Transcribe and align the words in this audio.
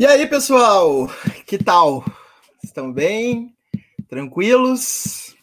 E 0.00 0.06
aí, 0.06 0.28
pessoal, 0.28 1.10
que 1.44 1.58
tal? 1.58 2.04
Estão 2.62 2.92
bem? 2.92 3.52
Tranquilos? 4.08 5.34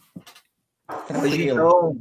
Hoje, 1.21 1.49
então, 1.49 1.97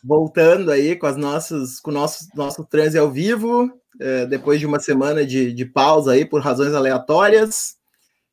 voltando 0.00 0.70
aí 0.70 0.94
com 0.94 1.06
as 1.06 1.16
nossas, 1.16 1.80
com 1.80 1.90
o 1.90 1.94
nosso, 1.94 2.28
nosso 2.36 2.64
transe 2.64 2.96
ao 2.96 3.10
vivo, 3.10 3.68
é, 3.98 4.26
depois 4.26 4.60
de 4.60 4.66
uma 4.66 4.78
semana 4.78 5.26
de, 5.26 5.52
de 5.52 5.64
pausa 5.64 6.12
aí 6.12 6.24
por 6.24 6.40
razões 6.40 6.72
aleatórias, 6.72 7.78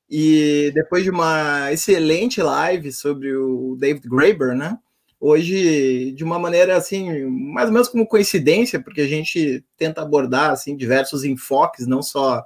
e 0.07 0.71
depois 0.75 1.03
de 1.03 1.09
uma 1.09 1.71
excelente 1.71 2.39
live 2.39 2.91
sobre 2.91 3.35
o 3.35 3.75
David 3.79 4.07
Graeber, 4.07 4.55
né? 4.55 4.77
Hoje, 5.19 6.11
de 6.11 6.23
uma 6.23 6.37
maneira 6.37 6.77
assim, 6.77 7.25
mais 7.25 7.65
ou 7.65 7.73
menos 7.73 7.87
como 7.87 8.07
coincidência, 8.07 8.79
porque 8.79 9.01
a 9.01 9.07
gente 9.07 9.65
tenta 9.75 10.03
abordar 10.03 10.51
assim 10.51 10.77
diversos 10.77 11.23
enfoques, 11.23 11.87
não 11.87 12.03
só 12.03 12.45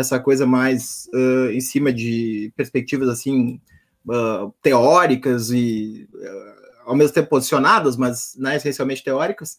essa 0.00 0.18
coisa 0.18 0.46
mais 0.46 1.08
uh, 1.14 1.50
em 1.50 1.60
cima 1.60 1.92
de 1.92 2.52
perspectivas 2.56 3.08
assim 3.08 3.60
uh, 4.06 4.52
teóricas 4.62 5.50
e 5.50 6.08
uh, 6.14 6.60
ao 6.86 6.96
mesmo 6.96 7.14
tempo 7.14 7.28
posicionadas, 7.28 7.96
mas 7.96 8.34
né, 8.36 8.56
essencialmente 8.56 9.04
teóricas. 9.04 9.58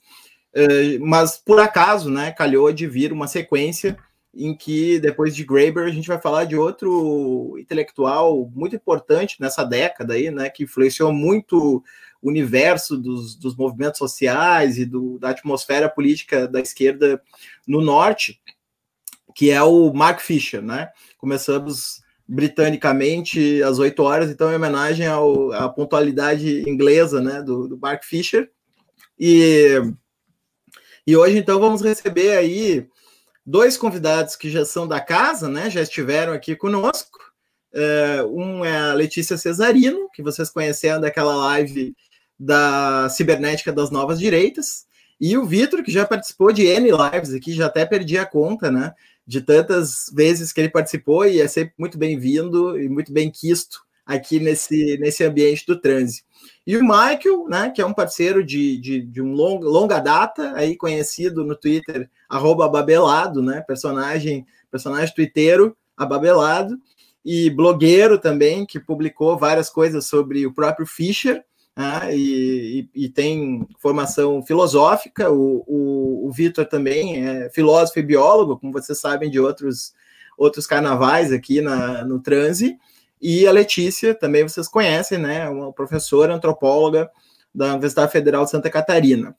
mas 0.99 1.37
por 1.37 1.59
acaso, 1.59 2.09
né, 2.09 2.31
calhou 2.31 2.73
de 2.73 2.85
vir 2.85 3.13
uma 3.13 3.27
sequência 3.27 3.97
em 4.33 4.55
que 4.55 4.99
depois 4.99 5.35
de 5.35 5.43
Graeber 5.43 5.85
a 5.85 5.91
gente 5.91 6.07
vai 6.07 6.19
falar 6.19 6.45
de 6.45 6.55
outro 6.55 7.55
intelectual 7.57 8.49
muito 8.53 8.75
importante 8.75 9.39
nessa 9.39 9.63
década 9.63 10.13
aí, 10.13 10.31
né, 10.31 10.49
que 10.49 10.63
influenciou 10.63 11.13
muito 11.13 11.83
o 12.21 12.29
universo 12.29 12.97
dos, 12.97 13.35
dos 13.35 13.55
movimentos 13.55 13.97
sociais 13.97 14.77
e 14.77 14.85
do, 14.85 15.17
da 15.19 15.29
atmosfera 15.29 15.89
política 15.89 16.47
da 16.47 16.59
esquerda 16.59 17.21
no 17.67 17.81
norte, 17.81 18.39
que 19.35 19.51
é 19.51 19.61
o 19.61 19.93
Mark 19.93 20.19
Fisher, 20.19 20.61
né? 20.61 20.89
Começamos 21.17 22.01
britanicamente 22.27 23.61
às 23.61 23.77
8 23.77 24.01
horas, 24.01 24.29
então 24.29 24.49
em 24.49 24.55
homenagem 24.55 25.05
ao, 25.05 25.51
à 25.51 25.67
pontualidade 25.67 26.67
inglesa, 26.69 27.19
né, 27.19 27.41
do, 27.41 27.67
do 27.67 27.77
Mark 27.77 28.05
Fisher. 28.05 28.49
E, 29.19 29.81
e 31.05 31.15
hoje, 31.17 31.37
então, 31.37 31.59
vamos 31.59 31.81
receber 31.81 32.37
aí 32.37 32.87
dois 33.45 33.75
convidados 33.75 34.37
que 34.37 34.49
já 34.49 34.63
são 34.63 34.87
da 34.87 35.01
casa, 35.01 35.49
né, 35.49 35.69
já 35.69 35.81
estiveram 35.81 36.31
aqui 36.31 36.55
conosco. 36.55 37.19
É, 37.73 38.23
um 38.23 38.63
é 38.63 38.91
a 38.91 38.93
Letícia 38.93 39.37
Cesarino, 39.37 40.09
que 40.13 40.23
vocês 40.23 40.49
conheceram 40.49 41.01
daquela 41.01 41.35
live 41.35 41.93
da 42.39 43.09
Cibernética 43.09 43.73
das 43.73 43.91
Novas 43.91 44.19
Direitas, 44.19 44.85
e 45.19 45.37
o 45.37 45.45
Vitor, 45.45 45.83
que 45.83 45.91
já 45.91 46.05
participou 46.05 46.51
de 46.51 46.65
N 46.65 46.89
lives 46.89 47.33
aqui, 47.33 47.53
já 47.53 47.67
até 47.67 47.85
perdi 47.85 48.17
a 48.17 48.25
conta, 48.25 48.71
né? 48.71 48.93
De 49.25 49.41
tantas 49.41 50.11
vezes 50.13 50.51
que 50.51 50.61
ele 50.61 50.69
participou 50.69 51.25
e 51.25 51.39
é 51.41 51.47
sempre 51.47 51.73
muito 51.77 51.97
bem-vindo 51.97 52.79
e 52.79 52.89
muito 52.89 53.11
bem 53.13 53.29
quisto 53.29 53.79
aqui 54.05 54.39
nesse, 54.39 54.97
nesse 54.97 55.23
ambiente 55.23 55.65
do 55.65 55.79
trânsito. 55.79 56.27
E 56.65 56.75
o 56.75 56.81
Michael, 56.81 57.47
né, 57.47 57.69
que 57.69 57.81
é 57.81 57.85
um 57.85 57.93
parceiro 57.93 58.43
de, 58.43 58.77
de, 58.77 59.01
de 59.01 59.21
um 59.21 59.31
long, 59.33 59.59
longa 59.59 59.99
data, 59.99 60.53
aí 60.55 60.75
conhecido 60.75 61.43
no 61.45 61.55
Twitter, 61.55 62.09
Babelado, 62.29 63.41
né, 63.41 63.61
personagem, 63.61 64.45
personagem 64.69 65.13
twitteiro, 65.13 65.75
ababelado, 65.95 66.77
e 67.23 67.49
blogueiro 67.49 68.17
também, 68.17 68.65
que 68.65 68.79
publicou 68.79 69.37
várias 69.37 69.69
coisas 69.69 70.07
sobre 70.07 70.45
o 70.45 70.53
próprio 70.53 70.87
Fischer, 70.87 71.43
né, 71.75 72.15
e, 72.15 72.89
e, 72.93 73.09
tem 73.09 73.67
formação 73.79 74.43
filosófica. 74.43 75.31
O, 75.31 75.63
o, 75.65 76.27
o 76.27 76.31
Vitor 76.31 76.65
também 76.65 77.25
é 77.25 77.49
filósofo 77.49 77.99
e 77.99 78.03
biólogo, 78.03 78.59
como 78.59 78.73
vocês 78.73 78.99
sabem 78.99 79.29
de 79.29 79.39
outros, 79.39 79.93
outros 80.37 80.67
carnavais 80.67 81.31
aqui 81.31 81.61
na, 81.61 82.03
no 82.03 82.19
Transe. 82.19 82.77
E 83.21 83.47
a 83.47 83.51
Letícia, 83.51 84.15
também 84.15 84.43
vocês 84.43 84.67
conhecem, 84.67 85.17
né? 85.17 85.47
Uma 85.47 85.71
professora 85.71 86.33
antropóloga 86.33 87.09
da 87.53 87.71
Universidade 87.71 88.11
Federal 88.11 88.43
de 88.43 88.51
Santa 88.51 88.69
Catarina. 88.69 89.35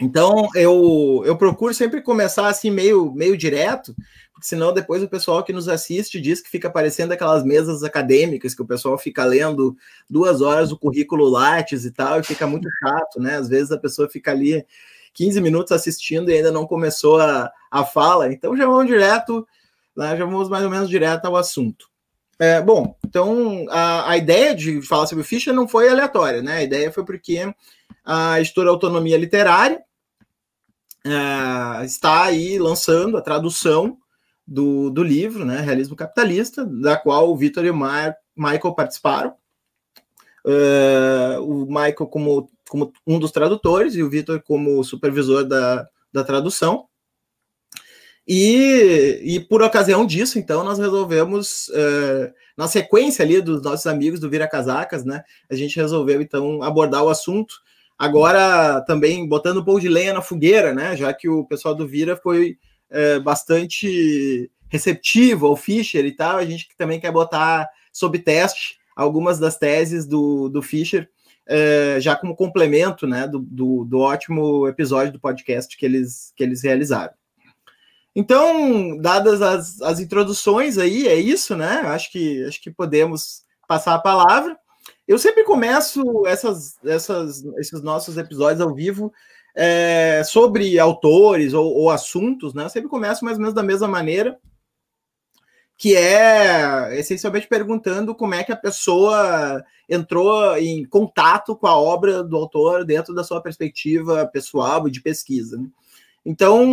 Então, 0.00 0.48
eu, 0.54 1.22
eu 1.26 1.36
procuro 1.36 1.74
sempre 1.74 2.00
começar 2.00 2.46
assim, 2.46 2.70
meio, 2.70 3.12
meio 3.12 3.36
direto, 3.36 3.94
porque 4.38 4.46
senão 4.46 4.72
depois 4.72 5.02
o 5.02 5.08
pessoal 5.08 5.42
que 5.42 5.52
nos 5.52 5.68
assiste 5.68 6.20
diz 6.20 6.40
que 6.40 6.48
fica 6.48 6.70
parecendo 6.70 7.12
aquelas 7.12 7.44
mesas 7.44 7.82
acadêmicas 7.82 8.54
que 8.54 8.62
o 8.62 8.66
pessoal 8.66 8.96
fica 8.96 9.24
lendo 9.24 9.76
duas 10.08 10.40
horas 10.40 10.70
o 10.70 10.78
currículo 10.78 11.28
Lattes 11.28 11.84
e 11.84 11.90
tal, 11.90 12.20
e 12.20 12.22
fica 12.22 12.46
muito 12.46 12.68
chato, 12.80 13.20
né? 13.20 13.36
Às 13.36 13.48
vezes 13.48 13.72
a 13.72 13.78
pessoa 13.78 14.08
fica 14.08 14.30
ali 14.30 14.64
15 15.12 15.40
minutos 15.40 15.72
assistindo 15.72 16.30
e 16.30 16.34
ainda 16.34 16.52
não 16.52 16.66
começou 16.66 17.20
a, 17.20 17.50
a 17.70 17.84
fala, 17.84 18.32
então 18.32 18.56
já 18.56 18.64
vamos 18.64 18.86
direto, 18.86 19.46
né, 19.96 20.16
já 20.16 20.24
vamos 20.24 20.48
mais 20.48 20.64
ou 20.64 20.70
menos 20.70 20.88
direto 20.88 21.24
ao 21.24 21.36
assunto. 21.36 21.88
É, 22.38 22.60
bom, 22.60 22.96
então 23.04 23.66
a, 23.68 24.12
a 24.12 24.16
ideia 24.16 24.54
de 24.54 24.80
falar 24.82 25.08
sobre 25.08 25.22
o 25.22 25.26
Fischer 25.26 25.52
não 25.52 25.66
foi 25.66 25.88
aleatória, 25.88 26.40
né? 26.40 26.58
A 26.58 26.62
ideia 26.62 26.92
foi 26.92 27.04
porque 27.04 27.52
a 28.04 28.40
editora 28.40 28.70
Autonomia 28.70 29.18
Literária 29.18 29.82
é, 31.04 31.84
está 31.84 32.24
aí 32.24 32.56
lançando 32.56 33.16
a 33.16 33.22
tradução 33.22 33.98
do, 34.48 34.88
do 34.88 35.02
livro, 35.02 35.44
né, 35.44 35.60
Realismo 35.60 35.94
Capitalista, 35.94 36.64
da 36.64 36.96
qual 36.96 37.30
o 37.30 37.36
Vitor 37.36 37.66
e 37.66 37.70
o 37.70 37.76
Michael 37.76 38.74
participaram. 38.74 39.34
Uh, 40.42 41.42
o 41.42 41.66
Michael 41.66 42.06
como, 42.06 42.50
como 42.66 42.90
um 43.06 43.18
dos 43.18 43.30
tradutores 43.30 43.94
e 43.94 44.02
o 44.02 44.08
Vitor 44.08 44.40
como 44.42 44.82
supervisor 44.82 45.44
da, 45.44 45.86
da 46.10 46.24
tradução. 46.24 46.86
E, 48.26 49.20
e 49.22 49.40
por 49.40 49.62
ocasião 49.62 50.06
disso, 50.06 50.38
então, 50.38 50.64
nós 50.64 50.78
resolvemos, 50.78 51.68
uh, 51.68 52.32
na 52.56 52.66
sequência 52.68 53.22
ali 53.22 53.42
dos 53.42 53.62
nossos 53.62 53.86
amigos 53.86 54.18
do 54.18 54.30
Vira 54.30 54.48
Casacas, 54.48 55.04
né, 55.04 55.22
a 55.50 55.54
gente 55.54 55.76
resolveu, 55.76 56.22
então, 56.22 56.62
abordar 56.62 57.04
o 57.04 57.10
assunto, 57.10 57.54
agora 57.98 58.80
também 58.82 59.28
botando 59.28 59.60
um 59.60 59.64
pouco 59.64 59.80
de 59.80 59.88
lenha 59.88 60.14
na 60.14 60.22
fogueira, 60.22 60.72
né, 60.72 60.96
já 60.96 61.12
que 61.12 61.28
o 61.28 61.44
pessoal 61.44 61.74
do 61.74 61.86
Vira 61.86 62.16
foi 62.16 62.56
é, 62.90 63.18
bastante 63.18 64.50
receptivo 64.68 65.46
ao 65.46 65.56
Fischer 65.56 66.04
e 66.04 66.12
tal, 66.12 66.36
a 66.36 66.44
gente 66.44 66.68
também 66.76 67.00
quer 67.00 67.10
botar 67.10 67.68
sob 67.92 68.18
teste 68.18 68.78
algumas 68.94 69.38
das 69.38 69.56
teses 69.56 70.06
do, 70.06 70.48
do 70.48 70.60
Fischer, 70.60 71.08
é, 71.46 71.98
já 72.00 72.14
como 72.16 72.36
complemento 72.36 73.06
né, 73.06 73.26
do, 73.26 73.38
do, 73.38 73.84
do, 73.84 74.00
ótimo 74.00 74.68
episódio 74.68 75.12
do 75.12 75.20
podcast 75.20 75.76
que 75.76 75.86
eles, 75.86 76.32
que 76.36 76.42
eles 76.42 76.62
realizaram. 76.62 77.14
Então, 78.14 78.98
dadas 78.98 79.40
as, 79.40 79.80
as 79.80 80.00
introduções 80.00 80.76
aí, 80.76 81.06
é 81.06 81.14
isso, 81.14 81.56
né? 81.56 81.82
Acho 81.84 82.10
que, 82.10 82.44
acho 82.44 82.60
que 82.60 82.70
podemos 82.70 83.44
passar 83.68 83.94
a 83.94 84.00
palavra. 84.00 84.58
Eu 85.06 85.18
sempre 85.18 85.44
começo 85.44 86.26
essas, 86.26 86.76
essas, 86.84 87.44
esses 87.58 87.80
nossos 87.80 88.18
episódios 88.18 88.60
ao 88.60 88.74
vivo 88.74 89.12
é, 89.60 90.22
sobre 90.22 90.78
autores 90.78 91.52
ou, 91.52 91.74
ou, 91.74 91.90
assuntos, 91.90 92.54
né? 92.54 92.62
Eu 92.62 92.68
sempre 92.68 92.88
começo 92.88 93.24
mais 93.24 93.36
ou 93.36 93.40
menos 93.40 93.54
da 93.54 93.62
mesma 93.62 93.88
maneira, 93.88 94.38
que 95.76 95.96
é 95.96 96.96
essencialmente 96.96 97.48
perguntando 97.48 98.14
como 98.14 98.34
é 98.34 98.44
que 98.44 98.52
a 98.52 98.56
pessoa 98.56 99.64
entrou 99.88 100.56
em 100.56 100.84
contato 100.84 101.56
com 101.56 101.66
a 101.66 101.76
obra 101.76 102.22
do 102.22 102.36
autor 102.36 102.84
dentro 102.84 103.12
da 103.12 103.24
sua 103.24 103.42
perspectiva 103.42 104.30
pessoal 104.32 104.86
e 104.86 104.92
de 104.92 105.00
pesquisa. 105.00 105.58
Né? 105.58 105.66
Então, 106.24 106.64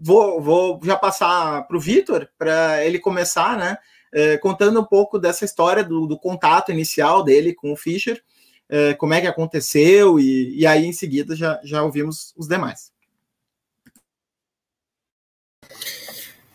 vou, 0.00 0.40
vou 0.40 0.80
já 0.82 0.96
passar 0.96 1.66
para 1.66 1.76
o 1.76 1.80
Vitor, 1.80 2.26
para 2.38 2.82
ele 2.86 2.98
começar, 2.98 3.58
né? 3.58 3.76
É, 4.10 4.38
contando 4.38 4.80
um 4.80 4.84
pouco 4.84 5.18
dessa 5.18 5.44
história 5.44 5.84
do, 5.84 6.06
do 6.06 6.18
contato 6.18 6.72
inicial 6.72 7.22
dele 7.22 7.52
com 7.52 7.70
o 7.70 7.76
Fischer 7.76 8.22
é, 8.68 8.94
como 8.94 9.14
é 9.14 9.20
que 9.20 9.26
aconteceu, 9.26 10.18
e, 10.20 10.58
e 10.58 10.66
aí 10.66 10.84
em 10.84 10.92
seguida 10.92 11.34
já, 11.34 11.60
já 11.64 11.82
ouvimos 11.82 12.34
os 12.36 12.46
demais. 12.46 12.92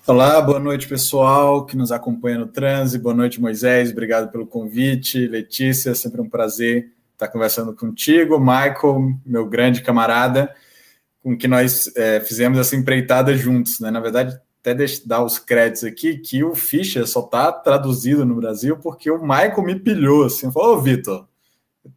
Olá, 0.06 0.42
boa 0.42 0.60
noite 0.60 0.88
pessoal 0.88 1.66
que 1.66 1.78
nos 1.78 1.92
acompanha 1.92 2.40
no 2.40 2.48
transe, 2.48 3.00
boa 3.00 3.16
noite 3.16 3.40
Moisés, 3.40 3.92
obrigado 3.92 4.30
pelo 4.32 4.46
convite, 4.46 5.28
Letícia, 5.28 5.96
sempre 5.96 6.20
um 6.20 6.30
prazer 6.30 6.92
estar 7.14 7.30
conversando 7.30 7.74
contigo, 7.74 8.38
Michael, 8.38 9.14
meu 9.26 9.48
grande 9.48 9.82
camarada, 9.82 10.54
com 11.22 11.38
que 11.38 11.48
nós 11.48 11.90
é, 11.96 12.20
fizemos 12.20 12.60
essa 12.60 12.76
empreitada 12.76 13.36
juntos, 13.38 13.80
né? 13.80 13.90
Na 13.90 14.02
verdade, 14.02 14.38
até 14.60 14.76
dar 15.06 15.24
os 15.24 15.40
créditos 15.40 15.86
aqui, 15.86 16.18
que 16.18 16.44
o 16.44 16.54
Fischer 16.54 17.08
só 17.08 17.22
está 17.22 17.52
traduzido 17.52 18.26
no 18.26 18.36
Brasil 18.36 18.78
porque 18.78 19.10
o 19.10 19.22
Michael 19.22 19.64
me 19.64 19.80
pilhou, 19.80 20.26
assim, 20.26 20.52
falou, 20.52 20.78
ô 20.78 20.82
Vitor, 20.82 21.28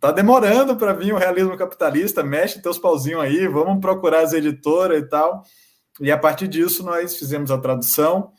Tá 0.00 0.11
demorando 0.11 0.77
para 0.77 0.93
vir 0.93 1.12
o 1.12 1.17
realismo 1.17 1.56
capitalista, 1.56 2.23
mexe 2.23 2.61
teus 2.61 2.79
pauzinhos 2.79 3.23
aí, 3.23 3.47
vamos 3.47 3.81
procurar 3.81 4.23
as 4.23 4.33
editoras 4.33 5.00
e 5.00 5.09
tal. 5.09 5.43
E 6.00 6.11
a 6.11 6.19
partir 6.19 6.49
disso 6.49 6.85
nós 6.85 7.17
fizemos 7.17 7.50
a 7.50 7.59
tradução. 7.59 8.33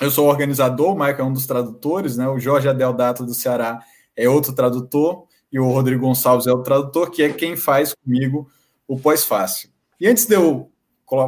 Eu 0.00 0.10
sou 0.10 0.26
o 0.26 0.30
organizador, 0.30 0.92
o 0.92 0.94
Michael 0.94 1.18
é 1.18 1.24
um 1.24 1.32
dos 1.32 1.46
tradutores, 1.46 2.16
né? 2.16 2.28
O 2.28 2.38
Jorge 2.38 2.68
Adeldato 2.68 3.26
do 3.26 3.34
Ceará 3.34 3.80
é 4.16 4.28
outro 4.28 4.54
tradutor 4.54 5.26
e 5.52 5.58
o 5.58 5.70
Rodrigo 5.70 6.06
Gonçalves 6.06 6.46
é 6.46 6.52
o 6.52 6.62
tradutor, 6.62 7.10
que 7.10 7.22
é 7.22 7.32
quem 7.32 7.56
faz 7.56 7.92
comigo 7.92 8.48
o 8.86 8.98
pós-fácil. 8.98 9.70
E 10.00 10.08
antes 10.08 10.24
de 10.24 10.34
eu 10.34 10.70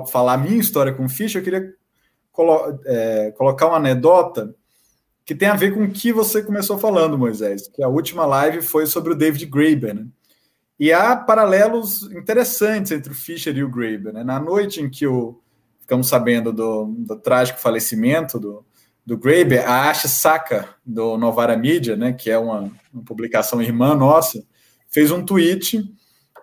falar 0.08 0.34
a 0.34 0.38
minha 0.38 0.60
história 0.60 0.92
com 0.94 1.04
o 1.04 1.08
Ficha, 1.08 1.40
eu 1.40 1.42
queria 1.42 1.74
colo 2.30 2.78
é, 2.86 3.32
colocar 3.32 3.66
uma 3.66 3.76
anedota 3.76 4.54
que 5.24 5.34
tem 5.34 5.48
a 5.48 5.56
ver 5.56 5.72
com 5.72 5.84
o 5.84 5.90
que 5.90 6.12
você 6.12 6.42
começou 6.42 6.78
falando, 6.78 7.18
Moisés, 7.18 7.68
que 7.68 7.82
a 7.82 7.88
última 7.88 8.26
live 8.26 8.62
foi 8.62 8.86
sobre 8.86 9.12
o 9.12 9.16
David 9.16 9.46
Graeber, 9.46 9.94
né? 9.94 10.06
E 10.78 10.92
há 10.92 11.14
paralelos 11.14 12.10
interessantes 12.10 12.90
entre 12.90 13.12
o 13.12 13.14
Fischer 13.14 13.56
e 13.56 13.62
o 13.62 13.70
Graeber. 13.70 14.12
Né? 14.12 14.24
Na 14.24 14.40
noite 14.40 14.80
em 14.80 14.90
que 14.90 15.06
o, 15.06 15.40
ficamos 15.78 16.08
sabendo 16.08 16.52
do, 16.52 16.86
do 16.86 17.14
trágico 17.16 17.60
falecimento 17.60 18.40
do, 18.40 18.64
do 19.06 19.16
Graeber, 19.16 19.68
a 19.68 19.90
Asha 19.90 20.08
Saka, 20.08 20.68
do 20.84 21.16
Novara 21.16 21.56
Media, 21.56 21.94
né, 21.94 22.12
que 22.12 22.30
é 22.30 22.38
uma, 22.38 22.70
uma 22.92 23.04
publicação 23.04 23.62
irmã 23.62 23.94
nossa, 23.94 24.42
fez 24.90 25.12
um 25.12 25.24
tweet 25.24 25.84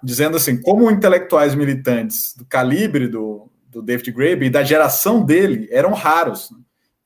dizendo 0.02 0.38
assim, 0.38 0.62
como 0.62 0.90
intelectuais 0.90 1.54
militantes 1.54 2.34
do 2.34 2.46
calibre 2.46 3.10
do, 3.10 3.50
do 3.68 3.82
David 3.82 4.12
Graeber 4.12 4.48
e 4.48 4.52
da 4.52 4.64
geração 4.64 5.26
dele 5.26 5.68
eram 5.70 5.92
raros. 5.92 6.52
Né? 6.52 6.60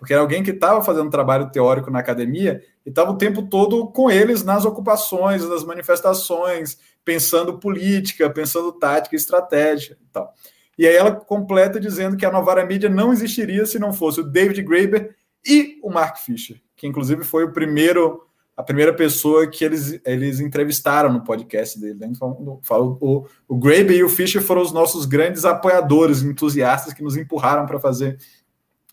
Porque 0.04 0.12
era 0.12 0.22
alguém 0.22 0.44
que 0.44 0.52
estava 0.52 0.84
fazendo 0.84 1.10
trabalho 1.10 1.50
teórico 1.50 1.90
na 1.90 2.00
academia 2.00 2.62
e 2.86 2.90
estava 2.90 3.12
o 3.12 3.18
tempo 3.18 3.44
todo 3.44 3.88
com 3.88 4.12
eles 4.12 4.44
nas 4.44 4.66
ocupações, 4.66 5.48
nas 5.48 5.64
manifestações, 5.64 6.78
pensando 7.06 7.58
política, 7.58 8.30
pensando 8.30 8.74
tática, 8.74 9.16
estratégia 9.16 9.98
e 10.02 10.08
tal. 10.12 10.34
E 10.78 10.86
aí 10.86 10.94
ela 10.94 11.16
completa 11.16 11.80
dizendo 11.80 12.18
que 12.18 12.26
a 12.26 12.32
Novara 12.34 12.66
Mídia 12.66 12.90
não 12.90 13.14
existiria 13.14 13.66
se 13.66 13.80
não 13.80 13.94
fosse 13.94 14.20
o 14.20 14.26
David 14.26 14.62
Graeber 14.64 15.16
e 15.48 15.80
o 15.82 15.90
Mark 15.90 16.18
Fisher, 16.18 16.62
que 16.76 16.86
inclusive 16.86 17.24
foi 17.24 17.46
o 17.46 17.54
primeiro 17.54 18.28
a 18.58 18.62
primeira 18.62 18.94
pessoa 18.94 19.48
que 19.48 19.64
eles, 19.64 20.02
eles 20.06 20.42
entrevistaram 20.42 21.14
no 21.14 21.24
podcast 21.24 21.80
dele. 21.80 21.98
Né? 21.98 22.08
Então, 22.12 22.62
o, 22.70 23.26
o 23.48 23.58
Graeber 23.58 23.96
e 23.96 24.04
o 24.04 24.10
Fisher 24.10 24.42
foram 24.42 24.62
os 24.62 24.74
nossos 24.74 25.06
grandes 25.06 25.46
apoiadores, 25.46 26.24
entusiastas 26.24 26.94
que 26.94 27.02
nos 27.02 27.16
empurraram 27.16 27.66
para 27.66 27.80
fazer 27.80 28.20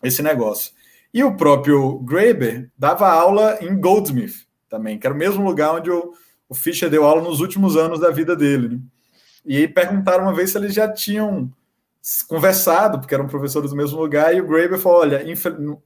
esse 0.01 0.23
negócio. 0.23 0.71
E 1.13 1.23
o 1.23 1.35
próprio 1.35 1.99
Graeber 1.99 2.71
dava 2.77 3.09
aula 3.09 3.57
em 3.61 3.79
Goldsmith 3.79 4.45
também, 4.69 4.97
que 4.97 5.05
era 5.05 5.13
o 5.13 5.17
mesmo 5.17 5.43
lugar 5.43 5.75
onde 5.75 5.91
o, 5.91 6.13
o 6.47 6.55
Fischer 6.55 6.89
deu 6.89 7.05
aula 7.05 7.21
nos 7.21 7.41
últimos 7.41 7.75
anos 7.75 7.99
da 7.99 8.09
vida 8.09 8.35
dele. 8.35 8.69
Né? 8.69 8.79
E 9.45 9.57
aí 9.57 9.67
perguntaram 9.67 10.23
uma 10.23 10.33
vez 10.33 10.51
se 10.51 10.57
eles 10.57 10.73
já 10.73 10.91
tinham 10.91 11.51
conversado, 12.27 12.99
porque 12.99 13.13
eram 13.13 13.27
professores 13.27 13.71
do 13.71 13.75
mesmo 13.75 13.99
lugar, 13.99 14.33
e 14.35 14.41
o 14.41 14.47
Graeber 14.47 14.79
falou: 14.79 14.99
olha, 14.99 15.23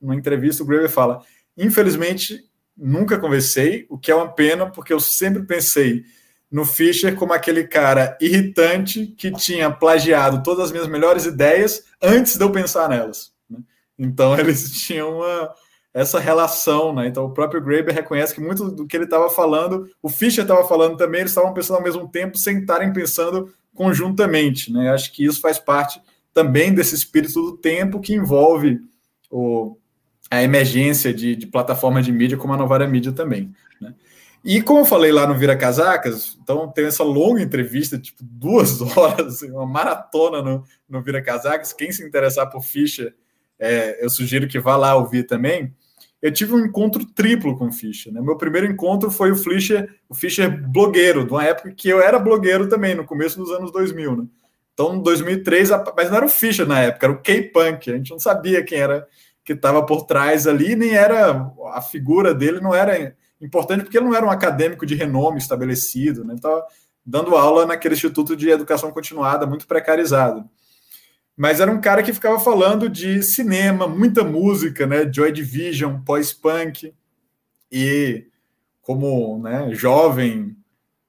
numa 0.02 0.16
entrevista, 0.16 0.64
o 0.64 0.66
Graeber 0.66 0.90
fala: 0.90 1.22
infelizmente 1.58 2.40
nunca 2.78 3.18
conversei, 3.18 3.86
o 3.90 3.98
que 3.98 4.12
é 4.12 4.16
uma 4.16 4.32
pena, 4.32 4.70
porque 4.70 4.94
eu 4.94 5.00
sempre 5.00 5.44
pensei 5.44 6.04
no 6.52 6.66
Fischer 6.66 7.16
como 7.16 7.34
aquele 7.34 7.66
cara 7.66 8.18
irritante 8.22 9.08
que 9.08 9.32
tinha 9.32 9.72
plagiado 9.72 10.44
todas 10.44 10.66
as 10.66 10.72
minhas 10.72 10.88
melhores 10.88 11.26
ideias 11.26 11.84
antes 12.02 12.38
de 12.38 12.44
eu 12.44 12.52
pensar 12.52 12.90
nelas. 12.90 13.35
Então 13.98 14.38
eles 14.40 14.72
tinham 14.72 15.18
uma, 15.18 15.54
essa 15.94 16.20
relação, 16.20 16.94
né? 16.94 17.08
Então 17.08 17.26
o 17.26 17.34
próprio 17.34 17.64
Graeber 17.64 17.96
reconhece 17.96 18.36
que 18.36 18.42
muito 18.42 18.70
do 18.70 18.86
que 18.86 18.98
ele 18.98 19.06
estava 19.06 19.30
falando, 19.30 19.90
o 20.02 20.10
Fischer 20.10 20.44
estava 20.44 20.68
falando 20.68 20.98
também, 20.98 21.22
eles 21.22 21.32
estavam 21.32 21.54
pensando 21.54 21.78
ao 21.78 21.84
mesmo 21.84 22.08
tempo 22.10 22.38
sem 22.38 22.60
estarem 22.60 22.92
pensando 22.92 23.54
conjuntamente, 23.74 24.72
né? 24.72 24.90
Acho 24.90 25.12
que 25.14 25.26
isso 25.26 25.40
faz 25.40 25.58
parte 25.58 26.02
também 26.34 26.74
desse 26.74 26.94
espírito 26.96 27.42
do 27.42 27.58
tempo 27.58 28.02
que 28.02 28.14
envolve 28.14 28.82
o, 29.32 29.78
a 30.30 30.44
emergência 30.44 31.14
de, 31.14 31.36
de 31.36 31.48
plataformas 31.48 32.06
de 32.06 32.12
mídia 32.12 32.38
como 32.38 32.54
a 32.54 32.58
Novara 32.58 32.88
Mídia 32.88 33.14
também, 33.14 33.54
né? 33.80 33.94
E 34.44 34.62
como 34.62 34.82
eu 34.82 34.86
falei 34.86 35.12
lá 35.12 35.26
no 35.26 35.34
Vira 35.34 35.58
Casacas, 35.58 36.38
então 36.44 36.72
tem 36.72 36.86
essa 36.86 37.04
longa 37.04 37.42
entrevista, 37.42 37.98
tipo 37.98 38.20
duas 38.22 38.80
horas, 38.96 39.42
uma 39.42 39.66
maratona 39.66 40.42
no, 40.42 40.64
no 40.88 41.02
Vira 41.02 41.20
Casacas. 41.20 41.74
Quem 41.74 41.92
se 41.92 42.06
interessar 42.06 42.48
por 42.52 42.62
Fischer 42.62 43.16
é, 43.60 44.04
eu 44.04 44.10
sugiro 44.10 44.48
que 44.48 44.60
vá 44.60 44.76
lá 44.76 44.96
ouvir 44.96 45.24
também. 45.24 45.74
Eu 46.22 46.32
tive 46.32 46.54
um 46.54 46.66
encontro 46.66 47.06
triplo 47.06 47.58
com 47.58 47.68
o 47.68 47.72
Fischer. 47.72 48.12
Né? 48.12 48.20
Meu 48.20 48.38
primeiro 48.38 48.68
encontro 48.68 49.12
foi 49.12 49.32
o 49.32 49.36
Fischer, 49.36 49.90
o 50.10 50.16
Fischer 50.16 50.50
blogueiro, 50.70 51.26
de 51.26 51.32
uma 51.32 51.44
época 51.44 51.72
que 51.72 51.88
eu 51.88 52.02
era 52.02 52.18
blogueiro 52.18 52.68
também, 52.68 52.96
no 52.96 53.06
começo 53.06 53.38
dos 53.38 53.52
anos 53.52 53.72
2000. 53.72 54.16
Né? 54.18 54.26
Então, 54.74 54.96
em 54.96 55.02
2003, 55.02 55.70
mas 55.96 56.10
não 56.10 56.18
era 56.18 56.26
o 56.26 56.30
Fischer 56.30 56.68
na 56.68 56.82
época, 56.82 57.06
era 57.06 57.14
o 57.14 57.22
K-Punk. 57.22 57.92
A 57.92 57.98
gente 57.98 58.12
não 58.12 58.20
sabia 58.20 58.64
quem 58.64 58.80
era 58.80 59.08
que 59.44 59.54
estava 59.54 59.86
por 59.86 60.06
trás 60.06 60.48
ali, 60.48 60.76
nem 60.76 60.96
era 60.96 61.54
a 61.74 61.82
figura 61.82 62.34
dele 62.34 62.60
não 62.60 62.74
era 62.74 63.16
importante 63.40 63.84
porque 63.84 63.96
ele 63.96 64.08
não 64.08 64.16
era 64.16 64.26
um 64.26 64.32
acadêmico 64.32 64.88
de 64.88 64.96
renome 64.96 65.38
estabelecido, 65.38 66.24
né? 66.24 66.32
Ele 66.32 66.40
estava 66.40 66.66
dando 67.06 67.36
aula 67.36 67.64
naquele 67.68 67.94
instituto 67.94 68.36
de 68.36 68.50
educação 68.50 68.92
continuada 68.92 69.46
muito 69.46 69.68
precarizado 69.68 70.50
mas 71.38 71.60
era 71.60 71.72
um 71.72 71.82
cara 71.82 72.02
que 72.02 72.14
ficava 72.14 72.40
falando 72.40 72.88
de 72.88 73.22
cinema, 73.22 73.88
muita 73.88 74.24
música, 74.24 74.88
né? 74.88 75.12
Joy 75.12 75.32
Division, 75.32 76.00
pós-punk. 76.00 76.94
E 77.72 78.28
como 78.82 79.42
né, 79.42 79.70
jovem, 79.74 80.56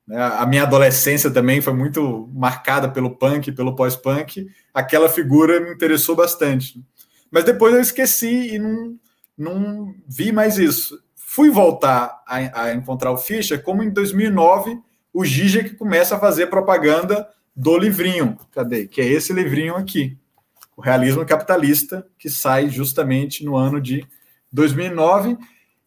né, 0.06 0.20
a 0.20 0.44
minha 0.46 0.64
adolescência 0.64 1.30
também 1.30 1.60
foi 1.60 1.74
muito 1.74 2.28
marcada 2.34 2.88
pelo 2.88 3.16
punk, 3.16 3.52
pelo 3.52 3.76
pós-punk. 3.76 4.48
Aquela 4.74 5.08
figura 5.08 5.60
me 5.60 5.72
interessou 5.72 6.16
bastante. 6.16 6.82
Mas 7.30 7.44
depois 7.44 7.74
eu 7.74 7.80
esqueci 7.80 8.54
e 8.54 8.58
não, 8.58 8.98
não 9.36 9.94
vi 10.08 10.32
mais 10.32 10.58
isso. 10.58 11.00
Fui 11.14 11.50
voltar 11.50 12.22
a, 12.26 12.62
a 12.62 12.74
encontrar 12.74 13.12
o 13.12 13.18
Fischer 13.18 13.62
como 13.62 13.82
em 13.82 13.90
2009 13.90 14.80
o 15.12 15.24
Zizek 15.24 15.76
começa 15.76 16.16
a 16.16 16.20
fazer 16.20 16.48
propaganda 16.48 17.28
do 17.56 17.78
livrinho. 17.78 18.36
Cadê? 18.52 18.86
Que 18.86 19.00
é 19.00 19.06
esse 19.06 19.32
livrinho 19.32 19.74
aqui. 19.76 20.16
O 20.76 20.82
Realismo 20.82 21.24
Capitalista, 21.24 22.06
que 22.18 22.28
sai 22.28 22.68
justamente 22.68 23.44
no 23.44 23.56
ano 23.56 23.80
de 23.80 24.06
2009. 24.52 25.38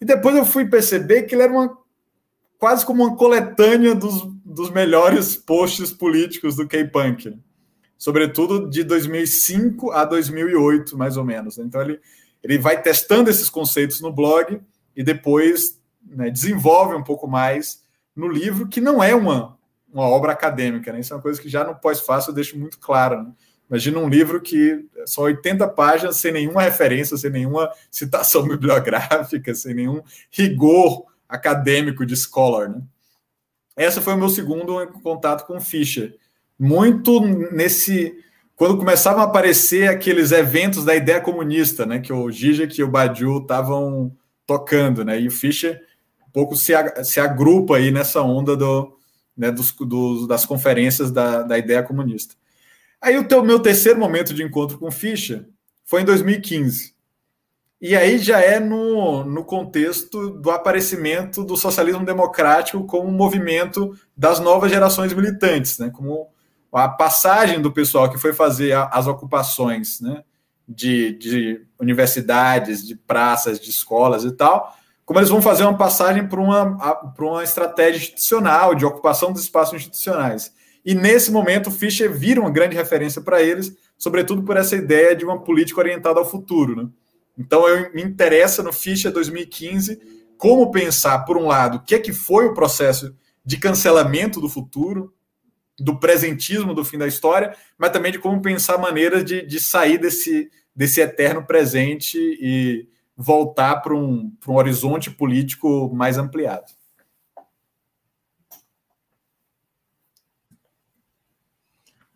E 0.01 0.05
depois 0.05 0.35
eu 0.35 0.45
fui 0.45 0.65
perceber 0.65 1.23
que 1.23 1.35
ele 1.35 1.43
era 1.43 1.53
uma 1.53 1.77
quase 2.57 2.85
como 2.85 3.05
uma 3.05 3.15
coletânea 3.15 3.95
dos, 3.95 4.27
dos 4.43 4.69
melhores 4.69 5.35
posts 5.35 5.93
políticos 5.93 6.55
do 6.55 6.67
K-Punk. 6.67 7.37
Sobretudo 7.97 8.69
de 8.69 8.83
2005 8.83 9.91
a 9.91 10.05
2008, 10.05 10.97
mais 10.97 11.17
ou 11.17 11.23
menos. 11.23 11.57
Então 11.57 11.81
ele, 11.81 11.99
ele 12.43 12.57
vai 12.57 12.81
testando 12.81 13.29
esses 13.29 13.49
conceitos 13.49 14.01
no 14.01 14.11
blog 14.11 14.59
e 14.95 15.03
depois 15.03 15.79
né, 16.05 16.29
desenvolve 16.29 16.95
um 16.95 17.03
pouco 17.03 17.27
mais 17.27 17.83
no 18.15 18.27
livro, 18.27 18.67
que 18.67 18.81
não 18.81 19.01
é 19.01 19.13
uma, 19.13 19.57
uma 19.91 20.03
obra 20.03 20.31
acadêmica, 20.31 20.91
né? 20.93 20.99
Isso 20.99 21.13
é 21.13 21.15
uma 21.15 21.21
coisa 21.21 21.41
que 21.41 21.49
já 21.49 21.63
no 21.63 21.75
pós-fácil 21.75 22.31
eu 22.31 22.35
deixo 22.35 22.57
muito 22.57 22.79
claro. 22.79 23.23
Né? 23.23 23.31
Imagina 23.69 23.99
um 23.99 24.09
livro 24.09 24.41
que 24.41 24.85
são 25.05 25.23
80 25.25 25.67
páginas 25.69 26.17
sem 26.17 26.31
nenhuma 26.31 26.61
referência, 26.61 27.15
sem 27.17 27.29
nenhuma 27.29 27.71
citação 27.91 28.43
bibliográfica, 28.47 29.53
sem 29.53 29.73
nenhum 29.73 30.01
rigor 30.31 31.05
acadêmico 31.27 32.05
de 32.05 32.15
scholar. 32.15 32.69
Né? 32.69 32.81
Essa 33.75 34.01
foi 34.01 34.13
o 34.13 34.17
meu 34.17 34.29
segundo 34.29 34.87
contato 35.03 35.45
com 35.45 35.61
Fischer. 35.61 36.17
Muito 36.57 37.21
nesse. 37.21 38.13
Quando 38.55 38.77
começavam 38.77 39.21
a 39.21 39.25
aparecer 39.25 39.87
aqueles 39.87 40.33
eventos 40.33 40.83
da 40.83 40.93
ideia 40.93 41.21
comunista, 41.21 41.85
né, 41.85 41.99
que 41.99 42.11
o 42.11 42.29
Zizek 42.29 42.77
e 42.77 42.83
o 42.83 42.89
Badiou 42.89 43.41
estavam 43.41 44.11
tocando, 44.45 45.05
né, 45.05 45.21
e 45.21 45.29
o 45.29 45.31
Fischer 45.31 45.81
um 46.27 46.31
pouco 46.31 46.57
se, 46.57 46.73
se 47.05 47.21
agrupa 47.21 47.77
aí 47.77 47.89
nessa 47.89 48.21
onda 48.21 48.57
do, 48.57 48.98
né, 49.39 49.49
dos, 49.49 49.71
dos, 49.71 50.27
das 50.27 50.45
conferências 50.45 51.11
da, 51.11 51.41
da 51.43 51.57
ideia 51.57 51.81
comunista. 51.81 52.35
Aí 53.01 53.17
o 53.17 53.23
teu, 53.23 53.41
meu 53.41 53.59
terceiro 53.59 53.97
momento 53.97 54.33
de 54.33 54.43
encontro 54.43 54.77
com 54.77 54.91
Fischer 54.91 55.47
foi 55.85 56.01
em 56.01 56.05
2015. 56.05 56.93
E 57.81 57.95
aí 57.95 58.17
já 58.17 58.41
é 58.41 58.59
no, 58.59 59.23
no 59.23 59.45
contexto 59.45 60.31
do 60.31 60.51
aparecimento 60.51 61.45
do 61.45 61.55
socialismo 61.55 62.05
democrático 62.05 62.83
como 62.83 63.07
um 63.07 63.13
movimento 63.13 63.97
das 64.15 64.41
novas 64.41 64.69
gerações 64.69 65.13
militantes, 65.13 65.79
né? 65.79 65.89
como 65.89 66.27
a 66.73 66.89
passagem 66.89 67.61
do 67.61 67.71
pessoal 67.71 68.11
que 68.11 68.17
foi 68.17 68.33
fazer 68.33 68.75
as 68.91 69.07
ocupações 69.07 70.01
né? 70.01 70.21
de, 70.67 71.13
de 71.13 71.65
universidades, 71.79 72.85
de 72.85 72.93
praças, 72.93 73.57
de 73.57 73.69
escolas 73.69 74.25
e 74.25 74.31
tal, 74.33 74.77
como 75.09 75.17
eles 75.17 75.31
vão 75.31 75.41
fazer 75.41 75.63
uma 75.63 75.75
passagem 75.75 76.27
para 76.27 76.39
uma, 76.39 76.77
para 77.15 77.25
uma 77.25 77.43
estratégia 77.43 77.97
institucional, 77.97 78.75
de 78.75 78.85
ocupação 78.85 79.33
dos 79.33 79.41
espaços 79.41 79.73
institucionais. 79.73 80.53
E 80.85 80.93
nesse 80.93 81.31
momento, 81.31 81.69
o 81.69 81.71
Fischer 81.71 82.13
vira 82.13 82.39
uma 82.39 82.51
grande 82.51 82.75
referência 82.75 83.19
para 83.19 83.41
eles, 83.41 83.75
sobretudo 83.97 84.43
por 84.43 84.55
essa 84.55 84.75
ideia 84.75 85.15
de 85.15 85.25
uma 85.25 85.41
política 85.41 85.79
orientada 85.79 86.19
ao 86.19 86.29
futuro. 86.29 86.75
Né? 86.75 86.89
Então, 87.35 87.67
eu 87.67 87.91
me 87.91 88.03
interessa 88.03 88.61
no 88.61 88.71
Fischer 88.71 89.11
2015 89.11 89.99
como 90.37 90.69
pensar, 90.69 91.25
por 91.25 91.37
um 91.37 91.47
lado, 91.47 91.77
o 91.77 91.83
que 91.83 91.95
é 91.95 91.99
que 91.99 92.13
foi 92.13 92.45
o 92.45 92.53
processo 92.53 93.11
de 93.43 93.57
cancelamento 93.57 94.39
do 94.39 94.47
futuro, 94.47 95.11
do 95.79 95.99
presentismo 95.99 96.71
do 96.71 96.85
fim 96.85 96.99
da 96.99 97.07
história, 97.07 97.55
mas 97.79 97.89
também 97.89 98.11
de 98.11 98.19
como 98.19 98.43
pensar 98.43 98.77
maneiras 98.77 99.25
de, 99.25 99.43
de 99.43 99.59
sair 99.59 99.97
desse, 99.97 100.51
desse 100.75 101.01
eterno 101.01 101.43
presente 101.43 102.15
e 102.15 102.87
voltar 103.21 103.81
para 103.81 103.93
um, 103.93 104.33
um 104.47 104.55
horizonte 104.55 105.11
político 105.11 105.93
mais 105.93 106.17
ampliado. 106.17 106.71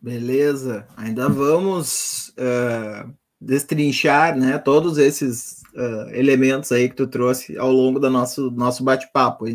Beleza, 0.02 0.88
ainda 0.96 1.28
vamos 1.28 2.30
uh, 2.30 3.14
destrinchar, 3.40 4.38
né, 4.38 4.58
todos 4.58 4.98
esses 4.98 5.62
uh, 5.76 6.10
elementos 6.14 6.72
aí 6.72 6.88
que 6.88 6.96
tu 6.96 7.06
trouxe 7.06 7.58
ao 7.58 7.72
longo 7.72 8.00
do 8.00 8.10
nosso, 8.10 8.50
nosso 8.52 8.82
bate-papo. 8.82 9.46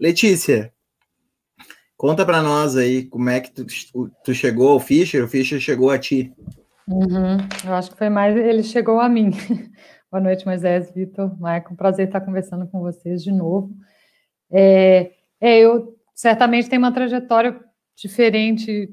Letícia, 0.00 0.72
conta 1.96 2.26
para 2.26 2.42
nós 2.42 2.76
aí 2.76 3.04
como 3.04 3.30
é 3.30 3.40
que 3.40 3.52
tu, 3.52 3.66
tu 4.24 4.34
chegou 4.34 4.70
ao 4.70 4.80
Fischer, 4.80 5.24
o 5.24 5.28
Fischer 5.28 5.60
chegou 5.60 5.90
a 5.90 5.98
ti. 5.98 6.32
Uhum, 6.88 7.36
eu 7.64 7.74
acho 7.74 7.90
que 7.90 7.98
foi 7.98 8.08
mais, 8.08 8.36
ele 8.36 8.64
chegou 8.64 8.98
a 8.98 9.08
mim. 9.08 9.30
Boa 10.10 10.22
noite, 10.22 10.46
Moisés, 10.46 10.90
Vitor, 10.90 11.38
Maicon, 11.38 11.76
prazer 11.76 12.06
estar 12.06 12.22
conversando 12.22 12.66
com 12.66 12.80
vocês 12.80 13.22
de 13.22 13.30
novo. 13.30 13.76
É, 14.50 15.12
é, 15.38 15.58
eu 15.58 15.98
certamente 16.14 16.66
tenho 16.66 16.80
uma 16.80 16.90
trajetória 16.90 17.60
diferente 17.94 18.88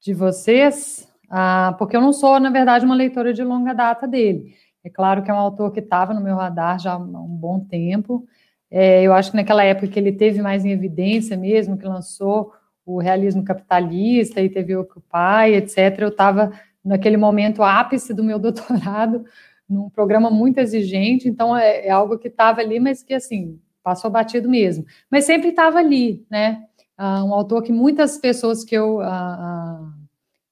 de 0.00 0.14
vocês, 0.14 1.06
ah, 1.28 1.76
porque 1.78 1.94
eu 1.94 2.00
não 2.00 2.14
sou, 2.14 2.40
na 2.40 2.48
verdade, 2.48 2.86
uma 2.86 2.94
leitora 2.94 3.34
de 3.34 3.44
longa 3.44 3.74
data 3.74 4.08
dele. 4.08 4.54
É 4.82 4.88
claro 4.88 5.22
que 5.22 5.30
é 5.30 5.34
um 5.34 5.38
autor 5.38 5.70
que 5.70 5.80
estava 5.80 6.14
no 6.14 6.22
meu 6.22 6.34
radar 6.34 6.78
já 6.78 6.94
há 6.94 6.96
um 6.96 7.36
bom 7.36 7.60
tempo. 7.60 8.26
É, 8.70 9.02
eu 9.02 9.12
acho 9.12 9.32
que 9.32 9.36
naquela 9.36 9.62
época 9.64 9.88
que 9.88 9.98
ele 9.98 10.12
teve 10.12 10.40
mais 10.40 10.64
em 10.64 10.70
evidência 10.70 11.36
mesmo, 11.36 11.76
que 11.76 11.84
lançou 11.84 12.54
o 12.86 12.98
realismo 12.98 13.44
capitalista 13.44 14.40
e 14.40 14.48
teve 14.48 14.74
o 14.74 14.88
pai, 15.10 15.56
etc., 15.56 15.98
eu 15.98 16.08
estava 16.08 16.52
naquele 16.82 17.18
momento 17.18 17.62
ápice 17.62 18.14
do 18.14 18.24
meu 18.24 18.38
doutorado, 18.40 19.26
num 19.68 19.88
programa 19.88 20.30
muito 20.30 20.58
exigente, 20.58 21.28
então 21.28 21.56
é, 21.56 21.86
é 21.86 21.90
algo 21.90 22.18
que 22.18 22.28
estava 22.28 22.60
ali, 22.60 22.78
mas 22.78 23.02
que 23.02 23.14
assim 23.14 23.58
passou 23.82 24.10
batido 24.10 24.48
mesmo. 24.48 24.84
Mas 25.10 25.24
sempre 25.26 25.48
estava 25.48 25.78
ali, 25.78 26.24
né? 26.30 26.64
Uh, 26.98 27.24
um 27.24 27.34
autor 27.34 27.62
que 27.62 27.72
muitas 27.72 28.16
pessoas 28.16 28.64
que 28.64 28.74
eu 28.74 28.98
uh, 28.98 29.88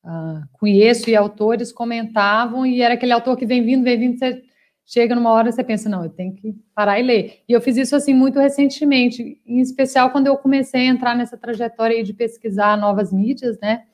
uh, 0.05 0.43
conheço 0.53 1.09
e 1.09 1.17
autores 1.17 1.73
comentavam, 1.73 2.67
e 2.67 2.83
era 2.83 2.95
aquele 2.95 3.13
autor 3.13 3.37
que 3.37 3.47
vem 3.47 3.65
vindo, 3.65 3.85
vem 3.85 3.99
vindo, 3.99 4.19
você 4.19 4.43
chega 4.85 5.15
numa 5.15 5.31
hora 5.31 5.51
você 5.51 5.65
pensa, 5.65 5.89
não, 5.89 6.05
eu 6.05 6.11
tenho 6.11 6.35
que 6.35 6.55
parar 6.75 6.99
e 6.99 7.03
ler. 7.03 7.43
E 7.49 7.53
eu 7.53 7.61
fiz 7.61 7.77
isso 7.77 7.97
assim 7.97 8.13
muito 8.13 8.39
recentemente, 8.39 9.41
em 9.47 9.61
especial 9.61 10.11
quando 10.11 10.27
eu 10.27 10.37
comecei 10.37 10.83
a 10.83 10.91
entrar 10.91 11.17
nessa 11.17 11.39
trajetória 11.39 12.03
de 12.03 12.13
pesquisar 12.13 12.77
novas 12.77 13.13
mídias, 13.13 13.59
né? 13.61 13.85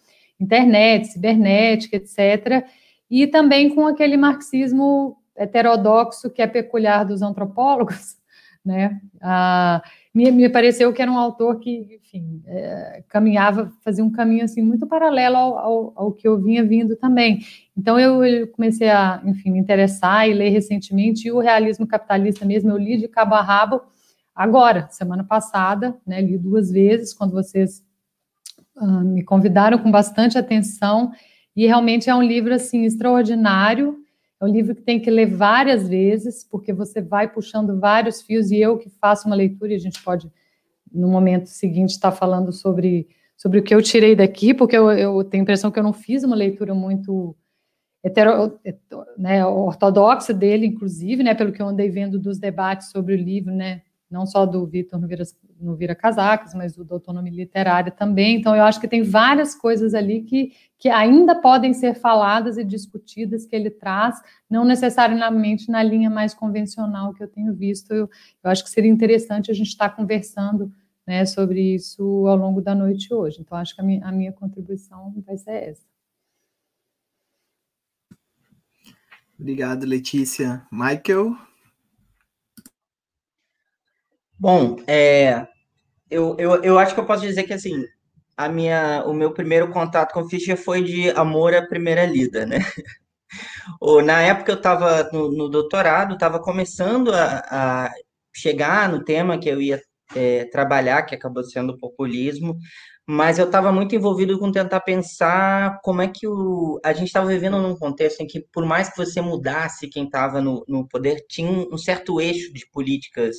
Internet, 0.41 1.09
cibernética, 1.09 1.97
etc. 1.97 2.65
E 3.11 3.27
também 3.27 3.75
com 3.75 3.87
aquele 3.87 4.17
marxismo 4.17 5.17
heterodoxo 5.37 6.31
que 6.31 6.43
é 6.43 6.47
peculiar 6.47 7.05
dos 7.05 7.23
antropólogos, 7.23 8.17
né? 8.65 9.01
Ah, 9.21 9.83
me, 10.13 10.31
me 10.31 10.49
pareceu 10.49 10.93
que 10.93 11.01
era 11.01 11.11
um 11.11 11.17
autor 11.17 11.61
que, 11.61 12.01
enfim, 12.03 12.43
é, 12.47 13.05
caminhava, 13.09 13.71
fazia 13.85 14.05
um 14.05 14.11
caminho 14.11 14.45
assim 14.45 14.61
muito 14.63 14.87
paralelo 14.87 15.37
ao, 15.37 15.59
ao, 15.59 15.93
ao, 15.95 16.13
que 16.13 16.27
eu 16.27 16.37
vinha 16.43 16.65
vindo 16.65 16.97
também. 16.97 17.39
Então 17.77 17.99
eu, 17.99 18.25
eu, 18.25 18.49
comecei 18.49 18.91
a, 18.91 19.23
enfim, 19.25 19.53
me 19.53 19.59
interessar 19.59 20.29
e 20.29 20.35
ler 20.35 20.51
recentemente 20.51 21.29
e 21.29 21.33
o 21.33 21.39
realismo 21.39 21.87
capitalista 21.87 22.45
mesmo 22.45 22.71
eu 22.71 22.77
li 22.77 22.97
de 22.97 23.07
cabo 23.07 23.37
a 23.37 23.43
rabo 23.43 23.81
agora, 24.35 24.89
semana 24.91 25.25
passada, 25.25 25.97
né? 26.07 26.21
Li 26.21 26.37
duas 26.37 26.71
vezes 26.71 27.15
quando 27.15 27.33
vocês 27.33 27.85
uh, 28.77 29.05
me 29.05 29.23
convidaram 29.23 29.79
com 29.79 29.91
bastante 29.91 30.37
atenção 30.37 31.13
e 31.59 31.67
realmente 31.67 32.09
é 32.09 32.15
um 32.15 32.23
livro 32.23 32.55
assim 32.55 32.85
extraordinário. 32.85 33.99
É 34.41 34.45
um 34.45 34.49
livro 34.49 34.77
que 34.77 34.83
tem 34.83 35.01
que 35.01 35.11
ler 35.11 35.27
várias 35.27 35.89
vezes, 35.89 36.45
porque 36.45 36.73
você 36.73 37.03
vai 37.03 37.27
puxando 37.27 37.81
vários 37.81 38.23
fios, 38.23 38.53
e 38.53 38.61
eu 38.61 38.79
que 38.79 38.89
faço 38.89 39.27
uma 39.27 39.35
leitura, 39.35 39.73
e 39.73 39.75
a 39.75 39.81
gente 39.81 40.01
pode, 40.01 40.31
no 40.93 41.09
momento 41.09 41.47
seguinte, 41.47 41.91
estar 41.91 42.13
falando 42.13 42.53
sobre, 42.53 43.09
sobre 43.37 43.59
o 43.59 43.63
que 43.65 43.75
eu 43.75 43.83
tirei 43.83 44.15
daqui, 44.15 44.55
porque 44.55 44.79
eu, 44.79 44.89
eu 44.93 45.25
tenho 45.25 45.43
a 45.43 45.43
impressão 45.43 45.73
que 45.73 45.81
eu 45.81 45.83
não 45.83 45.93
fiz 45.93 46.23
uma 46.23 46.37
leitura 46.37 46.73
muito 46.75 47.35
hetero, 48.05 48.57
né, 49.19 49.45
ortodoxa 49.45 50.33
dele, 50.33 50.65
inclusive, 50.65 51.25
né, 51.25 51.35
pelo 51.35 51.51
que 51.51 51.61
eu 51.61 51.67
andei 51.67 51.91
vendo 51.91 52.21
dos 52.21 52.39
debates 52.39 52.93
sobre 52.93 53.15
o 53.15 53.19
livro, 53.19 53.53
né, 53.53 53.83
não 54.11 54.25
só 54.27 54.47
do 54.47 54.67
Vitor 54.67 54.99
no 54.99 55.07
Vira, 55.07 55.25
no 55.61 55.77
Vira 55.77 55.95
Casacas, 55.95 56.55
mas 56.55 56.75
do 56.75 56.87
Autonomia 56.95 57.33
Literária 57.33 57.93
também. 57.93 58.37
Então, 58.37 58.57
eu 58.57 58.63
acho 58.63 58.81
que 58.81 58.89
tem 58.89 59.03
várias 59.03 59.55
coisas 59.55 59.95
ali 59.95 60.23
que, 60.23 60.53
que 60.79 60.89
ainda 60.89 61.35
podem 61.35 61.75
ser 61.75 61.95
faladas 61.95 62.57
e 62.57 62.65
discutidas 62.65 63.45
que 63.45 63.55
ele 63.55 63.71
traz, 63.71 64.21
não 64.49 64.65
necessariamente 64.65 65.71
na 65.71 65.83
linha 65.83 66.09
mais 66.09 66.33
convencional 66.33 67.13
que 67.13 67.23
eu 67.23 67.29
tenho 67.29 67.55
visto. 67.55 67.93
Eu, 67.93 68.09
eu 68.43 68.51
acho 68.51 68.65
que 68.65 68.71
seria 68.71 68.91
interessante 68.91 69.51
a 69.51 69.55
gente 69.55 69.69
estar 69.69 69.91
conversando 69.91 70.73
né, 71.07 71.25
sobre 71.27 71.75
isso 71.75 72.27
ao 72.27 72.37
longo 72.37 72.61
da 72.61 72.75
noite 72.75 73.13
hoje. 73.13 73.41
Então, 73.41 73.59
acho 73.59 73.75
que 73.75 73.81
a 73.81 73.85
minha, 73.85 74.07
a 74.07 74.13
minha 74.13 74.33
contribuição 74.33 75.15
vai 75.27 75.37
ser 75.37 75.71
essa. 75.71 75.89
Obrigado, 79.39 79.87
Letícia. 79.87 80.67
Michael? 80.73 81.48
Bom, 84.41 84.77
é, 84.87 85.49
eu, 86.09 86.37
eu, 86.39 86.63
eu 86.63 86.79
acho 86.79 86.95
que 86.95 87.01
eu 87.01 87.07
posso 87.07 87.23
dizer 87.23 87.43
que 87.43 87.53
assim, 87.53 87.85
a 88.37 88.49
minha, 88.49 89.03
o 89.05 89.13
meu 89.13 89.33
primeiro 89.33 89.71
contato 89.71 90.13
com 90.13 90.29
Fischer 90.29 90.57
foi 90.57 90.83
de 90.83 91.11
amor 91.11 91.55
à 91.55 91.67
primeira 91.67 92.07
lida, 92.07 92.47
né? 92.47 92.59
Na 94.05 94.23
época 94.23 94.53
eu 94.53 94.57
estava 94.57 95.11
no, 95.13 95.31
no, 95.31 95.49
doutorado, 95.49 96.15
estava 96.15 96.41
começando 96.41 97.13
a, 97.13 97.43
a, 97.51 97.93
chegar 98.35 98.89
no 98.89 99.05
tema 99.05 99.39
que 99.39 99.49
eu 99.49 99.61
ia 99.61 99.81
é, 100.15 100.45
trabalhar, 100.47 101.03
que 101.03 101.15
acabou 101.15 101.43
sendo 101.45 101.73
o 101.73 101.79
populismo, 101.79 102.57
mas 103.07 103.39
eu 103.39 103.47
estava 103.47 103.73
muito 103.73 103.95
envolvido 103.95 104.39
com 104.39 104.53
tentar 104.53 104.81
pensar 104.81 105.81
como 105.83 106.01
é 106.01 106.09
que 106.09 106.27
o, 106.29 106.81
a 106.85 106.93
gente 106.93 107.09
estava 107.09 107.27
vivendo 107.27 107.61
num 107.61 107.77
contexto 107.77 108.21
em 108.21 108.27
que, 108.27 108.41
por 108.53 108.65
mais 108.65 108.89
que 108.89 108.97
você 108.97 109.21
mudasse 109.21 109.89
quem 109.89 110.05
estava 110.05 110.41
no, 110.41 110.65
no 110.69 110.87
poder, 110.87 111.25
tinha 111.29 111.51
um 111.51 111.77
certo 111.77 112.21
eixo 112.21 112.53
de 112.53 112.67
políticas 112.71 113.37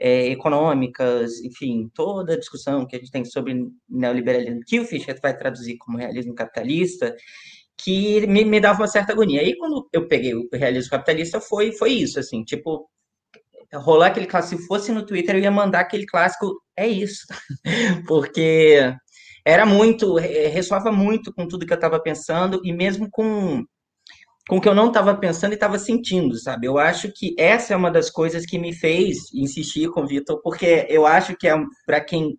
é, 0.00 0.28
econômicas, 0.28 1.40
enfim, 1.44 1.90
toda 1.94 2.32
a 2.32 2.38
discussão 2.38 2.86
que 2.86 2.96
a 2.96 2.98
gente 2.98 3.10
tem 3.10 3.24
sobre 3.24 3.54
neoliberalismo, 3.88 4.62
que 4.66 4.80
o 4.80 4.86
Fischer 4.86 5.18
vai 5.22 5.36
traduzir 5.36 5.76
como 5.76 5.98
realismo 5.98 6.34
capitalista, 6.34 7.14
que 7.76 8.26
me, 8.26 8.44
me 8.44 8.60
dava 8.60 8.80
uma 8.80 8.88
certa 8.88 9.12
agonia. 9.12 9.42
Aí, 9.42 9.56
quando 9.56 9.88
eu 9.92 10.08
peguei 10.08 10.34
o 10.34 10.48
realismo 10.52 10.90
capitalista, 10.90 11.40
foi, 11.40 11.72
foi 11.72 11.92
isso, 11.92 12.18
assim, 12.18 12.42
tipo, 12.42 12.88
rolar 13.74 14.08
aquele 14.08 14.26
clássico, 14.26 14.60
se 14.60 14.66
fosse 14.66 14.90
no 14.90 15.04
Twitter, 15.04 15.36
eu 15.36 15.42
ia 15.42 15.50
mandar 15.50 15.80
aquele 15.80 16.06
clássico, 16.06 16.60
é 16.76 16.88
isso, 16.88 17.26
porque 18.08 18.94
era 19.44 19.66
muito, 19.66 20.16
ressoava 20.16 20.90
muito 20.90 21.32
com 21.32 21.46
tudo 21.46 21.66
que 21.66 21.72
eu 21.72 21.76
estava 21.76 22.00
pensando, 22.00 22.60
e 22.64 22.72
mesmo 22.72 23.08
com 23.10 23.64
com 24.50 24.56
o 24.56 24.60
que 24.60 24.68
eu 24.68 24.74
não 24.74 24.88
estava 24.88 25.16
pensando 25.16 25.52
e 25.52 25.54
estava 25.54 25.78
sentindo, 25.78 26.36
sabe? 26.36 26.66
Eu 26.66 26.76
acho 26.76 27.12
que 27.14 27.36
essa 27.38 27.72
é 27.72 27.76
uma 27.76 27.88
das 27.88 28.10
coisas 28.10 28.44
que 28.44 28.58
me 28.58 28.74
fez 28.74 29.32
insistir 29.32 29.88
com 29.92 30.02
o 30.02 30.06
Vitor, 30.08 30.42
porque 30.42 30.88
eu 30.90 31.06
acho 31.06 31.36
que 31.36 31.46
é 31.46 31.54
para 31.86 32.00
quem 32.00 32.36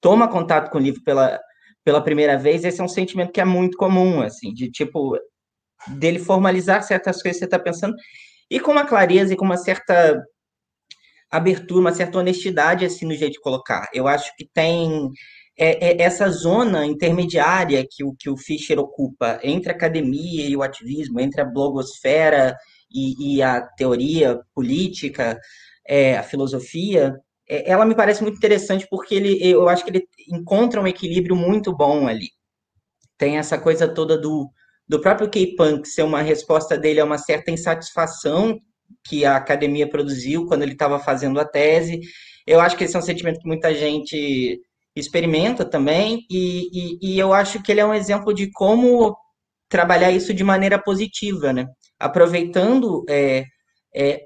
toma 0.00 0.26
contato 0.26 0.72
com 0.72 0.78
o 0.78 0.80
livro 0.80 1.04
pela, 1.04 1.38
pela 1.84 2.02
primeira 2.02 2.36
vez, 2.36 2.64
esse 2.64 2.80
é 2.80 2.84
um 2.84 2.88
sentimento 2.88 3.30
que 3.30 3.40
é 3.40 3.44
muito 3.44 3.78
comum, 3.78 4.22
assim, 4.22 4.52
de 4.52 4.72
tipo, 4.72 5.16
dele 5.86 6.18
formalizar 6.18 6.82
certas 6.82 7.22
coisas 7.22 7.36
que 7.36 7.38
você 7.38 7.44
está 7.44 7.60
pensando, 7.60 7.94
e 8.50 8.58
com 8.58 8.72
uma 8.72 8.84
clareza 8.84 9.32
e 9.32 9.36
com 9.36 9.44
uma 9.44 9.56
certa 9.56 10.20
abertura, 11.30 11.80
uma 11.80 11.94
certa 11.94 12.18
honestidade, 12.18 12.84
assim, 12.84 13.06
no 13.06 13.14
jeito 13.14 13.34
de 13.34 13.40
colocar. 13.40 13.88
Eu 13.94 14.08
acho 14.08 14.34
que 14.36 14.48
tem 14.52 15.12
é, 15.58 15.92
é 15.92 16.02
essa 16.02 16.28
zona 16.28 16.84
intermediária 16.84 17.86
que 17.88 18.04
o, 18.04 18.14
que 18.14 18.28
o 18.28 18.36
Fischer 18.36 18.78
ocupa 18.78 19.40
entre 19.42 19.70
a 19.70 19.74
academia 19.74 20.46
e 20.46 20.56
o 20.56 20.62
ativismo, 20.62 21.18
entre 21.18 21.40
a 21.40 21.44
blogosfera 21.44 22.56
e, 22.90 23.36
e 23.36 23.42
a 23.42 23.60
teoria 23.60 24.40
política, 24.54 25.38
é, 25.86 26.16
a 26.18 26.22
filosofia, 26.22 27.14
é, 27.48 27.70
ela 27.70 27.86
me 27.86 27.94
parece 27.94 28.22
muito 28.22 28.36
interessante 28.36 28.86
porque 28.90 29.14
ele, 29.14 29.38
eu 29.42 29.68
acho 29.68 29.84
que 29.84 29.90
ele 29.90 30.04
encontra 30.30 30.80
um 30.80 30.86
equilíbrio 30.86 31.36
muito 31.36 31.74
bom 31.74 32.06
ali. 32.06 32.28
Tem 33.16 33.38
essa 33.38 33.58
coisa 33.58 33.88
toda 33.88 34.18
do, 34.18 34.50
do 34.86 35.00
próprio 35.00 35.30
K-Punk 35.30 35.88
ser 35.88 36.02
uma 36.02 36.20
resposta 36.20 36.76
dele 36.76 37.00
a 37.00 37.04
uma 37.04 37.18
certa 37.18 37.50
insatisfação 37.50 38.60
que 39.04 39.24
a 39.24 39.36
academia 39.36 39.88
produziu 39.88 40.46
quando 40.46 40.62
ele 40.62 40.72
estava 40.72 40.98
fazendo 40.98 41.40
a 41.40 41.44
tese. 41.44 42.00
Eu 42.46 42.60
acho 42.60 42.76
que 42.76 42.84
esse 42.84 42.94
é 42.94 42.98
um 42.98 43.02
sentimento 43.02 43.40
que 43.40 43.48
muita 43.48 43.74
gente 43.74 44.60
experimenta 44.96 45.64
também, 45.64 46.26
e, 46.30 46.70
e, 46.72 47.14
e, 47.14 47.18
eu 47.18 47.34
acho 47.34 47.62
que 47.62 47.70
ele 47.70 47.80
é 47.80 47.86
um 47.86 47.94
exemplo 47.94 48.32
de 48.32 48.50
como 48.50 49.16
trabalhar 49.68 50.10
isso 50.10 50.32
de 50.32 50.42
maneira 50.42 50.82
positiva, 50.82 51.52
né? 51.52 51.66
Aproveitando 51.98 53.04
é, 53.08 53.44
é, 53.94 54.22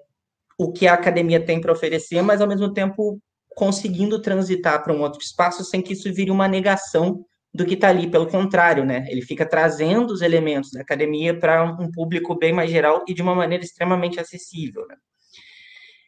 o 0.58 0.72
que 0.72 0.86
a 0.86 0.94
academia 0.94 1.44
tem 1.44 1.60
para 1.60 1.72
oferecer, 1.72 2.22
mas 2.22 2.40
ao 2.40 2.48
mesmo 2.48 2.72
tempo 2.72 3.20
conseguindo 3.56 4.22
transitar 4.22 4.82
para 4.82 4.92
um 4.92 5.00
outro 5.02 5.20
espaço 5.20 5.64
sem 5.64 5.82
que 5.82 5.92
isso 5.92 6.12
vire 6.12 6.30
uma 6.30 6.46
negação 6.46 7.24
do 7.52 7.66
que 7.66 7.74
está 7.74 7.88
ali, 7.88 8.08
pelo 8.08 8.28
contrário, 8.28 8.84
né? 8.84 9.06
Ele 9.08 9.22
fica 9.22 9.44
trazendo 9.44 10.12
os 10.12 10.22
elementos 10.22 10.70
da 10.70 10.82
academia 10.82 11.36
para 11.36 11.64
um 11.64 11.90
público 11.90 12.38
bem 12.38 12.52
mais 12.52 12.70
geral 12.70 13.04
e 13.08 13.14
de 13.14 13.22
uma 13.22 13.34
maneira 13.34 13.64
extremamente 13.64 14.20
acessível. 14.20 14.86
Né? 14.86 14.94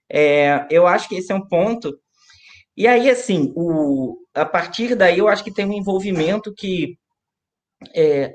É, 0.08 0.66
eu 0.70 0.86
acho 0.86 1.08
que 1.08 1.16
esse 1.16 1.32
é 1.32 1.34
um 1.34 1.46
ponto 1.48 1.92
e 2.76 2.86
aí, 2.86 3.10
assim, 3.10 3.52
o, 3.54 4.16
a 4.34 4.44
partir 4.44 4.94
daí 4.94 5.18
eu 5.18 5.28
acho 5.28 5.44
que 5.44 5.52
tem 5.52 5.66
um 5.66 5.72
envolvimento 5.72 6.52
que 6.54 6.96
é, 7.94 8.34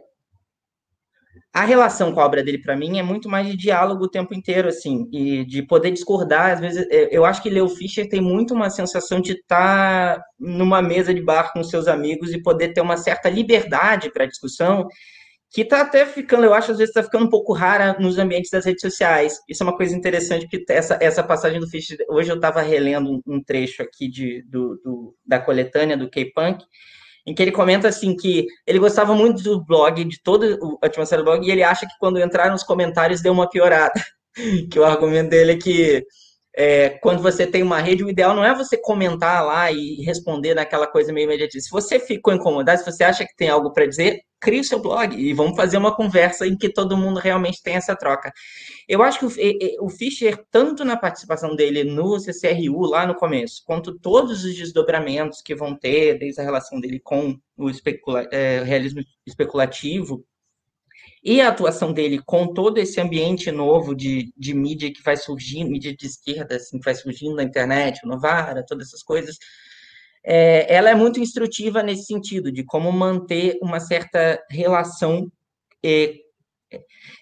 a 1.53 1.63
relação 1.65 2.13
com 2.13 2.19
a 2.19 2.25
obra 2.25 2.43
dele, 2.43 2.61
para 2.61 2.75
mim, 2.75 2.99
é 2.99 3.03
muito 3.03 3.27
mais 3.27 3.47
de 3.47 3.57
diálogo 3.57 4.03
o 4.03 4.09
tempo 4.09 4.31
inteiro, 4.33 4.67
assim, 4.67 5.09
e 5.11 5.43
de 5.43 5.63
poder 5.63 5.89
discordar. 5.89 6.51
Às 6.51 6.59
vezes, 6.59 6.85
é, 6.91 7.09
eu 7.11 7.25
acho 7.25 7.41
que 7.41 7.49
Leo 7.49 7.67
Fischer 7.67 8.07
tem 8.07 8.21
muito 8.21 8.53
uma 8.53 8.69
sensação 8.69 9.19
de 9.19 9.31
estar 9.31 10.17
tá 10.17 10.23
numa 10.39 10.83
mesa 10.83 11.11
de 11.13 11.21
bar 11.21 11.51
com 11.51 11.63
seus 11.63 11.87
amigos 11.87 12.31
e 12.31 12.43
poder 12.43 12.73
ter 12.73 12.81
uma 12.81 12.95
certa 12.95 13.27
liberdade 13.27 14.11
para 14.11 14.27
discussão, 14.27 14.87
que 15.49 15.61
está 15.61 15.81
até 15.81 16.05
ficando, 16.05 16.43
eu 16.43 16.53
acho, 16.53 16.71
às 16.71 16.77
vezes 16.77 16.89
está 16.89 17.01
ficando 17.01 17.25
um 17.25 17.29
pouco 17.29 17.53
rara 17.53 17.95
nos 17.99 18.17
ambientes 18.17 18.51
das 18.51 18.65
redes 18.65 18.81
sociais. 18.81 19.39
Isso 19.47 19.63
é 19.63 19.65
uma 19.65 19.77
coisa 19.77 19.95
interessante, 19.95 20.47
porque 20.47 20.65
essa, 20.71 20.97
essa 21.01 21.23
passagem 21.23 21.59
do 21.59 21.69
Fischer, 21.69 21.97
hoje 22.09 22.29
eu 22.29 22.35
estava 22.35 22.61
relendo 22.61 23.11
um, 23.11 23.21
um, 23.25 23.43
trecho 23.43 23.81
aqui 23.81 24.09
de, 24.09 24.43
do, 24.43 24.75
do 24.83 25.15
da 25.25 25.39
coletânea 25.39 25.95
do 25.95 26.09
K-Punk, 26.09 26.65
em 27.25 27.33
que 27.33 27.41
ele 27.41 27.51
comenta 27.51 27.87
assim 27.87 28.15
que 28.15 28.45
ele 28.65 28.79
gostava 28.79 29.13
muito 29.15 29.41
do 29.41 29.63
blog, 29.63 30.03
de 30.03 30.21
toda 30.21 30.57
a 30.81 30.85
atmosfera 30.85 31.21
do 31.21 31.25
blog, 31.25 31.45
e 31.45 31.51
ele 31.51 31.63
acha 31.63 31.85
que 31.85 31.97
quando 31.99 32.19
entraram 32.19 32.51
nos 32.51 32.63
comentários 32.63 33.21
deu 33.21 33.31
uma 33.31 33.49
piorada. 33.49 34.01
que 34.71 34.79
o 34.79 34.85
argumento 34.85 35.29
dele 35.29 35.53
é 35.53 35.57
que 35.57 36.05
é, 36.59 36.89
quando 36.89 37.21
você 37.21 37.45
tem 37.45 37.61
uma 37.61 37.79
rede, 37.79 38.03
o 38.03 38.09
ideal 38.09 38.35
não 38.35 38.43
é 38.43 38.51
você 38.51 38.75
comentar 38.75 39.45
lá 39.45 39.71
e 39.71 40.01
responder 40.01 40.55
naquela 40.55 40.87
coisa 40.87 41.13
meio 41.13 41.25
imediatista. 41.25 41.67
Se 41.67 41.71
você 41.71 41.99
ficou 41.99 42.33
incomodado, 42.33 42.79
se 42.79 42.91
você 42.91 43.03
acha 43.03 43.23
que 43.23 43.35
tem 43.35 43.47
algo 43.47 43.71
para 43.71 43.85
dizer, 43.85 44.21
crie 44.39 44.61
o 44.61 44.63
seu 44.63 44.79
blog 44.79 45.15
e 45.15 45.33
vamos 45.33 45.55
fazer 45.55 45.77
uma 45.77 45.95
conversa 45.95 46.47
em 46.47 46.57
que 46.57 46.67
todo 46.67 46.97
mundo 46.97 47.19
realmente 47.19 47.61
tem 47.61 47.75
essa 47.75 47.95
troca. 47.95 48.33
Eu 48.87 49.03
acho 49.03 49.19
que 49.19 49.25
o, 49.25 49.85
o 49.85 49.89
Fischer, 49.89 50.43
tanto 50.49 50.83
na 50.83 50.97
participação 50.97 51.55
dele 51.55 51.83
no 51.83 52.19
CCRU, 52.19 52.87
lá 52.87 53.05
no 53.05 53.13
começo, 53.13 53.61
quanto 53.63 53.99
todos 53.99 54.43
os 54.43 54.55
desdobramentos 54.55 55.43
que 55.43 55.53
vão 55.53 55.77
ter, 55.77 56.17
desde 56.17 56.41
a 56.41 56.43
relação 56.43 56.79
dele 56.79 56.99
com 56.99 57.37
o 57.55 57.69
especula, 57.69 58.27
é, 58.31 58.63
realismo 58.63 59.03
especulativo, 59.27 60.25
e 61.27 61.41
a 61.41 61.49
atuação 61.49 61.91
dele 61.91 62.21
com 62.25 62.53
todo 62.53 62.77
esse 62.77 63.01
ambiente 63.01 63.51
novo 63.51 63.93
de, 63.93 64.31
de 64.37 64.53
mídia 64.53 64.93
que 64.93 65.03
vai 65.03 65.17
surgindo, 65.17 65.69
mídia 65.69 65.93
de 65.93 66.05
esquerda, 66.05 66.55
assim, 66.55 66.79
que 66.79 66.85
vai 66.85 66.95
surgindo 66.95 67.35
na 67.35 67.43
internet, 67.43 67.99
o 68.01 68.07
Novara, 68.07 68.65
todas 68.65 68.87
essas 68.87 69.03
coisas, 69.03 69.35
é, 70.23 70.73
ela 70.73 70.89
é 70.89 70.95
muito 70.95 71.19
instrutiva 71.19 71.83
nesse 71.83 72.05
sentido, 72.05 72.49
de 72.49 72.63
como 72.63 72.89
manter 72.93 73.57
uma 73.61 73.81
certa 73.81 74.41
relação 74.49 75.29
é, 75.83 76.15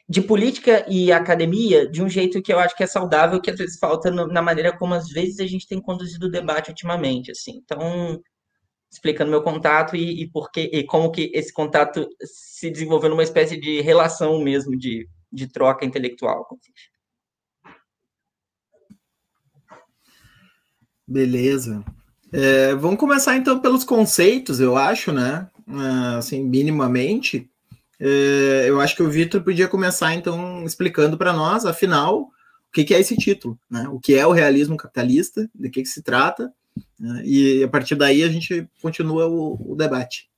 de 0.07 0.21
política 0.21 0.85
e 0.87 1.11
academia 1.11 1.89
de 1.89 2.03
um 2.03 2.07
jeito 2.07 2.43
que 2.43 2.53
eu 2.53 2.59
acho 2.59 2.75
que 2.75 2.83
é 2.83 2.87
saudável, 2.87 3.41
que 3.41 3.49
às 3.49 3.57
vezes 3.57 3.79
falta 3.79 4.11
na 4.11 4.41
maneira 4.41 4.77
como 4.77 4.93
às 4.93 5.09
vezes 5.09 5.39
a 5.39 5.47
gente 5.47 5.67
tem 5.67 5.81
conduzido 5.81 6.27
o 6.27 6.31
debate 6.31 6.69
ultimamente, 6.69 7.31
assim. 7.31 7.59
Então, 7.63 8.21
explicando 8.95 9.29
meu 9.29 9.43
contato 9.43 9.95
e, 9.95 10.23
e 10.23 10.27
porque 10.29 10.61
e 10.71 10.83
como 10.83 11.11
que 11.11 11.29
esse 11.33 11.53
contato 11.53 12.07
se 12.23 12.69
desenvolveu 12.69 13.09
numa 13.09 13.23
espécie 13.23 13.59
de 13.59 13.81
relação 13.81 14.41
mesmo 14.41 14.75
de, 14.77 15.07
de 15.31 15.47
troca 15.47 15.85
intelectual. 15.85 16.47
Beleza. 21.07 21.83
É, 22.31 22.73
vamos 22.73 22.99
começar 22.99 23.35
então 23.35 23.59
pelos 23.59 23.83
conceitos, 23.83 24.59
eu 24.59 24.75
acho, 24.75 25.11
né? 25.11 25.47
É, 25.67 26.17
assim, 26.17 26.43
minimamente. 26.43 27.49
É, 27.99 28.65
eu 28.67 28.79
acho 28.79 28.95
que 28.95 29.03
o 29.03 29.09
Vitor 29.09 29.43
podia 29.43 29.67
começar 29.67 30.13
então 30.13 30.63
explicando 30.65 31.17
para 31.17 31.33
nós, 31.33 31.65
afinal, 31.65 32.21
o 32.21 32.31
que, 32.73 32.83
que, 32.83 32.93
é 32.93 32.99
esse 32.99 33.15
título, 33.15 33.59
né? 33.69 33.87
O 33.89 33.99
que 33.99 34.15
é 34.15 34.25
o 34.25 34.31
realismo 34.31 34.77
capitalista, 34.77 35.49
de 35.53 35.69
que, 35.69 35.81
que 35.81 35.87
se 35.87 36.01
trata? 36.01 36.51
E 37.23 37.63
a 37.63 37.67
partir 37.67 37.95
daí 37.95 38.23
a 38.23 38.29
gente 38.29 38.67
continua 38.81 39.27
o, 39.27 39.73
o 39.73 39.75
debate. 39.75 40.29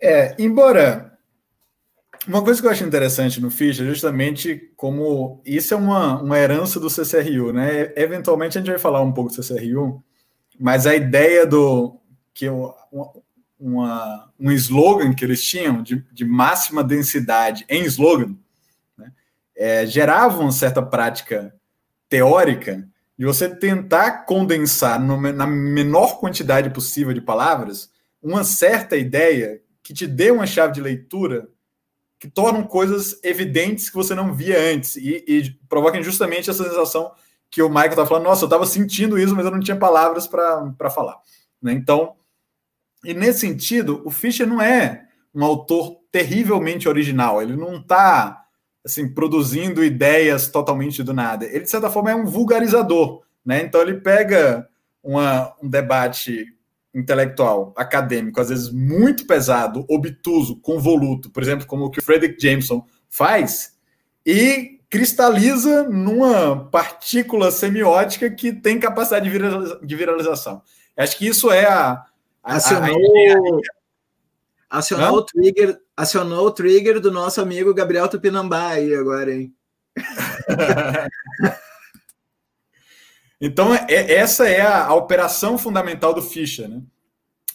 É, 0.00 0.34
embora 0.38 1.12
uma 2.26 2.42
coisa 2.42 2.60
que 2.60 2.66
eu 2.66 2.70
acho 2.70 2.84
interessante 2.84 3.40
no 3.40 3.50
Fischer 3.50 3.84
é 3.84 3.88
justamente 3.88 4.72
como 4.76 5.42
isso 5.44 5.74
é 5.74 5.76
uma, 5.76 6.22
uma 6.22 6.38
herança 6.38 6.78
do 6.78 6.88
CCRU, 6.88 7.52
né? 7.52 7.92
Eventualmente 7.96 8.56
a 8.56 8.60
gente 8.60 8.70
vai 8.70 8.78
falar 8.78 9.00
um 9.00 9.12
pouco 9.12 9.30
do 9.30 9.42
CCRU, 9.42 10.02
mas 10.58 10.86
a 10.86 10.94
ideia 10.94 11.44
do 11.44 11.98
que 12.32 12.48
uma, 12.48 12.74
uma, 13.58 14.32
um 14.38 14.52
slogan 14.52 15.12
que 15.14 15.24
eles 15.24 15.44
tinham 15.44 15.82
de, 15.82 16.04
de 16.12 16.24
máxima 16.24 16.84
densidade 16.84 17.64
em 17.68 17.84
slogan 17.84 18.36
né, 18.96 19.12
é, 19.56 19.86
gerava 19.86 20.38
uma 20.38 20.52
certa 20.52 20.80
prática 20.80 21.52
teórica 22.12 22.86
de 23.18 23.24
você 23.24 23.48
tentar 23.48 24.26
condensar 24.26 25.00
no, 25.00 25.18
na 25.32 25.46
menor 25.46 26.20
quantidade 26.20 26.68
possível 26.68 27.14
de 27.14 27.22
palavras 27.22 27.90
uma 28.22 28.44
certa 28.44 28.98
ideia 28.98 29.62
que 29.82 29.94
te 29.94 30.06
dê 30.06 30.30
uma 30.30 30.46
chave 30.46 30.74
de 30.74 30.82
leitura 30.82 31.48
que 32.18 32.28
tornam 32.28 32.64
coisas 32.64 33.18
evidentes 33.24 33.88
que 33.88 33.96
você 33.96 34.14
não 34.14 34.34
via 34.34 34.74
antes 34.74 34.96
e, 34.96 35.24
e 35.26 35.50
provoquem 35.70 36.02
justamente 36.02 36.50
essa 36.50 36.64
sensação 36.64 37.12
que 37.50 37.62
o 37.62 37.68
Michael 37.70 37.90
está 37.90 38.04
falando, 38.04 38.24
nossa, 38.24 38.44
eu 38.44 38.46
estava 38.46 38.66
sentindo 38.66 39.18
isso, 39.18 39.34
mas 39.34 39.46
eu 39.46 39.50
não 39.50 39.60
tinha 39.60 39.76
palavras 39.76 40.26
para 40.26 40.90
falar. 40.94 41.18
Né? 41.62 41.72
Então, 41.72 42.16
e 43.02 43.14
nesse 43.14 43.40
sentido, 43.40 44.02
o 44.04 44.10
Fischer 44.10 44.46
não 44.46 44.60
é 44.60 45.06
um 45.34 45.42
autor 45.42 45.98
terrivelmente 46.12 46.90
original, 46.90 47.40
ele 47.40 47.56
não 47.56 47.78
está 47.78 48.41
assim, 48.84 49.08
produzindo 49.12 49.84
ideias 49.84 50.48
totalmente 50.48 51.02
do 51.02 51.12
nada. 51.12 51.44
Ele, 51.44 51.60
de 51.60 51.70
certa 51.70 51.90
forma, 51.90 52.10
é 52.10 52.14
um 52.14 52.26
vulgarizador. 52.26 53.22
Né? 53.44 53.62
Então, 53.62 53.80
ele 53.80 54.00
pega 54.00 54.68
uma, 55.02 55.54
um 55.62 55.68
debate 55.68 56.46
intelectual, 56.94 57.72
acadêmico, 57.76 58.40
às 58.40 58.50
vezes 58.50 58.70
muito 58.70 59.26
pesado, 59.26 59.86
obtuso, 59.88 60.60
convoluto, 60.60 61.30
por 61.30 61.42
exemplo, 61.42 61.66
como 61.66 61.86
o 61.86 61.90
que 61.90 62.00
o 62.00 62.02
Frederick 62.02 62.40
Jameson 62.40 62.84
faz, 63.08 63.74
e 64.26 64.78
cristaliza 64.90 65.84
numa 65.84 66.68
partícula 66.68 67.50
semiótica 67.50 68.30
que 68.30 68.52
tem 68.52 68.78
capacidade 68.78 69.30
de 69.82 69.96
viralização. 69.96 70.62
Acho 70.94 71.16
que 71.16 71.26
isso 71.26 71.50
é 71.50 71.64
a. 71.64 72.04
a 72.42 72.56
acionou, 72.56 73.60
a 74.68 74.78
acionou 74.78 75.16
o 75.16 75.24
trigger 75.24 75.80
acionou 75.96 76.46
o 76.46 76.50
trigger 76.50 77.00
do 77.00 77.10
nosso 77.10 77.40
amigo 77.40 77.74
Gabriel 77.74 78.08
Tupinambá 78.08 78.70
aí 78.70 78.94
agora, 78.94 79.34
hein? 79.34 79.54
então, 83.40 83.74
é, 83.74 84.12
essa 84.14 84.48
é 84.48 84.60
a, 84.60 84.86
a, 84.86 84.94
operação 84.94 85.58
fundamental 85.58 86.14
do 86.14 86.22
Fischer, 86.22 86.68
né? 86.68 86.82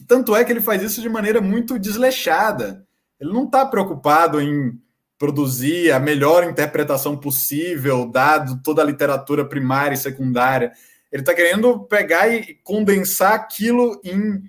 Tanto 0.08 0.36
é 0.36 0.44
que 0.44 0.52
ele 0.52 0.62
faz 0.62 0.84
isso 0.84 1.02
de 1.02 1.10
maneira 1.10 1.42
muito 1.42 1.80
desleixada. 1.80 2.86
Ele 3.20 3.34
não 3.34 3.46
está 3.46 3.66
preocupado 3.66 4.40
em 4.40 4.80
produzir 5.18 5.92
a 5.92 6.00
melhor 6.00 6.44
interpretação 6.44 7.18
possível, 7.18 8.06
dado 8.06 8.62
toda 8.62 8.84
a 8.84 8.86
literatura 8.86 9.44
primária 9.44 9.96
e 9.96 9.98
secundária. 9.98 10.72
Ele 11.12 11.24
está 11.24 11.34
querendo 11.34 11.80
pegar 11.86 12.28
e 12.28 12.54
condensar 12.64 13.34
aquilo 13.34 14.00
em, 14.04 14.44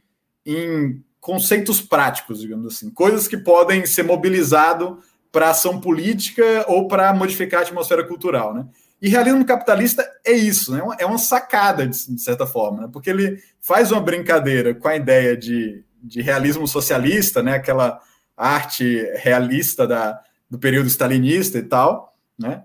em 0.45 1.03
conceitos 1.29 1.79
práticos, 1.79 2.41
digamos 2.41 2.75
assim, 2.75 2.89
coisas 2.89 3.29
que 3.29 3.37
podem 3.37 3.85
ser 3.85 4.03
mobilizado 4.03 4.99
para 5.31 5.51
ação 5.51 5.79
política 5.79 6.65
ou 6.67 6.89
para 6.89 7.13
modificar 7.13 7.61
a 7.61 7.63
atmosfera 7.65 8.03
cultural, 8.03 8.55
né? 8.55 8.67
E 9.01 9.11
realismo 9.11 9.45
capitalista 9.45 10.11
é 10.25 10.33
isso, 10.33 10.73
né? 10.73 10.81
É 10.99 11.05
uma 11.05 11.19
sacada, 11.19 11.87
de, 11.87 12.19
certa 12.19 12.47
forma, 12.47 12.81
né? 12.81 12.89
porque 12.91 13.11
ele 13.11 13.43
faz 13.61 13.93
uma 13.93 14.01
brincadeira 14.01 14.75
com 14.75 14.89
a 14.89 14.97
ideia 14.97 15.37
de, 15.37 15.85
de 16.03 16.23
realismo 16.23 16.67
socialista, 16.67 17.43
né? 17.43 17.57
aquela 17.57 18.01
arte 18.35 19.07
realista 19.17 19.87
da, 19.87 20.19
do 20.49 20.59
período 20.59 20.89
stalinista 20.89 21.59
e 21.59 21.63
tal, 21.63 22.17
né? 22.39 22.63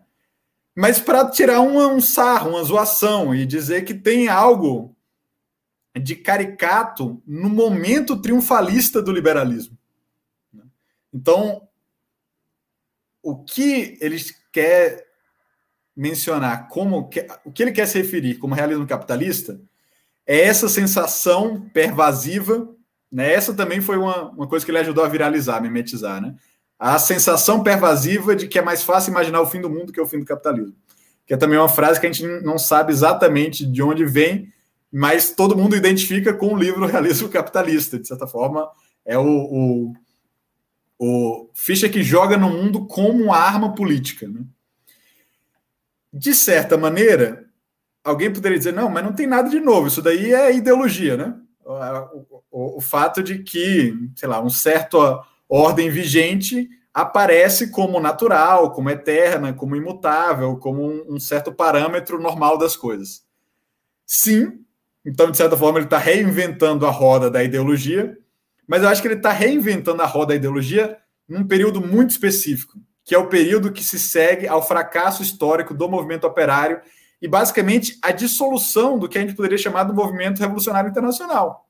mas 0.73 0.99
para 0.99 1.30
tirar 1.30 1.60
uma, 1.60 1.88
um 1.88 1.99
sarro, 1.99 2.52
uma 2.52 2.63
zoação 2.63 3.36
e 3.36 3.45
dizer 3.45 3.84
que 3.84 3.93
tem 3.93 4.30
algo 4.30 4.95
de 5.99 6.15
caricato 6.15 7.21
no 7.25 7.49
momento 7.49 8.19
triunfalista 8.19 9.01
do 9.01 9.12
liberalismo. 9.12 9.77
Então, 11.13 11.67
o 13.21 13.43
que 13.43 13.97
ele 14.01 14.17
quer 14.51 15.06
mencionar 15.95 16.67
como 16.67 17.10
o 17.45 17.51
que 17.51 17.63
ele 17.63 17.71
quer 17.71 17.88
se 17.88 17.99
referir 17.99 18.36
como 18.36 18.56
realismo 18.56 18.88
capitalista 18.88 19.62
é 20.25 20.41
essa 20.41 20.67
sensação 20.67 21.69
pervasiva, 21.73 22.67
né? 23.12 23.32
Essa 23.32 23.53
também 23.53 23.79
foi 23.79 23.97
uma, 23.97 24.32
uma 24.32 24.47
coisa 24.47 24.65
que 24.65 24.71
ele 24.71 24.79
ajudou 24.79 25.03
a 25.03 25.10
viralizar, 25.10 25.58
a 25.58 25.62
mimetizar, 25.62 26.19
né? 26.19 26.36
A 26.79 26.97
sensação 26.97 27.62
pervasiva 27.62 28.36
de 28.36 28.47
que 28.47 28.58
é 28.58 28.62
mais 28.62 28.84
fácil 28.84 29.12
imaginar 29.12 29.41
o 29.41 29.45
fim 29.45 29.62
do 29.62 29.69
mundo 29.69 29.93
que 29.93 30.01
o 30.01 30.08
fim 30.08 30.19
do 30.19 30.25
capitalismo. 30.25 30.75
Que 31.25 31.36
é 31.36 31.38
também 31.38 31.60
uma 31.60 31.69
frase 31.69 31.99
que 31.99 32.08
a 32.08 32.12
gente 32.12 32.25
não 32.43 32.58
sabe 32.58 32.91
exatamente 32.91 33.65
de 33.65 33.84
onde 33.84 34.06
vem, 34.06 34.51
mas 34.95 35.32
todo 35.32 35.58
mundo 35.58 35.75
identifica 35.75 36.32
com 36.32 36.53
o 36.53 36.58
livro 36.58 36.86
Realismo 36.86 37.27
Capitalista, 37.27 37.97
de 37.97 38.08
certa 38.08 38.27
forma, 38.27 38.69
é 39.03 39.17
o, 39.17 39.25
o, 39.25 39.93
o 40.99 41.49
Fischer 41.56 41.91
que 41.91 42.03
joga 42.03 42.38
no 42.38 42.47
mundo 42.47 42.86
como 42.86 43.23
uma 43.23 43.38
arma 43.38 43.73
política. 43.73 44.27
Né? 44.27 44.41
De 46.13 46.36
certa 46.36 46.77
maneira, 46.77 47.43
alguém 48.03 48.32
poderia 48.32 48.60
dizer, 48.60 48.71
não, 48.71 48.88
mas 48.88 49.03
não 49.03 49.13
tem 49.13 49.25
nada 49.25 49.49
de 49.49 49.60
novo, 49.60 49.88
isso 49.88 49.99
daí 49.99 50.32
é 50.32 50.56
ideologia, 50.56 51.17
né? 51.17 51.36
o, 51.65 52.38
o, 52.51 52.77
o 52.77 52.82
fato 52.82 53.23
de 53.23 53.39
que, 53.39 53.97
sei 54.15 54.29
lá, 54.29 54.43
um 54.43 54.49
certo 54.49 54.99
ordem 55.49 55.89
vigente 55.89 56.69
aparece 56.93 57.71
como 57.71 57.99
natural, 57.99 58.71
como 58.71 58.91
eterna, 58.91 59.53
como 59.53 59.75
imutável, 59.75 60.56
como 60.58 60.84
um, 60.84 61.15
um 61.15 61.19
certo 61.19 61.51
parâmetro 61.51 62.21
normal 62.21 62.60
das 62.60 62.77
coisas. 62.77 63.25
Sim, 64.06 64.63
então, 65.05 65.29
de 65.29 65.37
certa 65.37 65.57
forma, 65.57 65.79
ele 65.79 65.85
está 65.85 65.97
reinventando 65.97 66.85
a 66.85 66.91
roda 66.91 67.29
da 67.29 67.43
ideologia, 67.43 68.17
mas 68.67 68.81
eu 68.81 68.89
acho 68.89 69.01
que 69.01 69.07
ele 69.07 69.15
está 69.15 69.31
reinventando 69.31 70.01
a 70.01 70.05
roda 70.05 70.27
da 70.27 70.35
ideologia 70.35 70.97
num 71.27 71.45
período 71.45 71.81
muito 71.81 72.11
específico, 72.11 72.79
que 73.03 73.13
é 73.13 73.17
o 73.17 73.27
período 73.27 73.71
que 73.71 73.83
se 73.83 73.99
segue 73.99 74.47
ao 74.47 74.65
fracasso 74.65 75.21
histórico 75.21 75.73
do 75.73 75.89
movimento 75.89 76.25
operário 76.25 76.79
e, 77.21 77.27
basicamente, 77.27 77.97
a 78.01 78.11
dissolução 78.11 78.97
do 78.97 79.09
que 79.09 79.17
a 79.17 79.21
gente 79.21 79.35
poderia 79.35 79.57
chamar 79.57 79.83
do 79.83 79.93
movimento 79.93 80.39
revolucionário 80.39 80.89
internacional, 80.89 81.67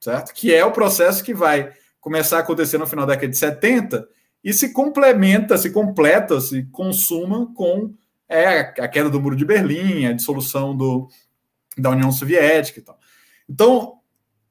certo? 0.00 0.32
Que 0.32 0.54
é 0.54 0.64
o 0.64 0.72
processo 0.72 1.22
que 1.22 1.34
vai 1.34 1.72
começar 2.00 2.38
a 2.38 2.40
acontecer 2.40 2.78
no 2.78 2.86
final 2.86 3.04
da 3.04 3.14
década 3.14 3.30
de 3.30 3.36
70 3.36 4.08
e 4.42 4.52
se 4.52 4.72
complementa, 4.72 5.58
se 5.58 5.70
completa, 5.70 6.40
se 6.40 6.64
consuma 6.70 7.52
com 7.54 7.92
é, 8.28 8.60
a 8.60 8.88
queda 8.88 9.10
do 9.10 9.20
Muro 9.20 9.36
de 9.36 9.44
Berlim, 9.44 10.06
a 10.06 10.12
dissolução 10.12 10.76
do, 10.76 11.08
da 11.76 11.90
União 11.90 12.10
Soviética 12.10 12.80
e 12.80 12.82
tal. 12.82 12.98
Então, 13.48 13.94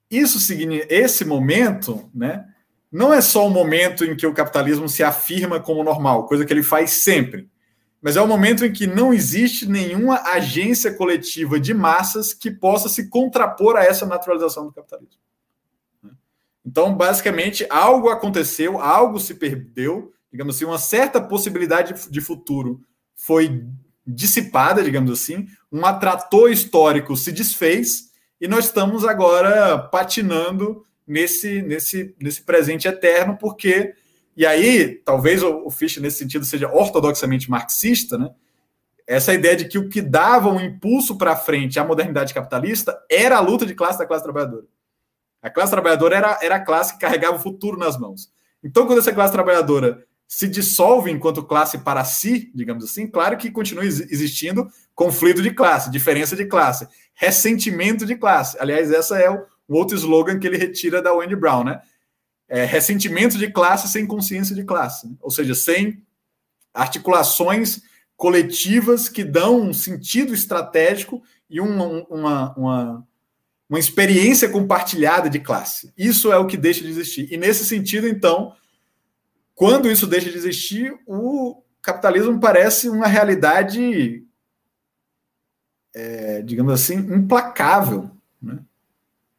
isso 0.09 0.39
significa, 0.39 0.93
esse 0.93 1.25
momento, 1.25 2.09
né, 2.13 2.45
não 2.91 3.13
é 3.13 3.21
só 3.21 3.45
o 3.45 3.49
momento 3.49 4.05
em 4.05 4.15
que 4.15 4.25
o 4.25 4.33
capitalismo 4.33 4.87
se 4.87 5.03
afirma 5.03 5.59
como 5.59 5.83
normal, 5.83 6.27
coisa 6.27 6.45
que 6.45 6.53
ele 6.53 6.63
faz 6.63 7.03
sempre, 7.03 7.49
mas 8.01 8.15
é 8.15 8.21
o 8.21 8.27
momento 8.27 8.63
em 8.63 8.71
que 8.71 8.85
não 8.85 9.13
existe 9.13 9.67
nenhuma 9.67 10.21
agência 10.21 10.93
coletiva 10.93 11.59
de 11.59 11.73
massas 11.73 12.33
que 12.33 12.51
possa 12.51 12.87
se 12.87 13.09
contrapor 13.09 13.75
a 13.75 13.83
essa 13.83 14.05
naturalização 14.05 14.65
do 14.65 14.71
capitalismo. 14.71 15.19
Então, 16.63 16.95
basicamente, 16.95 17.65
algo 17.69 18.09
aconteceu, 18.09 18.79
algo 18.79 19.19
se 19.19 19.35
perdeu, 19.35 20.13
digamos 20.31 20.55
assim, 20.55 20.65
uma 20.65 20.77
certa 20.77 21.19
possibilidade 21.19 22.09
de 22.09 22.21
futuro 22.21 22.81
foi 23.15 23.65
dissipada, 24.05 24.83
digamos 24.83 25.11
assim, 25.11 25.47
um 25.71 25.85
atrator 25.85 26.51
histórico 26.51 27.15
se 27.17 27.31
desfez 27.31 28.11
e 28.39 28.47
nós 28.47 28.65
estamos 28.65 29.05
agora 29.05 29.77
patinando 29.77 30.85
nesse, 31.07 31.61
nesse, 31.61 32.15
nesse 32.21 32.41
presente 32.41 32.87
eterno, 32.87 33.37
porque. 33.37 33.93
E 34.37 34.45
aí, 34.45 34.95
talvez 35.05 35.41
o, 35.41 35.65
o 35.65 35.71
Fischer, 35.71 36.03
nesse 36.03 36.17
sentido, 36.17 36.43
seja 36.43 36.69
ortodoxamente 36.69 37.49
marxista, 37.49 38.17
né? 38.17 38.31
Essa 39.07 39.33
ideia 39.33 39.55
de 39.55 39.65
que 39.65 39.77
o 39.77 39.87
que 39.87 40.01
dava 40.01 40.49
um 40.49 40.59
impulso 40.59 41.17
para 41.17 41.37
frente 41.37 41.79
à 41.79 41.85
modernidade 41.85 42.33
capitalista 42.33 42.99
era 43.09 43.37
a 43.37 43.39
luta 43.39 43.65
de 43.65 43.73
classe 43.73 43.97
da 43.97 44.05
classe 44.05 44.23
trabalhadora. 44.23 44.65
A 45.41 45.49
classe 45.49 45.71
trabalhadora 45.71 46.17
era, 46.17 46.39
era 46.41 46.55
a 46.55 46.59
classe 46.59 46.93
que 46.93 46.99
carregava 46.99 47.37
o 47.37 47.39
futuro 47.39 47.77
nas 47.77 47.97
mãos. 47.97 48.29
Então, 48.61 48.85
quando 48.85 48.99
essa 48.99 49.13
classe 49.13 49.31
trabalhadora 49.31 50.03
se 50.27 50.47
dissolve 50.47 51.11
enquanto 51.11 51.43
classe 51.43 51.77
para 51.79 52.03
si, 52.03 52.51
digamos 52.53 52.83
assim, 52.83 53.07
claro 53.07 53.37
que 53.37 53.51
continua 53.51 53.85
existindo 53.85 54.69
conflito 54.93 55.41
de 55.41 55.51
classe, 55.51 55.91
diferença 55.91 56.35
de 56.35 56.45
classe, 56.45 56.87
ressentimento 57.13 58.05
de 58.05 58.15
classe. 58.15 58.57
Aliás, 58.59 58.91
essa 58.91 59.17
é 59.17 59.29
o, 59.29 59.45
outro 59.67 59.95
slogan 59.95 60.39
que 60.39 60.47
ele 60.47 60.57
retira 60.57 61.01
da 61.01 61.13
Wendy 61.13 61.35
Brown, 61.35 61.63
né? 61.63 61.81
É, 62.47 62.63
ressentimento 62.63 63.37
de 63.37 63.51
classe 63.51 63.87
sem 63.87 64.05
consciência 64.05 64.55
de 64.55 64.63
classe, 64.63 65.15
ou 65.19 65.31
seja, 65.31 65.55
sem 65.55 66.03
articulações 66.73 67.81
coletivas 68.15 69.09
que 69.09 69.23
dão 69.23 69.59
um 69.61 69.73
sentido 69.73 70.33
estratégico 70.33 71.23
e 71.49 71.59
uma, 71.59 72.05
uma 72.07 73.07
uma 73.69 73.79
experiência 73.79 74.47
compartilhada 74.47 75.29
de 75.29 75.39
classe. 75.39 75.91
Isso 75.97 76.31
é 76.31 76.37
o 76.37 76.45
que 76.45 76.57
deixa 76.57 76.81
de 76.81 76.89
existir. 76.89 77.27
E 77.31 77.37
nesse 77.37 77.65
sentido, 77.65 78.07
então, 78.07 78.53
quando 79.55 79.89
isso 79.89 80.05
deixa 80.05 80.29
de 80.29 80.37
existir, 80.37 80.93
o 81.07 81.63
capitalismo 81.81 82.39
parece 82.39 82.89
uma 82.89 83.07
realidade, 83.07 84.23
é, 85.93 86.41
digamos 86.41 86.73
assim, 86.73 86.95
implacável. 86.95 88.11
Né? 88.41 88.59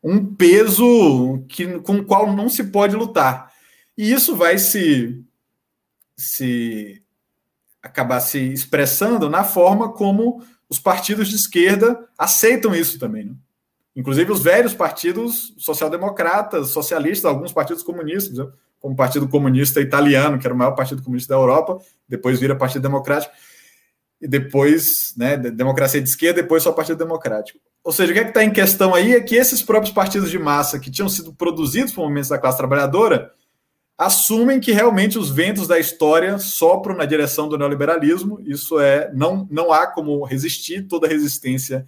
Um 0.02 0.34
peso 0.34 1.44
que, 1.48 1.78
com 1.80 1.98
o 1.98 2.04
qual 2.04 2.32
não 2.32 2.48
se 2.48 2.64
pode 2.64 2.96
lutar. 2.96 3.52
E 3.96 4.10
isso 4.10 4.34
vai 4.34 4.58
se, 4.58 5.22
se 6.16 7.02
acabar 7.82 8.20
se 8.20 8.38
expressando 8.38 9.28
na 9.28 9.44
forma 9.44 9.92
como 9.92 10.42
os 10.68 10.78
partidos 10.78 11.28
de 11.28 11.36
esquerda 11.36 12.08
aceitam 12.16 12.74
isso 12.74 12.98
também. 12.98 13.26
Né? 13.26 13.34
Inclusive 13.94 14.32
os 14.32 14.42
velhos 14.42 14.72
partidos 14.72 15.54
social-democratas, 15.58 16.68
socialistas, 16.68 17.24
alguns 17.26 17.52
partidos 17.52 17.82
comunistas? 17.82 18.38
Como 18.80 18.96
Partido 18.96 19.28
Comunista 19.28 19.80
Italiano, 19.80 20.38
que 20.38 20.46
era 20.46 20.54
o 20.54 20.58
maior 20.58 20.72
partido 20.72 21.02
comunista 21.02 21.34
da 21.34 21.40
Europa, 21.40 21.78
depois 22.08 22.38
vira 22.38 22.54
Partido 22.54 22.82
Democrático, 22.82 23.32
e 24.20 24.26
depois, 24.26 25.14
né, 25.16 25.36
democracia 25.36 26.00
de 26.00 26.08
esquerda, 26.08 26.42
depois 26.42 26.62
só 26.62 26.72
Partido 26.72 26.98
Democrático. 26.98 27.58
Ou 27.84 27.92
seja, 27.92 28.10
o 28.10 28.14
que 28.14 28.20
é 28.20 28.26
está 28.26 28.42
em 28.42 28.52
questão 28.52 28.94
aí 28.94 29.14
é 29.14 29.20
que 29.20 29.36
esses 29.36 29.62
próprios 29.62 29.94
partidos 29.94 30.30
de 30.30 30.38
massa 30.38 30.78
que 30.78 30.90
tinham 30.90 31.08
sido 31.08 31.32
produzidos 31.32 31.92
por 31.92 32.02
movimentos 32.02 32.30
da 32.30 32.38
classe 32.38 32.58
trabalhadora 32.58 33.30
assumem 33.96 34.60
que 34.60 34.72
realmente 34.72 35.18
os 35.18 35.30
ventos 35.30 35.68
da 35.68 35.78
história 35.78 36.38
sopram 36.38 36.96
na 36.96 37.04
direção 37.04 37.48
do 37.48 37.56
neoliberalismo. 37.56 38.40
Isso 38.44 38.78
é, 38.80 39.10
não, 39.14 39.46
não 39.50 39.72
há 39.72 39.86
como 39.86 40.24
resistir, 40.24 40.86
toda 40.86 41.06
resistência 41.06 41.86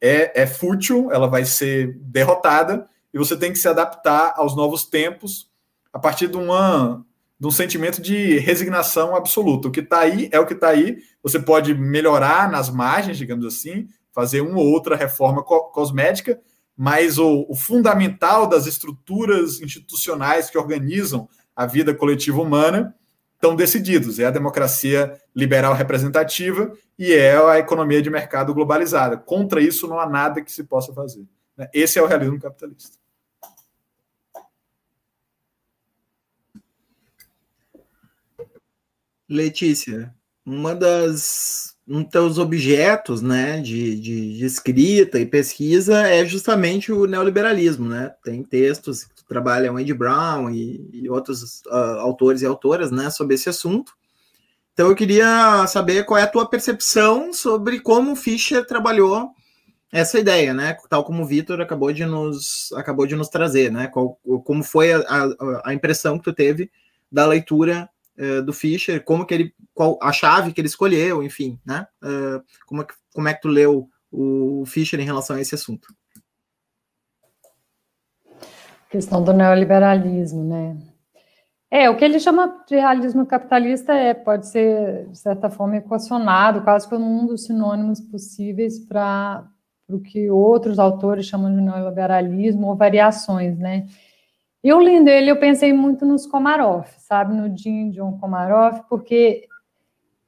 é, 0.00 0.42
é 0.42 0.46
fútil, 0.46 1.10
ela 1.12 1.26
vai 1.26 1.44
ser 1.44 1.98
derrotada, 2.00 2.86
e 3.12 3.18
você 3.18 3.36
tem 3.36 3.52
que 3.52 3.58
se 3.58 3.68
adaptar 3.68 4.34
aos 4.36 4.56
novos 4.56 4.84
tempos 4.84 5.49
a 5.92 5.98
partir 5.98 6.28
de, 6.28 6.36
uma, 6.36 7.04
de 7.38 7.46
um 7.46 7.50
sentimento 7.50 8.00
de 8.00 8.38
resignação 8.38 9.14
absoluta. 9.14 9.68
O 9.68 9.70
que 9.70 9.80
está 9.80 10.00
aí 10.00 10.28
é 10.32 10.38
o 10.38 10.46
que 10.46 10.54
está 10.54 10.68
aí. 10.68 10.98
Você 11.22 11.38
pode 11.38 11.74
melhorar 11.74 12.50
nas 12.50 12.70
margens, 12.70 13.18
digamos 13.18 13.44
assim, 13.44 13.88
fazer 14.12 14.40
uma 14.40 14.58
ou 14.58 14.66
outra 14.66 14.96
reforma 14.96 15.42
co 15.42 15.70
cosmética, 15.70 16.40
mas 16.76 17.18
o, 17.18 17.46
o, 17.48 17.54
fundamental 17.54 18.46
das 18.46 18.66
estruturas 18.66 19.60
institucionais 19.60 20.48
que 20.48 20.58
organizam 20.58 21.28
a 21.54 21.66
vida 21.66 21.94
coletiva 21.94 22.40
humana 22.40 22.94
estão 23.34 23.54
decididos. 23.54 24.18
É 24.18 24.26
a 24.26 24.30
democracia 24.30 25.18
liberal 25.34 25.74
representativa 25.74 26.72
e 26.98 27.12
é 27.12 27.36
a 27.36 27.58
economia 27.58 28.02
de 28.02 28.10
mercado 28.10 28.54
globalizada. 28.54 29.16
Contra 29.16 29.60
isso 29.60 29.86
não 29.88 29.98
há 29.98 30.08
nada 30.08 30.42
que 30.42 30.52
se 30.52 30.64
possa 30.64 30.92
fazer. 30.92 31.26
Né? 31.56 31.68
Esse 31.72 31.98
é 31.98 32.02
o 32.02 32.06
realismo 32.06 32.38
capitalista. 32.38 32.99
Letícia, 39.30 40.12
uma 40.44 40.74
das 40.74 41.70
um 41.86 42.02
dos 42.02 42.12
teus 42.12 42.38
objetos 42.38 43.20
né, 43.20 43.60
de, 43.60 43.96
de, 43.96 44.38
de, 44.38 44.44
escrita 44.44 45.18
e 45.18 45.26
pesquisa 45.26 46.06
é 46.06 46.24
justamente 46.24 46.92
o 46.92 47.04
neoliberalismo. 47.04 47.88
Né? 47.88 48.12
Tem 48.22 48.44
textos 48.44 49.04
que 49.04 49.24
trabalham 49.26 49.76
Andy 49.76 49.92
Brown 49.92 50.50
e, 50.50 50.88
e 50.92 51.10
outros 51.10 51.62
uh, 51.66 51.98
autores 51.98 52.42
e 52.42 52.46
autoras 52.46 52.92
né, 52.92 53.10
sobre 53.10 53.34
esse 53.34 53.48
assunto. 53.48 53.92
Então 54.72 54.88
eu 54.88 54.94
queria 54.94 55.66
saber 55.66 56.04
qual 56.04 56.18
é 56.18 56.22
a 56.22 56.28
tua 56.28 56.48
percepção 56.48 57.32
sobre 57.32 57.80
como 57.80 58.14
Fischer 58.14 58.64
trabalhou 58.64 59.30
essa 59.92 60.18
ideia, 60.18 60.54
né? 60.54 60.76
Tal 60.88 61.04
como 61.04 61.24
o 61.24 61.26
Vitor 61.26 61.60
acabou 61.60 61.92
de 61.92 62.06
nos 62.06 62.72
acabou 62.76 63.06
de 63.06 63.16
nos 63.16 63.28
trazer, 63.28 63.72
né? 63.72 63.88
Qual, 63.88 64.18
como 64.44 64.62
foi 64.62 64.92
a, 64.92 65.00
a, 65.00 65.62
a 65.70 65.74
impressão 65.74 66.16
que 66.16 66.24
tu 66.24 66.32
teve 66.32 66.70
da 67.10 67.26
leitura 67.26 67.90
uh, 68.20 68.42
do 68.42 68.52
Fischer, 68.52 69.02
como 69.02 69.24
que 69.24 69.34
ele, 69.34 69.54
qual 69.74 69.98
a 70.02 70.12
chave 70.12 70.52
que 70.52 70.60
ele 70.60 70.68
escolheu, 70.68 71.22
enfim, 71.22 71.58
né? 71.66 71.86
Uh, 72.02 72.42
como, 72.66 72.82
é 72.82 72.84
que, 72.84 72.94
como 73.14 73.28
é 73.28 73.34
que 73.34 73.40
tu 73.40 73.48
leu 73.48 73.88
o 74.12 74.64
Fischer 74.66 75.00
em 75.00 75.04
relação 75.04 75.36
a 75.36 75.40
esse 75.40 75.54
assunto? 75.54 75.88
questão 78.90 79.22
do 79.22 79.32
neoliberalismo, 79.32 80.44
né? 80.44 80.76
É, 81.70 81.88
o 81.88 81.96
que 81.96 82.04
ele 82.04 82.18
chama 82.18 82.64
de 82.68 82.74
realismo 82.74 83.24
capitalista 83.24 83.94
é, 83.94 84.12
pode 84.12 84.48
ser, 84.48 85.06
de 85.06 85.16
certa 85.16 85.48
forma, 85.48 85.76
equacionado, 85.76 86.62
quase 86.62 86.88
como 86.88 87.04
um 87.04 87.26
dos 87.26 87.44
sinônimos 87.44 88.00
possíveis 88.00 88.80
para 88.80 89.48
o 89.88 90.00
que 90.00 90.28
outros 90.28 90.80
autores 90.80 91.26
chamam 91.26 91.54
de 91.54 91.60
neoliberalismo 91.62 92.66
ou 92.66 92.76
variações, 92.76 93.56
né? 93.56 93.86
Eu 94.62 94.78
lendo 94.78 95.08
ele, 95.08 95.30
eu 95.30 95.38
pensei 95.38 95.72
muito 95.72 96.04
nos 96.04 96.26
Komarov, 96.26 96.86
sabe, 96.98 97.34
no 97.34 97.56
Jim 97.56 97.90
John 97.90 98.18
Komarov, 98.18 98.82
porque 98.88 99.48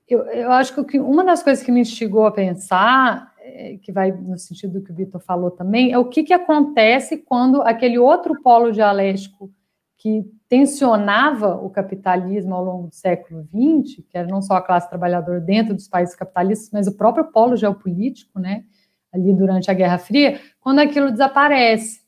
eu, 0.08 0.22
eu 0.24 0.52
acho 0.52 0.84
que 0.84 0.98
uma 0.98 1.22
das 1.22 1.42
coisas 1.42 1.64
que 1.64 1.70
me 1.70 1.80
instigou 1.80 2.26
a 2.26 2.32
pensar, 2.32 3.32
é, 3.38 3.76
que 3.82 3.92
vai 3.92 4.10
no 4.10 4.38
sentido 4.38 4.74
do 4.74 4.82
que 4.84 4.90
o 4.90 4.94
Vitor 4.94 5.20
falou 5.20 5.50
também, 5.50 5.92
é 5.92 5.98
o 5.98 6.06
que, 6.06 6.22
que 6.22 6.32
acontece 6.32 7.18
quando 7.18 7.62
aquele 7.62 7.98
outro 7.98 8.40
polo 8.42 8.72
dialético 8.72 9.50
que 9.98 10.24
tensionava 10.48 11.56
o 11.56 11.70
capitalismo 11.70 12.54
ao 12.54 12.64
longo 12.64 12.88
do 12.88 12.94
século 12.94 13.42
XX, 13.44 14.04
que 14.08 14.18
era 14.18 14.28
não 14.28 14.42
só 14.42 14.54
a 14.54 14.62
classe 14.62 14.88
trabalhadora 14.88 15.40
dentro 15.40 15.74
dos 15.74 15.88
países 15.88 16.14
capitalistas, 16.14 16.70
mas 16.72 16.86
o 16.86 16.96
próprio 16.96 17.24
polo 17.32 17.56
geopolítico, 17.56 18.38
né, 18.38 18.64
ali 19.12 19.32
durante 19.32 19.70
a 19.70 19.74
Guerra 19.74 19.98
Fria, 19.98 20.40
quando 20.60 20.80
aquilo 20.80 21.10
desaparece. 21.10 22.01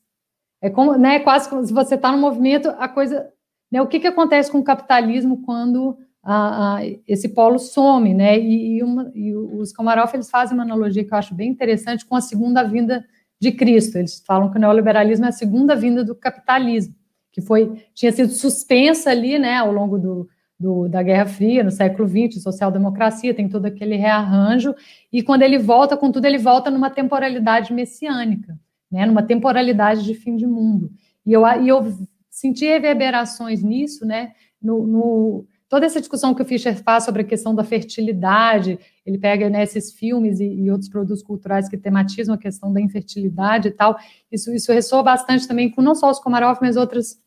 É 0.61 0.69
como, 0.69 0.97
né, 0.97 1.19
quase 1.19 1.49
como 1.49 1.65
se 1.65 1.73
você 1.73 1.95
está 1.95 2.11
no 2.11 2.17
movimento, 2.17 2.69
a 2.77 2.87
coisa, 2.87 3.29
né, 3.71 3.81
o 3.81 3.87
que, 3.87 3.99
que 3.99 4.07
acontece 4.07 4.51
com 4.51 4.59
o 4.59 4.63
capitalismo 4.63 5.41
quando 5.43 5.97
a, 6.23 6.77
a, 6.77 6.79
esse 7.07 7.29
polo 7.29 7.59
some, 7.59 8.13
né? 8.13 8.39
E, 8.39 8.77
e, 8.77 8.83
uma, 8.83 9.11
e 9.13 9.35
os 9.35 9.71
Komarov 9.71 10.11
eles 10.13 10.29
fazem 10.29 10.57
uma 10.57 10.63
analogia 10.63 11.03
que 11.03 11.13
eu 11.13 11.17
acho 11.17 11.35
bem 11.35 11.49
interessante 11.49 12.03
com 12.03 12.15
a 12.15 12.21
segunda 12.21 12.63
vinda 12.63 13.05
de 13.39 13.51
Cristo. 13.51 13.97
Eles 13.97 14.23
falam 14.25 14.49
que 14.49 14.57
o 14.57 14.59
neoliberalismo 14.59 15.25
é 15.25 15.29
a 15.29 15.31
segunda 15.31 15.75
vinda 15.75 16.03
do 16.03 16.15
capitalismo, 16.15 16.95
que 17.31 17.41
foi 17.41 17.79
tinha 17.93 18.11
sido 18.11 18.31
suspensa 18.31 19.11
ali, 19.11 19.37
né, 19.37 19.57
ao 19.57 19.71
longo 19.71 19.99
do, 19.99 20.27
do, 20.59 20.87
da 20.87 21.03
Guerra 21.03 21.27
Fria, 21.27 21.63
no 21.63 21.69
século 21.69 22.07
XX, 22.07 22.41
social-democracia, 22.41 23.33
tem 23.33 23.47
todo 23.47 23.67
aquele 23.67 23.95
rearranjo, 23.95 24.73
e 25.11 25.21
quando 25.21 25.43
ele 25.43 25.59
volta 25.59 25.95
com 25.95 26.11
tudo, 26.11 26.25
ele 26.25 26.39
volta 26.39 26.71
numa 26.71 26.89
temporalidade 26.89 27.71
messiânica, 27.71 28.57
né, 28.95 29.05
numa 29.05 29.21
temporalidade 29.21 30.05
de 30.05 30.13
fim 30.13 30.37
de 30.37 30.47
mundo. 30.47 30.89
E 31.25 31.33
eu, 31.33 31.45
e 31.61 31.67
eu 31.67 31.93
senti 32.29 32.65
reverberações 32.65 33.61
nisso, 33.61 34.05
né, 34.05 34.31
no, 34.61 34.87
no 34.87 35.45
toda 35.67 35.85
essa 35.85 35.99
discussão 35.99 36.33
que 36.33 36.41
o 36.41 36.45
Fischer 36.45 36.81
faz 36.81 37.03
sobre 37.03 37.23
a 37.23 37.25
questão 37.25 37.53
da 37.53 37.61
fertilidade, 37.61 38.79
ele 39.05 39.17
pega 39.17 39.49
né, 39.49 39.63
esses 39.63 39.91
filmes 39.91 40.39
e, 40.39 40.45
e, 40.45 40.71
outros 40.71 40.89
produtos 40.89 41.21
culturais 41.21 41.67
que 41.67 41.75
tematizam 41.75 42.35
a 42.35 42.37
questão 42.37 42.71
da 42.71 42.79
infertilidade 42.79 43.67
e 43.67 43.71
tal, 43.71 43.97
isso, 44.31 44.53
isso 44.53 44.71
ressoa 44.71 45.03
bastante 45.03 45.45
também 45.45 45.69
com 45.69 45.81
não 45.81 45.93
só 45.93 46.09
os 46.09 46.19
Komarov, 46.19 46.59
mas 46.61 46.77
outras, 46.77 47.19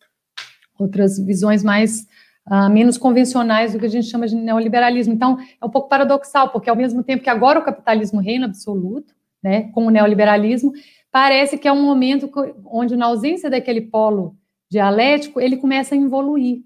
outras 0.79 1.19
visões 1.19 1.63
mais 1.63 2.07
uh, 2.51 2.71
menos 2.71 2.97
convencionais 2.97 3.75
do 3.75 3.79
que 3.79 3.85
a 3.85 3.91
gente 3.91 4.07
chama 4.07 4.27
de 4.27 4.37
neoliberalismo. 4.37 5.13
Então, 5.13 5.37
é 5.61 5.67
um 5.67 5.71
pouco 5.71 5.91
paradoxal, 5.91 6.49
porque 6.49 6.71
ao 6.71 6.77
mesmo 6.77 7.03
tempo 7.03 7.23
que 7.23 7.29
agora 7.29 7.59
o 7.59 7.65
capitalismo 7.65 8.21
reina 8.21 8.47
absoluto, 8.47 9.15
né, 9.43 9.71
com 9.73 9.87
o 9.87 9.91
neoliberalismo, 9.91 10.73
parece 11.11 11.59
que 11.59 11.67
é 11.67 11.73
um 11.73 11.83
momento 11.83 12.31
onde, 12.65 12.97
na 12.97 13.07
ausência 13.07 13.51
daquele 13.51 13.81
polo 13.81 14.37
dialético, 14.71 15.41
ele 15.41 15.57
começa 15.57 15.95
a 15.95 15.99
evoluir. 15.99 16.63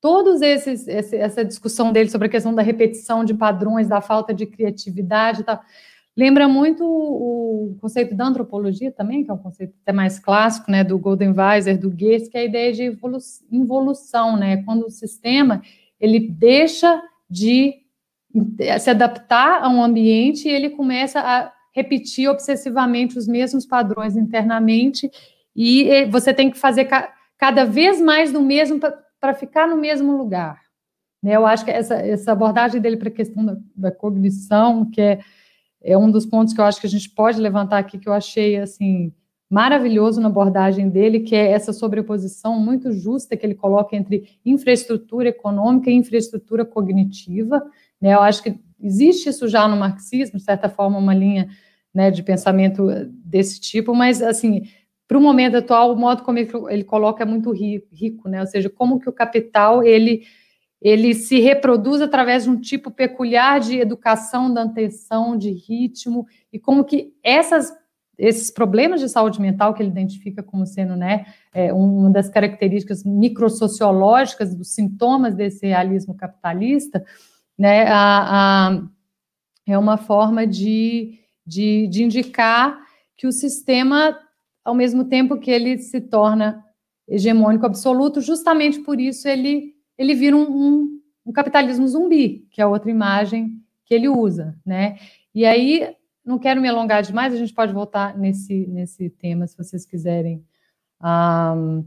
Todos 0.00 0.42
esses, 0.42 0.86
essa 0.86 1.44
discussão 1.44 1.92
dele 1.92 2.10
sobre 2.10 2.26
a 2.26 2.30
questão 2.30 2.54
da 2.54 2.62
repetição 2.62 3.24
de 3.24 3.32
padrões, 3.32 3.88
da 3.88 4.00
falta 4.00 4.34
de 4.34 4.44
criatividade, 4.44 5.44
tá, 5.44 5.62
lembra 6.16 6.46
muito 6.46 6.84
o 6.84 7.76
conceito 7.80 8.14
da 8.14 8.26
antropologia 8.26 8.92
também, 8.92 9.24
que 9.24 9.30
é 9.30 9.34
um 9.34 9.38
conceito 9.38 9.74
até 9.82 9.92
mais 9.92 10.18
clássico, 10.18 10.70
né, 10.70 10.84
do 10.84 10.98
Golden 10.98 11.32
Weiser, 11.32 11.78
do 11.78 11.90
Goethe, 11.90 12.28
que 12.28 12.36
é 12.36 12.40
a 12.40 12.44
ideia 12.44 12.72
de 12.72 12.98
involução, 13.50 14.36
né, 14.36 14.62
quando 14.64 14.86
o 14.86 14.90
sistema 14.90 15.62
ele 15.98 16.20
deixa 16.20 17.02
de 17.28 17.74
se 18.78 18.90
adaptar 18.90 19.62
a 19.62 19.68
um 19.68 19.82
ambiente 19.82 20.48
e 20.48 20.52
ele 20.52 20.70
começa 20.70 21.20
a 21.20 21.53
repetir 21.74 22.28
obsessivamente 22.28 23.18
os 23.18 23.26
mesmos 23.26 23.66
padrões 23.66 24.16
internamente 24.16 25.10
e 25.54 26.06
você 26.06 26.32
tem 26.32 26.50
que 26.50 26.58
fazer 26.58 26.86
ca 26.86 27.12
cada 27.36 27.64
vez 27.64 28.00
mais 28.00 28.32
do 28.32 28.40
mesmo 28.40 28.80
para 29.20 29.34
ficar 29.34 29.66
no 29.66 29.76
mesmo 29.76 30.16
lugar. 30.16 30.60
Né, 31.22 31.36
eu 31.36 31.44
acho 31.44 31.64
que 31.64 31.70
essa, 31.70 31.96
essa 31.96 32.32
abordagem 32.32 32.80
dele 32.80 32.96
para 32.96 33.08
a 33.08 33.12
questão 33.12 33.44
da, 33.44 33.56
da 33.74 33.90
cognição, 33.90 34.88
que 34.88 35.00
é 35.00 35.18
é 35.84 35.98
um 35.98 36.10
dos 36.10 36.24
pontos 36.24 36.54
que 36.54 36.60
eu 36.60 36.64
acho 36.64 36.80
que 36.80 36.86
a 36.86 36.90
gente 36.90 37.10
pode 37.10 37.38
levantar 37.38 37.76
aqui, 37.76 37.98
que 37.98 38.08
eu 38.08 38.14
achei, 38.14 38.56
assim, 38.56 39.12
maravilhoso 39.50 40.18
na 40.18 40.28
abordagem 40.28 40.88
dele, 40.88 41.20
que 41.20 41.36
é 41.36 41.50
essa 41.50 41.74
sobreposição 41.74 42.58
muito 42.58 42.90
justa 42.90 43.36
que 43.36 43.44
ele 43.44 43.54
coloca 43.54 43.94
entre 43.94 44.38
infraestrutura 44.44 45.28
econômica 45.28 45.90
e 45.90 45.94
infraestrutura 45.94 46.64
cognitiva, 46.64 47.62
né, 48.00 48.14
eu 48.14 48.20
acho 48.22 48.42
que 48.42 48.58
existe 48.80 49.28
isso 49.28 49.46
já 49.46 49.68
no 49.68 49.76
marxismo, 49.76 50.38
de 50.38 50.44
certa 50.44 50.70
forma, 50.70 50.98
uma 50.98 51.14
linha 51.14 51.48
né, 51.94 52.10
de 52.10 52.22
pensamento 52.22 52.86
desse 53.24 53.60
tipo, 53.60 53.94
mas, 53.94 54.20
assim, 54.20 54.64
para 55.06 55.16
o 55.16 55.20
momento 55.20 55.56
atual, 55.56 55.92
o 55.92 55.96
modo 55.96 56.22
como 56.22 56.38
ele, 56.38 56.50
ele 56.68 56.84
coloca 56.84 57.22
é 57.22 57.26
muito 57.26 57.52
rico, 57.52 58.28
né, 58.28 58.40
ou 58.40 58.46
seja, 58.46 58.68
como 58.68 58.98
que 58.98 59.08
o 59.08 59.12
capital, 59.12 59.82
ele 59.82 60.24
ele 60.84 61.14
se 61.14 61.40
reproduz 61.40 62.02
através 62.02 62.44
de 62.44 62.50
um 62.50 62.60
tipo 62.60 62.90
peculiar 62.90 63.58
de 63.58 63.78
educação, 63.78 64.52
da 64.52 64.64
atenção, 64.64 65.34
de 65.34 65.50
ritmo, 65.50 66.26
e 66.52 66.58
como 66.58 66.84
que 66.84 67.14
essas, 67.22 67.72
esses 68.18 68.50
problemas 68.50 69.00
de 69.00 69.08
saúde 69.08 69.40
mental 69.40 69.72
que 69.72 69.82
ele 69.82 69.88
identifica 69.88 70.42
como 70.42 70.66
sendo 70.66 70.94
né, 70.94 71.24
é, 71.54 71.72
uma 71.72 72.10
das 72.10 72.28
características 72.28 73.02
microsociológicas 73.02 74.54
dos 74.54 74.74
sintomas 74.74 75.34
desse 75.34 75.66
realismo 75.66 76.14
capitalista, 76.14 77.02
né, 77.58 77.86
a, 77.88 78.68
a, 78.68 78.82
é 79.66 79.78
uma 79.78 79.96
forma 79.96 80.46
de, 80.46 81.18
de, 81.46 81.86
de 81.88 82.04
indicar 82.04 82.78
que 83.16 83.26
o 83.26 83.32
sistema, 83.32 84.18
ao 84.64 84.74
mesmo 84.74 85.04
tempo 85.04 85.38
que 85.38 85.50
ele 85.50 85.78
se 85.78 86.00
torna 86.00 86.64
hegemônico 87.06 87.66
absoluto, 87.66 88.20
justamente 88.20 88.80
por 88.80 89.00
isso 89.00 89.28
ele 89.28 89.74
ele 89.96 90.14
vira 90.14 90.36
um, 90.36 90.42
um, 90.42 91.00
um 91.26 91.32
capitalismo 91.32 91.86
zumbi, 91.86 92.46
que 92.50 92.60
é 92.60 92.66
outra 92.66 92.90
imagem 92.90 93.60
que 93.84 93.94
ele 93.94 94.08
usa, 94.08 94.58
né? 94.64 94.98
E 95.34 95.44
aí, 95.44 95.94
não 96.24 96.38
quero 96.38 96.60
me 96.60 96.68
alongar 96.68 97.02
demais, 97.02 97.32
a 97.32 97.36
gente 97.36 97.52
pode 97.52 97.72
voltar 97.72 98.16
nesse, 98.16 98.66
nesse 98.66 99.10
tema, 99.10 99.46
se 99.46 99.56
vocês 99.56 99.84
quiserem, 99.84 100.44
um, 101.02 101.84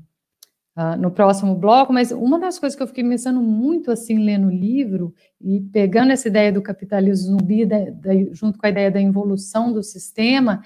uh, 0.77 0.95
no 0.95 1.09
próximo 1.09 1.55
bloco, 1.55 1.91
mas 1.91 2.11
uma 2.11 2.39
das 2.39 2.59
coisas 2.59 2.77
que 2.77 2.83
eu 2.83 2.87
fiquei 2.87 3.03
pensando 3.03 3.41
muito, 3.41 3.89
assim, 3.89 4.23
lendo 4.23 4.47
o 4.47 4.51
livro, 4.51 5.13
e 5.41 5.59
pegando 5.59 6.11
essa 6.11 6.27
ideia 6.27 6.53
do 6.53 6.61
capitalismo 6.61 7.39
zumbi, 7.39 7.65
da, 7.65 7.89
da, 7.89 8.13
junto 8.31 8.59
com 8.59 8.65
a 8.65 8.69
ideia 8.69 8.91
da 8.91 9.01
involução 9.01 9.73
do 9.73 9.81
sistema, 9.81 10.61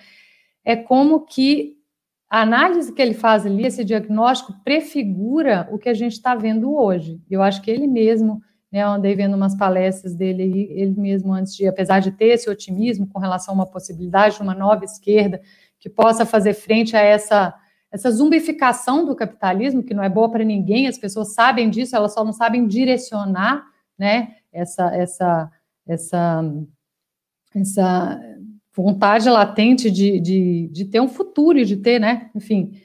é 0.66 0.76
como 0.76 1.22
que 1.22 1.78
a 2.30 2.42
análise 2.42 2.94
que 2.94 3.02
ele 3.02 3.14
faz 3.14 3.46
ali, 3.46 3.66
esse 3.66 3.84
diagnóstico, 3.84 4.54
prefigura 4.64 5.68
o 5.72 5.78
que 5.78 5.90
a 5.90 5.94
gente 5.94 6.14
está 6.14 6.36
vendo 6.36 6.74
hoje. 6.74 7.22
Eu 7.30 7.42
acho 7.42 7.62
que 7.62 7.70
ele 7.70 7.88
mesmo, 7.88 8.42
né, 8.72 8.84
eu 8.84 8.88
andei 8.88 9.14
vendo 9.16 9.36
umas 9.36 9.56
palestras 9.56 10.16
dele, 10.16 10.70
ele 10.72 10.98
mesmo 10.98 11.34
antes 11.34 11.54
de, 11.54 11.68
apesar 11.68 12.00
de 12.00 12.12
ter 12.12 12.28
esse 12.28 12.50
otimismo 12.50 13.06
com 13.08 13.20
relação 13.20 13.54
a 13.54 13.56
uma 13.56 13.66
possibilidade 13.66 14.36
de 14.36 14.42
uma 14.42 14.54
nova 14.54 14.86
esquerda 14.86 15.42
que 15.78 15.90
possa 15.90 16.26
fazer 16.26 16.54
frente 16.54 16.96
a 16.96 17.02
essa 17.02 17.54
essa 17.92 18.10
zumbificação 18.10 19.06
do 19.06 19.16
capitalismo, 19.16 19.84
que 19.84 19.94
não 19.94 20.04
é 20.04 20.10
boa 20.10 20.30
para 20.32 20.44
ninguém, 20.44 20.88
as 20.88 20.98
pessoas 20.98 21.34
sabem 21.34 21.70
disso, 21.70 21.96
elas 21.96 22.14
só 22.14 22.24
não 22.24 22.32
sabem 22.32 22.66
direcionar, 22.66 23.66
né, 23.98 24.36
essa, 24.52 24.96
essa, 24.96 25.52
essa, 25.86 26.54
essa 27.54 28.22
vontade 28.74 29.30
latente 29.30 29.92
de, 29.92 30.20
de, 30.20 30.70
de 30.72 30.86
ter 30.86 31.02
um 31.02 31.10
futuro 31.10 31.60
e 31.60 31.66
de 31.66 31.78
ter, 31.78 32.00
né? 32.00 32.32
Enfim, 32.34 32.82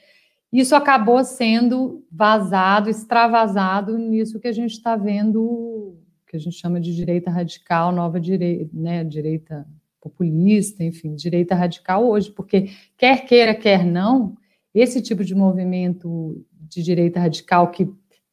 isso 0.52 0.74
acabou 0.74 1.22
sendo 1.24 2.04
vazado, 2.10 2.90
extravasado 2.90 3.96
nisso 3.96 4.40
que 4.40 4.48
a 4.48 4.52
gente 4.52 4.72
está 4.72 4.96
vendo, 4.96 5.96
que 6.26 6.36
a 6.36 6.40
gente 6.40 6.56
chama 6.56 6.80
de 6.80 6.94
direita 6.94 7.30
radical, 7.30 7.92
nova 7.92 8.20
direita, 8.20 8.70
né? 8.72 9.04
Direita 9.04 9.66
populista, 10.00 10.84
enfim, 10.84 11.14
direita 11.14 11.54
radical 11.54 12.06
hoje, 12.06 12.30
porque 12.30 12.70
quer 12.96 13.24
queira, 13.24 13.54
quer 13.54 13.84
não, 13.84 14.36
esse 14.80 15.00
tipo 15.00 15.24
de 15.24 15.34
movimento 15.34 16.44
de 16.68 16.82
direita 16.82 17.20
radical 17.20 17.70
que 17.70 17.88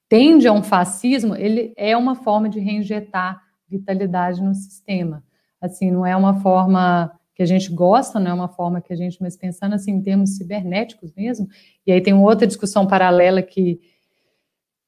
tende 0.09 0.47
a 0.47 0.51
um 0.51 0.61
fascismo, 0.61 1.35
ele 1.35 1.73
é 1.77 1.95
uma 1.95 2.15
forma 2.15 2.49
de 2.49 2.59
reinjetar 2.59 3.41
vitalidade 3.67 4.41
no 4.41 4.53
sistema. 4.53 5.23
Assim, 5.59 5.89
não 5.89 6.05
é 6.05 6.15
uma 6.15 6.41
forma 6.41 7.11
que 7.33 7.41
a 7.41 7.45
gente 7.45 7.71
gosta, 7.71 8.19
não 8.19 8.31
é 8.31 8.33
uma 8.33 8.47
forma 8.47 8.81
que 8.81 8.93
a 8.93 8.95
gente, 8.95 9.17
mas 9.21 9.35
pensando 9.35 9.73
assim 9.73 9.91
em 9.91 10.01
termos 10.01 10.37
cibernéticos 10.37 11.11
mesmo, 11.15 11.47
e 11.87 11.91
aí 11.91 12.01
tem 12.01 12.13
outra 12.13 12.45
discussão 12.45 12.85
paralela 12.85 13.41
que 13.41 13.79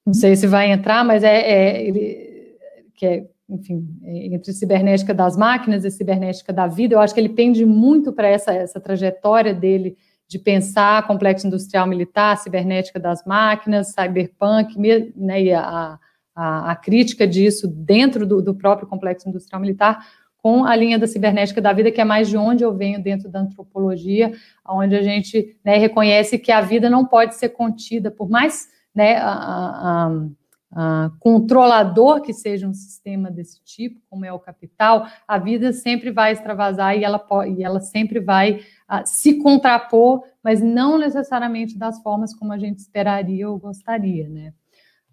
não 0.05 0.13
sei 0.13 0.35
se 0.35 0.45
vai 0.45 0.71
entrar, 0.71 1.03
mas 1.03 1.23
é, 1.23 1.37
é 1.37 1.87
ele, 1.87 2.57
que 2.93 3.05
é, 3.05 3.27
enfim, 3.49 3.87
é 4.03 4.27
entre 4.27 4.53
cibernética 4.53 5.13
das 5.13 5.35
máquinas 5.35 5.83
e 5.83 5.89
cibernética 5.89 6.53
da 6.53 6.67
vida, 6.67 6.93
eu 6.93 6.99
acho 6.99 7.13
que 7.13 7.19
ele 7.19 7.29
pende 7.29 7.65
muito 7.65 8.13
para 8.13 8.27
essa, 8.27 8.53
essa 8.53 8.79
trajetória 8.79 9.53
dele 9.53 9.97
de 10.27 10.39
pensar 10.39 11.05
complexo 11.05 11.45
industrial 11.45 11.88
militar, 11.88 12.38
cibernética 12.38 12.99
das 12.99 13.23
máquinas, 13.25 13.93
cyberpunk, 13.93 14.77
né, 15.15 15.43
e 15.43 15.53
a, 15.53 15.99
a, 16.35 16.71
a 16.71 16.75
crítica 16.75 17.27
disso 17.27 17.67
dentro 17.67 18.25
do, 18.25 18.41
do 18.41 18.55
próprio 18.55 18.88
complexo 18.88 19.29
industrial 19.29 19.61
militar, 19.61 20.05
com 20.38 20.63
a 20.63 20.75
linha 20.75 20.99
da 20.99 21.07
cibernética 21.07 21.59
da 21.59 21.73
vida, 21.73 21.91
que 21.91 21.99
é 21.99 22.05
mais 22.05 22.29
de 22.29 22.38
onde 22.38 22.63
eu 22.63 22.71
venho 22.71 23.01
dentro 23.01 23.27
da 23.29 23.39
antropologia, 23.39 24.31
onde 24.67 24.95
a 24.95 25.01
gente 25.01 25.57
né, 25.63 25.77
reconhece 25.77 26.38
que 26.38 26.51
a 26.51 26.61
vida 26.61 26.88
não 26.89 27.05
pode 27.05 27.35
ser 27.35 27.49
contida, 27.49 28.11
por 28.11 28.29
mais 28.29 28.67
né, 28.93 29.17
a, 29.17 29.31
a, 29.31 30.11
a, 30.75 31.09
controlador 31.19 32.21
que 32.21 32.33
seja 32.33 32.67
um 32.67 32.73
sistema 32.73 33.31
desse 33.31 33.63
tipo, 33.63 34.01
como 34.09 34.25
é 34.25 34.33
o 34.33 34.39
capital, 34.39 35.07
a 35.27 35.38
vida 35.38 35.71
sempre 35.73 36.11
vai 36.11 36.33
extravasar 36.33 36.97
e 36.97 37.03
ela, 37.03 37.25
e 37.47 37.63
ela 37.63 37.79
sempre 37.79 38.19
vai 38.19 38.59
se 39.05 39.39
contrapor, 39.41 40.23
mas 40.43 40.61
não 40.61 40.99
necessariamente 40.99 41.77
das 41.77 41.99
formas 42.03 42.35
como 42.35 42.53
a 42.53 42.57
gente 42.59 42.77
esperaria 42.77 43.49
ou 43.49 43.57
gostaria, 43.57 44.29
né? 44.29 44.53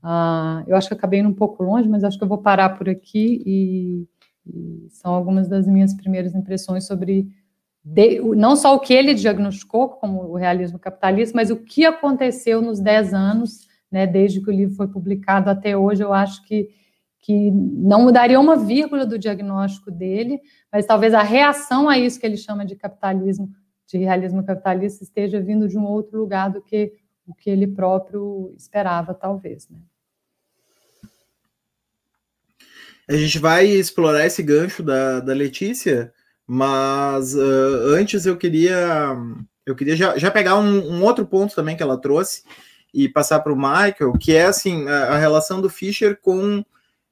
Uh, 0.05 0.65
eu 0.67 0.77
acho 0.77 0.89
que 0.89 0.95
acabei 0.95 1.21
indo 1.21 1.29
um 1.29 1.35
pouco 1.35 1.63
longe, 1.63 1.89
mas 1.89 2.03
acho 2.03 2.19
que 2.19 2.25
eu 2.25 2.29
vou 2.29 2.39
parar 2.39 2.71
por 2.71 2.89
aqui 2.89 3.41
e 3.47 4.09
e 4.47 4.89
são 4.91 5.15
algumas 5.15 5.49
das 5.49 5.67
minhas 5.67 5.95
primeiras 5.95 6.35
impressões 6.35 6.87
sobre 6.87 7.29
de, 7.85 8.21
não 8.21 8.55
só 8.55 8.75
o 8.75 8.81
que 8.81 8.95
ele 8.95 9.15
diagnosticou 9.15 9.89
como 9.89 10.23
o 10.23 10.37
realismo 10.37 10.79
capitalista, 10.79 11.37
mas 11.37 11.51
o 11.51 11.57
que 11.57 11.85
aconteceu 11.85 12.63
nos 12.63 12.79
dez 12.79 13.13
anos, 13.13 13.67
né, 13.93 14.07
desde 14.07 14.41
que 14.41 14.49
o 14.49 14.53
livro 14.53 14.75
foi 14.75 14.89
publicado 14.89 15.51
até 15.51 15.77
hoje, 15.77 16.03
eu 16.03 16.15
acho 16.15 16.43
que, 16.47 16.71
que 17.21 17.51
não 17.51 18.03
mudaria 18.03 18.41
uma 18.41 18.57
vírgula 18.57 19.05
do 19.05 19.19
diagnóstico 19.19 19.91
dele, 19.91 20.41
mas 20.73 20.87
talvez 20.87 21.13
a 21.13 21.23
reação 21.23 21.89
a 21.89 21.99
isso 21.99 22.19
que 22.19 22.25
ele 22.25 22.39
chama 22.39 22.65
de 22.65 22.75
capitalismo, 22.75 23.51
de 23.87 23.99
realismo 23.99 24.43
capitalista, 24.43 25.05
esteja 25.05 25.39
vindo 25.41 25.69
de 25.69 25.77
um 25.77 25.85
outro 25.85 26.19
lugar 26.19 26.51
do 26.51 26.63
que 26.63 26.95
o 27.27 27.35
que 27.35 27.51
ele 27.51 27.67
próprio 27.67 28.53
esperava, 28.57 29.13
talvez. 29.13 29.69
Né? 29.69 29.79
A 33.07 33.15
gente 33.15 33.39
vai 33.39 33.67
explorar 33.67 34.27
esse 34.27 34.43
gancho 34.43 34.83
da, 34.83 35.21
da 35.21 35.35
Letícia, 35.35 36.13
mas 36.47 37.35
uh, 37.35 37.95
antes 37.95 38.25
eu 38.25 38.37
queria 38.37 39.17
eu 39.65 39.77
queria 39.77 39.95
já, 39.95 40.19
já 40.19 40.31
pegar 40.31 40.57
um, 40.57 40.93
um, 40.93 41.05
outro 41.05 41.25
ponto 41.25 41.55
também 41.55 41.77
que 41.77 41.83
ela 41.83 42.01
trouxe 42.01 42.43
e 42.93 43.09
passar 43.09 43.41
para 43.41 43.53
o 43.53 43.57
Michael, 43.57 44.13
que 44.19 44.35
é 44.35 44.45
assim 44.45 44.89
a, 44.89 45.15
a 45.15 45.19
relação 45.19 45.61
do 45.61 45.71
Fischer 45.71 46.19
com 46.21 46.65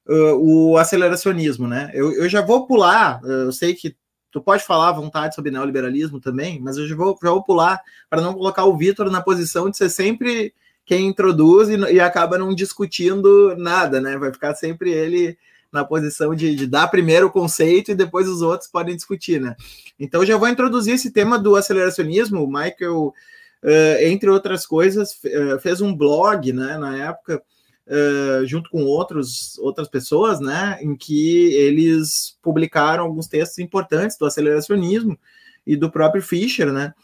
uh, 0.09 0.35
o 0.37 0.77
aceleracionismo, 0.77 1.67
né? 1.67 1.91
Eu, 1.95 2.13
eu 2.13 2.29
já 2.29 2.43
vou 2.43 2.67
pular, 2.67 3.21
eu 3.25 3.53
sei 3.53 3.75
que 3.75 3.97
tu 4.31 4.41
pode 4.41 4.65
falar 4.65 4.89
à 4.89 4.93
vontade 4.93 5.35
sobre 5.35 5.51
neoliberalismo 5.51 6.21
também, 6.21 6.61
mas 6.61 6.77
eu 6.77 6.87
já 6.87 6.95
vou, 6.95 7.19
já 7.23 7.31
vou 7.31 7.43
pular 7.43 7.81
para 8.09 8.21
não 8.21 8.35
colocar 8.35 8.65
o 8.65 8.77
Vitor 8.77 9.11
na 9.11 9.21
posição 9.21 9.69
de 9.69 9.77
ser 9.77 9.91
sempre 9.91 10.55
quem 10.85 11.07
introduz 11.07 11.69
e, 11.69 11.77
e, 11.93 12.01
acaba 12.01 12.39
não 12.39 12.55
discutindo 12.55 13.55
nada, 13.57 14.01
né? 14.01 14.17
Vai 14.17 14.33
ficar 14.33 14.55
sempre 14.55 14.91
ele 14.91 15.37
na 15.73 15.85
posição 15.85 16.35
de, 16.35 16.55
de, 16.55 16.67
dar 16.67 16.89
primeiro 16.89 17.29
o 17.29 17.31
conceito 17.31 17.93
e 17.93 17.95
depois 17.95 18.29
os 18.29 18.43
outros 18.43 18.69
podem 18.69 18.97
discutir, 18.97 19.41
né? 19.41 19.55
Então 19.99 20.25
já 20.25 20.37
vou 20.37 20.49
introduzir 20.49 20.95
esse 20.95 21.13
tema 21.13 21.39
do 21.39 21.55
aceleracionismo. 21.55 22.43
O 22.43 22.49
Michael, 22.49 23.15
uh, 23.63 24.03
entre 24.05 24.31
outras 24.31 24.67
coisas, 24.67 25.13
uh, 25.25 25.59
fez 25.61 25.81
um 25.81 25.95
blog, 25.95 26.53
né, 26.53 26.79
na 26.79 26.97
época, 26.97 27.43
uh, 27.87 28.47
junto 28.47 28.71
com 28.71 28.85
outros, 28.85 29.59
outras 29.59 29.89
pessoas, 29.89 30.41
né, 30.41 30.79
em 30.81 30.97
que 30.97 31.53
eles 31.55 32.39
publicaram 32.43 33.05
alguns 33.05 33.27
textos 33.27 33.59
importantes 33.59 34.17
do 34.17 34.27
aceleracionismo 34.27 35.19
e 35.67 35.77
do 35.77 35.91
próprio 35.91 36.23
Fischer, 36.23 36.73
né? 36.73 36.95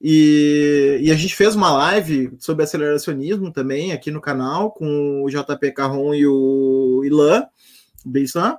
E, 0.00 0.98
e, 1.00 1.10
a 1.10 1.14
gente 1.14 1.34
fez 1.34 1.54
uma 1.54 1.72
live 1.72 2.30
sobre 2.38 2.64
aceleracionismo 2.64 3.50
também 3.50 3.92
aqui 3.92 4.10
no 4.10 4.20
canal 4.20 4.70
com 4.70 5.22
o 5.22 5.30
JP 5.30 5.72
Carron 5.72 6.14
e 6.14 6.26
o 6.26 7.02
Ilan, 7.04 7.46
Beislan. 8.04 8.58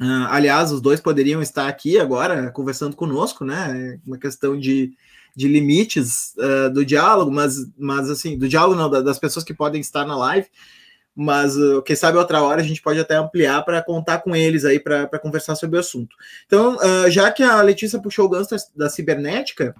Uh, 0.00 0.30
aliás, 0.30 0.70
os 0.70 0.80
dois 0.80 1.00
poderiam 1.00 1.42
estar 1.42 1.66
aqui 1.66 1.98
agora 1.98 2.52
conversando 2.52 2.94
conosco, 2.94 3.44
né? 3.44 3.98
Uma 4.06 4.16
questão 4.16 4.56
de, 4.56 4.92
de 5.34 5.48
limites 5.48 6.34
uh, 6.36 6.70
do 6.70 6.84
diálogo, 6.84 7.30
mas, 7.30 7.56
mas 7.76 8.10
assim, 8.10 8.36
do 8.36 8.48
diálogo 8.48 8.74
não, 8.74 8.90
das 8.90 9.18
pessoas 9.18 9.44
que 9.44 9.54
podem 9.54 9.80
estar 9.80 10.04
na 10.04 10.16
live, 10.16 10.48
mas 11.14 11.56
uh, 11.56 11.82
quem 11.82 11.96
sabe 11.96 12.18
outra 12.18 12.42
hora 12.42 12.60
a 12.60 12.64
gente 12.64 12.82
pode 12.82 12.98
até 12.98 13.16
ampliar 13.16 13.62
para 13.64 13.82
contar 13.82 14.18
com 14.18 14.34
eles 14.34 14.64
aí 14.64 14.78
para 14.78 15.18
conversar 15.18 15.54
sobre 15.54 15.76
o 15.76 15.80
assunto. 15.80 16.16
Então, 16.46 16.76
uh, 16.76 17.10
já 17.10 17.30
que 17.30 17.42
a 17.42 17.60
Letícia 17.62 18.00
puxou 18.00 18.26
o 18.26 18.28
gancho 18.28 18.50
da 18.74 18.88
cibernética, 18.88 19.74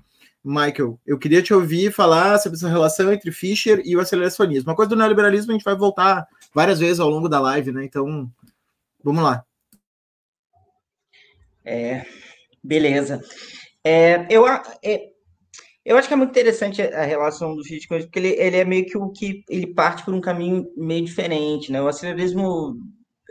Michael, 0.44 0.98
eu 1.06 1.18
queria 1.18 1.42
te 1.42 1.52
ouvir 1.52 1.92
falar 1.92 2.38
sobre 2.38 2.56
essa 2.56 2.68
relação 2.68 3.12
entre 3.12 3.30
Fischer 3.32 3.82
e 3.84 3.96
o 3.96 4.00
aceleracionismo. 4.00 4.70
Uma 4.70 4.76
coisa 4.76 4.88
do 4.88 4.96
neoliberalismo 4.96 5.50
a 5.50 5.54
gente 5.54 5.64
vai 5.64 5.76
voltar 5.76 6.26
várias 6.54 6.78
vezes 6.78 7.00
ao 7.00 7.10
longo 7.10 7.28
da 7.28 7.40
live, 7.40 7.72
né? 7.72 7.84
Então, 7.84 8.30
Vamos 9.02 9.22
lá. 9.22 9.44
É, 11.64 12.04
beleza. 12.62 13.22
É, 13.84 14.26
eu, 14.28 14.46
é, 14.82 15.12
eu 15.88 15.96
acho 15.96 16.06
que 16.06 16.12
é 16.12 16.16
muito 16.18 16.30
interessante 16.30 16.82
a 16.82 17.02
relação 17.02 17.56
do 17.56 17.64
Fitch 17.64 17.88
porque 17.88 18.18
ele, 18.18 18.28
ele 18.38 18.56
é 18.58 18.64
meio 18.64 18.84
que 18.84 18.98
o 18.98 19.10
que 19.10 19.42
ele 19.48 19.72
parte 19.72 20.04
por 20.04 20.12
um 20.12 20.20
caminho 20.20 20.66
meio 20.76 21.02
diferente, 21.02 21.72
né? 21.72 21.80
O 21.80 21.88
aceleracionismo, 21.88 22.76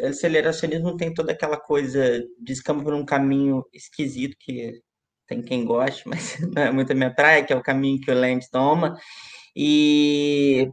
aceleracionismo 0.02 0.98
tem 0.98 1.14
toda 1.14 1.34
aquela 1.34 1.58
coisa, 1.58 2.20
descamba 2.42 2.84
por 2.84 2.96
um 2.96 3.06
caminho 3.06 3.64
esquisito 3.72 4.36
que 4.40 4.82
tem 5.28 5.44
quem 5.44 5.66
goste, 5.66 6.10
mas 6.10 6.40
não 6.52 6.64
é 6.64 6.72
muito 6.72 6.92
a 6.92 6.96
minha 6.96 7.14
praia, 7.14 7.46
que 7.46 7.54
é 7.54 7.56
o 7.56 7.62
caminho 7.62 8.02
que 8.02 8.10
o 8.10 8.20
Land 8.20 8.50
toma. 8.52 8.98
E 9.56 10.68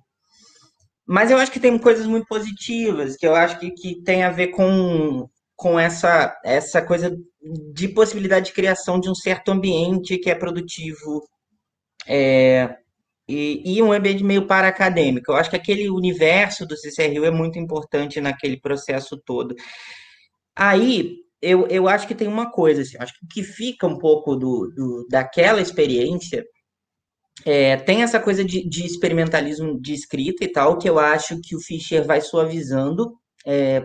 mas 1.06 1.30
eu 1.30 1.36
acho 1.36 1.52
que 1.52 1.60
tem 1.60 1.78
coisas 1.78 2.06
muito 2.06 2.26
positivas, 2.26 3.14
que 3.14 3.26
eu 3.26 3.34
acho 3.34 3.58
que, 3.60 3.70
que 3.72 4.02
tem 4.02 4.22
a 4.22 4.30
ver 4.30 4.48
com, 4.48 5.28
com 5.54 5.78
essa, 5.78 6.34
essa 6.42 6.80
coisa 6.80 7.14
de 7.74 7.88
possibilidade 7.88 8.46
de 8.46 8.52
criação 8.54 8.98
de 8.98 9.10
um 9.10 9.14
certo 9.14 9.50
ambiente 9.50 10.16
que 10.16 10.30
é 10.30 10.34
produtivo 10.34 11.22
é, 12.06 12.76
e, 13.28 13.76
e, 13.76 13.82
um 13.82 13.92
ambiente 13.92 14.22
meio 14.22 14.46
para-acadêmico. 14.46 15.32
Eu 15.32 15.36
acho 15.36 15.50
que 15.50 15.56
aquele 15.56 15.88
universo 15.88 16.66
do 16.66 16.76
CCRU 16.76 17.24
é 17.24 17.30
muito 17.30 17.58
importante 17.58 18.20
naquele 18.20 18.60
processo 18.60 19.20
todo. 19.24 19.54
Aí, 20.56 21.16
eu, 21.40 21.66
eu 21.68 21.88
acho 21.88 22.06
que 22.06 22.14
tem 22.14 22.28
uma 22.28 22.50
coisa, 22.50 22.82
assim, 22.82 22.96
acho 22.98 23.12
que 23.18 23.24
o 23.24 23.28
que 23.28 23.42
fica 23.42 23.86
um 23.86 23.98
pouco 23.98 24.36
do, 24.36 24.70
do 24.74 25.06
daquela 25.10 25.60
experiência 25.60 26.44
é, 27.44 27.76
tem 27.76 28.02
essa 28.02 28.20
coisa 28.20 28.44
de, 28.44 28.68
de, 28.68 28.84
experimentalismo 28.86 29.80
de 29.80 29.92
escrita 29.92 30.44
e 30.44 30.48
tal, 30.52 30.78
que 30.78 30.88
eu 30.88 30.98
acho 30.98 31.40
que 31.42 31.56
o 31.56 31.60
Fischer 31.60 32.04
vai 32.04 32.20
suavizando 32.20 33.12
é, 33.46 33.84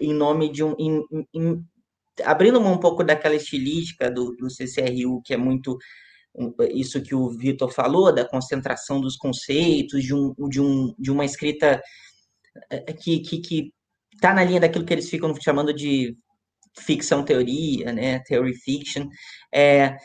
em 0.00 0.12
nome 0.12 0.50
de 0.50 0.64
um. 0.64 0.74
Em, 0.78 1.02
em, 1.34 1.64
abrindo 2.24 2.60
um 2.60 2.78
pouco 2.78 3.04
daquela 3.04 3.34
estilística 3.34 4.10
do, 4.10 4.34
do 4.36 4.50
CCRU, 4.50 5.22
que 5.24 5.32
é 5.32 5.36
muito 5.36 5.78
isso 6.70 7.02
que 7.02 7.14
o 7.14 7.30
Vitor 7.30 7.72
falou, 7.72 8.14
da 8.14 8.24
concentração 8.24 9.00
dos 9.00 9.16
conceitos, 9.16 10.02
de, 10.02 10.14
um, 10.14 10.34
de, 10.48 10.60
um, 10.60 10.94
de 10.98 11.10
uma 11.10 11.24
escrita 11.24 11.82
é, 12.70 12.92
que 12.92 13.16
está 13.16 13.30
que, 13.30 13.40
que 13.40 13.72
tá 14.20 14.34
na 14.34 14.44
linha 14.44 14.60
daquilo 14.60 14.84
que 14.84 14.92
eles 14.92 15.08
ficam 15.08 15.34
chamando 15.40 15.72
de 15.72 16.16
ficção 16.78 17.24
teoria, 17.24 17.92
né, 17.92 18.20
theory 18.20 18.54
fiction, 18.54 19.08
é, 19.52 19.96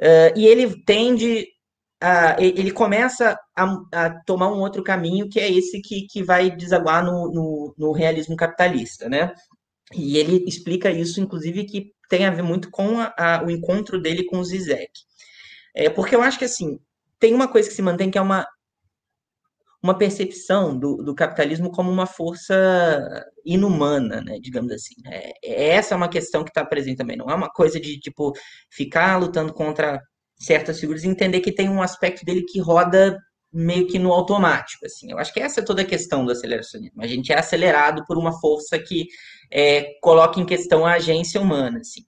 uh, 0.00 0.36
e 0.38 0.46
ele 0.46 0.82
tende 0.84 1.48
uh, 2.02 2.40
ele 2.40 2.70
começa 2.70 3.38
a, 3.56 3.76
a, 3.92 4.10
tomar 4.24 4.52
um 4.52 4.60
outro 4.60 4.82
caminho, 4.82 5.28
que 5.28 5.40
é 5.40 5.50
esse 5.50 5.80
que, 5.80 6.06
que 6.06 6.22
vai 6.22 6.50
desaguar 6.50 7.04
no, 7.04 7.30
no, 7.32 7.74
no 7.78 7.92
realismo 7.92 8.36
capitalista, 8.36 9.08
né? 9.08 9.32
E 9.94 10.16
ele 10.16 10.44
explica 10.46 10.90
isso, 10.90 11.20
inclusive, 11.20 11.64
que 11.64 11.92
tem 12.08 12.24
a 12.26 12.30
ver 12.30 12.42
muito 12.42 12.70
com 12.70 12.98
a, 12.98 13.14
a, 13.16 13.44
o 13.44 13.50
encontro 13.50 14.00
dele 14.00 14.24
com 14.24 14.38
o 14.38 14.44
Zizek. 14.44 14.90
É, 15.74 15.88
porque 15.90 16.14
eu 16.14 16.22
acho 16.22 16.38
que, 16.38 16.44
assim, 16.44 16.78
tem 17.18 17.34
uma 17.34 17.48
coisa 17.48 17.68
que 17.68 17.74
se 17.74 17.82
mantém 17.82 18.10
que 18.10 18.18
é 18.18 18.20
uma, 18.20 18.46
uma 19.82 19.96
percepção 19.96 20.78
do, 20.78 20.96
do 20.96 21.14
capitalismo 21.14 21.70
como 21.70 21.90
uma 21.90 22.06
força 22.06 22.54
inumana, 23.44 24.20
né, 24.20 24.38
digamos 24.40 24.70
assim. 24.72 24.94
É, 25.06 25.32
essa 25.74 25.94
é 25.94 25.96
uma 25.96 26.08
questão 26.08 26.44
que 26.44 26.50
está 26.50 26.64
presente 26.64 26.98
também. 26.98 27.16
Não 27.16 27.30
é 27.30 27.34
uma 27.34 27.50
coisa 27.50 27.80
de, 27.80 27.98
tipo, 27.98 28.32
ficar 28.70 29.18
lutando 29.18 29.52
contra 29.52 30.00
certas 30.38 30.78
figuras 30.80 31.04
e 31.04 31.08
entender 31.08 31.40
que 31.40 31.52
tem 31.52 31.68
um 31.68 31.82
aspecto 31.82 32.24
dele 32.24 32.44
que 32.44 32.60
roda 32.60 33.18
meio 33.52 33.86
que 33.86 33.98
no 33.98 34.12
automático, 34.12 34.86
assim. 34.86 35.10
Eu 35.10 35.18
acho 35.18 35.32
que 35.32 35.40
essa 35.40 35.60
é 35.60 35.64
toda 35.64 35.82
a 35.82 35.86
questão 35.86 36.24
do 36.24 36.32
aceleracionismo. 36.32 37.02
A 37.02 37.06
gente 37.06 37.32
é 37.32 37.38
acelerado 37.38 38.04
por 38.06 38.16
uma 38.16 38.32
força 38.40 38.78
que 38.78 39.06
é, 39.50 39.98
coloca 40.00 40.40
em 40.40 40.46
questão 40.46 40.86
a 40.86 40.94
agência 40.94 41.40
humana, 41.40 41.80
assim. 41.80 42.02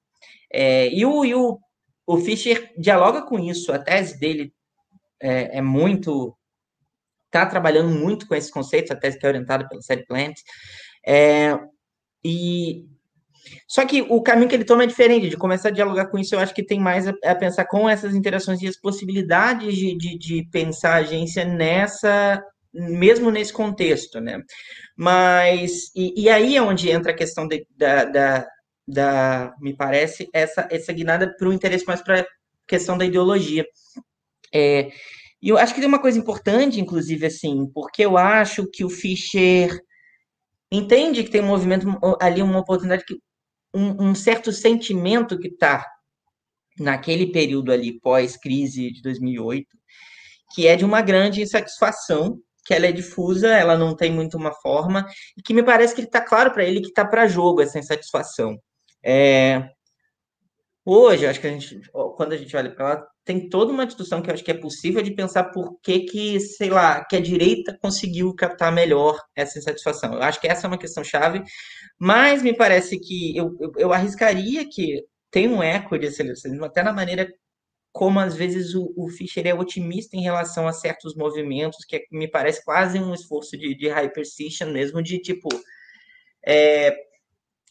É, 0.53 0.89
e 0.89 1.05
o, 1.05 1.25
e 1.25 1.35
o, 1.35 1.59
o 2.07 2.19
Fischer 2.19 2.73
dialoga 2.79 3.23
com 3.23 3.39
isso. 3.39 3.73
A 3.73 3.79
tese 3.79 4.19
dele 4.19 4.53
é, 5.21 5.59
é 5.59 5.63
muito... 5.63 6.37
Está 7.27 7.47
trabalhando 7.47 7.91
muito 7.91 8.29
com 8.29 8.35
esse 8.35 8.51
conceito, 8.51 8.93
a 8.93 8.97
tese 8.97 9.19
que 9.19 9.27
é 9.27 9.29
orientada 9.29 9.69
pela 9.69 9.83
série 9.83 10.07
Plant. 10.07 10.35
É, 11.05 11.59
e 12.25 12.87
só 13.67 13.85
que 13.85 14.03
o 14.03 14.23
caminho 14.23 14.49
que 14.49 14.55
ele 14.55 14.65
toma 14.65 14.85
é 14.85 14.87
diferente, 14.87 15.29
de 15.29 15.37
começar 15.37 15.69
a 15.69 15.73
dialogar 15.73 16.07
com 16.07 16.19
isso, 16.19 16.35
eu 16.35 16.39
acho 16.39 16.55
que 16.55 16.63
tem 16.63 16.81
mais 16.81 17.07
a, 17.07 17.15
a 17.25 17.35
pensar 17.35 17.67
com 17.67 17.89
essas 17.89 18.15
interações 18.15 18.63
e 18.63 18.69
as 18.69 18.77
possibilidades 18.77 19.77
de, 19.77 19.97
de, 19.97 20.19
de, 20.19 20.49
pensar 20.51 20.95
a 20.95 20.99
agência 20.99 21.45
nessa, 21.45 22.43
mesmo 22.73 23.31
nesse 23.31 23.53
contexto, 23.53 24.21
né? 24.21 24.41
Mas, 24.97 25.91
e, 25.95 26.23
e 26.23 26.29
aí 26.29 26.57
é 26.57 26.63
onde 26.63 26.91
entra 26.91 27.13
a 27.13 27.17
questão 27.17 27.47
de, 27.47 27.67
da, 27.77 28.05
da, 28.05 28.47
da, 28.87 29.55
me 29.61 29.75
parece, 29.75 30.29
essa, 30.33 30.69
essa 30.71 30.93
guinada 30.93 31.35
para 31.37 31.49
o 31.49 31.53
interesse 31.53 31.87
mais 31.87 32.03
para 32.03 32.21
a 32.21 32.27
questão 32.67 32.97
da 32.99 33.05
ideologia. 33.05 33.65
É, 34.53 34.91
e 35.43 35.49
eu 35.49 35.59
acho 35.59 35.75
que 35.75 35.81
tem 35.81 35.89
uma 35.89 36.01
coisa 36.01 36.19
importante, 36.19 36.81
inclusive, 36.81 37.27
assim, 37.27 37.67
porque 37.75 38.05
eu 38.05 38.17
acho 38.17 38.67
que 38.71 38.85
o 38.85 38.91
Fischer 38.91 39.79
entende 40.71 41.23
que 41.23 41.31
tem 41.31 41.43
um 41.43 41.47
movimento 41.47 41.87
ali, 42.21 42.43
uma 42.43 42.61
oportunidade 42.61 43.05
que 43.05 43.19
um, 43.75 44.11
um 44.11 44.15
certo 44.15 44.53
sentimento 44.53 45.39
que 45.39 45.49
está 45.49 45.87
naquele 46.79 47.31
período 47.31 47.73
ali 47.73 48.01
pós-crise 48.01 48.91
de 48.91 49.03
2008, 49.03 49.67
que 50.55 50.67
é 50.67 50.77
de 50.77 50.85
uma 50.85 51.03
grande 51.03 51.43
insatisfação, 51.43 52.39
que 52.65 52.73
ela 52.73 52.87
é 52.87 52.93
difusa, 52.93 53.49
ela 53.49 53.77
não 53.77 53.95
tem 53.95 54.11
muito 54.11 54.37
uma 54.37 54.53
forma, 54.53 55.07
e 55.37 55.43
que 55.43 55.53
me 55.53 55.63
parece 55.63 55.95
que 55.95 56.01
está 56.01 56.21
claro 56.21 56.53
para 56.53 56.65
ele 56.65 56.81
que 56.81 56.89
está 56.89 57.05
para 57.05 57.27
jogo 57.27 57.61
essa 57.61 57.79
insatisfação. 57.79 58.59
É, 59.05 59.75
Hoje, 60.87 61.27
acho 61.27 61.41
que 61.41 61.47
a 61.47 61.51
gente, 61.51 61.81
quando 62.15 62.35
a 62.35 62.37
gente 62.37 62.55
olha 62.55 62.71
para 62.71 62.89
lá, 62.89 63.07
tem 63.25 63.49
toda 63.49 63.73
uma 63.73 63.87
discussão 63.87 64.21
que 64.21 64.29
eu 64.29 64.35
acho 64.35 64.45
que 64.45 64.51
é 64.51 64.55
possível 64.55 65.01
de 65.03 65.13
pensar 65.15 65.45
por 65.45 65.81
que 65.81 66.01
que, 66.01 66.39
sei 66.39 66.69
lá, 66.69 67.03
que 67.07 67.17
a 67.17 67.21
direita 67.21 67.77
conseguiu 67.81 68.35
captar 68.35 68.71
melhor 68.71 69.19
essa 69.35 69.59
insatisfação. 69.59 70.13
Eu 70.13 70.23
acho 70.23 70.39
que 70.39 70.47
essa 70.47 70.67
é 70.67 70.69
uma 70.69 70.77
questão 70.77 71.03
chave, 71.03 71.43
mas 71.99 72.43
me 72.43 72.55
parece 72.55 72.99
que 73.01 73.35
eu, 73.35 73.57
eu, 73.59 73.73
eu 73.79 73.93
arriscaria 73.95 74.69
que 74.69 75.03
tem 75.31 75.49
um 75.49 75.63
eco 75.63 75.99
de 75.99 76.09
aceleracionismo 76.09 76.67
até 76.67 76.83
na 76.83 76.93
maneira 76.93 77.33
como 77.91 78.21
às 78.21 78.35
vezes 78.37 78.75
o, 78.75 78.93
o 78.97 79.09
Fischer 79.09 79.47
é 79.47 79.55
otimista 79.55 80.17
em 80.17 80.23
relação 80.23 80.69
a 80.69 80.73
certos 80.73 81.15
movimentos, 81.17 81.85
que 81.87 81.97
é, 81.97 82.03
me 82.13 82.29
parece 82.29 82.63
quase 82.65 82.99
um 82.99 83.15
esforço 83.15 83.57
de, 83.57 83.75
de 83.75 83.89
hyperstition 83.89 84.67
mesmo, 84.71 85.03
de 85.03 85.19
tipo 85.19 85.49
é, 86.47 86.95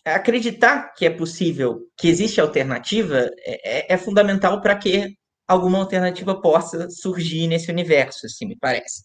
acreditar 0.05 0.93
que 0.93 1.05
é 1.05 1.09
possível, 1.09 1.81
que 1.97 2.07
existe 2.07 2.41
alternativa, 2.41 3.29
é, 3.39 3.91
é, 3.91 3.93
é 3.93 3.97
fundamental 3.97 4.61
para 4.61 4.75
que 4.75 5.15
alguma 5.47 5.79
alternativa 5.79 6.39
possa 6.39 6.89
surgir 6.89 7.47
nesse 7.47 7.71
universo, 7.71 8.25
assim, 8.25 8.45
me 8.45 8.57
parece. 8.57 9.03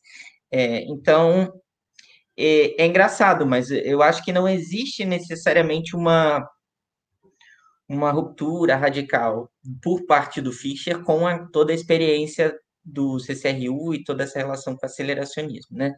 É, 0.51 0.83
então, 0.85 1.53
é, 2.37 2.83
é, 2.83 2.87
engraçado, 2.87 3.47
mas 3.47 3.71
eu 3.71 4.03
acho 4.03 4.25
que 4.25 4.33
não 4.33 4.49
existe 4.49 5.05
necessariamente 5.05 5.97
uma, 5.97 6.49
uma 7.89 8.11
ruptura 8.11 8.77
radical 8.77 9.51
por 9.83 10.07
parte 10.07 10.41
do 10.41 10.53
Fischer 10.53 11.03
com 11.03 11.27
a, 11.27 11.47
toda 11.49 11.73
a 11.73 11.75
experiência 11.75 12.57
do 12.85 13.19
CCRU 13.19 13.95
e 13.95 14.05
toda 14.05 14.25
essa 14.25 14.39
relação 14.39 14.77
com 14.77 14.87
o 14.87 14.89
aceleracionismo, 14.89 15.77
né? 15.77 15.95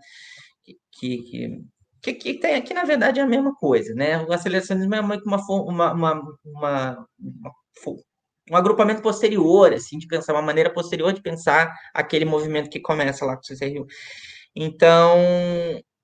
Que, 0.64 1.18
que, 1.22 1.62
que, 2.02 2.14
que, 2.14 2.34
tem 2.34 2.54
aqui, 2.54 2.74
na 2.74 2.84
verdade, 2.84 3.20
é 3.20 3.22
a 3.22 3.26
mesma 3.26 3.54
coisa, 3.54 3.94
né? 3.94 4.18
O 4.24 4.32
aceleracionismo 4.32 4.94
é 4.94 5.02
muito 5.02 5.26
uma, 5.26 5.38
uma, 5.48 5.92
uma, 5.92 6.38
uma, 6.44 7.06
uma 7.18 7.56
um 8.50 8.56
agrupamento 8.56 9.00
posterior, 9.00 9.72
assim, 9.72 9.96
de 9.96 10.08
pensar, 10.08 10.32
uma 10.32 10.42
maneira 10.42 10.72
posterior 10.72 11.12
de 11.12 11.22
pensar 11.22 11.72
aquele 11.94 12.24
movimento 12.24 12.68
que 12.68 12.80
começa 12.80 13.24
lá 13.24 13.36
com 13.36 13.42
o 13.42 13.44
CCRU. 13.44 13.86
Então, 14.56 15.16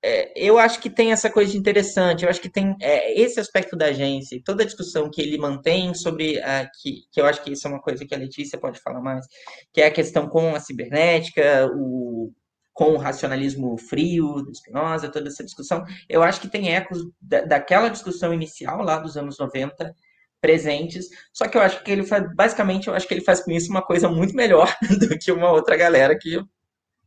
é, 0.02 0.32
eu 0.36 0.56
acho 0.56 0.80
que 0.80 0.88
tem 0.88 1.10
essa 1.10 1.28
coisa 1.28 1.56
interessante, 1.56 2.22
eu 2.22 2.30
acho 2.30 2.40
que 2.40 2.48
tem 2.48 2.76
é, 2.80 3.20
esse 3.20 3.40
aspecto 3.40 3.76
da 3.76 3.86
agência, 3.86 4.40
toda 4.44 4.62
a 4.62 4.66
discussão 4.66 5.10
que 5.10 5.20
ele 5.20 5.36
mantém 5.36 5.92
sobre, 5.94 6.40
a, 6.40 6.70
que, 6.80 7.02
que 7.10 7.20
eu 7.20 7.26
acho 7.26 7.42
que 7.42 7.50
isso 7.52 7.66
é 7.66 7.70
uma 7.70 7.82
coisa 7.82 8.06
que 8.06 8.14
a 8.14 8.18
Letícia 8.18 8.58
pode 8.58 8.80
falar 8.80 9.00
mais, 9.00 9.26
que 9.72 9.80
é 9.80 9.86
a 9.86 9.90
questão 9.90 10.28
com 10.28 10.54
a 10.54 10.60
cibernética, 10.60 11.68
o, 11.74 12.32
com 12.76 12.92
o 12.92 12.98
racionalismo 12.98 13.78
frio 13.78 14.42
do 14.42 14.54
Spinoza, 14.54 15.08
toda 15.08 15.28
essa 15.28 15.42
discussão, 15.42 15.82
eu 16.06 16.22
acho 16.22 16.42
que 16.42 16.46
tem 16.46 16.74
ecos 16.74 16.98
da, 17.18 17.40
daquela 17.40 17.88
discussão 17.88 18.34
inicial 18.34 18.82
lá 18.82 18.98
dos 18.98 19.16
anos 19.16 19.38
90, 19.38 19.94
presentes. 20.42 21.08
Só 21.32 21.48
que 21.48 21.56
eu 21.56 21.62
acho 21.62 21.82
que 21.82 21.90
ele 21.90 22.04
faz, 22.04 22.30
basicamente, 22.34 22.88
eu 22.88 22.94
acho 22.94 23.08
que 23.08 23.14
ele 23.14 23.24
faz 23.24 23.40
com 23.40 23.50
isso 23.50 23.70
uma 23.70 23.80
coisa 23.80 24.10
muito 24.10 24.36
melhor 24.36 24.70
do 25.00 25.18
que 25.18 25.32
uma 25.32 25.50
outra 25.50 25.74
galera 25.74 26.18
que 26.18 26.38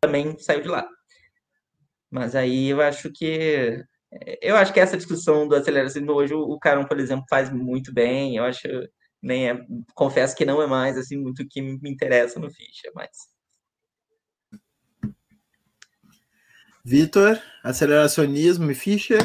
também 0.01 0.35
saiu 0.39 0.61
de 0.61 0.67
lá. 0.67 0.87
Mas 2.09 2.35
aí 2.35 2.69
eu 2.69 2.81
acho 2.81 3.11
que 3.11 3.85
eu 4.41 4.55
acho 4.55 4.73
que 4.73 4.79
essa 4.79 4.97
discussão 4.97 5.47
do 5.47 5.55
aceleração 5.55 6.03
hoje 6.07 6.33
o 6.33 6.57
Caron, 6.57 6.85
por 6.85 6.99
exemplo, 6.99 7.25
faz 7.29 7.51
muito 7.51 7.93
bem. 7.93 8.37
Eu 8.37 8.43
acho 8.45 8.67
nem 9.21 9.51
é, 9.51 9.59
confesso 9.93 10.35
que 10.35 10.45
não 10.45 10.63
é 10.63 10.65
mais 10.65 10.97
assim 10.97 11.15
muito 11.15 11.43
o 11.43 11.47
que 11.47 11.61
me 11.61 11.91
interessa 11.91 12.39
no 12.39 12.49
ficha, 12.49 12.89
mas 12.95 13.09
Vitor, 16.89 17.39
aceleracionismo 17.63 18.71
e 18.71 18.73
Fischer? 18.73 19.21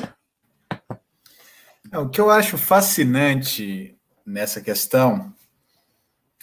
O 1.95 2.11
que 2.11 2.21
eu 2.21 2.29
acho 2.29 2.59
fascinante 2.59 3.97
nessa 4.27 4.61
questão 4.61 5.33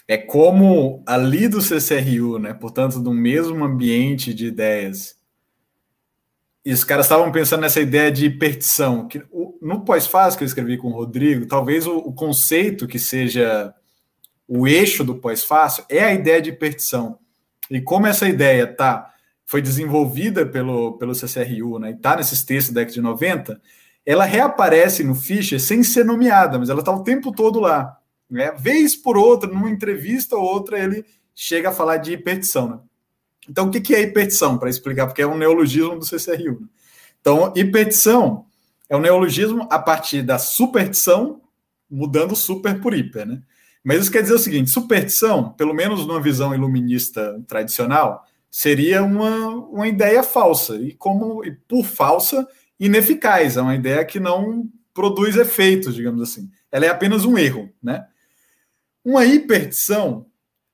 é 0.08 0.18
como 0.18 1.00
ali 1.06 1.46
do 1.46 1.60
CCRU, 1.60 2.40
né, 2.40 2.52
portanto, 2.52 2.98
do 2.98 3.14
mesmo 3.14 3.64
ambiente 3.64 4.34
de 4.34 4.46
ideias, 4.46 5.16
e 6.64 6.72
os 6.72 6.82
caras 6.82 7.06
estavam 7.06 7.30
pensando 7.30 7.60
nessa 7.60 7.80
ideia 7.80 8.10
de 8.10 8.26
hipertição. 8.26 9.06
Que, 9.06 9.22
no 9.60 9.84
pós-fase 9.84 10.36
que 10.36 10.42
eu 10.42 10.48
escrevi 10.48 10.76
com 10.76 10.88
o 10.88 10.94
Rodrigo, 10.94 11.46
talvez 11.46 11.86
o, 11.86 11.98
o 11.98 12.12
conceito 12.12 12.88
que 12.88 12.98
seja 12.98 13.72
o 14.48 14.66
eixo 14.66 15.04
do 15.04 15.14
pós-fácil 15.14 15.84
é 15.88 16.02
a 16.02 16.12
ideia 16.12 16.42
de 16.42 16.50
hipertição. 16.50 17.20
E 17.70 17.80
como 17.80 18.08
essa 18.08 18.28
ideia 18.28 18.66
tá, 18.66 19.11
foi 19.52 19.60
desenvolvida 19.60 20.46
pelo, 20.46 20.96
pelo 20.96 21.14
CCRU, 21.14 21.78
né, 21.78 21.90
e 21.90 21.92
está 21.92 22.16
nesses 22.16 22.42
textos 22.42 22.72
da 22.72 22.80
década 22.80 22.94
de 22.94 23.02
90, 23.02 23.60
ela 24.06 24.24
reaparece 24.24 25.04
no 25.04 25.14
Fischer 25.14 25.60
sem 25.60 25.82
ser 25.82 26.06
nomeada, 26.06 26.58
mas 26.58 26.70
ela 26.70 26.80
está 26.80 26.90
o 26.90 27.02
tempo 27.04 27.30
todo 27.30 27.60
lá. 27.60 27.98
Né? 28.30 28.50
Vez 28.52 28.96
por 28.96 29.14
outra, 29.14 29.50
numa 29.50 29.68
entrevista 29.68 30.36
ou 30.36 30.42
outra, 30.42 30.78
ele 30.78 31.04
chega 31.34 31.68
a 31.68 31.72
falar 31.72 31.98
de 31.98 32.14
hipertição. 32.14 32.66
Né? 32.66 32.78
Então, 33.46 33.66
o 33.66 33.70
que 33.70 33.94
é 33.94 34.00
hipertição? 34.00 34.56
Para 34.56 34.70
explicar, 34.70 35.06
porque 35.06 35.20
é 35.20 35.26
um 35.26 35.36
neologismo 35.36 35.98
do 35.98 36.06
CCRU. 36.06 36.62
Né? 36.62 36.66
Então, 37.20 37.52
hipertição 37.54 38.46
é 38.88 38.96
um 38.96 39.00
neologismo 39.00 39.68
a 39.70 39.78
partir 39.78 40.22
da 40.22 40.38
supertição, 40.38 41.42
mudando 41.90 42.34
super 42.34 42.80
por 42.80 42.94
hiper. 42.94 43.26
Né? 43.26 43.42
Mas 43.84 44.00
isso 44.00 44.10
quer 44.10 44.22
dizer 44.22 44.34
o 44.34 44.38
seguinte: 44.38 44.70
superstição, 44.70 45.50
pelo 45.50 45.74
menos 45.74 46.06
numa 46.06 46.22
visão 46.22 46.54
iluminista 46.54 47.38
tradicional, 47.46 48.26
seria 48.52 49.02
uma, 49.02 49.48
uma 49.48 49.88
ideia 49.88 50.22
falsa. 50.22 50.76
E 50.76 50.92
como 50.92 51.42
e 51.42 51.52
por 51.52 51.86
falsa, 51.86 52.46
ineficaz, 52.78 53.56
é 53.56 53.62
uma 53.62 53.74
ideia 53.74 54.04
que 54.04 54.20
não 54.20 54.68
produz 54.92 55.36
efeitos, 55.36 55.94
digamos 55.94 56.20
assim. 56.20 56.50
Ela 56.70 56.84
é 56.84 56.88
apenas 56.90 57.24
um 57.24 57.38
erro, 57.38 57.72
né? 57.82 58.06
Uma 59.02 59.24
hipertição 59.24 60.26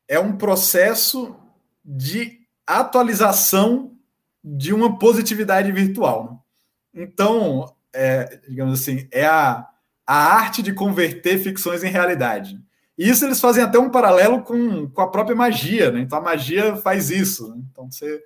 é 0.09 0.19
um 0.19 0.37
processo 0.37 1.37
de 1.85 2.41
atualização 2.67 3.97
de 4.43 4.75
uma 4.75 4.99
positividade 4.99 5.71
virtual. 5.71 6.45
Né? 6.93 7.05
Então, 7.05 7.75
é, 7.95 8.41
digamos 8.49 8.81
assim, 8.81 9.07
é 9.11 9.25
a, 9.25 9.67
a 10.07 10.15
arte 10.15 10.63
de 10.63 10.73
converter 10.73 11.39
ficções 11.39 11.85
em 11.85 11.91
realidade. 11.91 12.59
E 12.99 13.09
isso 13.09 13.25
eles 13.25 13.41
fazem 13.41 13.63
até 13.63 13.79
um 13.79 13.91
paralelo 13.91 14.43
com, 14.43 14.89
com 14.91 15.01
a 15.01 15.09
própria 15.09 15.37
magia, 15.37 15.91
né? 15.91 16.01
Então 16.01 16.19
a 16.19 16.23
magia 16.23 16.77
faz 16.77 17.11
isso. 17.11 17.49
Né? 17.49 17.63
Então 17.71 17.91
você 17.91 18.21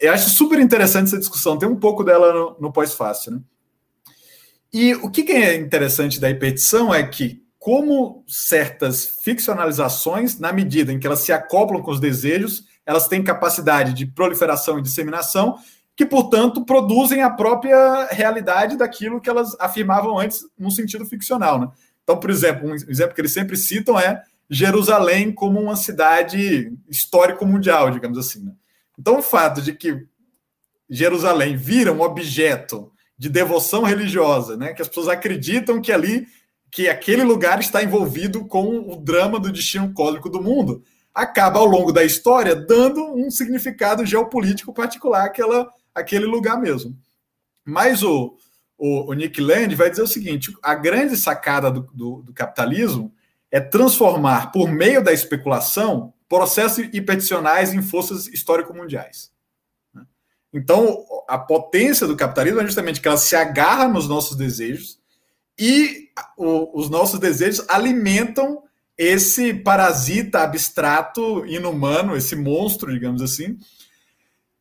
eu 0.00 0.12
acho 0.12 0.30
super 0.30 0.58
interessante 0.60 1.08
essa 1.08 1.18
discussão, 1.18 1.58
tem 1.58 1.68
um 1.68 1.78
pouco 1.78 2.04
dela 2.04 2.32
no, 2.32 2.56
no 2.60 2.72
pós-fácil. 2.72 3.32
Né? 3.32 3.40
E 4.72 4.94
o 4.94 5.10
que, 5.10 5.22
que 5.22 5.32
é 5.32 5.56
interessante 5.56 6.20
da 6.20 6.28
repetição 6.28 6.94
é 6.94 7.02
que, 7.02 7.42
como 7.58 8.24
certas 8.26 9.18
ficcionalizações, 9.22 10.38
na 10.38 10.52
medida 10.52 10.92
em 10.92 10.98
que 10.98 11.06
elas 11.06 11.20
se 11.20 11.32
acoplam 11.32 11.82
com 11.82 11.90
os 11.90 12.00
desejos, 12.00 12.64
elas 12.86 13.06
têm 13.06 13.22
capacidade 13.22 13.92
de 13.92 14.06
proliferação 14.06 14.78
e 14.78 14.82
disseminação, 14.82 15.58
que, 15.94 16.06
portanto, 16.06 16.64
produzem 16.64 17.22
a 17.22 17.30
própria 17.30 18.06
realidade 18.06 18.76
daquilo 18.76 19.20
que 19.20 19.28
elas 19.28 19.54
afirmavam 19.60 20.18
antes 20.18 20.44
no 20.58 20.70
sentido 20.70 21.04
ficcional. 21.04 21.60
Né? 21.60 21.68
Então, 22.12 22.20
por 22.20 22.30
exemplo, 22.30 22.68
um 22.68 22.74
exemplo 22.74 23.14
que 23.14 23.20
eles 23.22 23.32
sempre 23.32 23.56
citam 23.56 23.98
é 23.98 24.22
Jerusalém 24.50 25.32
como 25.32 25.58
uma 25.58 25.76
cidade 25.76 26.70
histórico-mundial, 26.90 27.90
digamos 27.90 28.18
assim. 28.18 28.44
Né? 28.44 28.52
Então, 28.98 29.18
o 29.18 29.22
fato 29.22 29.62
de 29.62 29.72
que 29.72 30.06
Jerusalém 30.90 31.56
vira 31.56 31.90
um 31.90 32.02
objeto 32.02 32.92
de 33.16 33.30
devoção 33.30 33.82
religiosa, 33.82 34.58
né, 34.58 34.74
que 34.74 34.82
as 34.82 34.88
pessoas 34.88 35.08
acreditam 35.08 35.80
que 35.80 35.90
ali, 35.90 36.26
que 36.70 36.86
aquele 36.86 37.22
lugar 37.22 37.60
está 37.60 37.82
envolvido 37.82 38.46
com 38.46 38.92
o 38.92 38.96
drama 38.96 39.40
do 39.40 39.50
destino 39.50 39.90
cósmico 39.94 40.28
do 40.28 40.42
mundo, 40.42 40.84
acaba 41.14 41.60
ao 41.60 41.66
longo 41.66 41.92
da 41.92 42.04
história 42.04 42.54
dando 42.54 43.00
um 43.14 43.30
significado 43.30 44.04
geopolítico 44.04 44.74
particular 44.74 45.24
àquela, 45.24 45.66
àquele 45.94 46.26
lugar 46.26 46.60
mesmo. 46.60 46.94
Mas 47.64 48.02
o, 48.02 48.36
o, 48.84 49.10
o 49.10 49.12
Nick 49.12 49.40
Land 49.40 49.76
vai 49.76 49.88
dizer 49.88 50.02
o 50.02 50.08
seguinte: 50.08 50.52
a 50.60 50.74
grande 50.74 51.16
sacada 51.16 51.70
do, 51.70 51.82
do, 51.94 52.22
do 52.22 52.32
capitalismo 52.32 53.14
é 53.48 53.60
transformar, 53.60 54.50
por 54.50 54.68
meio 54.68 55.04
da 55.04 55.12
especulação, 55.12 56.12
processos 56.28 56.88
hipertensionais 56.92 57.72
em 57.72 57.80
forças 57.80 58.26
histórico-mundiais. 58.26 59.30
Então, 60.52 61.04
a 61.28 61.38
potência 61.38 62.08
do 62.08 62.16
capitalismo 62.16 62.60
é 62.60 62.64
justamente 62.64 63.00
que 63.00 63.06
ela 63.06 63.16
se 63.16 63.36
agarra 63.36 63.86
nos 63.86 64.08
nossos 64.08 64.36
desejos 64.36 64.98
e 65.56 66.10
o, 66.36 66.76
os 66.76 66.90
nossos 66.90 67.20
desejos 67.20 67.64
alimentam 67.68 68.64
esse 68.98 69.54
parasita 69.54 70.40
abstrato, 70.40 71.46
inumano, 71.46 72.16
esse 72.16 72.34
monstro, 72.34 72.92
digamos 72.92 73.22
assim, 73.22 73.58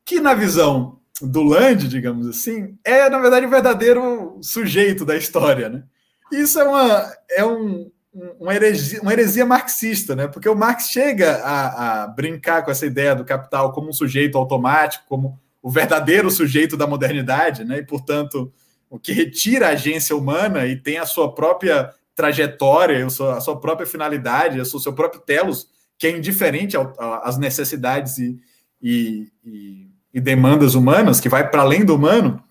que 0.05 0.19
na 0.19 0.36
visão 0.36 1.00
do 1.22 1.43
Land, 1.43 1.88
digamos 1.88 2.28
assim, 2.28 2.78
é 2.84 3.09
na 3.09 3.19
verdade 3.19 3.45
o 3.45 3.49
verdadeiro 3.49 4.39
sujeito 4.41 5.05
da 5.05 5.15
história, 5.15 5.69
né? 5.69 5.84
Isso 6.32 6.59
é, 6.59 6.63
uma, 6.63 7.13
é 7.30 7.45
um, 7.45 7.91
uma 8.39 8.55
heresia, 8.55 9.01
uma 9.01 9.11
heresia 9.11 9.45
marxista, 9.45 10.15
né? 10.15 10.28
Porque 10.28 10.47
o 10.47 10.55
Marx 10.55 10.89
chega 10.89 11.38
a, 11.43 12.03
a, 12.03 12.07
brincar 12.07 12.63
com 12.63 12.72
essa 12.72 12.86
ideia 12.86 13.13
do 13.13 13.26
capital 13.26 13.74
como 13.74 13.89
um 13.89 13.93
sujeito 13.93 14.38
automático, 14.38 15.05
como 15.07 15.39
o 15.61 15.69
verdadeiro 15.69 16.32
sujeito 16.32 16.78
da 16.78 16.88
modernidade, 16.88 17.63
né? 17.63 17.80
E, 17.80 17.86
portanto, 17.86 18.51
o 18.89 18.97
que 18.97 19.11
retira 19.11 19.67
a 19.67 19.72
agência 19.72 20.15
humana 20.15 20.65
e 20.65 20.76
tem 20.76 20.97
a 20.97 21.05
sua 21.05 21.34
própria 21.34 21.93
trajetória, 22.15 23.05
a 23.05 23.09
sua, 23.09 23.38
a 23.38 23.41
sua 23.41 23.59
própria 23.59 23.88
finalidade, 23.88 24.59
o 24.59 24.65
seu 24.65 24.93
próprio 24.93 25.22
telos, 25.22 25.67
que 25.97 26.07
é 26.07 26.17
indiferente 26.17 26.76
às 27.24 27.38
necessidades 27.38 28.17
e, 28.17 28.39
e, 28.82 29.28
e, 29.45 29.90
e, 30.14 30.20
demandas 30.20 30.76
humanas, 30.76 31.20
que 31.20 31.30
vai 31.30 31.49
para 31.49 31.62
além 31.62 31.86
do 31.86 31.95
humano. 31.95 32.43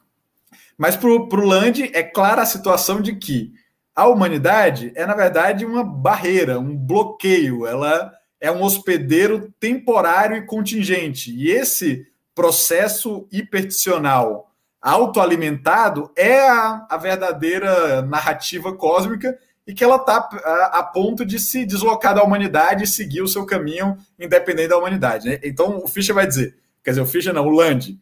Mas 0.77 0.97
para 0.97 1.09
o 1.09 1.45
Land 1.45 1.91
é 1.95 2.03
clara 2.03 2.43
a 2.43 2.47
situação 2.47 3.01
de 3.01 3.15
que 3.17 3.53
a 3.95 4.07
humanidade 4.07 4.93
é, 4.95 5.05
na 5.05 5.15
verdade, 5.15 5.67
uma 5.67 5.85
barreira, 5.85 6.59
um 6.59 6.77
bloqueio, 6.77 7.67
ela 7.67 8.13
é 8.41 8.51
um 8.51 8.63
hospedeiro 8.63 9.53
temporário 9.61 10.37
e 10.37 10.47
contingente. 10.47 11.35
E 11.35 11.51
esse 11.51 12.07
processo 12.35 13.29
hiperticional 13.31 14.51
autoalimentado 14.81 16.11
é 16.17 16.49
a, 16.49 16.87
a 16.89 16.97
verdadeira 16.97 18.01
narrativa 18.01 18.75
cósmica 18.75 19.39
e 19.67 19.75
que 19.75 19.85
ela 19.85 19.97
está 19.97 20.29
a, 20.43 20.79
a, 20.79 20.83
ponto 20.83 21.25
de 21.25 21.39
se 21.39 21.67
deslocar 21.67 22.15
da 22.15 22.23
humanidade 22.23 22.85
e 22.85 22.87
seguir 22.87 23.21
o 23.21 23.29
seu 23.29 23.45
caminho 23.45 23.99
independente 24.19 24.69
da 24.69 24.79
humanidade. 24.79 25.29
Né? 25.29 25.41
Então 25.45 25.83
o 25.85 25.87
Fischer 25.87 26.15
vai 26.15 26.27
dizer, 26.27 26.57
quer 26.85 26.91
dizer, 26.91 27.03
o 27.03 27.07
Fischer 27.07 27.33
não, 27.33 27.47
o 27.47 27.51
Land, 27.51 27.99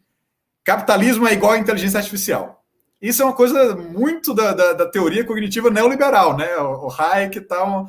capitalismo 0.63 1.27
é 1.27 1.33
igual 1.33 1.53
à 1.53 1.57
inteligência 1.57 1.97
artificial. 1.97 2.63
Isso 3.01 3.21
é 3.21 3.25
uma 3.25 3.35
coisa 3.35 3.75
muito 3.75 4.33
da, 4.33 4.53
da, 4.53 4.73
da 4.73 4.85
teoria 4.85 5.23
cognitiva 5.23 5.69
neoliberal, 5.69 6.35
né? 6.35 6.57
O, 6.57 6.87
o 6.87 6.91
Hayek 6.91 7.41
tal, 7.41 7.87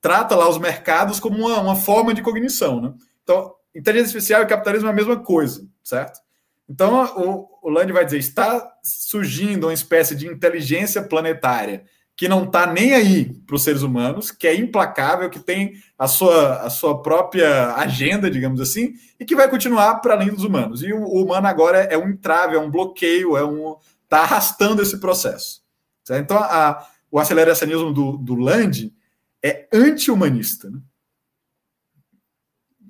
trata 0.00 0.36
lá 0.36 0.48
os 0.48 0.58
mercados 0.58 1.18
como 1.18 1.38
uma, 1.38 1.60
uma 1.60 1.76
forma 1.76 2.12
de 2.12 2.22
cognição, 2.22 2.80
né? 2.80 2.94
Então, 3.22 3.54
inteligência 3.74 4.10
artificial 4.10 4.42
e 4.42 4.46
capitalismo 4.46 4.88
é 4.88 4.90
a 4.90 4.94
mesma 4.94 5.16
coisa, 5.16 5.66
certo? 5.82 6.20
Então, 6.68 7.04
o, 7.16 7.68
o 7.68 7.70
Land 7.70 7.92
vai 7.92 8.04
dizer: 8.04 8.18
está 8.18 8.70
surgindo 8.82 9.66
uma 9.66 9.72
espécie 9.72 10.14
de 10.14 10.26
inteligência 10.26 11.02
planetária 11.02 11.84
que 12.18 12.28
não 12.28 12.42
está 12.42 12.66
nem 12.66 12.94
aí 12.94 13.32
para 13.46 13.54
os 13.54 13.62
seres 13.62 13.82
humanos, 13.82 14.32
que 14.32 14.48
é 14.48 14.56
implacável, 14.56 15.30
que 15.30 15.38
tem 15.38 15.74
a 15.96 16.08
sua, 16.08 16.62
a 16.62 16.68
sua 16.68 17.00
própria 17.00 17.76
agenda, 17.76 18.28
digamos 18.28 18.60
assim, 18.60 18.94
e 19.20 19.24
que 19.24 19.36
vai 19.36 19.48
continuar 19.48 20.00
para 20.00 20.14
além 20.14 20.28
dos 20.28 20.42
humanos. 20.42 20.82
E 20.82 20.92
o, 20.92 21.00
o, 21.00 21.24
humano 21.24 21.46
agora 21.46 21.78
é 21.78 21.96
um 21.96 22.08
entrave, 22.08 22.56
é 22.56 22.58
um 22.58 22.72
bloqueio, 22.72 23.36
é 23.36 23.44
um 23.44 23.76
está 24.02 24.22
arrastando 24.22 24.82
esse 24.82 24.98
processo. 24.98 25.62
Certo? 26.02 26.24
Então, 26.24 26.38
a, 26.38 26.84
o 27.08 27.20
aceleracionismo 27.20 27.92
do, 27.92 28.16
do 28.16 28.34
Land 28.34 28.92
é 29.40 29.68
anti-humanista. 29.72 30.68
Né? 30.68 30.80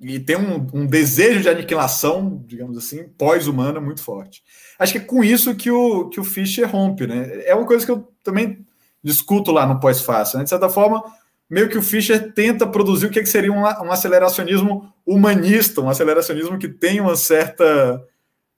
e 0.01 0.19
tem 0.19 0.37
um, 0.37 0.65
um, 0.73 0.87
desejo 0.87 1.41
de 1.41 1.49
aniquilação, 1.49 2.41
digamos 2.47 2.77
assim, 2.77 3.03
pós-humana 3.09 3.81
muito 3.81 4.01
forte. 4.01 4.41
Acho 4.79 4.93
que 4.93 4.97
é 4.97 5.01
com 5.01 5.23
isso 5.23 5.53
que 5.55 5.69
o, 5.69 6.07
que 6.09 6.19
o 6.19 6.23
Fischer 6.23 6.69
rompe, 6.71 7.05
né? 7.05 7.43
É 7.45 7.53
uma 7.53 7.65
coisa 7.67 7.85
que 7.85 7.91
eu 7.91 8.09
também 8.23 8.65
discuto 9.03 9.51
lá 9.51 9.65
no 9.65 9.79
pós-fácil. 9.79 10.37
Né? 10.37 10.43
De 10.43 10.49
certa 10.49 10.69
forma, 10.69 11.03
meio 11.49 11.69
que 11.69 11.77
o 11.77 11.81
Fischer 11.81 12.33
tenta 12.33 12.67
produzir 12.67 13.07
o 13.07 13.09
que, 13.09 13.19
é 13.19 13.23
que 13.23 13.29
seria 13.29 13.51
um, 13.51 13.61
um 13.61 13.91
aceleracionismo 13.91 14.93
humanista, 15.05 15.81
um 15.81 15.89
aceleracionismo 15.89 16.57
que 16.57 16.67
tem 16.67 17.01
uma 17.01 17.15
certa. 17.15 18.03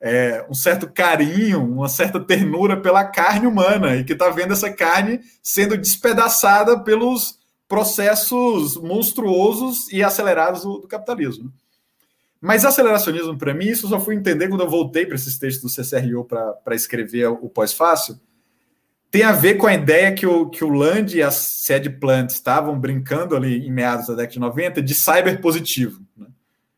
É, 0.03 0.43
um 0.49 0.55
certo 0.55 0.89
carinho, 0.89 1.63
uma 1.63 1.87
certa 1.87 2.19
ternura 2.19 2.75
pela 2.75 3.05
carne 3.05 3.45
humana 3.45 3.97
e 3.97 4.03
que 4.03 4.13
está 4.13 4.31
vendo 4.31 4.51
essa 4.51 4.67
carne 4.71 5.21
sendo 5.43 5.77
despedaçada 5.77 6.79
pelos 6.79 7.37
processos 7.67 8.77
monstruosos 8.77 9.87
e 9.93 10.03
acelerados 10.03 10.63
do, 10.63 10.79
do 10.79 10.87
capitalismo. 10.87 11.53
Mas 12.41 12.65
aceleracionismo, 12.65 13.37
para 13.37 13.53
mim, 13.53 13.67
isso 13.67 13.85
eu 13.85 13.91
só 13.91 13.99
fui 13.99 14.15
entender 14.15 14.49
quando 14.49 14.61
eu 14.63 14.69
voltei 14.69 15.05
para 15.05 15.13
esses 15.13 15.37
textos 15.37 15.75
do 15.75 15.83
CCRU 15.83 16.25
para 16.25 16.73
escrever 16.73 17.27
o 17.27 17.47
pós-fácil, 17.47 18.19
tem 19.11 19.23
a 19.23 19.33
ver 19.33 19.55
com 19.55 19.67
a 19.67 19.73
ideia 19.73 20.13
que 20.13 20.25
o, 20.25 20.49
que 20.49 20.63
o 20.63 20.69
Land 20.69 21.15
e 21.15 21.21
a 21.21 21.29
Sed 21.29 21.89
Plant 21.99 22.31
estavam 22.31 22.79
brincando 22.79 23.35
ali 23.35 23.67
em 23.67 23.71
meados 23.71 24.07
da 24.07 24.13
década 24.13 24.33
de 24.33 24.39
90 24.39 24.81
de 24.81 24.95
cyber 24.95 25.41
positivo. 25.41 26.01
Né? 26.17 26.27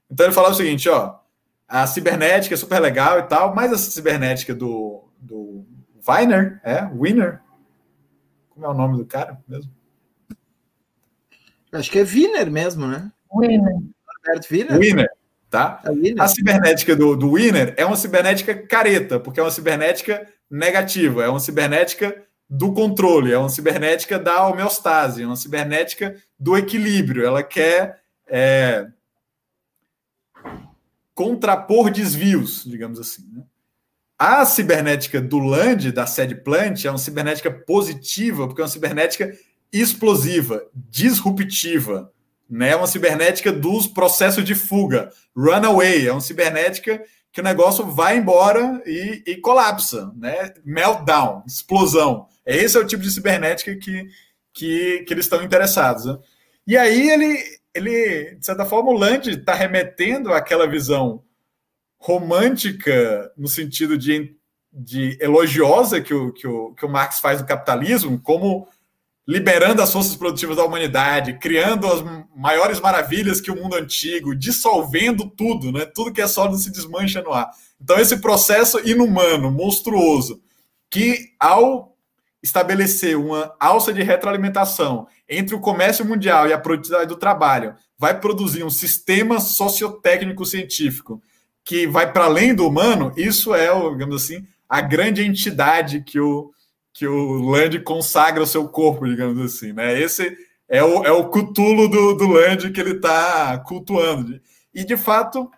Então 0.09 0.25
ele 0.25 0.33
falava 0.33 0.53
o 0.53 0.57
seguinte, 0.57 0.89
ó, 0.89 1.19
a 1.67 1.85
cibernética 1.85 2.55
é 2.55 2.57
super 2.57 2.79
legal 2.79 3.19
e 3.19 3.23
tal, 3.23 3.53
mas 3.53 3.71
a 3.71 3.77
cibernética 3.77 4.53
do, 4.55 5.03
do 5.19 5.63
Weiner, 6.07 6.59
é, 6.63 6.85
Winner, 6.85 7.39
como 8.49 8.65
é 8.65 8.69
o 8.69 8.73
nome 8.73 8.97
do 8.97 9.05
cara 9.05 9.39
mesmo? 9.47 9.71
Acho 11.71 11.91
que 11.91 11.99
é 11.99 12.03
Wiener 12.03 12.51
mesmo, 12.51 12.85
né? 12.85 13.11
Wiener. 13.33 13.75
Albert 14.27 14.47
Wiener. 14.51 14.77
Wiener, 14.77 15.09
tá? 15.49 15.81
É 15.83 15.89
Wiener. 15.89 16.21
A 16.21 16.27
cibernética 16.27 16.95
do, 16.95 17.15
do 17.15 17.31
Wiener 17.31 17.73
é 17.77 17.85
uma 17.85 17.95
cibernética 17.95 18.55
careta, 18.55 19.19
porque 19.19 19.39
é 19.39 19.43
uma 19.43 19.49
cibernética 19.51 20.27
negativa, 20.53 21.23
é 21.23 21.29
uma 21.29 21.39
cibernética 21.39 22.23
do 22.47 22.71
controle, 22.71 23.31
é 23.31 23.37
uma 23.37 23.49
cibernética 23.49 24.19
da 24.19 24.47
homeostase, 24.47 25.23
é 25.23 25.25
uma 25.25 25.35
cibernética 25.35 26.15
do 26.39 26.55
equilíbrio. 26.55 27.25
Ela 27.25 27.41
quer 27.41 28.03
é, 28.27 28.87
contrapor 31.15 31.89
desvios, 31.89 32.63
digamos 32.65 32.99
assim. 32.99 33.27
Né? 33.33 33.43
A 34.19 34.45
cibernética 34.45 35.19
do 35.19 35.39
Land, 35.39 35.91
da 35.91 36.05
sede 36.05 36.35
plant, 36.35 36.85
é 36.85 36.89
uma 36.91 36.99
cibernética 36.99 37.49
positiva, 37.49 38.45
porque 38.45 38.61
é 38.61 38.63
uma 38.63 38.69
cibernética 38.69 39.35
explosiva, 39.71 40.63
disruptiva, 40.75 42.13
né? 42.47 42.75
Uma 42.75 42.85
cibernética 42.85 43.51
dos 43.51 43.87
processos 43.87 44.43
de 44.43 44.53
fuga, 44.53 45.09
runaway, 45.35 46.07
é 46.07 46.11
uma 46.11 46.21
cibernética 46.21 47.03
que 47.33 47.41
o 47.41 47.43
negócio 47.43 47.83
vai 47.87 48.15
embora 48.15 48.79
e, 48.85 49.23
e 49.25 49.37
colapsa, 49.37 50.13
né? 50.15 50.53
Meltdown, 50.63 51.43
explosão. 51.47 52.27
Esse 52.45 52.77
é 52.77 52.79
o 52.79 52.85
tipo 52.85 53.01
de 53.01 53.09
cibernética 53.09 53.75
que, 53.75 54.07
que, 54.53 54.99
que 54.99 55.13
eles 55.13 55.25
estão 55.25 55.43
interessados. 55.43 56.05
Né? 56.05 56.17
E 56.67 56.77
aí 56.77 57.09
ele, 57.09 57.43
ele, 57.73 58.35
de 58.35 58.45
certa 58.45 58.65
forma, 58.65 58.91
o 58.91 58.97
Land 58.97 59.31
está 59.31 59.55
remetendo 59.55 60.31
àquela 60.31 60.67
visão 60.67 61.23
romântica 61.97 63.31
no 63.35 63.47
sentido 63.47 63.97
de, 63.97 64.35
de 64.71 65.17
elogiosa 65.19 66.01
que 66.01 66.13
o, 66.13 66.31
que, 66.31 66.45
o, 66.45 66.75
que 66.75 66.85
o 66.85 66.89
Marx 66.89 67.19
faz 67.19 67.41
do 67.41 67.47
capitalismo, 67.47 68.21
como 68.21 68.67
liberando 69.27 69.81
as 69.81 69.91
forças 69.91 70.15
produtivas 70.15 70.57
da 70.57 70.65
humanidade, 70.65 71.37
criando 71.39 71.87
as 71.87 72.03
maiores 72.35 72.79
maravilhas 72.79 73.39
que 73.39 73.51
o 73.51 73.55
mundo 73.55 73.75
antigo, 73.75 74.35
dissolvendo 74.35 75.29
tudo, 75.29 75.71
né? 75.71 75.85
Tudo 75.85 76.11
que 76.11 76.21
é 76.21 76.27
sólido 76.27 76.57
se 76.57 76.71
desmancha 76.71 77.21
no 77.21 77.31
ar. 77.31 77.49
Então 77.81 77.97
esse 77.99 78.17
processo 78.17 78.79
inumano, 78.87 79.49
monstruoso, 79.49 80.41
que 80.91 81.29
ao 81.39 81.93
estabelecer 82.41 83.17
uma 83.17 83.55
alça 83.57 83.93
de 83.93 84.03
retroalimentação 84.03 85.07
entre 85.29 85.55
o 85.55 85.61
comércio 85.61 86.03
mundial 86.03 86.47
e 86.47 86.53
a 86.53 86.59
produtividade 86.59 87.07
do 87.07 87.15
trabalho, 87.15 87.75
vai 87.97 88.19
produzir 88.19 88.65
um 88.65 88.69
sistema 88.69 89.39
sociotécnico 89.39 90.45
científico 90.45 91.21
que 91.63 91.87
vai 91.87 92.11
para 92.11 92.25
além 92.25 92.53
do 92.53 92.67
humano, 92.67 93.13
isso 93.15 93.55
é, 93.55 93.67
digamos 93.91 94.23
assim, 94.23 94.45
a 94.67 94.81
grande 94.81 95.23
entidade 95.23 96.01
que 96.01 96.19
o 96.19 96.51
que 96.93 97.07
o 97.07 97.41
Land 97.41 97.79
consagra 97.79 98.43
o 98.43 98.47
seu 98.47 98.67
corpo, 98.69 99.07
digamos 99.07 99.43
assim, 99.43 99.73
né? 99.73 99.99
Esse 99.99 100.37
é 100.69 100.83
o, 100.83 101.03
é 101.03 101.11
o 101.11 101.27
cutulo 101.29 101.87
do, 101.87 102.13
do 102.13 102.27
Land 102.27 102.69
que 102.69 102.79
ele 102.79 102.91
está 102.91 103.57
cultuando. 103.59 104.39
E, 104.73 104.85
de 104.85 104.95
fato, 104.95 105.49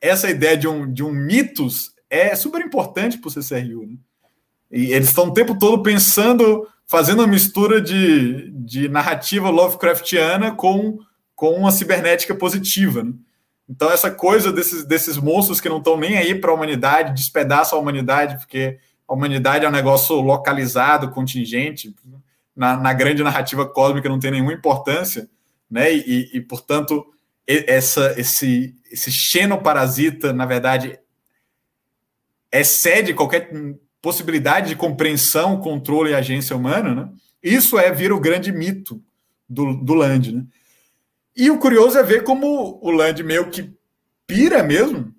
essa 0.00 0.28
ideia 0.28 0.56
de 0.56 0.66
um, 0.66 0.92
de 0.92 1.02
um 1.02 1.12
mitos 1.12 1.94
é 2.10 2.34
super 2.34 2.60
importante 2.60 3.18
para 3.18 3.28
o 3.28 3.30
CCRU, 3.30 3.86
né? 3.86 3.96
E 4.70 4.92
eles 4.92 5.08
estão 5.08 5.28
o 5.28 5.32
tempo 5.32 5.56
todo 5.56 5.82
pensando, 5.82 6.66
fazendo 6.86 7.20
uma 7.20 7.28
mistura 7.28 7.80
de, 7.80 8.50
de 8.50 8.88
narrativa 8.88 9.48
Lovecraftiana 9.48 10.52
com, 10.52 10.98
com 11.36 11.50
uma 11.52 11.70
cibernética 11.70 12.34
positiva, 12.34 13.04
né? 13.04 13.12
Então, 13.68 13.90
essa 13.90 14.10
coisa 14.10 14.52
desses, 14.52 14.84
desses 14.84 15.16
monstros 15.16 15.60
que 15.60 15.68
não 15.68 15.78
estão 15.78 15.96
nem 15.96 16.18
aí 16.18 16.34
para 16.34 16.50
a 16.50 16.54
humanidade, 16.54 17.14
despedaçam 17.14 17.78
a 17.78 17.80
humanidade, 17.80 18.36
porque 18.36 18.78
a 19.08 19.14
humanidade 19.14 19.64
é 19.64 19.68
um 19.68 19.72
negócio 19.72 20.16
localizado, 20.16 21.10
contingente, 21.10 21.94
na, 22.54 22.76
na 22.76 22.92
grande 22.92 23.22
narrativa 23.22 23.66
cósmica 23.66 24.08
não 24.08 24.18
tem 24.18 24.30
nenhuma 24.30 24.52
importância, 24.52 25.28
né? 25.70 25.92
E, 25.92 26.30
e 26.32 26.40
portanto, 26.40 27.04
essa, 27.46 28.14
esse, 28.18 28.74
esse 28.90 29.10
xenoparasita, 29.10 30.32
na 30.32 30.46
verdade, 30.46 30.98
excede 32.50 33.12
qualquer 33.12 33.50
possibilidade 34.00 34.68
de 34.68 34.76
compreensão, 34.76 35.60
controle 35.60 36.10
e 36.10 36.14
agência 36.14 36.56
humana, 36.56 36.94
né? 36.94 37.08
Isso 37.42 37.78
é 37.78 37.90
vir 37.92 38.12
o 38.12 38.20
grande 38.20 38.50
mito 38.52 39.02
do, 39.48 39.74
do 39.74 39.94
Land, 39.94 40.32
né? 40.32 40.44
E 41.36 41.50
o 41.50 41.58
curioso 41.58 41.98
é 41.98 42.02
ver 42.02 42.22
como 42.22 42.78
o 42.80 42.90
Land 42.90 43.22
meio 43.22 43.50
que 43.50 43.74
pira 44.26 44.62
mesmo, 44.62 45.12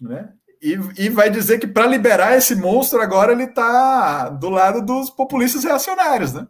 né? 0.00 0.32
E, 0.62 0.78
e 0.96 1.08
vai 1.08 1.28
dizer 1.28 1.58
que 1.58 1.66
para 1.66 1.86
liberar 1.86 2.36
esse 2.36 2.54
monstro 2.54 3.00
agora 3.00 3.32
ele 3.32 3.44
está 3.44 4.28
do 4.28 4.48
lado 4.48 4.80
dos 4.80 5.10
populistas 5.10 5.64
reacionários, 5.64 6.32
né? 6.32 6.46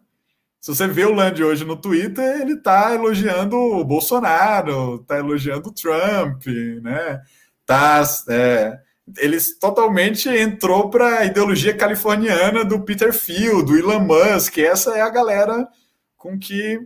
Se 0.61 0.73
você 0.73 0.87
vê 0.87 1.03
o 1.03 1.13
Land 1.13 1.43
hoje 1.43 1.65
no 1.65 1.75
Twitter, 1.75 2.39
ele 2.39 2.53
está 2.53 2.93
elogiando 2.93 3.57
o 3.57 3.83
Bolsonaro, 3.83 5.01
está 5.01 5.17
elogiando 5.17 5.67
o 5.67 5.73
Trump, 5.73 6.45
né? 6.81 7.21
Tá, 7.65 8.03
é, 8.29 8.79
ele 9.17 9.37
totalmente 9.59 10.29
entrou 10.29 10.89
para 10.89 11.19
a 11.19 11.25
ideologia 11.25 11.75
californiana 11.75 12.63
do 12.63 12.81
Peter 12.81 13.11
Thiel, 13.13 13.65
do 13.65 13.75
Elon 13.75 13.99
Musk. 13.99 14.59
Essa 14.59 14.95
é 14.95 15.01
a 15.01 15.09
galera 15.09 15.67
com 16.17 16.37
que, 16.37 16.79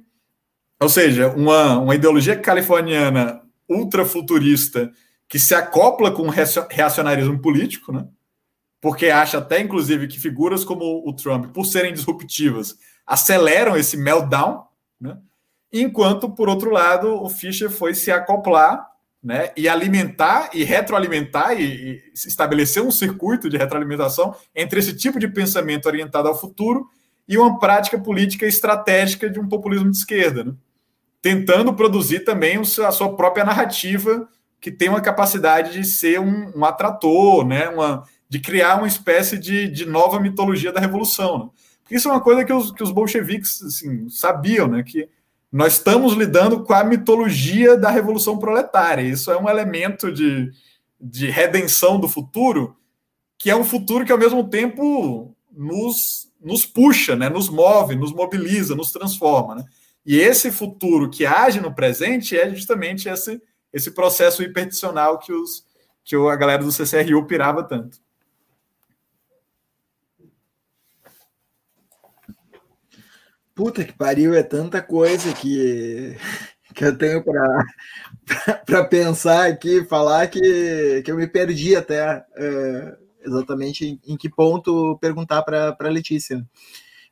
ou 0.79 0.89
seja, 0.89 1.27
uma, 1.29 1.77
uma 1.77 1.93
ideologia 1.93 2.35
californiana 2.35 3.41
ultrafuturista 3.69 4.91
que 5.27 5.37
se 5.37 5.53
acopla 5.53 6.11
com 6.11 6.23
o 6.23 6.33
reacionarismo 6.69 7.39
político, 7.39 7.91
né? 7.91 8.07
porque 8.79 9.07
acha 9.07 9.39
até, 9.39 9.59
inclusive, 9.59 10.07
que 10.07 10.19
figuras 10.19 10.63
como 10.63 11.03
o 11.07 11.13
Trump, 11.13 11.47
por 11.53 11.65
serem 11.65 11.93
disruptivas, 11.93 12.75
aceleram 13.05 13.75
esse 13.75 13.97
meltdown, 13.97 14.63
né? 14.99 15.17
enquanto, 15.71 16.29
por 16.29 16.47
outro 16.47 16.69
lado, 16.69 17.21
o 17.21 17.29
Fischer 17.29 17.69
foi 17.69 17.93
se 17.93 18.11
acoplar 18.11 18.87
né, 19.21 19.51
e 19.57 19.67
alimentar 19.67 20.51
e 20.53 20.63
retroalimentar 20.63 21.59
e, 21.59 21.63
e 21.63 22.03
estabelecer 22.13 22.83
um 22.83 22.91
circuito 22.91 23.49
de 23.49 23.57
retroalimentação 23.57 24.35
entre 24.55 24.79
esse 24.79 24.95
tipo 24.95 25.19
de 25.19 25.27
pensamento 25.27 25.87
orientado 25.87 26.27
ao 26.27 26.39
futuro 26.39 26.87
e 27.27 27.37
uma 27.37 27.59
prática 27.59 27.99
política 27.99 28.45
estratégica 28.45 29.29
de 29.29 29.39
um 29.39 29.47
populismo 29.47 29.91
de 29.91 29.97
esquerda, 29.97 30.45
né? 30.45 30.53
tentando 31.21 31.73
produzir 31.73 32.21
também 32.21 32.57
a 32.57 32.91
sua 32.91 33.15
própria 33.15 33.43
narrativa, 33.43 34.29
que 34.59 34.71
tem 34.71 34.89
uma 34.89 35.01
capacidade 35.01 35.73
de 35.73 35.85
ser 35.85 36.19
um, 36.19 36.51
um 36.55 36.65
atrator, 36.65 37.45
né? 37.45 37.69
uma, 37.69 38.03
de 38.29 38.39
criar 38.39 38.77
uma 38.77 38.87
espécie 38.87 39.37
de, 39.37 39.67
de 39.67 39.85
nova 39.85 40.19
mitologia 40.19 40.71
da 40.71 40.79
revolução. 40.79 41.39
Né? 41.39 41.49
Isso 41.91 42.09
é 42.09 42.11
uma 42.11 42.21
coisa 42.21 42.43
que 42.43 42.53
os, 42.53 42.71
que 42.71 42.83
os 42.83 42.91
bolcheviques 42.91 43.61
assim, 43.61 44.09
sabiam, 44.09 44.67
né? 44.67 44.83
que 44.83 45.07
nós 45.51 45.73
estamos 45.73 46.13
lidando 46.13 46.63
com 46.63 46.73
a 46.73 46.83
mitologia 46.83 47.77
da 47.77 47.89
revolução 47.89 48.37
proletária. 48.37 49.01
Isso 49.01 49.31
é 49.31 49.39
um 49.39 49.47
elemento 49.47 50.11
de, 50.11 50.51
de 50.99 51.29
redenção 51.29 51.99
do 51.99 52.09
futuro, 52.09 52.75
que 53.37 53.49
é 53.49 53.55
um 53.55 53.63
futuro 53.63 54.03
que, 54.05 54.11
ao 54.11 54.17
mesmo 54.17 54.49
tempo, 54.49 55.35
nos, 55.55 56.29
nos 56.41 56.65
puxa, 56.65 57.15
né? 57.15 57.29
nos 57.29 57.49
move, 57.49 57.95
nos 57.95 58.11
mobiliza, 58.11 58.75
nos 58.75 58.91
transforma. 58.91 59.55
Né? 59.55 59.65
E 60.05 60.17
esse 60.17 60.51
futuro 60.51 61.09
que 61.09 61.25
age 61.25 61.61
no 61.61 61.73
presente 61.73 62.37
é 62.37 62.53
justamente 62.53 63.07
esse, 63.07 63.41
esse 63.77 63.91
processo 63.91 64.41
hiperticional 64.41 65.19
que, 65.19 65.31
os, 65.31 65.65
que 66.03 66.15
a 66.15 66.35
galera 66.35 66.63
do 66.63 66.71
CCRU 66.71 67.25
pirava 67.25 67.63
tanto. 67.63 67.99
Puta 73.53 73.83
que 73.83 73.93
pariu, 73.93 74.35
é 74.35 74.43
tanta 74.43 74.81
coisa 74.81 75.33
que, 75.33 76.15
que 76.75 76.85
eu 76.85 76.97
tenho 76.97 77.23
para 78.65 78.85
pensar 78.85 79.47
aqui, 79.47 79.83
falar 79.85 80.27
que, 80.27 81.01
que 81.03 81.11
eu 81.11 81.15
me 81.15 81.27
perdi 81.27 81.75
até 81.75 82.23
é, 82.35 82.97
exatamente 83.25 83.85
em, 83.85 84.13
em, 84.13 84.17
que 84.17 84.29
ponto 84.29 84.97
perguntar 84.99 85.41
para 85.41 85.75
a 85.79 85.89
Letícia. 85.89 86.45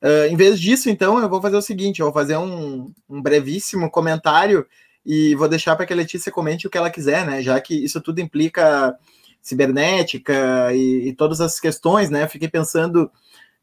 Uh, 0.02 0.28
em 0.30 0.36
vez 0.36 0.60
disso, 0.60 0.90
então, 0.90 1.18
eu 1.18 1.30
vou 1.30 1.42
fazer 1.42 1.58
o 1.58 1.62
seguinte: 1.62 2.00
eu 2.00 2.06
vou 2.06 2.14
fazer 2.14 2.38
um, 2.38 2.94
um 3.10 3.22
brevíssimo 3.22 3.90
comentário 3.90 4.68
e 5.06 5.36
vou 5.36 5.48
deixar 5.48 5.76
para 5.76 5.86
que 5.86 5.94
a 5.94 5.96
Letícia 5.96 6.32
comente 6.32 6.66
o 6.66 6.70
que 6.70 6.78
ela 6.78 6.90
quiser, 6.90 7.26
né? 7.26 7.42
Já 7.42 7.60
que 7.62 7.76
isso 7.76 8.02
tudo 8.02 8.20
implica 8.20 8.98
cibernética 9.42 10.74
e, 10.74 11.10
e 11.10 11.14
todas 11.14 11.40
as 11.40 11.60
questões, 11.60 12.10
né? 12.10 12.28
fiquei 12.28 12.48
pensando 12.48 13.12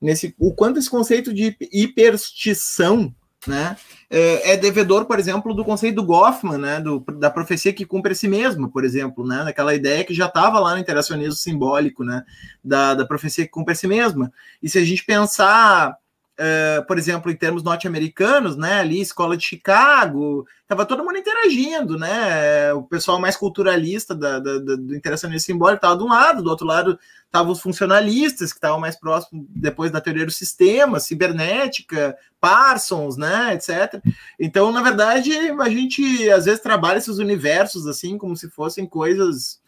nesse 0.00 0.34
o 0.38 0.54
quanto 0.54 0.78
esse 0.78 0.88
conceito 0.88 1.34
de 1.34 1.56
hiperstição 1.72 3.12
né, 3.46 3.76
é, 4.08 4.52
é, 4.52 4.56
devedor, 4.56 5.04
por 5.04 5.18
exemplo, 5.18 5.52
do 5.52 5.64
conceito 5.64 5.96
do 5.96 6.04
Goffman, 6.04 6.58
né, 6.58 6.80
do, 6.80 7.00
da 7.00 7.28
profecia 7.28 7.72
que 7.72 7.84
cumpre 7.84 8.12
a 8.12 8.14
si 8.14 8.28
mesma, 8.28 8.68
por 8.68 8.84
exemplo, 8.84 9.26
né, 9.26 9.42
daquela 9.44 9.74
ideia 9.74 10.04
que 10.04 10.14
já 10.14 10.26
estava 10.26 10.60
lá 10.60 10.74
no 10.74 10.80
interacionismo 10.80 11.34
simbólico, 11.34 12.04
né, 12.04 12.24
da, 12.62 12.94
da 12.94 13.04
profecia 13.04 13.44
que 13.44 13.50
cumpre 13.50 13.72
a 13.72 13.76
si 13.76 13.88
mesma. 13.88 14.32
E 14.62 14.68
se 14.68 14.78
a 14.78 14.84
gente 14.84 15.04
pensar 15.04 15.96
Uh, 16.32 16.84
por 16.86 16.96
exemplo, 16.96 17.30
em 17.30 17.36
termos 17.36 17.62
norte-americanos, 17.62 18.56
né, 18.56 18.80
ali, 18.80 19.00
escola 19.00 19.36
de 19.36 19.44
Chicago, 19.44 20.46
estava 20.62 20.86
todo 20.86 21.04
mundo 21.04 21.18
interagindo, 21.18 21.98
né, 21.98 22.72
o 22.72 22.82
pessoal 22.82 23.20
mais 23.20 23.36
culturalista 23.36 24.14
da, 24.14 24.38
da, 24.38 24.58
da 24.58 24.76
do 24.76 24.96
interacionismo 24.96 25.44
simbólico 25.44 25.76
estava 25.76 25.96
de 25.96 26.02
um 26.02 26.08
lado, 26.08 26.42
do 26.42 26.48
outro 26.48 26.66
lado 26.66 26.98
estavam 27.26 27.52
os 27.52 27.60
funcionalistas, 27.60 28.50
que 28.50 28.56
estavam 28.56 28.80
mais 28.80 28.98
próximos 28.98 29.44
depois 29.50 29.90
da 29.90 30.00
teoria 30.00 30.24
do 30.24 30.32
sistema, 30.32 31.00
cibernética, 31.00 32.16
Parsons, 32.40 33.18
né, 33.18 33.54
etc. 33.54 34.02
Então, 34.40 34.72
na 34.72 34.82
verdade, 34.82 35.32
a 35.32 35.68
gente 35.68 36.30
às 36.30 36.46
vezes 36.46 36.60
trabalha 36.60 36.96
esses 36.96 37.18
universos 37.18 37.86
assim, 37.86 38.16
como 38.16 38.34
se 38.36 38.48
fossem 38.48 38.86
coisas 38.86 39.60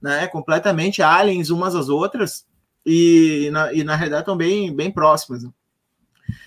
né, 0.00 0.28
completamente 0.28 1.02
aliens 1.02 1.50
umas 1.50 1.74
às 1.74 1.88
outras, 1.88 2.46
e 2.84 3.48
na, 3.52 3.72
e 3.72 3.84
na 3.84 3.96
realidade 3.96 4.22
estão 4.22 4.36
bem, 4.36 4.74
bem 4.74 4.90
próximas. 4.90 5.42
Né? 5.42 5.50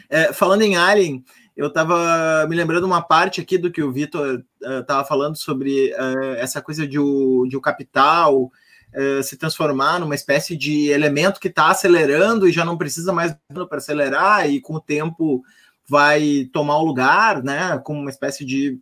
É, 0.09 0.33
falando 0.33 0.61
em 0.61 0.75
Alien, 0.75 1.23
eu 1.55 1.67
estava 1.67 2.45
me 2.49 2.55
lembrando 2.55 2.83
uma 2.83 3.01
parte 3.01 3.39
aqui 3.39 3.57
do 3.57 3.71
que 3.71 3.81
o 3.81 3.91
Vitor 3.91 4.43
estava 4.61 5.03
uh, 5.03 5.07
falando 5.07 5.37
sobre 5.37 5.93
uh, 5.93 6.35
essa 6.35 6.61
coisa 6.61 6.85
de 6.85 6.99
o, 6.99 7.47
de 7.47 7.55
o 7.55 7.61
capital 7.61 8.43
uh, 8.43 9.23
se 9.23 9.37
transformar 9.37 9.99
numa 9.99 10.15
espécie 10.15 10.57
de 10.57 10.89
elemento 10.89 11.39
que 11.39 11.47
está 11.47 11.69
acelerando 11.69 12.47
e 12.47 12.51
já 12.51 12.65
não 12.65 12.77
precisa 12.77 13.13
mais 13.13 13.33
para 13.69 13.77
acelerar 13.77 14.49
e 14.49 14.59
com 14.59 14.75
o 14.75 14.81
tempo 14.81 15.43
vai 15.87 16.49
tomar 16.51 16.77
o 16.77 16.85
lugar, 16.85 17.41
né? 17.41 17.79
Como 17.85 18.01
uma 18.01 18.09
espécie 18.09 18.43
de 18.43 18.77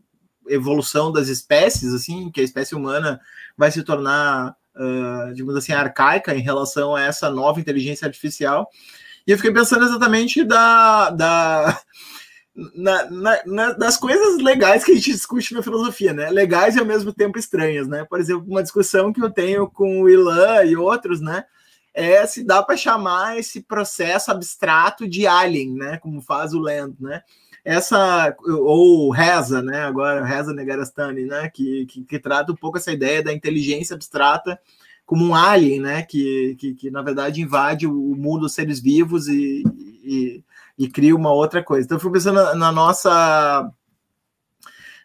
evolução 0.47 1.11
das 1.11 1.27
espécies, 1.27 1.93
assim, 1.93 2.31
que 2.31 2.41
a 2.41 2.43
espécie 2.43 2.73
humana 2.73 3.19
vai 3.57 3.69
se 3.71 3.83
tornar, 3.83 4.55
digamos 5.33 5.57
assim, 5.57 5.73
arcaica 5.73 6.33
em 6.33 6.41
relação 6.41 6.95
a 6.95 7.01
essa 7.01 7.29
nova 7.29 7.59
inteligência 7.59 8.05
artificial. 8.05 8.69
E 9.25 9.31
eu 9.31 9.37
fiquei 9.37 9.53
pensando 9.53 9.85
exatamente 9.85 10.43
da, 10.43 11.09
da, 11.09 11.79
na, 12.75 13.09
na, 13.09 13.41
na, 13.45 13.71
das 13.71 13.97
coisas 13.97 14.41
legais 14.41 14.83
que 14.83 14.91
a 14.91 14.95
gente 14.95 15.11
discute 15.11 15.53
na 15.53 15.63
filosofia, 15.63 16.13
né? 16.13 16.29
Legais 16.29 16.75
e 16.75 16.79
ao 16.79 16.85
mesmo 16.85 17.13
tempo 17.13 17.39
estranhas, 17.39 17.87
né? 17.87 18.05
Por 18.05 18.19
exemplo, 18.19 18.45
uma 18.47 18.61
discussão 18.61 19.11
que 19.13 19.21
eu 19.21 19.29
tenho 19.29 19.67
com 19.67 20.01
o 20.01 20.09
Ilan 20.09 20.63
e 20.65 20.75
outros, 20.75 21.21
né? 21.21 21.45
É 21.93 22.25
se 22.25 22.43
dá 22.43 22.61
para 22.61 22.75
chamar 22.75 23.37
esse 23.37 23.61
processo 23.61 24.31
abstrato 24.31 25.07
de 25.07 25.25
alien, 25.25 25.73
né? 25.73 25.97
Como 25.97 26.21
faz 26.21 26.53
o 26.53 26.59
Land, 26.59 26.95
né? 26.99 27.21
Essa, 27.63 28.35
ou 28.45 29.09
Reza, 29.09 29.61
né? 29.61 29.83
Agora, 29.83 30.25
Reza 30.25 30.53
Negarastani, 30.53 31.25
né? 31.25 31.49
Que, 31.49 31.85
que, 31.85 32.03
que 32.03 32.19
trata 32.19 32.51
um 32.51 32.55
pouco 32.55 32.77
essa 32.77 32.91
ideia 32.91 33.23
da 33.23 33.31
inteligência 33.31 33.95
abstrata 33.95 34.59
como 35.05 35.25
um 35.25 35.35
alien, 35.35 35.79
né? 35.79 36.03
Que, 36.03 36.55
que, 36.59 36.73
que 36.75 36.91
na 36.91 37.01
verdade 37.01 37.41
invade 37.41 37.87
o 37.87 38.15
mundo 38.15 38.41
dos 38.41 38.53
seres 38.53 38.79
vivos 38.79 39.27
e, 39.27 39.63
e, 40.03 40.43
e 40.77 40.87
cria 40.87 41.15
uma 41.15 41.31
outra 41.31 41.63
coisa. 41.63 41.85
Então, 41.85 41.97
eu 41.97 42.01
fui 42.01 42.11
pensando 42.11 42.35
na, 42.35 42.55
na 42.55 42.71
nossa. 42.71 43.69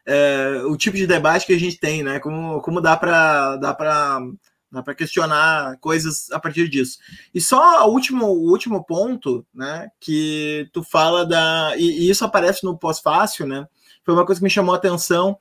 É, 0.07 0.63
o 0.67 0.77
tipo 0.77 0.97
de 0.97 1.07
debate 1.07 1.47
que 1.47 1.53
a 1.53 1.59
gente 1.59 1.79
tem, 1.79 2.03
né? 2.03 2.19
Como, 2.19 2.61
como 2.63 2.81
dá 2.81 2.97
para 2.97 3.57
dá 3.57 3.75
para 3.75 4.21
dá 4.71 4.83
para 4.83 4.95
questionar 4.95 5.77
coisas 5.79 6.31
a 6.31 6.39
partir 6.39 6.69
disso. 6.69 6.99
E 7.35 7.41
só 7.41 7.87
o 7.87 7.93
último, 7.93 8.27
o 8.27 8.51
último 8.51 8.85
ponto, 8.85 9.45
né? 9.53 9.89
Que 10.01 10.69
tu 10.73 10.83
fala 10.83 11.27
da. 11.27 11.75
E, 11.77 12.07
e 12.07 12.11
isso 12.11 12.25
aparece 12.25 12.65
no 12.65 12.79
pós-fácil, 12.79 13.47
né? 13.47 13.67
Foi 14.05 14.15
uma 14.15 14.25
coisa 14.25 14.41
que 14.41 14.45
me 14.45 14.51
chamou 14.51 14.75
a 14.75 14.79
atenção. 14.79 15.39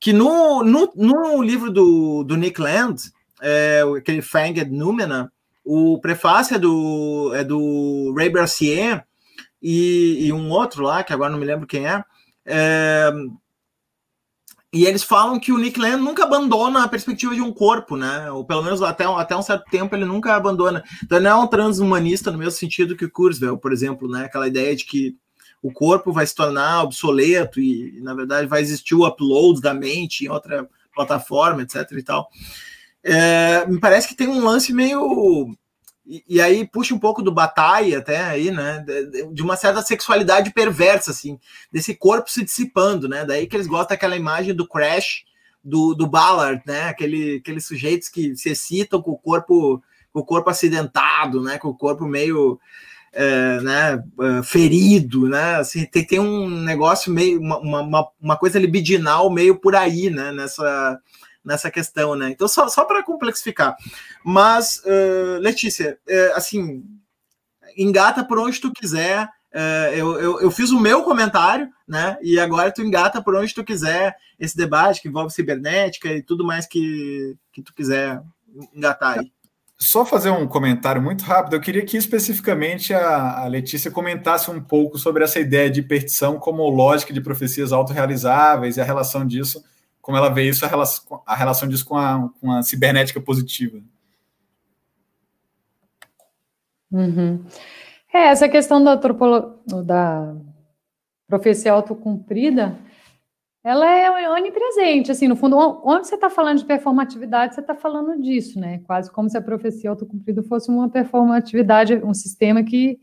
Que 0.00 0.12
no, 0.12 0.62
no, 0.62 0.92
no 0.94 1.42
livro 1.42 1.72
do, 1.72 2.22
do 2.22 2.36
Nick 2.36 2.60
Land, 2.60 3.10
é, 3.40 3.82
aquele 3.96 4.22
Fanged 4.22 4.70
Numena, 4.70 5.32
o 5.64 5.98
prefácio 6.00 6.56
é 6.56 6.58
do, 6.58 7.32
é 7.34 7.44
do 7.44 8.14
Ray 8.16 8.30
Brassier 8.30 9.04
e, 9.62 10.26
e, 10.26 10.32
um 10.32 10.50
outro 10.50 10.82
lá, 10.82 11.02
que 11.02 11.12
agora 11.12 11.30
não 11.30 11.38
me 11.38 11.44
lembro 11.44 11.66
quem 11.66 11.86
é, 11.86 12.02
é 12.46 13.12
e 14.70 14.84
eles 14.84 15.02
falam 15.02 15.40
que 15.40 15.50
o 15.50 15.56
Nick 15.56 15.80
Land 15.80 16.02
nunca 16.02 16.24
abandona 16.24 16.84
a 16.84 16.88
perspectiva 16.88 17.34
de 17.34 17.40
um 17.40 17.50
corpo, 17.50 17.96
né? 17.96 18.30
Ou 18.30 18.44
pelo 18.44 18.62
menos 18.62 18.82
até, 18.82 19.04
até 19.04 19.34
um 19.34 19.40
certo 19.40 19.64
tempo 19.70 19.96
ele 19.96 20.04
nunca 20.04 20.34
abandona. 20.34 20.84
Então 21.02 21.18
não 21.18 21.30
é 21.30 21.34
um 21.34 21.46
transhumanista 21.46 22.30
no 22.30 22.36
mesmo 22.36 22.52
sentido 22.52 22.94
que 22.94 23.06
o 23.06 23.10
Kurzweil, 23.10 23.56
por 23.56 23.72
exemplo, 23.72 24.06
né? 24.10 24.26
Aquela 24.26 24.46
ideia 24.46 24.76
de 24.76 24.84
que 24.84 25.16
o 25.62 25.72
corpo 25.72 26.12
vai 26.12 26.26
se 26.26 26.34
tornar 26.34 26.82
obsoleto 26.82 27.58
e, 27.58 27.98
na 28.02 28.12
verdade, 28.12 28.46
vai 28.46 28.60
existir 28.60 28.94
o 28.94 29.06
upload 29.06 29.62
da 29.62 29.72
mente 29.72 30.26
em 30.26 30.28
outra 30.28 30.68
plataforma, 30.94 31.62
etc 31.62 31.90
e 31.92 32.02
tal 32.02 32.28
é, 33.04 33.66
me 33.66 33.78
parece 33.78 34.08
que 34.08 34.14
tem 34.14 34.28
um 34.28 34.44
lance 34.44 34.72
meio. 34.72 35.54
E, 36.06 36.24
e, 36.26 36.40
aí 36.40 36.66
puxa 36.66 36.94
um 36.94 36.98
pouco 36.98 37.22
do 37.22 37.32
batalha 37.32 37.98
até 37.98 38.22
aí, 38.22 38.50
né? 38.50 38.84
De, 39.32 39.42
uma 39.42 39.56
certa 39.56 39.82
sexualidade 39.82 40.52
perversa, 40.52 41.10
assim, 41.10 41.38
desse 41.70 41.94
corpo 41.94 42.30
se 42.30 42.44
dissipando, 42.44 43.08
né? 43.08 43.24
Daí 43.24 43.46
que 43.46 43.56
eles 43.56 43.66
gostam 43.66 43.88
daquela 43.88 44.16
imagem 44.16 44.54
do 44.54 44.66
Crash, 44.66 45.24
do, 45.62 45.94
do 45.94 46.06
Ballard, 46.06 46.62
né? 46.66 46.88
Aquele, 46.88 47.36
aqueles 47.36 47.66
sujeitos 47.66 48.08
que 48.08 48.34
se 48.36 48.50
excitam 48.50 49.02
com 49.02 49.12
o 49.12 49.18
corpo, 49.18 49.82
com 50.12 50.20
o 50.20 50.24
corpo 50.24 50.50
acidentado, 50.50 51.42
né? 51.42 51.58
Com 51.58 51.68
o 51.68 51.76
corpo 51.76 52.06
meio. 52.06 52.58
É, 53.10 53.60
né, 53.62 54.04
é, 54.20 54.42
ferido, 54.42 55.30
né? 55.30 55.56
Assim, 55.56 55.86
tem, 55.86 56.06
tem 56.06 56.20
um 56.20 56.46
negócio 56.46 57.10
meio, 57.10 57.40
uma, 57.40 57.58
uma, 57.58 58.08
uma 58.20 58.36
coisa 58.36 58.58
libidinal 58.58 59.30
meio 59.30 59.58
por 59.58 59.74
aí, 59.74 60.10
né? 60.10 60.30
Nessa, 60.30 61.00
nessa 61.48 61.70
questão, 61.70 62.14
né? 62.14 62.30
Então, 62.30 62.46
só, 62.46 62.68
só 62.68 62.84
para 62.84 63.02
complexificar. 63.02 63.74
Mas, 64.22 64.82
uh, 64.84 65.40
Letícia, 65.40 65.98
uh, 66.06 66.36
assim, 66.36 66.84
engata 67.76 68.22
por 68.22 68.38
onde 68.38 68.60
tu 68.60 68.70
quiser, 68.72 69.28
Uh, 69.50 69.94
eu, 69.94 70.20
eu, 70.20 70.40
eu, 70.42 70.50
fiz 70.50 70.70
o 70.70 70.78
meu 70.78 71.02
comentário, 71.02 71.70
né? 71.88 72.18
E 72.20 72.38
agora 72.38 72.70
tu 72.70 72.82
engata 72.82 73.22
por 73.22 73.34
onde 73.34 73.54
tu 73.54 73.64
quiser 73.64 74.14
esse 74.38 74.54
debate 74.54 75.00
que 75.00 75.08
envolve 75.08 75.32
cibernética 75.32 76.10
e 76.10 76.22
tudo 76.22 76.44
mais 76.44 76.66
que, 76.66 77.34
que 77.50 77.62
tu 77.62 77.72
quiser 77.72 78.22
engatar 78.74 79.18
aí. 79.18 79.32
Só 79.78 80.04
fazer 80.04 80.28
um 80.28 80.46
comentário 80.46 81.00
muito 81.00 81.24
rápido. 81.24 81.56
Eu 81.56 81.62
queria 81.62 81.84
que 81.84 81.96
especificamente 81.96 82.92
a, 82.92 83.38
a 83.38 83.46
Letícia 83.46 83.90
comentasse 83.90 84.50
um 84.50 84.60
pouco 84.60 84.98
sobre 84.98 85.24
essa 85.24 85.40
ideia 85.40 85.70
de 85.70 85.80
hipertição 85.80 86.38
como 86.38 86.68
lógica 86.68 87.14
de 87.14 87.20
profecias 87.20 87.72
autorrealizáveis 87.72 88.76
e 88.76 88.82
a 88.82 88.84
relação 88.84 89.26
disso, 89.26 89.64
como 90.08 90.16
ela 90.16 90.30
vê 90.30 90.48
isso, 90.48 90.64
a 90.64 90.68
relação, 90.68 91.22
a 91.26 91.36
relação 91.36 91.68
disso 91.68 91.84
com 91.84 91.94
a, 91.94 92.30
com 92.40 92.50
a 92.50 92.62
cibernética 92.62 93.20
positiva. 93.20 93.78
Uhum. 96.90 97.44
É, 98.10 98.28
essa 98.28 98.48
questão 98.48 98.82
da, 98.82 98.94
da 98.94 100.34
profecia 101.26 101.72
autocumprida, 101.72 102.78
ela 103.62 103.86
é 103.86 104.30
onipresente, 104.30 105.12
assim, 105.12 105.28
no 105.28 105.36
fundo, 105.36 105.58
onde 105.84 106.08
você 106.08 106.14
está 106.14 106.30
falando 106.30 106.56
de 106.56 106.64
performatividade, 106.64 107.54
você 107.54 107.60
está 107.60 107.74
falando 107.74 108.18
disso, 108.22 108.58
né? 108.58 108.78
Quase 108.86 109.12
como 109.12 109.28
se 109.28 109.36
a 109.36 109.42
profecia 109.42 109.90
autocumprida 109.90 110.42
fosse 110.42 110.70
uma 110.70 110.88
performatividade, 110.88 111.96
um 111.96 112.14
sistema 112.14 112.62
que 112.62 112.98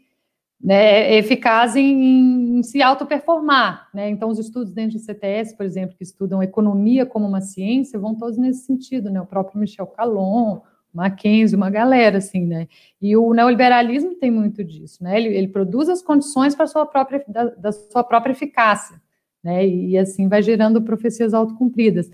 né, 0.66 1.16
eficaz 1.16 1.76
em, 1.76 2.58
em 2.58 2.64
se 2.64 2.82
autoperformar, 2.82 3.88
né? 3.94 4.10
Então, 4.10 4.30
os 4.30 4.40
estudos 4.40 4.74
dentro 4.74 4.98
do 4.98 5.04
CTS, 5.04 5.56
por 5.56 5.64
exemplo, 5.64 5.96
que 5.96 6.04
estudam 6.04 6.42
economia 6.42 7.06
como 7.06 7.28
uma 7.28 7.40
ciência, 7.40 8.00
vão 8.00 8.16
todos 8.16 8.36
nesse 8.36 8.66
sentido, 8.66 9.12
né? 9.12 9.22
O 9.22 9.28
próprio 9.28 9.60
Michel 9.60 9.86
Calon, 9.86 10.62
Mackenzie, 10.92 11.56
uma 11.56 11.70
galera, 11.70 12.18
assim, 12.18 12.48
né? 12.48 12.68
E 13.00 13.16
o 13.16 13.32
neoliberalismo 13.32 14.16
tem 14.16 14.32
muito 14.32 14.64
disso, 14.64 15.04
né? 15.04 15.16
Ele, 15.16 15.38
ele 15.38 15.48
produz 15.50 15.88
as 15.88 16.02
condições 16.02 16.56
para 16.56 16.66
sua 16.66 16.84
própria, 16.84 17.24
da, 17.28 17.44
da, 17.44 17.72
sua 17.72 18.04
própria 18.04 18.32
eficácia, 18.32 19.00
né? 19.44 19.68
E, 19.68 19.92
e 19.92 19.98
assim 20.00 20.28
vai 20.28 20.42
gerando 20.42 20.82
profecias 20.82 21.36
autocumpridas. 21.36 22.10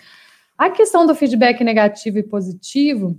A 0.58 0.70
questão 0.70 1.06
do 1.08 1.16
feedback 1.16 1.64
negativo 1.64 2.18
e 2.18 2.24
positivo, 2.24 3.18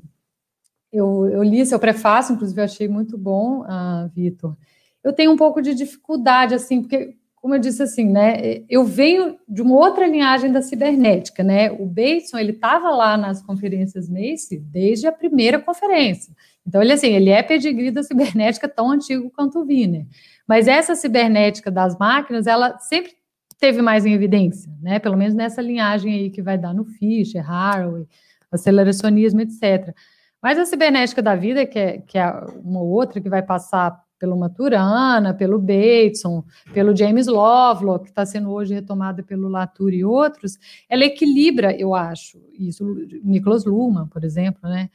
eu, 0.93 1.27
eu 1.27 1.43
li 1.43 1.65
seu 1.65 1.79
prefácio, 1.79 2.35
inclusive 2.35 2.61
eu 2.61 2.67
achei 2.67 2.87
muito 2.87 3.17
bom, 3.17 3.63
uh, 3.63 4.11
Vitor. 4.15 4.55
Eu 5.03 5.13
tenho 5.13 5.33
um 5.33 5.37
pouco 5.37 5.61
de 5.61 5.75
dificuldade, 5.75 6.55
assim, 6.55 6.83
porque 6.83 7.17
como 7.43 7.57
eu 7.57 7.59
disse 7.59 7.83
assim, 7.83 8.05
né, 8.05 8.63
eu 8.71 8.85
venho 8.85 9.37
de 9.49 9.61
uma 9.63 9.75
outra 9.75 10.07
linhagem 10.07 10.53
da 10.53 10.63
cibernética, 10.63 11.43
né? 11.43 11.73
O 11.73 11.85
Bateson, 11.87 12.39
ele 12.39 12.53
estava 12.53 12.89
lá 12.91 13.17
nas 13.17 13.43
conferências 13.43 14.09
Mace 14.09 14.61
desde 14.61 15.09
a 15.09 15.13
primeira 15.13 15.59
conferência. 15.59 16.33
Então, 16.65 16.81
ele 16.81 16.93
assim, 16.93 17.09
ele 17.09 17.31
é 17.31 17.43
pedigree 17.43 17.91
da 17.91 18.05
cibernética 18.05 18.69
tão 18.69 18.93
antigo 18.93 19.29
quanto 19.35 19.59
o 19.59 19.67
Wiener. 19.67 20.07
Mas 20.47 20.69
essa 20.69 20.95
cibernética 20.95 21.69
das 21.69 21.99
máquinas, 21.99 22.47
ela 22.47 22.79
sempre 22.79 23.11
teve 23.59 23.83
mais 23.83 24.07
em 24.07 24.13
evidência, 24.13 24.73
né? 24.81 25.01
Pelo 25.01 25.17
menos 25.17 25.35
nessa 25.35 25.61
linhagem 25.61 26.15
aí 26.15 26.31
que 26.31 26.43
vai 26.43 26.57
dar 26.57 26.73
no 26.73 26.85
Fischer, 26.85 27.45
Haraway, 27.51 28.07
aceleracionismo, 28.53 29.41
etc. 29.41 29.93
Mas 30.41 30.59
a 30.59 30.65
cibernética 30.65 31.21
da 31.21 31.35
vida, 31.35 31.67
que 31.67 31.79
é, 31.79 31.99
que 31.99 32.19
é 32.19 32.29
uma 32.63 32.83
outra 32.83 33.21
que 33.21 33.29
vai 33.29 33.43
passar 33.43 34.01
pelo 34.23 34.39
Maturana, 34.39 35.35
pelo 35.35 35.59
Bateson, 35.59 36.45
pelo 36.73 36.95
James 36.97 37.27
Lovelock, 37.27 38.05
que 38.05 38.11
está 38.11 38.25
sendo 38.25 38.53
hoje 38.53 38.73
retomada 38.73 39.21
pelo 39.21 39.49
Latour 39.49 39.93
e 39.93 40.05
outros, 40.05 40.57
ela 40.89 41.05
equilibra, 41.05 41.77
eu 41.77 41.93
acho, 41.93 42.39
isso, 42.57 42.85
Nicholas 43.25 43.65
Luhmann, 43.65 44.07
por 44.07 44.23
exemplo, 44.23 44.71
né? 44.71 44.91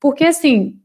Porque, 0.00 0.24
assim, 0.24 0.80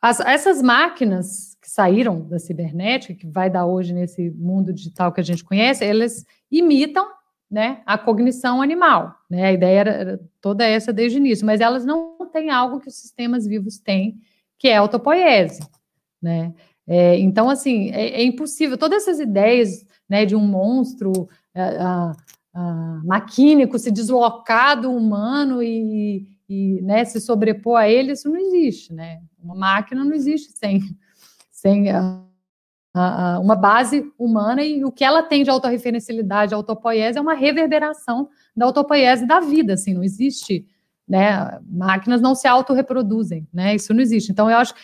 as, 0.00 0.20
essas 0.20 0.62
máquinas 0.62 1.56
que 1.60 1.68
saíram 1.68 2.20
da 2.20 2.38
cibernética, 2.38 3.14
que 3.14 3.26
vai 3.26 3.50
dar 3.50 3.66
hoje 3.66 3.92
nesse 3.92 4.30
mundo 4.30 4.72
digital 4.72 5.10
que 5.10 5.20
a 5.20 5.24
gente 5.24 5.42
conhece, 5.42 5.84
elas 5.84 6.24
imitam 6.48 7.04
né, 7.50 7.82
a 7.84 7.98
cognição 7.98 8.62
animal. 8.62 9.12
Né? 9.28 9.44
A 9.44 9.52
ideia 9.52 9.80
era, 9.80 9.90
era 9.90 10.20
toda 10.40 10.64
essa 10.64 10.92
desde 10.92 11.18
o 11.18 11.20
início, 11.20 11.44
mas 11.44 11.60
elas 11.60 11.84
não 11.84 12.16
têm 12.32 12.48
algo 12.48 12.78
que 12.78 12.86
os 12.86 12.94
sistemas 12.94 13.44
vivos 13.44 13.76
têm, 13.76 14.20
que 14.56 14.68
é 14.68 14.76
autopoiese. 14.76 15.68
Né? 16.22 16.54
É, 16.88 17.18
então, 17.18 17.50
assim, 17.50 17.90
é, 17.90 18.20
é, 18.20 18.24
impossível. 18.24 18.78
Todas 18.78 19.02
essas 19.02 19.20
ideias 19.20 19.84
né, 20.08 20.24
de 20.24 20.34
um 20.34 20.40
monstro 20.40 21.28
é, 21.54 21.68
maquínico 23.04 23.78
se 23.78 23.90
deslocar 23.90 24.80
do 24.80 24.90
humano 24.90 25.62
e, 25.62 26.26
e 26.48 26.80
né, 26.80 27.04
se 27.04 27.20
sobrepor 27.20 27.78
a 27.78 27.88
ele, 27.88 28.12
isso 28.12 28.30
não 28.30 28.38
existe. 28.38 28.94
Né? 28.94 29.20
Uma 29.38 29.54
máquina 29.54 30.02
não 30.02 30.14
existe 30.14 30.50
sem, 30.58 30.80
sem 31.50 31.90
a, 31.90 32.22
a, 32.94 33.38
uma 33.38 33.54
base 33.54 34.10
humana 34.18 34.62
e 34.64 34.82
o 34.82 34.90
que 34.90 35.04
ela 35.04 35.22
tem 35.22 35.44
de 35.44 35.50
autorreferencialidade, 35.50 36.54
autopoiese, 36.54 37.18
é 37.18 37.20
uma 37.20 37.34
reverberação 37.34 38.30
da 38.56 38.64
autopoiese 38.64 39.26
da 39.26 39.40
vida. 39.40 39.74
Assim, 39.74 39.92
não 39.92 40.02
existe 40.02 40.66
né? 41.08 41.58
Máquinas 41.66 42.20
não 42.20 42.34
se 42.34 42.46
autorreproduzem, 42.46 43.48
né? 43.52 43.74
Isso 43.74 43.94
não 43.94 44.00
existe. 44.00 44.30
Então, 44.30 44.50
eu 44.50 44.56
acho, 44.58 44.74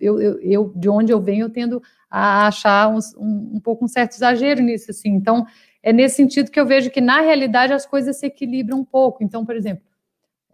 eu, 0.00 0.20
eu, 0.20 0.40
eu 0.40 0.72
de 0.74 0.88
onde 0.88 1.12
eu 1.12 1.20
venho, 1.20 1.44
eu 1.44 1.50
tendo 1.50 1.80
a 2.10 2.48
achar 2.48 2.88
um, 2.88 2.98
um, 3.16 3.52
um, 3.54 3.60
pouco 3.60 3.84
um 3.84 3.88
certo 3.88 4.14
exagero 4.14 4.60
nisso, 4.60 4.90
assim. 4.90 5.10
Então, 5.10 5.46
é 5.82 5.92
nesse 5.92 6.16
sentido 6.16 6.50
que 6.50 6.58
eu 6.58 6.66
vejo 6.66 6.90
que, 6.90 7.00
na 7.00 7.20
realidade, 7.20 7.72
as 7.72 7.86
coisas 7.86 8.16
se 8.16 8.26
equilibram 8.26 8.80
um 8.80 8.84
pouco. 8.84 9.22
Então, 9.22 9.46
por 9.46 9.54
exemplo, 9.54 9.84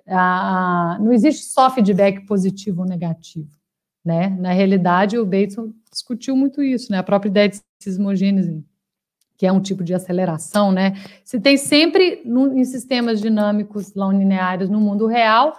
a, 0.07 0.99
não 1.01 1.13
existe 1.13 1.47
só 1.47 1.71
feedback 1.71 2.27
positivo 2.27 2.83
ou 2.83 2.89
negativo, 2.89 3.51
né? 4.05 4.29
Na 4.29 4.53
realidade, 4.53 5.19
o 5.19 5.25
Bateson 5.25 5.73
discutiu 5.91 6.37
muito 6.37 6.63
isso, 6.63 6.93
né? 6.93 6.99
A 6.99 7.03
própria 7.03 7.31
ideia 7.31 7.49
de 7.49 7.61
sismogênese 7.81 8.65
que 9.37 9.47
é 9.47 9.53
um 9.53 9.61
tipo 9.61 9.83
de 9.83 9.95
aceleração, 9.95 10.71
né? 10.71 10.95
Se 11.25 11.41
tem 11.41 11.57
sempre 11.57 12.23
no, 12.25 12.57
em 12.57 12.65
sistemas 12.65 13.21
dinâmicos 13.21 13.95
não 13.95 14.13
lineares 14.13 14.69
no 14.69 14.81
mundo 14.81 15.07
real, 15.07 15.57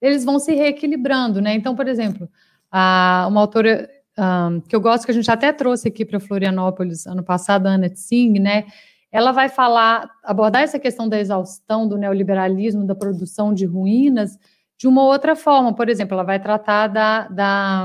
eles 0.00 0.24
vão 0.24 0.38
se 0.38 0.54
reequilibrando, 0.54 1.40
né? 1.40 1.54
Então, 1.54 1.76
por 1.76 1.86
exemplo, 1.86 2.28
a, 2.70 3.26
uma 3.28 3.40
autora 3.40 3.88
um, 4.18 4.60
que 4.60 4.74
eu 4.74 4.80
gosto, 4.80 5.04
que 5.04 5.10
a 5.10 5.14
gente 5.14 5.30
até 5.30 5.52
trouxe 5.52 5.88
aqui 5.88 6.04
para 6.04 6.20
Florianópolis 6.20 7.06
ano 7.06 7.22
passado, 7.22 7.66
a 7.66 7.70
Anna 7.70 7.88
Tsing, 7.88 8.38
né? 8.38 8.64
Ela 9.10 9.30
vai 9.30 9.48
falar, 9.48 10.10
abordar 10.24 10.62
essa 10.62 10.78
questão 10.78 11.06
da 11.06 11.20
exaustão, 11.20 11.86
do 11.86 11.98
neoliberalismo, 11.98 12.86
da 12.86 12.94
produção 12.94 13.52
de 13.52 13.66
ruínas, 13.66 14.38
de 14.78 14.88
uma 14.88 15.02
outra 15.04 15.36
forma. 15.36 15.74
Por 15.74 15.90
exemplo, 15.90 16.14
ela 16.14 16.22
vai 16.22 16.40
tratar 16.40 16.86
da, 16.88 17.28
da 17.28 17.84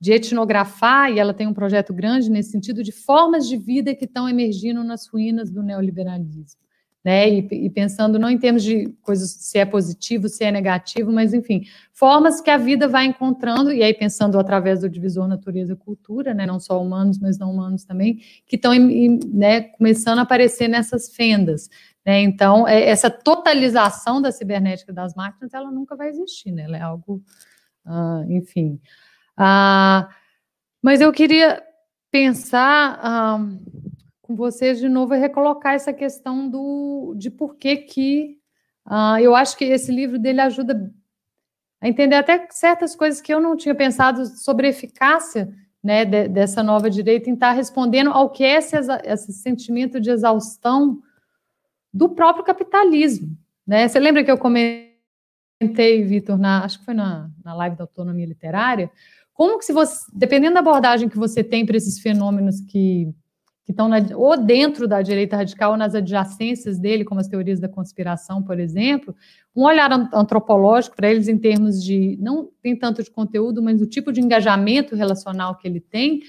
de 0.00 0.12
etnografar, 0.12 1.12
e 1.12 1.18
ela 1.18 1.34
tem 1.34 1.46
um 1.46 1.52
projeto 1.52 1.92
grande 1.92 2.30
nesse 2.30 2.50
sentido, 2.50 2.82
de 2.82 2.90
formas 2.90 3.46
de 3.46 3.56
vida 3.56 3.94
que 3.94 4.06
estão 4.06 4.28
emergindo 4.28 4.82
nas 4.82 5.06
ruínas 5.06 5.50
do 5.50 5.62
neoliberalismo. 5.62 6.58
Né, 7.02 7.30
e, 7.30 7.48
e, 7.64 7.70
pensando 7.70 8.18
não 8.18 8.28
em 8.28 8.36
termos 8.36 8.62
de 8.62 8.90
coisas 9.00 9.30
se 9.30 9.56
é 9.58 9.64
positivo, 9.64 10.28
se 10.28 10.44
é 10.44 10.52
negativo, 10.52 11.10
mas 11.10 11.32
enfim, 11.32 11.64
formas 11.94 12.42
que 12.42 12.50
a 12.50 12.58
vida 12.58 12.86
vai 12.86 13.06
encontrando, 13.06 13.72
e 13.72 13.82
aí 13.82 13.94
pensando 13.94 14.38
através 14.38 14.80
do 14.80 14.88
divisor 14.88 15.26
natureza-cultura, 15.26 16.34
né, 16.34 16.44
não 16.44 16.60
só 16.60 16.78
humanos, 16.78 17.18
mas 17.18 17.38
não 17.38 17.52
humanos 17.52 17.84
também, 17.84 18.20
que 18.46 18.56
estão 18.56 18.74
né, 18.74 19.62
começando 19.62 20.18
a 20.18 20.22
aparecer 20.22 20.68
nessas 20.68 21.08
fendas. 21.08 21.70
Né, 22.04 22.20
então, 22.20 22.68
é, 22.68 22.84
essa 22.90 23.08
totalização 23.08 24.20
da 24.20 24.30
cibernética 24.30 24.92
das 24.92 25.14
máquinas, 25.14 25.54
ela 25.54 25.70
nunca 25.70 25.96
vai 25.96 26.10
existir, 26.10 26.52
né, 26.52 26.64
ela 26.64 26.76
é 26.76 26.82
algo, 26.82 27.22
uh, 27.86 28.30
enfim. 28.30 28.78
Ah, 29.42 30.10
mas 30.82 31.00
eu 31.00 31.10
queria 31.10 31.62
pensar 32.10 33.00
ah, 33.02 33.38
com 34.20 34.36
vocês 34.36 34.78
de 34.78 34.86
novo 34.86 35.14
e 35.14 35.18
recolocar 35.18 35.72
essa 35.72 35.94
questão 35.94 36.46
do, 36.46 37.14
de 37.16 37.30
por 37.30 37.56
que 37.56 37.78
que 37.78 38.36
ah, 38.84 39.16
eu 39.22 39.34
acho 39.34 39.56
que 39.56 39.64
esse 39.64 39.90
livro 39.90 40.18
dele 40.18 40.42
ajuda 40.42 40.92
a 41.80 41.88
entender 41.88 42.16
até 42.16 42.46
certas 42.50 42.94
coisas 42.94 43.22
que 43.22 43.32
eu 43.32 43.40
não 43.40 43.56
tinha 43.56 43.74
pensado 43.74 44.26
sobre 44.26 44.66
a 44.66 44.70
eficácia 44.70 45.50
né, 45.82 46.04
de, 46.04 46.28
dessa 46.28 46.62
nova 46.62 46.90
direita 46.90 47.30
em 47.30 47.32
estar 47.32 47.52
respondendo 47.52 48.10
ao 48.10 48.28
que 48.28 48.44
é 48.44 48.56
esse, 48.56 48.76
esse 49.04 49.32
sentimento 49.32 49.98
de 49.98 50.10
exaustão 50.10 51.00
do 51.90 52.10
próprio 52.10 52.44
capitalismo. 52.44 53.34
Né? 53.66 53.88
Você 53.88 53.98
lembra 53.98 54.22
que 54.22 54.30
eu 54.30 54.36
comentei, 54.36 54.90
Vitor, 56.04 56.38
acho 56.44 56.80
que 56.80 56.84
foi 56.84 56.92
na, 56.92 57.30
na 57.42 57.54
live 57.54 57.76
da 57.76 57.84
autonomia 57.84 58.26
literária, 58.26 58.90
como 59.40 59.58
que 59.58 59.64
se 59.64 59.72
você, 59.72 60.04
dependendo 60.12 60.52
da 60.52 60.60
abordagem 60.60 61.08
que 61.08 61.16
você 61.16 61.42
tem 61.42 61.64
para 61.64 61.74
esses 61.74 61.98
fenômenos 61.98 62.60
que, 62.60 63.08
que 63.64 63.72
estão 63.72 63.88
na, 63.88 63.96
ou 64.14 64.36
dentro 64.36 64.86
da 64.86 65.00
direita 65.00 65.34
radical 65.34 65.70
ou 65.70 65.78
nas 65.78 65.94
adjacências 65.94 66.78
dele, 66.78 67.06
como 67.06 67.22
as 67.22 67.26
teorias 67.26 67.58
da 67.58 67.66
conspiração, 67.66 68.42
por 68.42 68.60
exemplo, 68.60 69.16
um 69.56 69.64
olhar 69.64 69.90
antropológico 70.12 70.94
para 70.94 71.10
eles 71.10 71.26
em 71.26 71.38
termos 71.38 71.82
de, 71.82 72.18
não 72.20 72.50
tem 72.62 72.76
tanto 72.76 73.02
de 73.02 73.10
conteúdo, 73.10 73.62
mas 73.62 73.80
o 73.80 73.86
tipo 73.86 74.12
de 74.12 74.20
engajamento 74.20 74.94
relacional 74.94 75.56
que 75.56 75.66
ele 75.66 75.80
tem, 75.80 76.20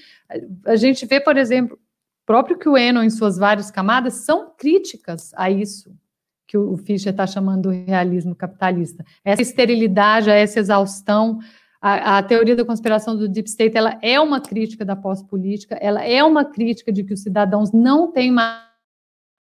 a 0.64 0.76
gente 0.76 1.04
vê, 1.04 1.20
por 1.20 1.36
exemplo, 1.36 1.78
próprio 2.24 2.58
que 2.58 2.66
o 2.66 2.78
Enon, 2.78 3.02
em 3.02 3.10
suas 3.10 3.36
várias 3.36 3.70
camadas, 3.70 4.24
são 4.24 4.54
críticas 4.56 5.32
a 5.34 5.50
isso 5.50 5.94
que 6.46 6.56
o 6.56 6.78
Fischer 6.78 7.12
está 7.12 7.26
chamando 7.26 7.62
do 7.62 7.70
realismo 7.70 8.34
capitalista. 8.34 9.04
Essa 9.22 9.42
esterilidade, 9.42 10.30
essa 10.30 10.60
exaustão, 10.60 11.40
a, 11.82 12.18
a, 12.18 12.22
teoria 12.22 12.54
da 12.54 12.64
conspiração 12.64 13.16
do 13.16 13.28
Deep 13.28 13.48
State 13.48 13.76
ela 13.76 13.98
é 14.00 14.20
uma 14.20 14.40
crítica 14.40 14.84
da 14.84 14.94
pós-política, 14.94 15.74
ela 15.80 16.04
é 16.04 16.22
uma 16.22 16.44
crítica 16.44 16.92
de 16.92 17.02
que 17.02 17.12
os 17.12 17.22
cidadãos 17.22 17.72
não 17.72 18.12
têm 18.12 18.30
mais, 18.30 18.62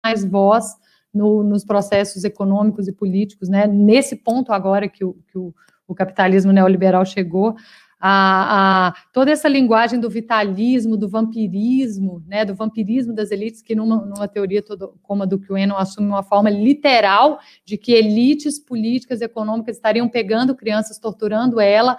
mais 0.02 0.24
voz 0.24 0.74
no, 1.12 1.42
nos 1.42 1.66
processos 1.66 2.24
econômicos 2.24 2.88
e 2.88 2.92
políticos, 2.92 3.50
né? 3.50 3.66
Nesse 3.66 4.16
ponto 4.16 4.54
agora 4.54 4.88
que 4.88 5.04
o, 5.04 5.18
que 5.28 5.36
o, 5.36 5.54
o 5.86 5.94
capitalismo 5.94 6.50
neoliberal 6.50 7.04
chegou, 7.04 7.56
a, 8.02 8.88
a, 8.88 8.94
toda 9.12 9.30
essa 9.30 9.46
linguagem 9.46 10.00
do 10.00 10.08
vitalismo, 10.08 10.96
do 10.96 11.06
vampirismo, 11.06 12.24
né, 12.26 12.46
do 12.46 12.54
vampirismo 12.54 13.12
das 13.12 13.30
elites, 13.30 13.60
que 13.60 13.74
numa, 13.74 13.96
numa 14.06 14.26
teoria 14.26 14.62
todo, 14.62 14.94
como 15.02 15.24
a 15.24 15.26
do 15.26 15.38
Quenon 15.38 15.76
assume 15.76 16.08
uma 16.08 16.22
forma 16.22 16.48
literal 16.48 17.38
de 17.62 17.76
que 17.76 17.92
elites 17.92 18.58
políticas 18.58 19.20
e 19.20 19.24
econômicas 19.24 19.76
estariam 19.76 20.08
pegando 20.08 20.54
crianças, 20.54 20.98
torturando 20.98 21.60
ela, 21.60 21.98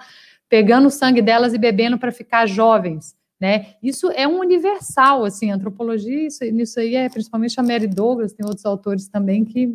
pegando 0.52 0.88
o 0.88 0.90
sangue 0.90 1.22
delas 1.22 1.54
e 1.54 1.58
bebendo 1.58 1.98
para 1.98 2.12
ficar 2.12 2.44
jovens. 2.44 3.16
Né? 3.40 3.68
Isso 3.82 4.10
é 4.10 4.28
um 4.28 4.38
universal, 4.38 5.24
assim, 5.24 5.50
antropologia, 5.50 6.26
isso, 6.26 6.78
aí 6.78 6.94
é 6.94 7.08
principalmente 7.08 7.58
a 7.58 7.62
Mary 7.62 7.86
Douglas, 7.86 8.34
tem 8.34 8.44
outros 8.44 8.66
autores 8.66 9.08
também 9.08 9.46
que 9.46 9.74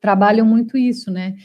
trabalham 0.00 0.46
muito 0.46 0.78
isso, 0.78 1.10
né? 1.10 1.36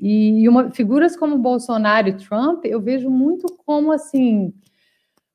E 0.00 0.48
uma, 0.48 0.70
figuras 0.70 1.16
como 1.16 1.36
Bolsonaro 1.36 2.06
e 2.06 2.16
Trump, 2.16 2.64
eu 2.64 2.80
vejo 2.80 3.10
muito 3.10 3.48
como 3.66 3.90
assim 3.90 4.54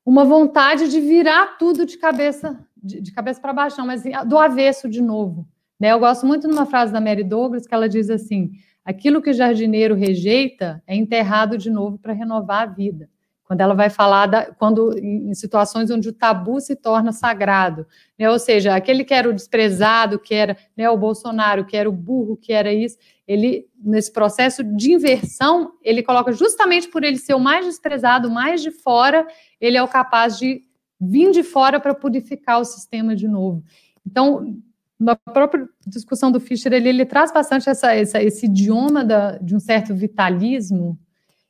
uma 0.05 0.24
vontade 0.24 0.88
de 0.88 1.01
virar 1.01 1.57
tudo 1.57 1.86
de 1.86 1.97
cabeça 1.97 2.57
de, 2.82 3.01
de 3.01 3.11
cabeça 3.11 3.41
para 3.41 3.51
baixo, 3.51 3.86
mas 3.86 3.99
assim, 3.99 4.11
do 4.30 4.38
avesso 4.38 4.88
de 4.88 5.01
novo. 5.01 5.45
Né? 5.78 5.91
Eu 5.91 5.99
gosto 5.99 6.26
muito 6.26 6.47
de 6.47 6.53
uma 6.53 6.65
frase 6.65 6.93
da 6.93 7.01
Mary 7.01 7.26
Douglas 7.26 7.67
que 7.67 7.74
ela 7.74 7.89
diz 7.89 8.09
assim: 8.09 8.53
aquilo 8.84 9.21
que 9.21 9.29
o 9.29 9.34
jardineiro 9.34 9.95
rejeita 9.95 10.82
é 10.88 10.95
enterrado 10.95 11.57
de 11.57 11.69
novo 11.69 11.97
para 11.97 12.13
renovar 12.13 12.63
a 12.63 12.65
vida 12.71 13.09
quando 13.51 13.59
ela 13.59 13.73
vai 13.73 13.89
falar 13.89 14.27
da, 14.27 14.45
quando 14.45 14.97
em 14.97 15.34
situações 15.34 15.91
onde 15.91 16.07
o 16.07 16.13
tabu 16.13 16.61
se 16.61 16.73
torna 16.73 17.11
sagrado, 17.11 17.86
né? 18.17 18.29
Ou 18.29 18.39
seja, 18.39 18.73
aquele 18.73 19.03
que 19.03 19.13
era 19.13 19.29
o 19.29 19.34
desprezado, 19.34 20.17
que 20.17 20.34
era 20.34 20.55
né, 20.77 20.89
o 20.89 20.95
Bolsonaro, 20.95 21.65
que 21.65 21.75
era 21.75 21.89
o 21.89 21.91
burro, 21.91 22.38
que 22.38 22.53
era 22.53 22.71
isso, 22.71 22.97
ele 23.27 23.67
nesse 23.75 24.09
processo 24.09 24.63
de 24.63 24.93
inversão, 24.93 25.73
ele 25.84 26.01
coloca 26.01 26.32
justamente 26.32 26.88
por 26.88 27.03
ele 27.03 27.17
ser 27.17 27.34
o 27.34 27.41
mais 27.41 27.65
desprezado, 27.65 28.32
mais 28.32 28.61
de 28.61 28.71
fora, 28.71 29.27
ele 29.59 29.75
é 29.75 29.84
o 29.84 29.88
capaz 29.89 30.39
de 30.39 30.61
vir 30.97 31.32
de 31.32 31.43
fora 31.43 31.77
para 31.77 31.93
purificar 31.93 32.61
o 32.61 32.63
sistema 32.63 33.13
de 33.13 33.27
novo. 33.27 33.65
Então, 34.07 34.61
na 35.01 35.15
própria 35.15 35.67
discussão 35.87 36.31
do 36.31 36.39
Fischer, 36.39 36.71
ele, 36.71 36.89
ele 36.89 37.05
traz 37.05 37.33
bastante 37.33 37.67
essa, 37.67 37.91
essa, 37.93 38.21
esse 38.21 38.45
idioma 38.45 39.03
da, 39.03 39.37
de 39.39 39.55
um 39.55 39.59
certo 39.59 39.95
vitalismo, 39.95 40.97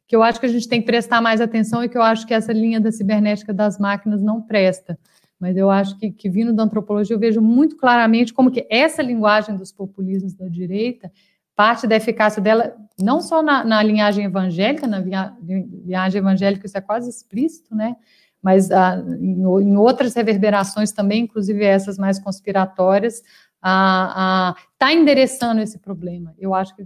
que 0.07 0.15
eu 0.15 0.23
acho 0.23 0.39
que 0.39 0.45
a 0.45 0.49
gente 0.49 0.69
tem 0.69 0.79
que 0.79 0.85
prestar 0.85 1.21
mais 1.21 1.41
atenção 1.41 1.83
e 1.83 1.89
que 1.89 1.97
eu 1.97 2.01
acho 2.01 2.25
que 2.25 2.33
essa 2.33 2.53
linha 2.53 2.79
da 2.79 2.91
cibernética 2.93 3.53
das 3.53 3.77
máquinas 3.77 4.21
não 4.21 4.41
presta. 4.41 4.97
Mas 5.37 5.57
eu 5.57 5.69
acho 5.69 5.97
que, 5.97 6.11
que 6.11 6.29
vindo 6.29 6.53
da 6.53 6.63
antropologia, 6.63 7.13
eu 7.13 7.19
vejo 7.19 7.41
muito 7.41 7.75
claramente 7.75 8.33
como 8.33 8.51
que 8.51 8.65
essa 8.69 9.01
linguagem 9.01 9.57
dos 9.57 9.71
populismos 9.71 10.33
da 10.33 10.47
direita, 10.47 11.11
parte 11.53 11.85
da 11.87 11.97
eficácia 11.97 12.41
dela, 12.41 12.73
não 12.97 13.19
só 13.19 13.43
na, 13.43 13.65
na 13.65 13.83
linhagem 13.83 14.25
evangélica, 14.25 14.87
na 14.87 15.01
via, 15.01 15.33
linhagem 15.41 16.19
evangélica 16.19 16.65
isso 16.65 16.77
é 16.77 16.81
quase 16.81 17.09
explícito, 17.09 17.75
né? 17.75 17.97
Mas 18.41 18.71
ah, 18.71 19.03
em, 19.19 19.41
em, 19.41 19.77
outras 19.77 20.15
reverberações 20.15 20.91
também, 20.91 21.23
inclusive 21.23 21.63
essas 21.63 21.97
mais 21.97 22.19
conspiratórias, 22.19 23.21
está 23.61 24.93
endereçando 24.93 25.61
esse 25.61 25.77
problema. 25.77 26.33
Eu 26.39 26.53
acho 26.53 26.75
que 26.75 26.83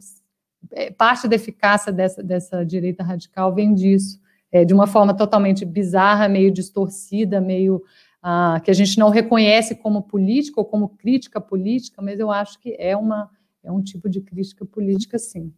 é, 0.71 0.91
parte 0.91 1.27
da 1.27 1.35
eficácia 1.35 1.91
dessa, 1.91 2.21
dessa 2.21 2.65
direita 2.65 3.03
radical 3.03 3.53
vem 3.53 3.73
disso, 3.73 4.19
é, 4.51 4.65
de 4.65 4.73
uma 4.73 4.87
forma 4.87 5.13
totalmente 5.13 5.63
bizarra, 5.63 6.27
meio 6.27 6.51
distorcida, 6.51 7.39
meio 7.39 7.83
ah, 8.21 8.59
que 8.63 8.71
a 8.71 8.73
gente 8.73 8.97
não 8.97 9.09
reconhece 9.09 9.75
como 9.75 10.01
política 10.01 10.59
ou 10.59 10.65
como 10.65 10.89
crítica 10.89 11.39
política, 11.39 12.01
mas 12.01 12.19
eu 12.19 12.31
acho 12.31 12.59
que 12.59 12.75
é, 12.79 12.97
uma, 12.97 13.29
é 13.63 13.71
um 13.71 13.81
tipo 13.81 14.09
de 14.09 14.19
crítica 14.19 14.65
política, 14.65 15.17
sim. 15.17 15.53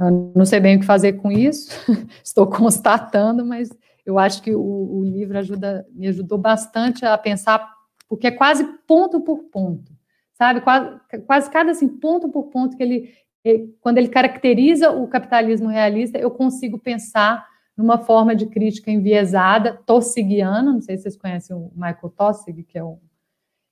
Eu 0.00 0.32
não 0.34 0.44
sei 0.44 0.58
bem 0.58 0.76
o 0.76 0.80
que 0.80 0.86
fazer 0.86 1.14
com 1.14 1.30
isso, 1.30 1.70
estou 2.24 2.46
constatando, 2.46 3.44
mas 3.44 3.70
eu 4.04 4.18
acho 4.18 4.42
que 4.42 4.54
o, 4.54 4.60
o 4.60 5.04
livro 5.04 5.38
ajuda, 5.38 5.86
me 5.92 6.08
ajudou 6.08 6.38
bastante 6.38 7.04
a 7.04 7.16
pensar, 7.16 7.72
porque 8.08 8.26
é 8.26 8.30
quase 8.30 8.64
ponto 8.86 9.20
por 9.20 9.44
ponto, 9.44 9.92
sabe? 10.34 10.60
Quase, 10.60 10.98
quase 11.26 11.50
cada 11.50 11.70
assim, 11.70 11.88
ponto 11.88 12.28
por 12.28 12.44
ponto 12.44 12.76
que 12.76 12.82
ele, 12.82 13.74
quando 13.80 13.98
ele 13.98 14.08
caracteriza 14.08 14.90
o 14.90 15.08
capitalismo 15.08 15.68
realista, 15.68 16.18
eu 16.18 16.30
consigo 16.30 16.78
pensar 16.78 17.46
numa 17.76 17.98
forma 17.98 18.36
de 18.36 18.46
crítica 18.46 18.90
enviesada, 18.90 19.80
tossigiana, 19.84 20.72
não 20.72 20.80
sei 20.80 20.96
se 20.96 21.04
vocês 21.04 21.16
conhecem 21.16 21.56
o 21.56 21.72
Michael 21.74 22.12
Tossig, 22.16 22.62
que 22.62 22.78
é 22.78 22.84
um 22.84 22.98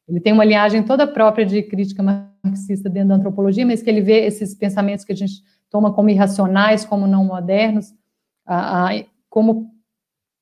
ele 0.08 0.20
tem 0.20 0.32
uma 0.32 0.44
linhagem 0.44 0.82
toda 0.82 1.06
própria 1.06 1.46
de 1.46 1.62
crítica 1.62 2.02
marxista 2.44 2.90
dentro 2.90 3.10
da 3.10 3.14
antropologia, 3.14 3.64
mas 3.64 3.82
que 3.82 3.88
ele 3.88 4.00
vê 4.00 4.26
esses 4.26 4.54
pensamentos 4.54 5.04
que 5.04 5.12
a 5.12 5.16
gente 5.16 5.42
toma 5.70 5.92
como 5.92 6.10
irracionais, 6.10 6.84
como 6.84 7.06
não 7.06 7.24
modernos, 7.24 7.94
como 9.30 9.72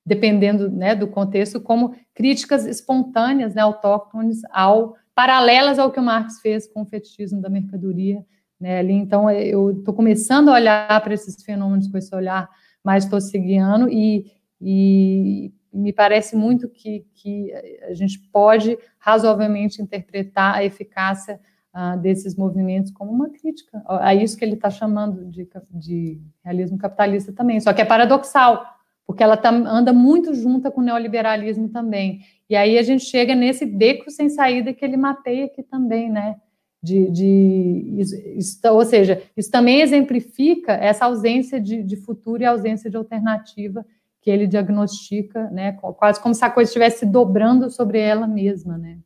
dependendo 0.04 0.70
né, 0.70 0.94
do 0.94 1.06
contexto, 1.06 1.60
como 1.60 1.94
críticas 2.14 2.66
espontâneas, 2.66 3.54
né, 3.54 3.62
autóctones, 3.62 4.40
ao 4.50 4.96
paralelas 5.14 5.78
ao 5.78 5.90
que 5.90 6.00
o 6.00 6.02
Marx 6.02 6.40
fez 6.40 6.66
com 6.66 6.82
o 6.82 6.86
fetichismo 6.86 7.40
da 7.40 7.50
mercadoria 7.50 8.24
né, 8.58 8.78
ali. 8.78 8.92
Então, 8.92 9.28
é, 9.28 9.44
eu 9.46 9.70
estou 9.70 9.94
começando 9.94 10.48
a 10.48 10.54
olhar 10.54 11.00
para 11.02 11.14
esses 11.14 11.42
fenômenos 11.42 11.88
com 11.88 11.98
esse 11.98 12.14
olhar 12.14 12.48
mais 12.82 13.06
tossigiano 13.06 13.88
e, 13.88 14.30
e 14.60 15.52
me 15.72 15.92
parece 15.92 16.36
muito 16.36 16.68
que, 16.68 17.06
que 17.14 17.52
a 17.88 17.94
gente 17.94 18.18
pode 18.32 18.78
razoavelmente 18.98 19.80
interpretar 19.80 20.56
a 20.56 20.64
eficácia 20.64 21.40
uh, 21.74 21.98
desses 21.98 22.34
movimentos 22.34 22.90
como 22.90 23.12
uma 23.12 23.30
crítica 23.30 23.82
a 23.86 24.14
isso 24.14 24.36
que 24.36 24.44
ele 24.44 24.54
está 24.54 24.70
chamando 24.70 25.26
de, 25.26 25.48
de, 25.70 26.20
realismo 26.44 26.78
capitalista 26.78 27.32
também. 27.32 27.60
Só 27.60 27.72
que 27.72 27.80
é 27.80 27.84
paradoxal, 27.84 28.64
porque 29.10 29.24
ela 29.24 29.36
tá, 29.36 29.50
anda 29.50 29.92
muito 29.92 30.32
junta 30.34 30.70
com 30.70 30.80
o 30.80 30.84
neoliberalismo 30.84 31.68
também. 31.68 32.20
E 32.48 32.54
aí 32.54 32.78
a 32.78 32.82
gente 32.82 33.04
chega 33.04 33.34
nesse 33.34 33.66
beco 33.66 34.08
sem 34.10 34.28
saída 34.28 34.72
que 34.72 34.84
ele 34.84 34.96
mapeia 34.96 35.46
aqui 35.46 35.62
também, 35.62 36.08
né? 36.08 36.36
de, 36.82 37.10
de 37.10 37.94
isso, 37.98 38.16
isso, 38.36 38.60
ou 38.70 38.84
seja, 38.84 39.22
isso 39.36 39.50
também 39.50 39.80
exemplifica 39.82 40.72
essa 40.72 41.04
ausência 41.04 41.60
de, 41.60 41.82
de, 41.82 41.96
futuro 41.96 42.42
e 42.42 42.46
ausência 42.46 42.88
de 42.88 42.96
alternativa 42.96 43.84
que 44.22 44.30
ele 44.30 44.46
diagnostica, 44.46 45.50
né, 45.50 45.72
quase 45.72 46.20
como 46.20 46.34
se 46.34 46.44
a 46.44 46.50
coisa 46.50 46.68
estivesse 46.68 47.04
dobrando 47.04 47.68
sobre 47.68 47.98
ela 47.98 48.26
mesma, 48.26 48.78
né. 48.78 48.98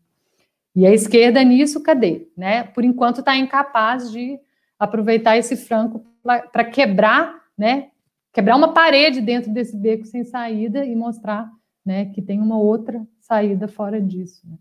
E 0.76 0.86
a 0.86 0.92
esquerda 0.92 1.42
nisso, 1.42 1.82
cadê? 1.82 2.28
Né? 2.36 2.64
Por 2.64 2.84
enquanto 2.84 3.20
está 3.20 3.36
incapaz 3.36 4.10
de 4.10 4.38
aproveitar 4.78 5.36
esse 5.36 5.56
franco 5.56 6.04
para 6.22 6.64
quebrar, 6.64 7.42
né, 7.56 7.88
quebrar 8.34 8.56
uma 8.56 8.74
parede 8.74 9.20
dentro 9.20 9.52
desse 9.52 9.76
beco 9.76 10.04
sem 10.04 10.24
saída 10.24 10.84
e 10.84 10.96
mostrar, 10.96 11.48
né, 11.86 12.06
que 12.06 12.20
tem 12.20 12.40
uma 12.40 12.58
outra 12.58 13.06
saída 13.20 13.68
fora 13.68 14.02
disso. 14.02 14.42
Né? 14.44 14.58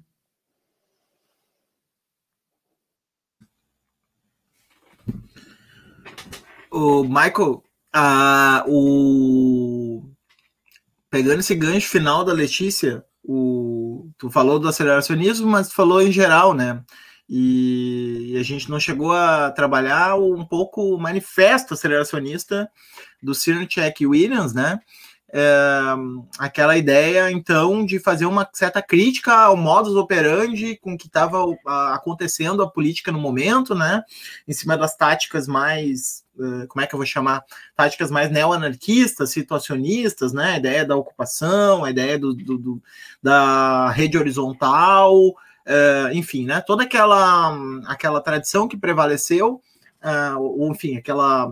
O 6.71 7.03
Michael, 7.03 7.63
a, 7.91 8.63
o 8.67 10.03
pegando 11.09 11.39
esse 11.39 11.55
gancho 11.55 11.89
final 11.89 12.23
da 12.23 12.33
Letícia, 12.33 13.03
o, 13.23 14.09
tu 14.17 14.29
falou 14.29 14.59
do 14.59 14.67
aceleracionismo, 14.67 15.47
mas 15.47 15.69
tu 15.69 15.75
falou 15.75 16.01
em 16.01 16.11
geral, 16.11 16.53
né? 16.53 16.83
E, 17.29 18.35
a 18.39 18.43
gente 18.43 18.69
não 18.69 18.79
chegou 18.79 19.11
a 19.11 19.51
trabalhar 19.51 20.15
um 20.15 20.45
pouco 20.45 20.95
o 20.95 20.99
manifesto 20.99 21.73
aceleracionista 21.73 22.69
do 23.21 23.33
Cerncheck 23.33 24.05
Williams, 24.05 24.53
né? 24.53 24.79
é, 25.35 25.41
aquela 26.37 26.77
ideia, 26.77 27.31
então, 27.31 27.83
de 27.83 27.99
fazer 27.99 28.27
uma 28.27 28.47
certa 28.53 28.83
crítica 28.83 29.33
ao 29.33 29.57
modus 29.57 29.95
operandi 29.95 30.77
com 30.77 30.95
que 30.95 31.07
estava 31.07 31.43
acontecendo 31.91 32.61
a 32.61 32.69
política 32.69 33.11
no 33.11 33.19
momento, 33.19 33.73
né? 33.73 34.03
Em 34.47 34.53
cima 34.53 34.77
das 34.77 34.95
táticas 34.95 35.47
mais, 35.47 36.23
uh, 36.37 36.67
como 36.67 36.83
é 36.83 36.87
que 36.87 36.93
eu 36.93 36.99
vou 36.99 37.05
chamar? 37.05 37.43
Táticas 37.75 38.11
mais 38.11 38.29
neo-anarquistas, 38.29 39.31
situacionistas, 39.31 40.33
né? 40.33 40.51
A 40.51 40.57
ideia 40.57 40.85
da 40.85 40.95
ocupação, 40.95 41.83
a 41.83 41.89
ideia 41.89 42.19
do, 42.19 42.35
do, 42.35 42.57
do 42.59 42.83
da 43.21 43.89
rede 43.89 44.19
horizontal, 44.19 45.35
uh, 45.67 46.13
enfim, 46.13 46.45
né? 46.45 46.61
Toda 46.61 46.83
aquela, 46.83 47.57
aquela 47.85 48.21
tradição 48.21 48.67
que 48.67 48.77
prevaleceu, 48.77 49.61
uh, 50.03 50.39
ou 50.39 50.71
enfim, 50.71 50.97
aquela, 50.97 51.47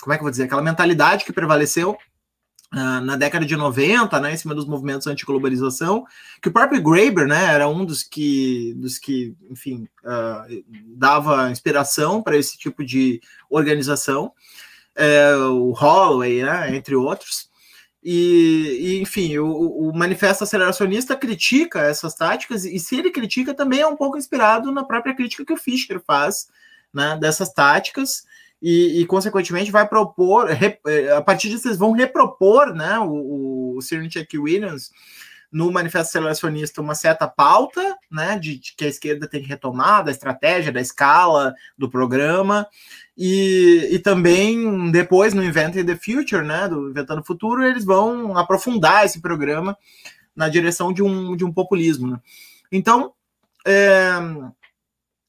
como 0.00 0.12
é 0.12 0.16
que 0.16 0.20
eu 0.20 0.24
vou 0.24 0.30
dizer? 0.30 0.44
Aquela 0.44 0.62
mentalidade 0.62 1.24
que 1.24 1.32
prevaleceu 1.32 1.96
Uh, 2.74 3.00
na 3.00 3.16
década 3.16 3.46
de 3.46 3.56
90, 3.56 4.18
né, 4.18 4.34
em 4.34 4.36
cima 4.36 4.52
dos 4.52 4.66
movimentos 4.66 5.06
anti-globalização, 5.06 6.04
que 6.42 6.48
o 6.48 6.52
próprio 6.52 6.82
Graeber, 6.82 7.26
né, 7.26 7.44
era 7.44 7.68
um 7.68 7.84
dos 7.84 8.02
que, 8.02 8.74
dos 8.74 8.98
que 8.98 9.36
enfim, 9.48 9.88
uh, 10.04 10.64
dava 10.96 11.48
inspiração 11.48 12.20
para 12.20 12.36
esse 12.36 12.58
tipo 12.58 12.84
de 12.84 13.20
organização. 13.48 14.32
é, 14.96 15.36
o 15.36 15.70
Holloway, 15.70 16.42
né, 16.42 16.74
entre 16.74 16.96
outros. 16.96 17.48
E, 18.08 18.78
e 18.80 19.02
enfim, 19.02 19.36
o, 19.38 19.88
o, 19.88 19.92
manifesto 19.92 20.44
aceleracionista 20.44 21.16
critica 21.16 21.80
essas 21.80 22.14
táticas, 22.14 22.64
e 22.64 22.78
se 22.78 22.96
ele 22.96 23.10
critica, 23.10 23.52
também 23.52 23.80
é 23.80 23.86
um 23.86 23.96
pouco 23.96 24.16
inspirado 24.16 24.70
na 24.70 24.84
própria 24.84 25.12
crítica 25.12 25.44
que 25.44 25.52
o 25.52 25.56
Fischer 25.56 26.00
faz 26.06 26.46
né, 26.94 27.18
dessas 27.20 27.52
táticas, 27.52 28.22
e, 28.62 29.00
e 29.00 29.06
consequentemente 29.06 29.72
vai 29.72 29.88
propor, 29.88 30.48
é, 30.86 31.12
a 31.16 31.20
partir 31.20 31.48
disso, 31.48 31.66
eles 31.66 31.78
vão 31.78 31.90
repropor 31.90 32.72
né, 32.72 32.96
o, 33.00 33.76
o 33.76 33.78
Check 34.08 34.34
Williams 34.34 34.92
no 35.50 35.72
manifesto 35.72 36.10
aceleracionista 36.10 36.80
uma 36.80 36.94
certa 36.94 37.26
pauta, 37.26 37.96
né, 38.08 38.38
de, 38.38 38.60
de, 38.60 38.74
que 38.76 38.84
a 38.84 38.88
esquerda 38.88 39.28
tem 39.28 39.42
que 39.42 39.48
retomar, 39.48 40.04
da 40.04 40.12
estratégia, 40.12 40.70
da 40.70 40.80
escala, 40.80 41.54
do 41.76 41.90
programa, 41.90 42.68
e, 43.16 43.88
e 43.92 43.98
também 43.98 44.90
depois 44.90 45.32
no 45.32 45.42
Inventing 45.42 45.84
the 45.84 45.96
Future, 45.96 46.44
né, 46.44 46.68
do 46.68 46.90
Inventando 46.90 47.20
o 47.20 47.24
Futuro, 47.24 47.64
eles 47.64 47.84
vão 47.84 48.36
aprofundar 48.36 49.04
esse 49.04 49.20
programa 49.20 49.76
na 50.34 50.48
direção 50.48 50.92
de 50.92 51.02
um, 51.02 51.34
de 51.34 51.44
um 51.44 51.52
populismo. 51.52 52.10
Né? 52.10 52.20
Então, 52.70 53.12
é, 53.66 54.10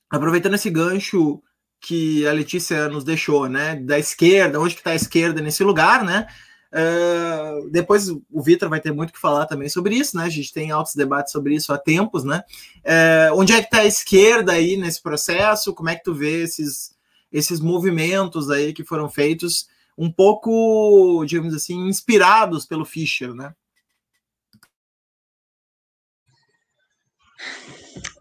aproveitando 0.09 0.55
esse 0.55 0.69
gancho 0.69 1.41
que 1.79 2.27
a 2.27 2.33
Letícia 2.33 2.89
nos 2.89 3.03
deixou, 3.03 3.47
né, 3.47 3.75
da 3.75 3.97
esquerda, 3.97 4.59
onde 4.59 4.73
que 4.73 4.81
está 4.81 4.91
a 4.91 4.95
esquerda 4.95 5.41
nesse 5.41 5.63
lugar, 5.63 6.03
né, 6.03 6.27
Uh, 6.69 7.69
depois 7.69 8.09
o 8.09 8.41
Vitor 8.43 8.69
vai 8.69 8.81
ter 8.81 8.91
muito 8.91 9.13
que 9.13 9.19
falar 9.19 9.45
também 9.45 9.69
sobre 9.69 9.95
isso, 9.95 10.17
né? 10.17 10.25
A 10.25 10.29
gente 10.29 10.51
tem 10.51 10.69
altos 10.69 10.95
debates 10.95 11.31
sobre 11.31 11.55
isso 11.55 11.71
há 11.71 11.77
tempos, 11.77 12.25
né? 12.25 12.43
Uh, 12.79 13.39
onde 13.39 13.53
é 13.53 13.59
que 13.61 13.67
está 13.67 13.79
a 13.79 13.85
esquerda 13.85 14.51
aí 14.51 14.75
nesse 14.75 15.01
processo? 15.01 15.73
Como 15.73 15.89
é 15.89 15.95
que 15.95 16.03
tu 16.03 16.13
vê 16.13 16.43
esses, 16.43 16.91
esses 17.31 17.59
movimentos 17.59 18.49
aí 18.49 18.73
que 18.73 18.83
foram 18.83 19.09
feitos 19.09 19.67
um 19.97 20.11
pouco, 20.11 21.25
digamos 21.25 21.53
assim, 21.53 21.87
inspirados 21.87 22.65
pelo 22.65 22.85
Fischer, 22.85 23.33
né? 23.33 23.53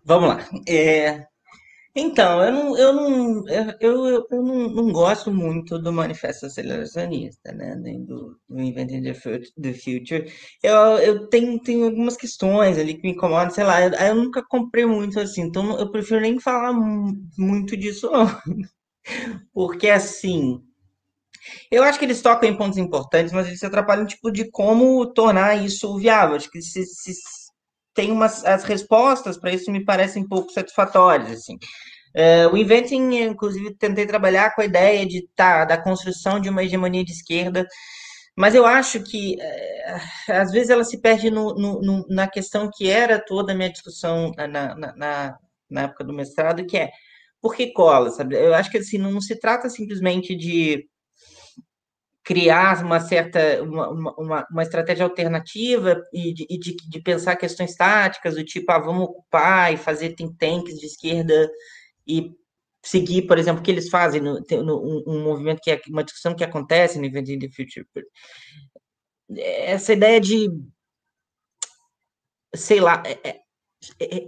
Vamos 0.05 0.29
lá. 0.29 0.49
É, 0.69 1.27
então, 1.99 2.43
eu 2.45 2.53
não, 2.53 2.79
eu 2.79 2.93
não, 2.93 3.49
eu, 3.49 3.75
eu, 3.81 4.27
eu 4.31 4.43
não, 4.43 4.69
não 4.69 4.93
gosto 4.93 5.33
muito 5.33 5.79
do 5.79 5.91
manifesto 5.91 6.45
aceleracionista, 6.45 7.53
né? 7.53 7.75
Nem 7.75 8.05
do, 8.05 8.39
do 8.47 8.61
Inventing 8.61 9.03
the 9.03 9.15
Future. 9.75 10.31
Eu, 10.63 10.75
eu 10.99 11.27
tenho, 11.29 11.59
tenho 11.59 11.87
algumas 11.87 12.15
questões 12.17 12.77
ali 12.77 12.95
que 12.95 13.03
me 13.03 13.15
incomodam, 13.15 13.51
sei 13.51 13.65
lá, 13.65 13.81
eu, 13.83 13.93
eu 13.93 14.15
nunca 14.15 14.45
comprei 14.47 14.85
muito 14.85 15.19
assim, 15.19 15.43
então 15.43 15.79
eu 15.79 15.91
prefiro 15.91 16.21
nem 16.21 16.39
falar 16.39 16.75
muito 17.39 17.75
disso, 17.77 18.11
não. 18.11 18.27
Porque 19.53 19.89
assim, 19.89 20.63
eu 21.71 21.83
acho 21.83 21.99
que 21.99 22.05
eles 22.05 22.23
tocam 22.23 22.49
em 22.49 22.57
pontos 22.57 22.79
importantes, 22.79 23.33
mas 23.33 23.47
eles 23.47 23.59
se 23.59 23.67
atrapalham 23.67 24.07
tipo 24.07 24.31
de 24.31 24.51
como 24.51 25.07
tornar 25.13 25.55
isso 25.57 25.97
viável. 25.97 26.37
Acho 26.37 26.51
que 26.51 26.61
se, 26.61 26.85
se 26.85 27.13
tem 27.95 28.13
umas 28.13 28.45
as 28.45 28.65
respostas 28.65 29.39
para 29.39 29.53
isso 29.53 29.73
me 29.73 29.85
parecem 29.85 30.27
pouco 30.29 30.53
satisfatórias 30.53 31.31
assim. 31.33 31.57
Uh, 32.15 32.53
o 32.53 32.57
Inventing, 32.57 33.15
inclusive, 33.17 33.75
tentei 33.75 34.07
trabalhar 34.07 34.55
com 34.55 34.63
a 34.63 34.65
ideia 34.65 35.05
de 35.07 35.29
tá, 35.35 35.65
da 35.67 35.77
construção 35.77 36.41
de 36.41 36.49
uma 36.49 36.65
hegemonia 36.65 37.05
de 37.05 37.13
esquerda, 37.13 37.67
mas 38.35 38.55
eu 38.55 38.65
acho 38.65 39.03
que 39.03 39.37
uh, 39.37 40.33
às 40.33 40.51
vezes 40.51 40.71
ela 40.71 40.85
se 40.85 41.01
perde 41.01 41.31
no, 41.31 41.55
no, 41.55 41.81
no, 41.83 42.07
na 42.09 42.27
questão 42.29 42.71
que 42.73 42.89
era 42.89 43.19
toda 43.19 43.53
a 43.53 43.55
minha 43.55 43.71
discussão 43.71 44.33
na, 44.37 44.47
na, 44.49 44.75
na, 44.75 45.39
na 45.71 45.83
época 45.83 46.05
do 46.05 46.13
mestrado, 46.13 46.65
que 46.67 46.79
é 46.79 46.91
por 47.47 47.55
que 47.55 47.69
cola, 47.69 48.11
sabe? 48.11 48.35
Eu 48.35 48.53
acho 48.55 48.69
que 48.69 48.79
assim, 48.79 48.99
não 48.99 49.21
se 49.21 49.39
trata 49.39 49.71
simplesmente 49.71 50.35
de 50.35 50.89
criar 52.25 52.85
uma 52.85 52.99
certa 52.99 53.63
uma, 53.63 53.89
uma, 54.19 54.47
uma 54.51 54.63
estratégia 54.65 55.05
alternativa 55.05 56.03
e, 56.13 56.35
de, 56.35 56.47
de, 56.59 56.77
de, 56.77 57.01
pensar 57.01 57.37
questões 57.37 57.77
táticas 57.77 58.35
do 58.35 58.45
tipo 58.45 58.73
ah, 58.73 58.81
vamos 58.81 59.05
ocupar 59.05 59.73
e 59.73 59.77
fazer 59.77 60.17
think 60.17 60.37
tanks 60.37 60.75
de 60.75 60.87
esquerda 60.87 61.49
e 62.05 62.33
seguir, 62.85 63.29
por 63.29 63.39
exemplo, 63.39 63.61
o 63.61 63.65
que 63.65 63.71
eles 63.71 63.89
fazem 63.89 64.21
no, 64.21 64.41
no 64.65 65.05
um, 65.07 65.23
movimento 65.23 65.61
que 65.63 65.71
é 65.71 65.81
uma 65.87 66.03
discussão 66.03 66.35
que 66.35 66.43
acontece 66.43 66.99
no 66.99 67.05
Inventing 67.05 67.39
the 67.39 67.49
Future. 67.49 67.87
Essa 69.39 69.93
ideia 69.93 70.21
de 70.21 70.49
sei 72.57 72.81
lá, 72.81 73.05
é, 73.07 73.29
é, 73.29 73.41
é, 74.01 74.27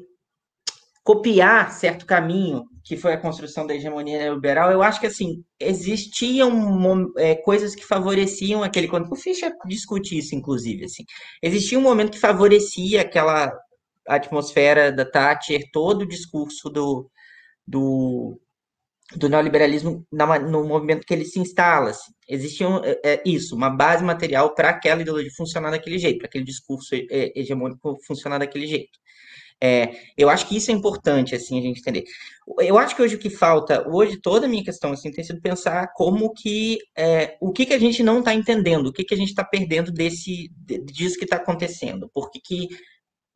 copiar 1.09 1.72
certo 1.72 2.04
caminho 2.04 2.66
que 2.84 2.94
foi 2.94 3.14
a 3.14 3.18
construção 3.18 3.66
da 3.66 3.74
hegemonia 3.74 4.18
neoliberal, 4.18 4.70
eu 4.70 4.82
acho 4.82 5.00
que 5.00 5.06
assim 5.06 5.42
existiam 5.59 7.11
é, 7.16 7.34
coisas 7.34 7.74
que 7.74 7.82
favoreciam 7.82 8.62
aquele 8.62 8.88
quando 8.88 9.11
o 9.11 9.16
Fischer 9.16 9.50
discute 9.66 10.18
isso, 10.18 10.34
inclusive 10.34 10.84
assim, 10.84 11.04
existia 11.42 11.78
um 11.78 11.82
momento 11.82 12.12
que 12.12 12.18
favorecia 12.18 13.00
aquela 13.00 13.50
atmosfera 14.06 14.92
da 14.92 15.06
Thatcher, 15.06 15.70
todo 15.72 16.02
o 16.02 16.09
discurso 16.09 16.68
do, 16.68 17.11
do, 17.66 18.38
do 19.16 19.30
neoliberalismo 19.30 20.06
na, 20.12 20.38
no 20.38 20.62
movimento 20.62 21.06
que 21.06 21.14
ele 21.14 21.24
se 21.24 21.40
instala. 21.40 21.90
Assim. 21.90 22.12
Existia 22.28 22.68
um, 22.68 22.84
é, 22.84 23.00
é, 23.02 23.22
isso, 23.24 23.56
uma 23.56 23.70
base 23.70 24.04
material 24.04 24.54
para 24.54 24.70
aquela 24.70 25.00
ideologia 25.00 25.30
funcionar 25.34 25.70
daquele 25.70 25.98
jeito, 25.98 26.18
para 26.18 26.26
aquele 26.26 26.44
discurso 26.44 26.94
é, 26.94 27.32
hegemônico 27.34 27.98
funcionar 28.06 28.38
daquele 28.38 28.66
jeito. 28.66 28.98
É, 29.61 29.92
eu 30.16 30.30
acho 30.30 30.46
que 30.46 30.56
isso 30.56 30.70
é 30.70 30.74
importante, 30.74 31.34
assim, 31.34 31.59
a 31.59 31.62
gente 31.62 31.80
entender. 31.80 32.04
Eu 32.61 32.78
acho 32.78 32.94
que 32.94 33.02
hoje 33.02 33.16
o 33.16 33.18
que 33.18 33.28
falta, 33.28 33.86
hoje 33.88 34.20
toda 34.20 34.46
a 34.46 34.48
minha 34.48 34.64
questão, 34.64 34.92
assim, 34.92 35.11
tem 35.11 35.24
sido 35.24 35.40
pensar 35.40 35.88
como 35.94 36.32
que, 36.32 36.78
é, 36.96 37.36
o 37.40 37.52
que 37.52 37.66
que 37.66 37.74
a 37.74 37.78
gente 37.78 38.02
não 38.02 38.20
está 38.20 38.32
entendendo, 38.32 38.86
o 38.86 38.92
que 38.92 39.04
que 39.04 39.14
a 39.14 39.16
gente 39.16 39.30
está 39.30 39.44
perdendo 39.44 39.90
desse, 39.90 40.48
disso 40.84 41.18
que 41.18 41.24
está 41.24 41.36
acontecendo, 41.36 42.09
porque 42.14 42.40
que 42.40 42.68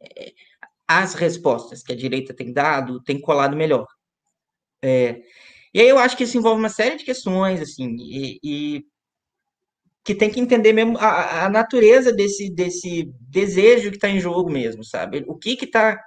é, 0.00 0.32
as 0.86 1.14
respostas 1.14 1.82
que 1.82 1.92
a 1.92 1.96
direita 1.96 2.34
tem 2.34 2.52
dado 2.52 3.02
têm 3.02 3.20
colado 3.20 3.56
melhor. 3.56 3.86
É, 4.82 5.22
e 5.74 5.80
aí 5.80 5.88
eu 5.88 5.98
acho 5.98 6.16
que 6.16 6.24
isso 6.24 6.36
envolve 6.38 6.60
uma 6.60 6.68
série 6.68 6.96
de 6.96 7.04
questões, 7.04 7.60
assim, 7.60 7.96
e, 7.98 8.38
e 8.44 8.84
que 10.04 10.14
tem 10.14 10.30
que 10.30 10.40
entender 10.40 10.72
mesmo 10.72 10.98
a, 10.98 11.46
a, 11.46 11.48
natureza 11.48 12.12
desse, 12.12 12.50
desse 12.50 13.10
desejo 13.20 13.90
que 13.90 13.96
está 13.96 14.08
em 14.08 14.20
jogo 14.20 14.50
mesmo, 14.50 14.84
sabe? 14.84 15.24
O 15.26 15.36
que 15.36 15.56
que 15.56 15.64
está 15.64 15.98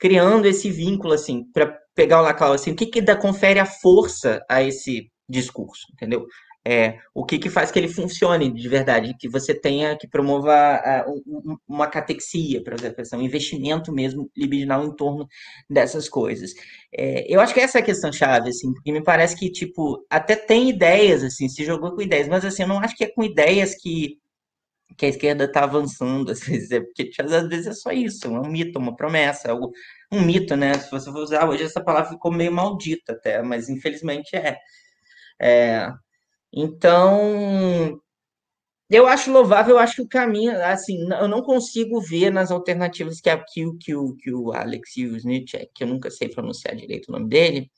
criando 0.00 0.46
esse 0.46 0.70
vínculo, 0.70 1.12
assim, 1.12 1.44
para 1.52 1.78
pegar 1.94 2.20
o 2.20 2.22
Laclau, 2.22 2.54
assim, 2.54 2.72
o 2.72 2.76
que 2.76 2.86
que 2.86 3.02
dá, 3.02 3.14
confere 3.14 3.60
a 3.60 3.66
força 3.66 4.42
a 4.48 4.62
esse 4.62 5.10
discurso, 5.28 5.86
entendeu? 5.92 6.26
É, 6.66 6.98
o 7.14 7.24
que, 7.24 7.38
que 7.38 7.48
faz 7.48 7.70
que 7.70 7.78
ele 7.78 7.88
funcione 7.88 8.52
de 8.52 8.68
verdade, 8.68 9.16
que 9.18 9.28
você 9.28 9.54
tenha, 9.54 9.96
que 9.96 10.06
promova 10.06 11.04
uh, 11.06 11.58
uma 11.66 11.86
catexia, 11.86 12.62
por 12.62 12.74
exemplo, 12.74 13.02
um 13.14 13.22
investimento 13.22 13.90
mesmo 13.90 14.30
libidinal 14.36 14.84
em 14.84 14.94
torno 14.94 15.26
dessas 15.68 16.06
coisas. 16.08 16.52
É, 16.92 17.24
eu 17.34 17.40
acho 17.40 17.54
que 17.54 17.60
essa 17.60 17.78
é 17.78 17.80
a 17.80 17.84
questão 17.84 18.12
chave, 18.12 18.50
assim, 18.50 18.72
porque 18.74 18.92
me 18.92 19.02
parece 19.02 19.36
que, 19.36 19.50
tipo, 19.50 20.04
até 20.10 20.36
tem 20.36 20.68
ideias, 20.68 21.24
assim, 21.24 21.48
se 21.48 21.64
jogou 21.64 21.94
com 21.94 22.02
ideias, 22.02 22.28
mas, 22.28 22.44
assim, 22.44 22.62
eu 22.62 22.68
não 22.68 22.78
acho 22.78 22.94
que 22.94 23.04
é 23.04 23.10
com 23.10 23.24
ideias 23.24 23.74
que, 23.74 24.18
que 24.96 25.06
a 25.06 25.08
esquerda 25.08 25.44
está 25.44 25.64
avançando, 25.64 26.30
às 26.30 26.40
vezes, 26.46 26.70
é 26.70 26.80
porque, 26.80 27.10
às 27.18 27.48
vezes, 27.48 27.66
é 27.66 27.72
só 27.72 27.90
isso, 27.92 28.26
é 28.26 28.30
um 28.40 28.48
mito, 28.50 28.78
uma 28.78 28.96
promessa, 28.96 29.48
é 29.48 29.54
um 29.54 30.22
mito, 30.22 30.56
né? 30.56 30.74
Se 30.74 30.90
você 30.90 31.10
for 31.10 31.22
usar 31.22 31.48
hoje, 31.48 31.64
essa 31.64 31.82
palavra 31.82 32.10
ficou 32.10 32.32
meio 32.32 32.52
maldita 32.52 33.12
até, 33.12 33.42
mas, 33.42 33.68
infelizmente, 33.68 34.36
é. 34.36 34.58
É, 35.40 35.90
então, 36.52 38.00
eu 38.90 39.06
acho 39.06 39.32
louvável, 39.32 39.76
eu 39.76 39.78
acho 39.78 39.96
que 39.96 40.02
o 40.02 40.08
caminho, 40.08 40.52
assim, 40.64 41.08
eu 41.12 41.28
não 41.28 41.42
consigo 41.42 42.00
ver 42.00 42.30
nas 42.30 42.50
alternativas 42.50 43.20
que, 43.20 43.30
que, 43.52 43.76
que, 43.78 43.94
o, 43.94 44.16
que 44.16 44.32
o 44.32 44.52
Alex 44.52 44.96
Yuznicek, 44.96 45.70
que 45.74 45.84
eu 45.84 45.88
nunca 45.88 46.10
sei 46.10 46.28
pronunciar 46.28 46.74
direito 46.74 47.08
o 47.08 47.12
nome 47.12 47.28
dele, 47.28 47.70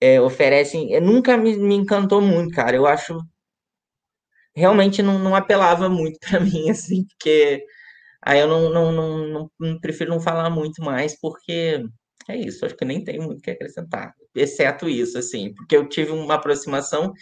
é, 0.00 0.20
oferecem, 0.20 0.94
é, 0.94 1.00
nunca 1.00 1.36
me, 1.36 1.56
me 1.56 1.74
encantou 1.76 2.20
muito, 2.20 2.54
cara. 2.54 2.76
Eu 2.76 2.86
acho 2.86 3.20
realmente 4.58 5.02
não, 5.02 5.18
não 5.18 5.34
apelava 5.36 5.88
muito 5.88 6.18
para 6.20 6.40
mim, 6.40 6.70
assim, 6.70 7.04
porque 7.06 7.64
aí 8.22 8.40
eu 8.40 8.48
não, 8.48 8.70
não, 8.70 8.92
não, 8.92 9.50
não, 9.58 9.80
prefiro 9.80 10.10
não 10.10 10.20
falar 10.20 10.50
muito 10.50 10.82
mais, 10.82 11.18
porque 11.20 11.84
é 12.28 12.36
isso, 12.36 12.64
acho 12.66 12.76
que 12.76 12.84
nem 12.84 13.04
tenho 13.04 13.22
muito 13.24 13.38
o 13.40 13.42
que 13.42 13.50
acrescentar, 13.52 14.12
exceto 14.34 14.88
isso, 14.88 15.18
assim, 15.18 15.54
porque 15.54 15.76
eu 15.76 15.88
tive 15.88 16.10
uma 16.12 16.34
aproximação 16.34 17.12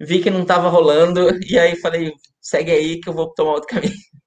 vi 0.00 0.22
que 0.22 0.30
não 0.30 0.42
estava 0.42 0.68
rolando, 0.68 1.28
e 1.48 1.58
aí 1.58 1.76
falei, 1.76 2.12
segue 2.40 2.70
aí 2.72 3.00
que 3.00 3.08
eu 3.08 3.14
vou 3.14 3.32
tomar 3.34 3.52
outro 3.52 3.68
caminho. 3.68 3.92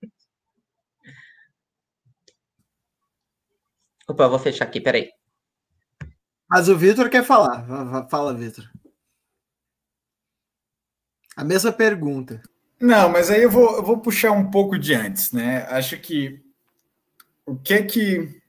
Opa, 4.08 4.28
vou 4.28 4.40
fechar 4.40 4.66
aqui, 4.66 4.80
peraí. 4.82 5.10
Mas 6.50 6.70
o 6.70 6.78
Vitor 6.78 7.10
quer 7.10 7.24
falar. 7.24 8.08
Fala, 8.10 8.34
Vitor. 8.34 8.70
A 11.36 11.44
mesma 11.44 11.72
pergunta. 11.72 12.42
Não, 12.80 13.10
mas 13.10 13.30
aí 13.30 13.44
eu 13.44 13.50
vou, 13.50 13.78
eu 13.78 13.84
vou 13.84 13.98
puxar 13.98 14.32
um 14.32 14.52
pouco 14.52 14.78
de 14.78 14.94
antes, 14.94 15.32
né? 15.32 15.66
Acho 15.70 15.98
que 15.98 16.42
o 17.46 17.56
que 17.56 17.74
é 17.74 17.84
que 17.84 18.42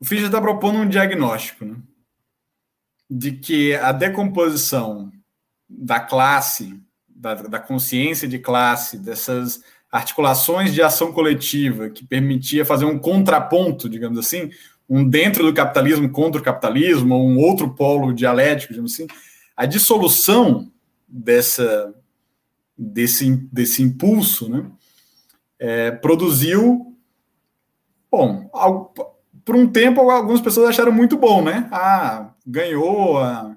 o 0.00 0.04
Fischer 0.04 0.26
está 0.26 0.40
propondo 0.40 0.78
um 0.78 0.88
diagnóstico, 0.88 1.64
né? 1.64 1.76
De 3.10 3.32
que 3.32 3.74
a 3.74 3.92
decomposição 3.92 5.10
da 5.68 5.98
classe, 6.00 6.80
da, 7.08 7.34
da 7.34 7.58
consciência 7.58 8.28
de 8.28 8.38
classe, 8.38 8.98
dessas 8.98 9.62
articulações 9.90 10.72
de 10.72 10.82
ação 10.82 11.12
coletiva 11.12 11.88
que 11.88 12.06
permitia 12.06 12.64
fazer 12.64 12.84
um 12.84 12.98
contraponto, 12.98 13.88
digamos 13.88 14.18
assim, 14.18 14.50
um 14.88 15.04
dentro 15.04 15.44
do 15.44 15.52
capitalismo 15.52 16.08
contra 16.10 16.40
o 16.40 16.44
capitalismo, 16.44 17.14
ou 17.14 17.26
um 17.28 17.38
outro 17.38 17.74
polo 17.74 18.12
dialético, 18.12 18.72
digamos 18.72 18.92
assim, 18.92 19.06
a 19.56 19.66
dissolução 19.66 20.70
dessa, 21.08 21.94
desse, 22.76 23.30
desse 23.52 23.82
impulso 23.82 24.48
né, 24.48 24.70
é, 25.58 25.90
produziu, 25.90 26.96
bom, 28.10 28.50
por 29.44 29.56
um 29.56 29.66
tempo 29.66 30.10
algumas 30.10 30.40
pessoas 30.40 30.68
acharam 30.68 30.92
muito 30.92 31.16
bom, 31.16 31.42
né? 31.42 31.68
Ah, 31.72 32.32
ganhou 32.46 33.18
a, 33.18 33.56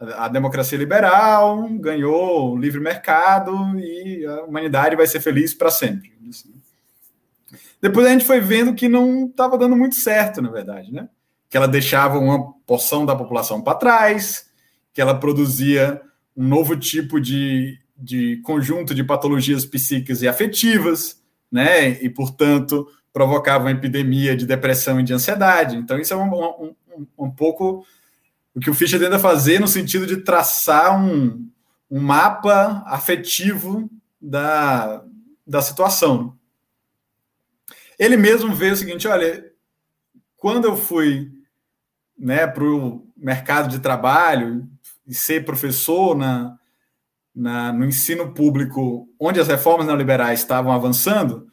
a 0.00 0.28
democracia 0.28 0.78
liberal, 0.78 1.68
ganhou 1.72 2.52
o 2.52 2.56
livre 2.56 2.80
mercado 2.80 3.52
e 3.78 4.24
a 4.24 4.44
humanidade 4.44 4.96
vai 4.96 5.06
ser 5.06 5.20
feliz 5.20 5.52
para 5.52 5.70
sempre. 5.70 6.16
Depois 7.80 8.06
a 8.06 8.10
gente 8.10 8.24
foi 8.24 8.40
vendo 8.40 8.74
que 8.74 8.88
não 8.88 9.26
estava 9.26 9.58
dando 9.58 9.76
muito 9.76 9.94
certo, 9.96 10.40
na 10.40 10.50
verdade, 10.50 10.92
né? 10.92 11.08
Que 11.48 11.56
ela 11.56 11.68
deixava 11.68 12.18
uma 12.18 12.52
porção 12.66 13.06
da 13.06 13.16
população 13.16 13.62
para 13.62 13.78
trás, 13.78 14.50
que 14.92 15.00
ela 15.00 15.18
produzia 15.18 16.00
um 16.38 16.44
novo 16.44 16.76
tipo 16.76 17.20
de, 17.20 17.76
de 17.96 18.36
conjunto 18.44 18.94
de 18.94 19.02
patologias 19.02 19.66
psíquicas 19.66 20.22
e 20.22 20.28
afetivas, 20.28 21.20
né? 21.50 22.00
E, 22.00 22.08
portanto, 22.08 22.86
provocava 23.12 23.64
uma 23.64 23.72
epidemia 23.72 24.36
de 24.36 24.46
depressão 24.46 25.00
e 25.00 25.02
de 25.02 25.12
ansiedade. 25.12 25.76
Então, 25.76 25.98
isso 25.98 26.14
é 26.14 26.16
um, 26.16 26.32
um, 26.32 26.74
um, 26.96 27.06
um 27.24 27.30
pouco 27.30 27.84
o 28.54 28.60
que 28.60 28.70
o 28.70 28.74
Fischer 28.74 29.00
tenta 29.00 29.18
fazer 29.18 29.58
no 29.58 29.66
sentido 29.66 30.06
de 30.06 30.18
traçar 30.18 30.96
um, 31.02 31.50
um 31.90 32.00
mapa 32.00 32.84
afetivo 32.86 33.90
da, 34.20 35.04
da 35.44 35.60
situação. 35.60 36.38
Ele 37.98 38.16
mesmo 38.16 38.54
vê 38.54 38.70
o 38.70 38.76
seguinte: 38.76 39.08
olha, 39.08 39.50
quando 40.36 40.66
eu 40.66 40.76
fui 40.76 41.32
né, 42.16 42.46
para 42.46 42.62
o 42.62 43.04
mercado 43.16 43.68
de 43.68 43.80
trabalho 43.80 44.68
e 45.08 45.14
ser 45.14 45.44
professor 45.44 46.14
na, 46.14 46.54
na, 47.34 47.72
no 47.72 47.86
ensino 47.86 48.34
público, 48.34 49.08
onde 49.18 49.40
as 49.40 49.48
reformas 49.48 49.86
neoliberais 49.86 50.40
estavam 50.40 50.70
avançando, 50.70 51.48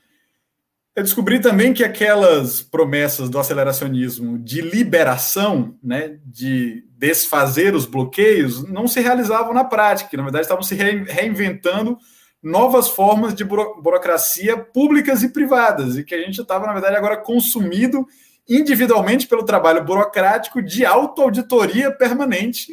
eu 0.95 1.03
descobri 1.03 1.39
também 1.39 1.73
que 1.73 1.83
aquelas 1.83 2.61
promessas 2.61 3.29
do 3.29 3.37
aceleracionismo 3.37 4.39
de 4.39 4.61
liberação, 4.61 5.77
né, 5.83 6.19
de 6.25 6.85
desfazer 6.97 7.75
os 7.75 7.85
bloqueios, 7.85 8.63
não 8.69 8.87
se 8.87 9.01
realizavam 9.01 9.53
na 9.53 9.65
prática, 9.65 10.15
na 10.15 10.23
verdade 10.23 10.45
estavam 10.45 10.63
se 10.63 10.73
reinventando 10.73 11.97
novas 12.41 12.87
formas 12.87 13.33
de 13.33 13.43
burocracia 13.43 14.55
públicas 14.55 15.23
e 15.23 15.29
privadas, 15.29 15.97
e 15.97 16.03
que 16.03 16.15
a 16.15 16.21
gente 16.21 16.39
estava, 16.39 16.65
na 16.67 16.73
verdade, 16.73 16.95
agora 16.95 17.17
consumido 17.17 18.05
individualmente 18.47 19.27
pelo 19.27 19.43
trabalho 19.43 19.83
burocrático 19.83 20.61
de 20.61 20.85
autoauditoria 20.85 21.91
permanente 21.91 22.71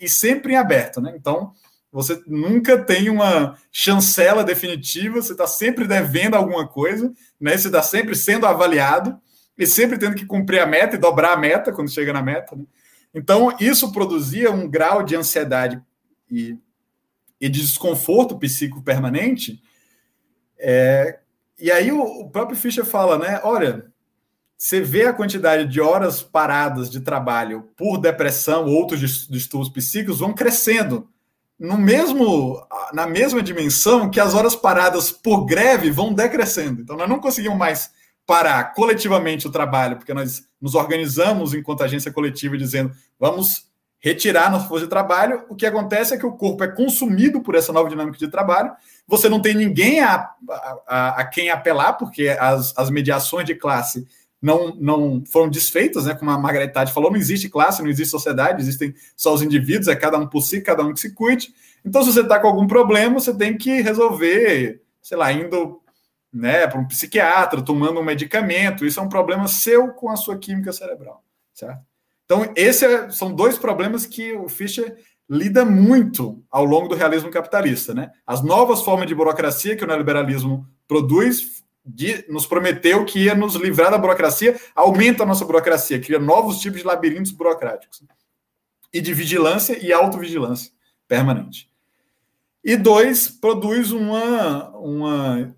e 0.00 0.08
sempre 0.08 0.54
em 0.54 0.56
aberto. 0.56 1.00
Né? 1.00 1.12
Então, 1.14 1.52
você 1.92 2.22
nunca 2.26 2.78
tem 2.78 3.10
uma 3.10 3.58
chancela 3.70 4.44
definitiva, 4.44 5.20
você 5.20 5.32
está 5.32 5.46
sempre 5.46 5.86
devendo 5.86 6.36
alguma 6.36 6.66
coisa, 6.66 7.12
né? 7.40 7.56
Você 7.56 7.66
está 7.66 7.82
sempre 7.82 8.14
sendo 8.14 8.46
avaliado 8.46 9.20
e 9.58 9.66
sempre 9.66 9.98
tendo 9.98 10.14
que 10.14 10.24
cumprir 10.24 10.60
a 10.60 10.66
meta 10.66 10.94
e 10.94 11.00
dobrar 11.00 11.32
a 11.32 11.36
meta 11.36 11.72
quando 11.72 11.90
chega 11.90 12.12
na 12.12 12.22
meta. 12.22 12.54
Né? 12.54 12.64
Então, 13.12 13.54
isso 13.58 13.90
produzia 13.92 14.52
um 14.52 14.68
grau 14.68 15.02
de 15.02 15.16
ansiedade 15.16 15.82
e, 16.30 16.56
e 17.40 17.48
de 17.48 17.60
desconforto 17.60 18.38
psíquico 18.38 18.82
permanente. 18.82 19.60
É, 20.56 21.18
e 21.58 21.72
aí 21.72 21.90
o, 21.90 22.00
o 22.00 22.30
próprio 22.30 22.56
Fischer 22.56 22.84
fala, 22.84 23.18
né? 23.18 23.40
Olha, 23.42 23.89
você 24.60 24.82
vê 24.82 25.06
a 25.06 25.12
quantidade 25.14 25.66
de 25.66 25.80
horas 25.80 26.20
paradas 26.20 26.90
de 26.90 27.00
trabalho 27.00 27.70
por 27.78 27.96
depressão, 27.96 28.66
outros 28.66 29.26
distúrbios 29.26 29.70
psíquicos 29.70 30.18
vão 30.18 30.34
crescendo 30.34 31.08
no 31.58 31.78
mesmo 31.78 32.62
na 32.92 33.06
mesma 33.06 33.42
dimensão 33.42 34.10
que 34.10 34.20
as 34.20 34.34
horas 34.34 34.54
paradas 34.54 35.10
por 35.10 35.46
greve 35.46 35.90
vão 35.90 36.12
decrescendo. 36.12 36.82
Então 36.82 36.94
nós 36.94 37.08
não 37.08 37.18
conseguimos 37.18 37.56
mais 37.56 37.90
parar 38.26 38.74
coletivamente 38.74 39.46
o 39.46 39.50
trabalho, 39.50 39.96
porque 39.96 40.12
nós 40.12 40.44
nos 40.60 40.74
organizamos 40.74 41.54
enquanto 41.54 41.82
agência 41.82 42.12
coletiva 42.12 42.58
dizendo 42.58 42.92
vamos 43.18 43.66
retirar 43.98 44.50
nossa 44.50 44.68
força 44.68 44.84
de 44.84 44.90
trabalho. 44.90 45.42
O 45.48 45.56
que 45.56 45.64
acontece 45.64 46.12
é 46.12 46.18
que 46.18 46.26
o 46.26 46.36
corpo 46.36 46.62
é 46.64 46.68
consumido 46.68 47.40
por 47.40 47.54
essa 47.54 47.72
nova 47.72 47.88
dinâmica 47.88 48.18
de 48.18 48.28
trabalho. 48.28 48.72
Você 49.08 49.26
não 49.26 49.40
tem 49.40 49.54
ninguém 49.54 50.00
a, 50.00 50.30
a, 50.86 51.08
a 51.20 51.24
quem 51.24 51.48
apelar, 51.48 51.94
porque 51.94 52.28
as, 52.28 52.76
as 52.76 52.90
mediações 52.90 53.46
de 53.46 53.54
classe 53.54 54.06
não, 54.40 54.74
não 54.76 55.22
foram 55.26 55.50
desfeitas, 55.50 56.06
né? 56.06 56.14
Como 56.14 56.30
a 56.30 56.38
Margaret 56.38 56.68
Thatcher 56.68 56.94
falou, 56.94 57.10
não 57.10 57.18
existe 57.18 57.48
classe, 57.48 57.82
não 57.82 57.90
existe 57.90 58.10
sociedade, 58.10 58.62
existem 58.62 58.94
só 59.16 59.34
os 59.34 59.42
indivíduos, 59.42 59.88
é 59.88 59.94
cada 59.94 60.18
um 60.18 60.26
por 60.26 60.40
si, 60.40 60.60
cada 60.60 60.82
um 60.82 60.94
que 60.94 61.00
se 61.00 61.14
cuide. 61.14 61.52
Então, 61.84 62.02
se 62.02 62.12
você 62.12 62.22
está 62.22 62.38
com 62.38 62.46
algum 62.46 62.66
problema, 62.66 63.20
você 63.20 63.34
tem 63.34 63.56
que 63.56 63.80
resolver, 63.82 64.82
sei 65.02 65.18
lá, 65.18 65.30
indo 65.32 65.80
né, 66.32 66.66
para 66.66 66.80
um 66.80 66.86
psiquiatra, 66.86 67.60
tomando 67.60 68.00
um 68.00 68.04
medicamento. 68.04 68.86
Isso 68.86 68.98
é 68.98 69.02
um 69.02 69.08
problema 69.08 69.46
seu 69.48 69.88
com 69.92 70.10
a 70.10 70.16
sua 70.16 70.38
química 70.38 70.72
cerebral, 70.72 71.22
certo? 71.52 71.80
Então, 72.24 72.52
esses 72.54 72.82
é, 72.82 73.10
são 73.10 73.34
dois 73.34 73.58
problemas 73.58 74.06
que 74.06 74.32
o 74.32 74.48
Fischer 74.48 74.96
lida 75.28 75.64
muito 75.64 76.42
ao 76.50 76.64
longo 76.64 76.88
do 76.88 76.94
realismo 76.94 77.30
capitalista, 77.30 77.92
né? 77.92 78.10
As 78.26 78.42
novas 78.42 78.82
formas 78.82 79.06
de 79.06 79.14
burocracia 79.14 79.76
que 79.76 79.84
o 79.84 79.86
neoliberalismo 79.86 80.66
produz 80.86 81.59
nos 82.28 82.46
prometeu 82.46 83.04
que 83.04 83.24
ia 83.24 83.34
nos 83.34 83.54
livrar 83.54 83.90
da 83.90 83.98
burocracia, 83.98 84.60
aumenta 84.74 85.22
a 85.22 85.26
nossa 85.26 85.44
burocracia, 85.44 86.00
cria 86.00 86.18
novos 86.18 86.60
tipos 86.60 86.80
de 86.80 86.86
labirintos 86.86 87.32
burocráticos. 87.32 88.02
E 88.92 89.00
de 89.00 89.14
vigilância 89.14 89.78
e 89.84 89.92
autovigilância 89.92 90.72
permanente. 91.06 91.70
E 92.62 92.76
dois, 92.76 93.28
produz 93.28 93.90
uma, 93.90 94.68
uma 94.76 95.54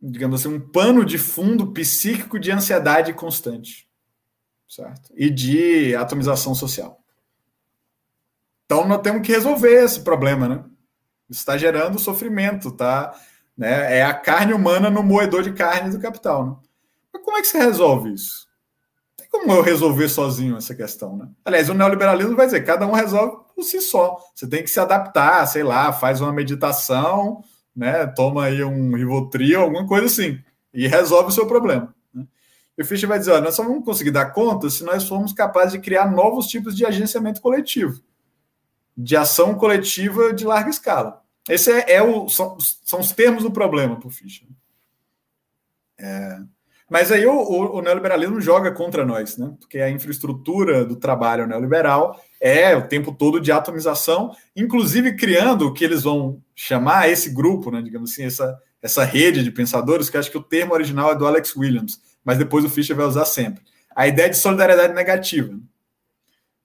digamos 0.00 0.40
assim, 0.40 0.54
um 0.54 0.60
pano 0.60 1.04
de 1.04 1.18
fundo 1.18 1.72
psíquico 1.72 2.38
de 2.38 2.50
ansiedade 2.50 3.12
constante, 3.12 3.88
certo? 4.68 5.12
E 5.16 5.28
de 5.28 5.94
atomização 5.94 6.54
social. 6.54 7.02
Então 8.64 8.86
nós 8.86 9.02
temos 9.02 9.26
que 9.26 9.32
resolver 9.32 9.84
esse 9.84 10.00
problema, 10.00 10.48
né? 10.48 10.64
Está 11.28 11.58
gerando 11.58 11.98
sofrimento, 11.98 12.68
está 12.68 13.14
né? 13.60 13.98
É 13.98 14.02
a 14.02 14.14
carne 14.14 14.54
humana 14.54 14.88
no 14.88 15.02
moedor 15.02 15.42
de 15.42 15.52
carne 15.52 15.90
do 15.90 16.00
capital. 16.00 16.46
Né? 16.46 16.56
Mas 17.12 17.22
como 17.22 17.36
é 17.36 17.42
que 17.42 17.46
você 17.46 17.58
resolve 17.58 18.14
isso? 18.14 18.48
Não 19.10 19.16
tem 19.18 19.28
como 19.28 19.52
eu 19.52 19.60
resolver 19.60 20.08
sozinho 20.08 20.56
essa 20.56 20.74
questão. 20.74 21.14
Né? 21.18 21.28
Aliás, 21.44 21.68
o 21.68 21.74
neoliberalismo 21.74 22.34
vai 22.34 22.46
dizer 22.46 22.64
cada 22.64 22.86
um 22.86 22.92
resolve 22.92 23.36
por 23.54 23.62
si 23.62 23.82
só. 23.82 24.16
Você 24.34 24.48
tem 24.48 24.62
que 24.62 24.70
se 24.70 24.80
adaptar, 24.80 25.44
sei 25.46 25.62
lá, 25.62 25.92
faz 25.92 26.22
uma 26.22 26.32
meditação, 26.32 27.44
né? 27.76 28.06
toma 28.06 28.46
aí 28.46 28.64
um 28.64 28.96
Rivotril, 28.96 29.60
alguma 29.60 29.86
coisa 29.86 30.06
assim, 30.06 30.42
e 30.72 30.88
resolve 30.88 31.28
o 31.28 31.32
seu 31.32 31.46
problema. 31.46 31.94
Né? 32.14 32.24
E 32.78 32.82
o 32.82 32.86
Fischer 32.86 33.10
vai 33.10 33.18
dizer: 33.18 33.32
olha, 33.32 33.42
nós 33.42 33.56
só 33.56 33.62
vamos 33.62 33.84
conseguir 33.84 34.10
dar 34.10 34.32
conta 34.32 34.70
se 34.70 34.82
nós 34.84 35.06
formos 35.06 35.34
capazes 35.34 35.72
de 35.72 35.80
criar 35.80 36.10
novos 36.10 36.46
tipos 36.46 36.74
de 36.74 36.86
agenciamento 36.86 37.42
coletivo, 37.42 38.00
de 38.96 39.18
ação 39.18 39.54
coletiva 39.54 40.32
de 40.32 40.46
larga 40.46 40.70
escala. 40.70 41.19
Esse 41.48 41.72
é, 41.72 41.94
é 41.94 42.02
o, 42.02 42.28
são, 42.28 42.58
são, 42.60 43.00
os 43.00 43.12
termos 43.12 43.42
do 43.42 43.50
problema 43.50 43.98
para 43.98 44.08
o 44.08 44.10
Fischer. 44.10 44.46
É, 45.98 46.38
mas 46.90 47.12
aí 47.12 47.24
o, 47.24 47.32
o, 47.32 47.76
o, 47.76 47.82
neoliberalismo 47.82 48.40
joga 48.40 48.72
contra 48.72 49.06
nós, 49.06 49.36
né? 49.36 49.54
Porque 49.60 49.78
a 49.78 49.88
infraestrutura 49.88 50.84
do 50.84 50.96
trabalho 50.96 51.46
neoliberal 51.46 52.20
é 52.40 52.74
o 52.74 52.88
tempo 52.88 53.12
todo 53.12 53.40
de 53.40 53.52
atomização, 53.52 54.34
inclusive 54.56 55.14
criando 55.14 55.68
o 55.68 55.72
que 55.72 55.84
eles 55.84 56.02
vão 56.02 56.42
chamar 56.54 57.08
esse 57.08 57.30
grupo, 57.30 57.70
né? 57.70 57.80
Digamos 57.80 58.10
assim, 58.10 58.24
essa, 58.24 58.58
essa 58.82 59.04
rede 59.04 59.44
de 59.44 59.52
pensadores, 59.52 60.10
que 60.10 60.16
acho 60.16 60.30
que 60.30 60.38
o 60.38 60.42
termo 60.42 60.74
original 60.74 61.12
é 61.12 61.14
do 61.14 61.26
Alex 61.26 61.54
Williams, 61.56 62.00
mas 62.24 62.38
depois 62.38 62.64
o 62.64 62.68
Fischer 62.70 62.96
vai 62.96 63.06
usar 63.06 63.24
sempre. 63.24 63.62
A 63.94 64.08
ideia 64.08 64.28
de 64.28 64.36
solidariedade 64.36 64.92
negativa. 64.92 65.56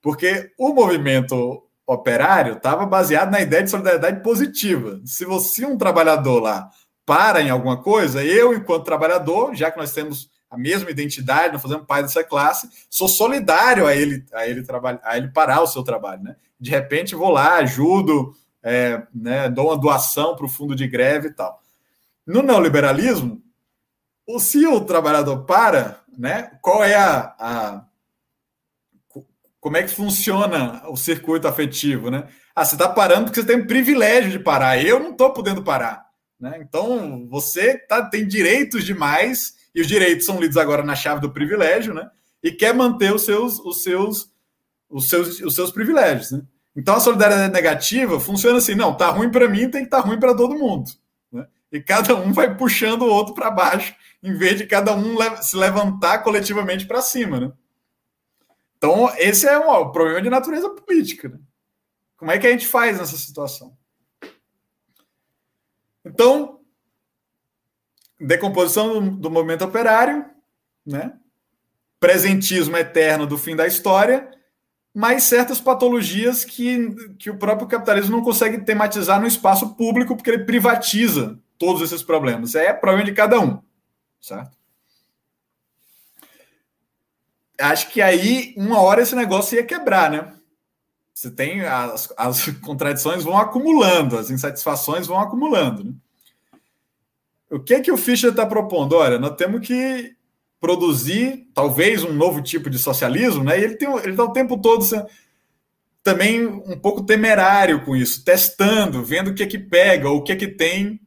Porque 0.02 0.52
o 0.58 0.74
movimento 0.74 1.64
operário 1.88 2.54
estava 2.54 2.86
baseado 2.86 3.32
na 3.32 3.42
ideia 3.42 3.64
de 3.64 3.70
solidariedade 3.70 4.22
positiva. 4.24 5.00
Se 5.06 5.26
você, 5.26 5.66
um 5.66 5.78
trabalhador 5.78 6.42
lá, 6.42 6.70
para 7.06 7.42
em 7.42 7.50
alguma 7.50 7.82
coisa, 7.82 8.24
eu, 8.24 8.54
enquanto 8.54 8.86
trabalhador, 8.86 9.54
já 9.56 9.70
que 9.70 9.78
nós 9.78 9.94
temos 9.94 10.30
a 10.50 10.58
mesma 10.58 10.90
identidade, 10.90 11.54
nós 11.54 11.62
fazemos 11.62 11.86
parte 11.86 12.04
dessa 12.04 12.24
classe, 12.24 12.70
sou 12.90 13.08
solidário 13.08 13.86
a 13.86 13.96
ele, 13.96 14.26
a 14.34 14.48
ele, 14.48 14.64
trabalhar, 14.64 15.02
a 15.04 15.18
ele 15.18 15.28
parar 15.28 15.62
o 15.62 15.68
seu 15.68 15.84
trabalho. 15.84 16.24
Né? 16.24 16.36
De 16.60 16.72
repente, 16.72 17.14
vou 17.14 17.30
lá, 17.30 17.58
ajudo, 17.58 18.34
é, 18.64 19.04
né, 19.14 19.50
dou 19.50 19.68
uma 19.68 19.78
doação 19.78 20.36
para 20.36 20.46
o 20.46 20.50
fundo 20.50 20.76
de 20.76 20.88
greve 20.88 21.28
e 21.28 21.34
tal. 21.34 21.62
No 22.26 22.42
neoliberalismo, 22.42 23.42
se 24.40 24.66
o 24.66 24.82
trabalhador 24.82 25.46
para, 25.46 26.00
né, 26.18 26.58
qual 26.62 26.84
é 26.84 26.96
a, 26.96 27.36
a 27.38 27.86
como 29.66 29.78
é 29.78 29.82
que 29.82 29.90
funciona 29.90 30.88
o 30.88 30.96
circuito 30.96 31.48
afetivo, 31.48 32.12
né? 32.12 32.28
Ah, 32.56 32.64
você 32.64 32.76
está 32.76 32.88
parando 32.88 33.26
porque 33.26 33.42
você 33.42 33.48
tem 33.48 33.62
o 33.62 33.66
privilégio 33.66 34.30
de 34.30 34.38
parar. 34.38 34.80
Eu 34.80 35.00
não 35.00 35.10
estou 35.10 35.34
podendo 35.34 35.64
parar. 35.64 36.06
Né? 36.40 36.60
Então, 36.62 37.28
você 37.28 37.76
tá, 37.76 38.06
tem 38.06 38.28
direitos 38.28 38.84
demais, 38.84 39.56
e 39.74 39.82
os 39.82 39.88
direitos 39.88 40.24
são 40.24 40.40
lidos 40.40 40.56
agora 40.56 40.84
na 40.84 40.94
chave 40.94 41.20
do 41.20 41.32
privilégio, 41.32 41.96
né? 41.96 42.08
E 42.44 42.52
quer 42.52 42.76
manter 42.76 43.12
os 43.12 43.24
seus, 43.24 43.58
os 43.58 43.82
seus, 43.82 44.30
os 44.88 45.10
seus, 45.10 45.42
os 45.42 45.56
seus 45.56 45.72
privilégios. 45.72 46.30
Né? 46.30 46.44
Então, 46.76 46.98
a 46.98 47.00
solidariedade 47.00 47.52
negativa 47.52 48.20
funciona 48.20 48.60
assim: 48.60 48.76
não, 48.76 48.96
tá 48.96 49.10
ruim 49.10 49.32
para 49.32 49.50
mim, 49.50 49.62
tem 49.62 49.82
que 49.82 49.88
estar 49.88 50.04
tá 50.04 50.08
ruim 50.08 50.20
para 50.20 50.36
todo 50.36 50.54
mundo. 50.54 50.92
Né? 51.32 51.44
E 51.72 51.82
cada 51.82 52.16
um 52.16 52.32
vai 52.32 52.56
puxando 52.56 53.02
o 53.02 53.10
outro 53.10 53.34
para 53.34 53.50
baixo, 53.50 53.96
em 54.22 54.36
vez 54.36 54.60
de 54.60 54.68
cada 54.68 54.94
um 54.94 55.18
se 55.42 55.58
levantar 55.58 56.20
coletivamente 56.20 56.86
para 56.86 57.02
cima. 57.02 57.40
Né? 57.40 57.52
Então, 58.78 59.10
esse 59.18 59.48
é 59.48 59.58
um, 59.58 59.82
um 59.82 59.92
problema 59.92 60.22
de 60.22 60.30
natureza 60.30 60.70
política. 60.70 61.30
Né? 61.30 61.40
Como 62.18 62.32
é 62.32 62.38
que 62.38 62.48
a 62.48 62.52
gente 62.52 62.68
faz 62.68 62.98
nessa 62.98 63.18
situação? 63.18 63.76
Então, 66.04 66.60
decomposição 68.20 68.94
do, 68.94 69.12
do 69.12 69.32
movimento 69.32 69.66
operário, 69.66 70.26
né? 70.86 71.18
presentismo 72.00 72.78
eterno 72.78 73.26
do 73.26 73.38
fim 73.38 73.56
da 73.56 73.66
história, 73.66 74.30
mas 74.94 75.24
certas 75.24 75.60
patologias 75.60 76.46
que, 76.46 76.90
que 77.18 77.30
o 77.30 77.38
próprio 77.38 77.68
capitalismo 77.68 78.16
não 78.16 78.24
consegue 78.24 78.60
tematizar 78.60 79.20
no 79.20 79.28
espaço 79.28 79.76
público, 79.76 80.16
porque 80.16 80.30
ele 80.30 80.46
privatiza 80.46 81.38
todos 81.58 81.82
esses 81.82 82.04
problemas. 82.04 82.56
É 82.56 82.72
problema 82.72 83.06
de 83.06 83.14
cada 83.14 83.40
um, 83.40 83.62
certo? 84.22 84.58
Acho 87.60 87.90
que 87.90 88.02
aí, 88.02 88.54
uma 88.58 88.82
hora, 88.82 89.02
esse 89.02 89.16
negócio 89.16 89.56
ia 89.56 89.64
quebrar, 89.64 90.12
né? 90.12 90.34
Você 91.14 91.32
tem 91.32 91.62
as, 91.62 92.14
as 92.18 92.46
contradições 92.62 93.24
vão 93.24 93.38
acumulando, 93.38 94.18
as 94.18 94.30
insatisfações 94.30 95.08
vão 95.08 95.20
acumulando. 95.20 95.86
Né? 95.86 95.94
O 97.50 97.60
que 97.60 97.76
é 97.76 97.80
que 97.80 97.92
o 97.92 97.98
Fischer 97.98 98.32
está 98.32 98.46
propondo? 98.46 98.98
Olha, 98.98 99.18
nós 99.18 99.36
temos 99.36 99.66
que 99.66 100.14
produzir 100.60 101.48
talvez 101.54 102.04
um 102.04 102.12
novo 102.12 102.42
tipo 102.42 102.70
de 102.70 102.78
socialismo, 102.78 103.44
né? 103.44 103.60
E 103.60 103.64
ele 103.64 103.76
tem 103.76 103.90
ele 104.00 104.12
está 104.12 104.24
o 104.24 104.34
tempo 104.34 104.58
todo 104.58 104.84
também 106.04 106.46
um 106.46 106.78
pouco 106.78 107.04
temerário 107.04 107.84
com 107.84 107.96
isso, 107.96 108.24
testando, 108.24 109.04
vendo 109.04 109.32
o 109.32 109.34
que 109.34 109.42
é 109.44 109.48
que 109.48 109.58
pega, 109.58 110.10
o 110.10 110.22
que 110.22 110.32
é 110.32 110.36
que 110.36 110.48
tem, 110.48 111.00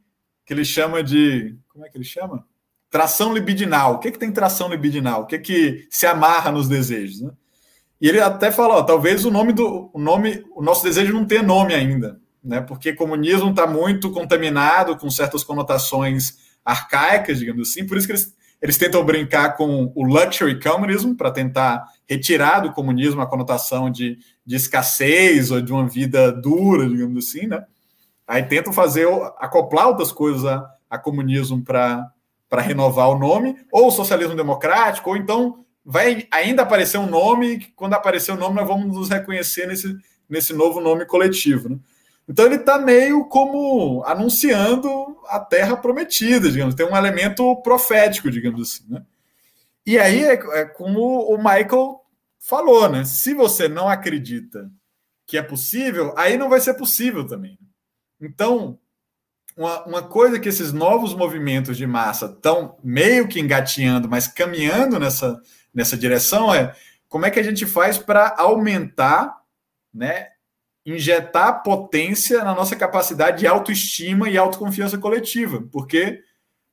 que 0.45 0.53
ele 0.53 0.65
chama 0.65 1.03
de 1.03 1.55
como 1.69 1.85
é 1.85 1.89
que 1.89 1.97
ele 1.97 2.03
chama? 2.03 2.45
Tração 2.89 3.33
libidinal. 3.33 3.95
O 3.95 3.99
que 3.99 4.07
é 4.07 4.11
que 4.11 4.19
tem 4.19 4.31
tração 4.31 4.69
libidinal? 4.69 5.21
O 5.21 5.25
que 5.25 5.35
é 5.35 5.39
que 5.39 5.87
se 5.89 6.07
amarra 6.07 6.51
nos 6.51 6.67
desejos, 6.67 7.21
né? 7.21 7.31
E 8.01 8.07
ele 8.07 8.19
até 8.21 8.49
fala, 8.49 8.75
ó, 8.75 8.83
talvez 8.83 9.25
o 9.25 9.31
nome 9.31 9.51
do 9.51 9.89
o 9.93 9.99
nome, 9.99 10.43
o 10.55 10.61
nosso 10.61 10.83
desejo 10.83 11.13
não 11.13 11.25
tenha 11.25 11.43
nome 11.43 11.73
ainda, 11.73 12.19
né? 12.43 12.61
Porque 12.61 12.93
comunismo 12.93 13.49
está 13.49 13.67
muito 13.67 14.09
contaminado 14.11 14.97
com 14.97 15.09
certas 15.09 15.43
conotações 15.43 16.37
arcaicas, 16.63 17.39
digamos 17.39 17.69
assim. 17.69 17.85
Por 17.85 17.97
isso 17.97 18.07
que 18.07 18.13
eles, 18.13 18.33
eles 18.61 18.77
tentam 18.77 19.03
brincar 19.03 19.57
com 19.57 19.91
o 19.93 20.03
luxury 20.03 20.59
communism 20.59 21.13
para 21.13 21.31
tentar 21.31 21.83
retirar 22.07 22.61
do 22.61 22.71
comunismo 22.71 23.21
a 23.21 23.27
conotação 23.27 23.91
de, 23.91 24.17
de 24.45 24.55
escassez 24.55 25.51
ou 25.51 25.61
de 25.61 25.71
uma 25.71 25.87
vida 25.87 26.31
dura, 26.31 26.87
digamos 26.87 27.27
assim, 27.27 27.47
né? 27.47 27.65
Aí 28.25 28.43
tentam 28.43 28.71
fazer 28.71 29.07
acoplar 29.39 29.87
outras 29.87 30.11
coisas 30.11 30.45
a, 30.45 30.65
a 30.89 30.97
comunismo 30.97 31.63
para 31.63 32.05
para 32.49 32.61
renovar 32.61 33.09
o 33.09 33.19
nome, 33.19 33.55
ou 33.71 33.91
socialismo 33.91 34.35
democrático, 34.35 35.11
ou 35.11 35.17
então 35.17 35.63
vai 35.85 36.27
ainda 36.31 36.63
aparecer 36.63 36.97
um 36.97 37.05
nome, 37.05 37.59
que 37.59 37.71
quando 37.71 37.93
aparecer 37.93 38.31
o 38.31 38.37
nome 38.37 38.55
nós 38.55 38.67
vamos 38.67 38.95
nos 38.95 39.09
reconhecer 39.09 39.67
nesse, 39.67 39.95
nesse 40.27 40.53
novo 40.53 40.81
nome 40.81 41.05
coletivo. 41.05 41.69
Né? 41.69 41.79
Então 42.27 42.45
ele 42.45 42.55
está 42.55 42.77
meio 42.77 43.25
como 43.25 44.03
anunciando 44.05 45.17
a 45.27 45.39
terra 45.39 45.77
prometida, 45.77 46.51
digamos, 46.51 46.75
tem 46.75 46.85
um 46.85 46.97
elemento 46.97 47.55
profético, 47.61 48.29
digamos 48.29 48.61
assim. 48.61 48.83
Né? 48.89 49.03
E 49.85 49.97
aí 49.97 50.23
é, 50.23 50.33
é 50.33 50.65
como 50.65 51.21
o 51.23 51.37
Michael 51.37 51.99
falou, 52.39 52.89
né? 52.89 53.03
Se 53.03 53.33
você 53.33 53.67
não 53.67 53.87
acredita 53.87 54.69
que 55.25 55.37
é 55.37 55.41
possível, 55.41 56.13
aí 56.17 56.37
não 56.37 56.49
vai 56.49 56.59
ser 56.59 56.73
possível 56.73 57.25
também. 57.25 57.57
Então, 58.19 58.79
uma, 59.55 59.83
uma 59.85 60.03
coisa 60.03 60.39
que 60.39 60.49
esses 60.49 60.71
novos 60.71 61.13
movimentos 61.13 61.77
de 61.77 61.85
massa 61.85 62.25
estão 62.25 62.77
meio 62.83 63.27
que 63.27 63.39
engatinhando, 63.39 64.07
mas 64.07 64.27
caminhando 64.27 64.99
nessa, 64.99 65.41
nessa 65.73 65.97
direção 65.97 66.53
é 66.53 66.75
como 67.07 67.25
é 67.25 67.31
que 67.31 67.39
a 67.39 67.43
gente 67.43 67.65
faz 67.65 67.97
para 67.97 68.35
aumentar, 68.37 69.35
né, 69.93 70.27
injetar 70.85 71.63
potência 71.63 72.43
na 72.43 72.53
nossa 72.53 72.75
capacidade 72.75 73.39
de 73.39 73.47
autoestima 73.47 74.29
e 74.29 74.37
autoconfiança 74.37 74.97
coletiva, 74.97 75.63
porque 75.71 76.21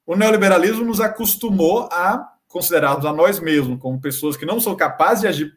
o 0.07 0.15
neoliberalismo 0.15 0.85
nos 0.85 1.01
acostumou 1.01 1.89
a 1.91 2.33
considerarmos 2.47 3.05
a 3.05 3.13
nós 3.13 3.41
mesmos 3.41 3.81
como 3.81 4.01
pessoas 4.01 4.37
que 4.37 4.47
não 4.47 4.61
são 4.61 4.77
capazes 4.77 5.23
de 5.23 5.27
agir 5.27 5.53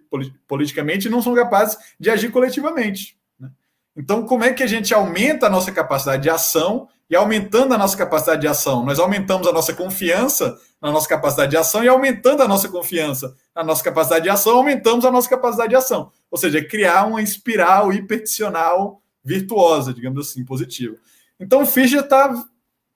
politicamente 0.48 1.08
e 1.08 1.12
não 1.12 1.22
são 1.22 1.34
capazes 1.36 1.78
de 2.00 2.10
agir 2.10 2.32
coletivamente. 2.32 3.18
Né? 3.40 3.50
Então, 3.96 4.26
como 4.26 4.44
é 4.44 4.52
que 4.52 4.64
a 4.64 4.68
gente 4.68 4.94
aumenta 4.94 5.46
a 5.46 5.50
nossa 5.50 5.72
capacidade 5.72 6.24
de 6.24 6.30
ação 6.30 6.90
e 7.10 7.16
aumentando 7.16 7.74
a 7.74 7.78
nossa 7.78 7.98
capacidade 7.98 8.42
de 8.42 8.48
ação, 8.48 8.86
nós 8.86 9.00
aumentamos 9.00 9.48
a 9.48 9.52
nossa 9.52 9.74
confiança 9.74 10.58
na 10.82 10.92
nossa 10.92 11.10
capacidade 11.10 11.52
de 11.52 11.58
ação 11.58 11.84
e 11.84 11.88
aumentando 11.88 12.44
a 12.44 12.48
nossa 12.48 12.70
confiança 12.70 13.36
na 13.56 13.64
nossa 13.64 13.84
capacidade 13.84 14.24
de 14.24 14.30
ação, 14.30 14.58
aumentamos 14.58 15.04
a 15.04 15.12
nossa 15.12 15.28
capacidade 15.28 15.70
de 15.70 15.76
ação. 15.76 16.12
Ou 16.30 16.38
seja, 16.38 16.64
criar 16.64 17.06
uma 17.06 17.22
espiral 17.22 17.92
hipertensional 17.92 19.02
virtuosa, 19.24 19.94
digamos 19.94 20.30
assim, 20.30 20.46
positiva. 20.46 20.96
Então 21.40 21.64
o 21.64 21.66
Fischer 21.66 22.02
está 22.02 22.34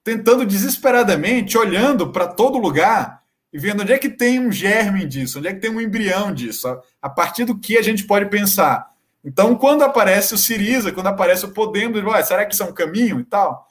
tentando 0.03 0.45
desesperadamente, 0.45 1.57
olhando 1.57 2.11
para 2.11 2.27
todo 2.27 2.57
lugar 2.57 3.23
e 3.51 3.57
vendo 3.57 3.81
onde 3.81 3.93
é 3.93 3.97
que 3.97 4.09
tem 4.09 4.39
um 4.39 4.51
germe 4.51 5.05
disso, 5.05 5.39
onde 5.39 5.47
é 5.47 5.53
que 5.53 5.59
tem 5.59 5.71
um 5.71 5.81
embrião 5.81 6.33
disso, 6.33 6.67
a 7.01 7.09
partir 7.09 7.45
do 7.45 7.57
que 7.57 7.77
a 7.77 7.81
gente 7.81 8.03
pode 8.03 8.25
pensar. 8.27 8.91
Então, 9.23 9.55
quando 9.55 9.83
aparece 9.83 10.33
o 10.33 10.37
Siriza, 10.37 10.91
quando 10.91 11.07
aparece 11.07 11.45
o 11.45 11.51
Podemos, 11.51 12.01
será 12.27 12.45
que 12.45 12.53
isso 12.53 12.63
é 12.63 12.65
um 12.65 12.73
caminho 12.73 13.19
e 13.19 13.23
tal? 13.23 13.67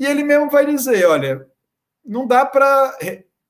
E 0.00 0.06
ele 0.06 0.24
mesmo 0.24 0.50
vai 0.50 0.64
dizer: 0.64 1.06
olha, 1.06 1.46
não 2.04 2.26
dá 2.26 2.46
para 2.46 2.96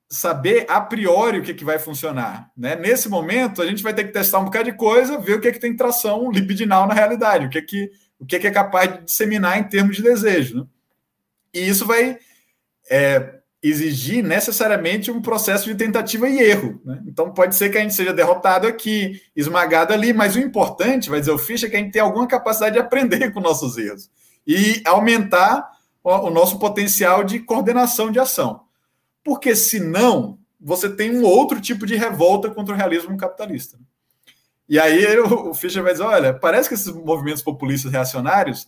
saber 0.09 0.65
a 0.67 0.81
priori 0.81 1.39
o 1.39 1.41
que, 1.41 1.53
que 1.53 1.63
vai 1.63 1.79
funcionar. 1.79 2.51
Né? 2.55 2.75
Nesse 2.75 3.07
momento, 3.07 3.61
a 3.61 3.65
gente 3.65 3.81
vai 3.81 3.93
ter 3.93 4.03
que 4.03 4.11
testar 4.11 4.39
um 4.39 4.45
bocado 4.45 4.69
de 4.69 4.77
coisa, 4.77 5.17
ver 5.17 5.35
o 5.35 5.39
que, 5.39 5.53
que 5.53 5.59
tem 5.59 5.73
tração 5.73 6.29
libidinal 6.29 6.85
na 6.85 6.93
realidade, 6.93 7.45
o 7.45 7.49
que, 7.49 7.61
que, 7.61 7.91
o 8.19 8.25
que, 8.25 8.37
que 8.37 8.47
é 8.47 8.51
capaz 8.51 8.91
de 8.91 9.05
disseminar 9.05 9.57
em 9.57 9.63
termos 9.63 9.95
de 9.95 10.03
desejo. 10.03 10.57
Né? 10.57 10.65
E 11.53 11.69
isso 11.69 11.85
vai 11.85 12.19
é, 12.89 13.39
exigir 13.63 14.21
necessariamente 14.21 15.09
um 15.09 15.21
processo 15.21 15.65
de 15.65 15.75
tentativa 15.75 16.27
e 16.27 16.41
erro. 16.41 16.81
Né? 16.83 17.01
Então, 17.07 17.31
pode 17.33 17.55
ser 17.55 17.69
que 17.69 17.77
a 17.77 17.81
gente 17.81 17.93
seja 17.93 18.11
derrotado 18.11 18.67
aqui, 18.67 19.21
esmagado 19.33 19.93
ali, 19.93 20.11
mas 20.11 20.35
o 20.35 20.39
importante, 20.39 21.09
vai 21.09 21.21
dizer 21.21 21.31
o 21.31 21.37
Fischer, 21.37 21.69
é 21.69 21.71
que 21.71 21.77
a 21.77 21.79
gente 21.79 21.93
tem 21.93 22.01
alguma 22.01 22.27
capacidade 22.27 22.73
de 22.73 22.81
aprender 22.81 23.31
com 23.31 23.39
nossos 23.39 23.77
erros 23.77 24.09
e 24.45 24.81
aumentar 24.85 25.69
o 26.03 26.29
nosso 26.29 26.57
potencial 26.59 27.23
de 27.23 27.39
coordenação 27.39 28.11
de 28.11 28.19
ação. 28.19 28.61
Porque 29.23 29.55
senão 29.55 30.39
você 30.59 30.89
tem 30.89 31.15
um 31.15 31.23
outro 31.23 31.59
tipo 31.59 31.85
de 31.85 31.95
revolta 31.95 32.49
contra 32.49 32.73
o 32.73 32.77
realismo 32.77 33.17
capitalista. 33.17 33.77
E 34.67 34.79
aí 34.79 35.05
o 35.19 35.53
Fischer 35.53 35.83
vai 35.83 35.93
dizer: 35.93 36.03
olha, 36.03 36.33
parece 36.33 36.69
que 36.69 36.75
esses 36.75 36.93
movimentos 36.93 37.41
populistas 37.41 37.91
reacionários 37.91 38.67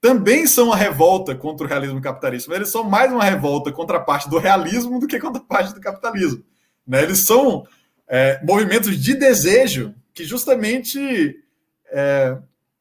também 0.00 0.48
são 0.48 0.66
uma 0.66 0.76
revolta 0.76 1.34
contra 1.34 1.64
o 1.64 1.68
realismo 1.68 2.00
capitalista, 2.00 2.50
mas 2.50 2.56
eles 2.56 2.70
são 2.70 2.82
mais 2.82 3.12
uma 3.12 3.22
revolta 3.22 3.70
contra 3.70 3.98
a 3.98 4.00
parte 4.00 4.28
do 4.28 4.36
realismo 4.36 4.98
do 4.98 5.06
que 5.06 5.20
contra 5.20 5.40
a 5.40 5.44
parte 5.44 5.72
do 5.72 5.80
capitalismo. 5.80 6.42
Né? 6.84 7.04
Eles 7.04 7.20
são 7.20 7.64
é, 8.08 8.40
movimentos 8.44 9.00
de 9.00 9.14
desejo 9.14 9.94
que 10.12 10.24
justamente 10.24 11.36
é, 11.92 12.36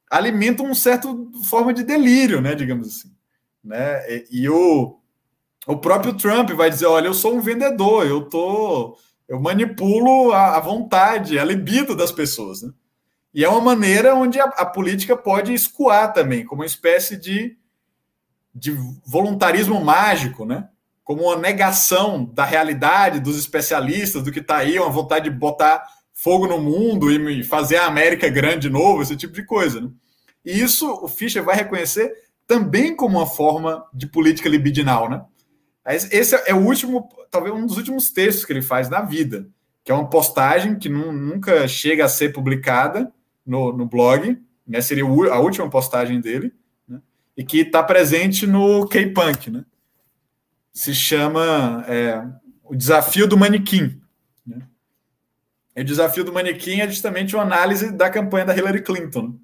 alimentam 0.09 0.65
uma 0.65 0.73
certa 0.73 1.07
forma 1.43 1.73
de 1.73 1.83
delírio, 1.83 2.41
né, 2.41 2.55
digamos 2.55 2.87
assim. 2.87 3.11
Né? 3.63 4.09
E, 4.09 4.27
e, 4.31 4.49
o, 4.49 4.99
o 5.67 5.77
próprio 5.77 6.13
Trump 6.13 6.51
vai 6.51 6.69
dizer: 6.69 6.85
olha, 6.87 7.07
eu 7.07 7.13
sou 7.13 7.35
um 7.35 7.41
vendedor, 7.41 8.05
eu 8.05 8.27
tô, 8.27 8.97
eu 9.27 9.39
manipulo 9.39 10.31
a, 10.31 10.57
a 10.57 10.59
vontade, 10.59 11.37
a 11.37 11.43
libido 11.43 11.95
das 11.95 12.11
pessoas. 12.11 12.61
Né? 12.61 12.71
E 13.33 13.45
é 13.45 13.49
uma 13.49 13.61
maneira 13.61 14.15
onde 14.15 14.39
a, 14.39 14.45
a, 14.45 14.65
política 14.65 15.15
pode 15.15 15.53
escoar 15.53 16.11
também, 16.13 16.45
como 16.45 16.61
uma 16.61 16.67
espécie 16.67 17.15
de, 17.15 17.57
de 18.53 18.71
voluntarismo 19.05 19.79
mágico, 19.83 20.45
né? 20.45 20.67
como 21.03 21.23
uma 21.23 21.35
negação 21.35 22.25
da 22.25 22.45
realidade 22.45 23.19
dos 23.19 23.37
especialistas, 23.37 24.23
do 24.23 24.31
que 24.31 24.39
está 24.39 24.57
aí, 24.57 24.79
uma 24.79 24.89
vontade 24.89 25.29
de 25.29 25.35
botar 25.35 25.83
fogo 26.13 26.47
no 26.47 26.59
mundo 26.59 27.11
e 27.11 27.43
fazer 27.43 27.77
a 27.77 27.87
América 27.87 28.29
grande 28.29 28.67
de 28.67 28.69
novo, 28.69 29.01
esse 29.01 29.15
tipo 29.15 29.33
de 29.33 29.43
coisa. 29.43 29.81
Né? 29.81 29.89
E 30.45 30.61
isso 30.61 30.89
o 31.01 31.07
Fischer 31.07 31.43
vai 31.43 31.55
reconhecer 31.55 32.11
também 32.47 32.95
como 32.95 33.17
uma 33.17 33.27
forma 33.27 33.85
de 33.93 34.07
política 34.07 34.49
libidinal, 34.49 35.09
né? 35.09 35.23
Esse 35.85 36.35
é 36.45 36.53
o 36.53 36.63
último, 36.65 37.09
talvez 37.31 37.53
um 37.53 37.65
dos 37.65 37.77
últimos 37.77 38.11
textos 38.11 38.45
que 38.45 38.53
ele 38.53 38.61
faz 38.61 38.87
na 38.87 39.01
vida, 39.01 39.47
que 39.83 39.91
é 39.91 39.95
uma 39.95 40.09
postagem 40.09 40.77
que 40.77 40.87
nunca 40.87 41.67
chega 41.67 42.05
a 42.05 42.09
ser 42.09 42.31
publicada 42.31 43.11
no, 43.45 43.75
no 43.75 43.85
blog, 43.85 44.39
né? 44.67 44.79
Seria 44.81 45.03
a 45.03 45.39
última 45.39 45.69
postagem 45.69 46.21
dele, 46.21 46.53
né? 46.87 47.01
E 47.35 47.43
que 47.43 47.61
está 47.61 47.81
presente 47.81 48.45
no 48.45 48.87
K-Punk, 48.87 49.49
né? 49.49 49.65
Se 50.71 50.93
chama 50.93 51.83
é, 51.87 52.23
o 52.63 52.75
desafio 52.75 53.27
do 53.27 53.37
manequim. 53.37 53.99
Né? 54.45 54.61
E 55.75 55.81
o 55.81 55.85
desafio 55.85 56.23
do 56.23 56.31
manequim 56.31 56.79
é 56.79 56.87
justamente 56.87 57.35
uma 57.35 57.43
análise 57.43 57.91
da 57.91 58.09
campanha 58.09 58.45
da 58.45 58.55
Hillary 58.55 58.81
Clinton. 58.81 59.37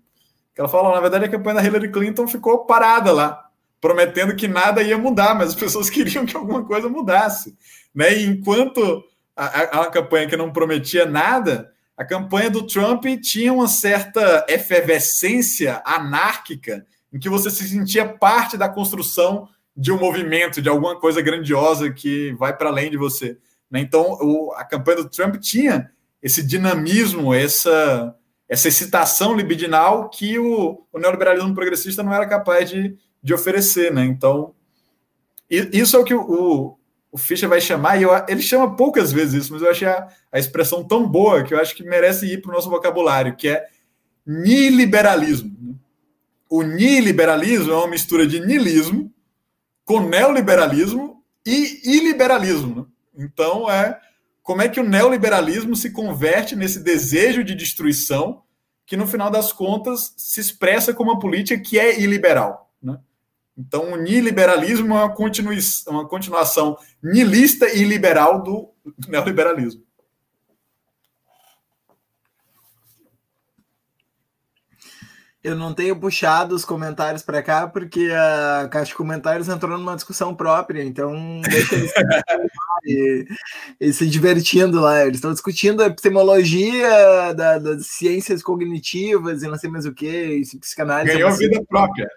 Ela 0.58 0.70
falou, 0.70 0.94
na 0.94 1.02
verdade, 1.02 1.26
a 1.26 1.30
campanha 1.30 1.56
da 1.56 1.64
Hillary 1.64 1.92
Clinton 1.92 2.28
ficou 2.28 2.66
parada 2.66 3.12
lá 3.12 3.48
prometendo 3.80 4.36
que 4.36 4.48
nada 4.48 4.82
ia 4.82 4.98
mudar, 4.98 5.36
mas 5.36 5.50
as 5.50 5.56
pessoas 5.56 5.90
queriam 5.92 6.26
que 6.26 6.36
alguma 6.36 6.64
coisa 6.64 6.90
mudasse. 6.90 7.56
Né? 7.94 8.18
E 8.18 8.26
enquanto 8.26 9.04
a, 9.36 9.46
a, 9.46 9.62
a 9.84 9.92
campanha 9.92 10.28
que 10.28 10.38
não 10.38 10.52
prometia 10.52 11.06
nada, 11.06 11.72
a 11.96 12.06
campanha 12.06 12.50
do 12.50 12.66
Trump 12.66 13.06
tinha 13.22 13.54
uma 13.54 13.68
certa 13.68 14.46
efervescência 14.50 15.82
anárquica, 15.86 16.86
em 17.14 17.20
que 17.20 17.30
você 17.30 17.50
se 17.50 17.68
sentia 17.68 18.06
parte 18.06 18.58
da 18.58 18.70
construção 18.70 19.48
de 19.76 19.92
um 19.92 20.00
movimento, 20.00 20.62
de 20.62 20.70
alguma 20.70 21.00
coisa 21.00 21.22
grandiosa 21.22 21.92
que 21.92 22.34
vai 22.34 22.56
para 22.56 22.70
além 22.70 22.90
de 22.90 22.98
você. 22.98 23.38
Né? 23.70 23.80
Então, 23.80 24.18
o, 24.22 24.52
a 24.54 24.64
campanha 24.64 25.04
do 25.04 25.10
Trump 25.10 25.38
tinha 25.38 25.92
esse 26.22 26.44
dinamismo, 26.44 27.34
essa, 27.34 28.14
essa 28.48 28.68
excitação 28.68 29.36
libidinal 29.36 30.10
que 30.10 30.40
o, 30.40 30.84
o 30.92 31.00
neoliberalismo 31.00 31.54
progressista 31.54 32.02
não 32.02 32.14
era 32.14 32.26
capaz 32.26 32.70
de, 32.70 32.98
de 33.22 33.34
oferecer, 33.34 33.92
né? 33.94 34.06
Então, 34.06 34.54
isso 35.50 35.96
é 35.96 36.00
o 36.00 36.04
que 36.04 36.14
o, 36.14 36.78
o 37.12 37.18
Fischer 37.18 37.50
vai 37.50 37.60
chamar, 37.60 37.98
e 37.98 38.04
eu, 38.04 38.12
ele 38.28 38.42
chama 38.42 38.76
poucas 38.76 39.12
vezes 39.12 39.46
isso, 39.46 39.54
mas 39.54 39.62
eu 39.62 39.70
achei 39.70 39.88
a, 39.88 40.08
a 40.32 40.40
expressão 40.40 40.84
tão 40.84 41.08
boa 41.08 41.44
que 41.44 41.54
eu 41.54 41.60
acho 41.60 41.76
que 41.76 41.84
merece 41.84 42.26
ir 42.26 42.42
para 42.42 42.52
o 42.52 42.54
nosso 42.54 42.70
vocabulário, 42.70 43.36
que 43.36 43.50
é 43.50 43.66
niliberalismo. 44.26 45.56
Né? 45.60 45.76
O 46.50 46.64
niliberalismo 46.64 47.72
é 47.72 47.76
uma 47.76 47.88
mistura 47.88 48.26
de 48.26 48.40
nilismo 48.40 49.12
com 49.84 50.02
neoliberalismo 50.02 51.24
e 51.46 51.82
iliberalismo. 51.98 52.76
Né? 52.76 53.26
Então, 53.26 53.70
é 53.70 54.00
como 54.48 54.62
é 54.62 54.70
que 54.70 54.80
o 54.80 54.88
neoliberalismo 54.88 55.76
se 55.76 55.92
converte 55.92 56.56
nesse 56.56 56.80
desejo 56.80 57.44
de 57.44 57.54
destruição 57.54 58.44
que, 58.86 58.96
no 58.96 59.06
final 59.06 59.30
das 59.30 59.52
contas, 59.52 60.14
se 60.16 60.40
expressa 60.40 60.94
como 60.94 61.12
uma 61.12 61.20
política 61.20 61.62
que 61.62 61.78
é 61.78 62.00
iliberal. 62.00 62.72
Né? 62.82 62.98
Então, 63.58 63.92
o 63.92 63.98
niliberalismo 63.98 64.96
é 64.96 65.04
uma, 65.04 65.14
uma 65.90 66.08
continuação 66.08 66.78
nilista 67.04 67.68
e 67.68 67.84
liberal 67.84 68.42
do 68.42 68.70
neoliberalismo. 69.10 69.84
Eu 75.44 75.58
não 75.58 75.74
tenho 75.74 76.00
puxado 76.00 76.56
os 76.56 76.64
comentários 76.64 77.22
para 77.22 77.44
cá 77.44 77.68
porque 77.68 78.12
a 78.14 78.70
caixa 78.70 78.92
de 78.92 78.96
comentários 78.96 79.50
entrou 79.50 79.78
numa 79.78 79.96
discussão 79.96 80.34
própria, 80.34 80.84
então 80.84 81.42
deixa 81.42 81.76
eles 81.76 81.92
e, 82.88 83.26
e 83.80 83.94
se 83.94 84.08
divertindo 84.08 84.80
lá. 84.80 85.04
Eles 85.04 85.18
estão 85.18 85.34
discutindo 85.34 85.84
a 85.84 85.88
epistemologia 85.88 87.34
da, 87.36 87.60
das 87.60 87.88
ciências 87.88 88.42
cognitivas 88.42 89.44
e 89.44 89.48
não 89.48 89.58
sei 89.58 89.70
mais 89.70 89.86
o 89.86 89.94
que, 89.94 90.42
psicanálise. 90.60 91.14
Ganhou 91.14 91.30
é 91.30 91.36
vida 91.36 91.64
própria. 91.68 92.08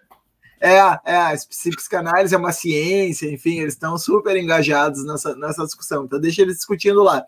É, 0.61 0.77
é, 0.77 1.17
a 1.17 1.35
psicanálise 1.77 2.35
é 2.35 2.39
uma 2.39 2.53
ciência, 2.53 3.31
enfim, 3.31 3.61
eles 3.61 3.73
estão 3.73 3.97
super 3.97 4.37
engajados 4.37 5.05
nessa, 5.07 5.35
nessa 5.35 5.65
discussão. 5.65 6.05
Então, 6.05 6.21
deixa 6.21 6.43
eles 6.43 6.57
discutindo 6.57 7.03
lá. 7.03 7.25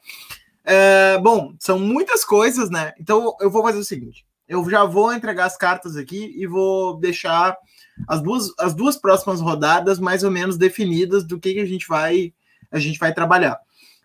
É, 0.64 1.18
bom, 1.18 1.54
são 1.58 1.78
muitas 1.78 2.24
coisas, 2.24 2.70
né? 2.70 2.92
Então, 3.00 3.34
eu 3.40 3.50
vou 3.50 3.62
fazer 3.62 3.78
o 3.78 3.84
seguinte: 3.84 4.26
eu 4.46 4.68
já 4.68 4.84
vou 4.84 5.12
entregar 5.12 5.46
as 5.46 5.56
cartas 5.56 5.96
aqui 5.96 6.34
e 6.36 6.46
vou 6.46 6.98
deixar 6.98 7.56
as 8.06 8.22
duas, 8.22 8.52
as 8.58 8.74
duas 8.74 8.96
próximas 8.96 9.40
rodadas 9.40 9.98
mais 9.98 10.22
ou 10.22 10.30
menos 10.30 10.58
definidas 10.58 11.24
do 11.24 11.38
que, 11.38 11.54
que 11.54 11.60
a 11.60 11.66
gente 11.66 11.88
vai 11.88 12.32
a 12.72 12.78
gente 12.78 12.98
vai 12.98 13.12
trabalhar. 13.12 13.58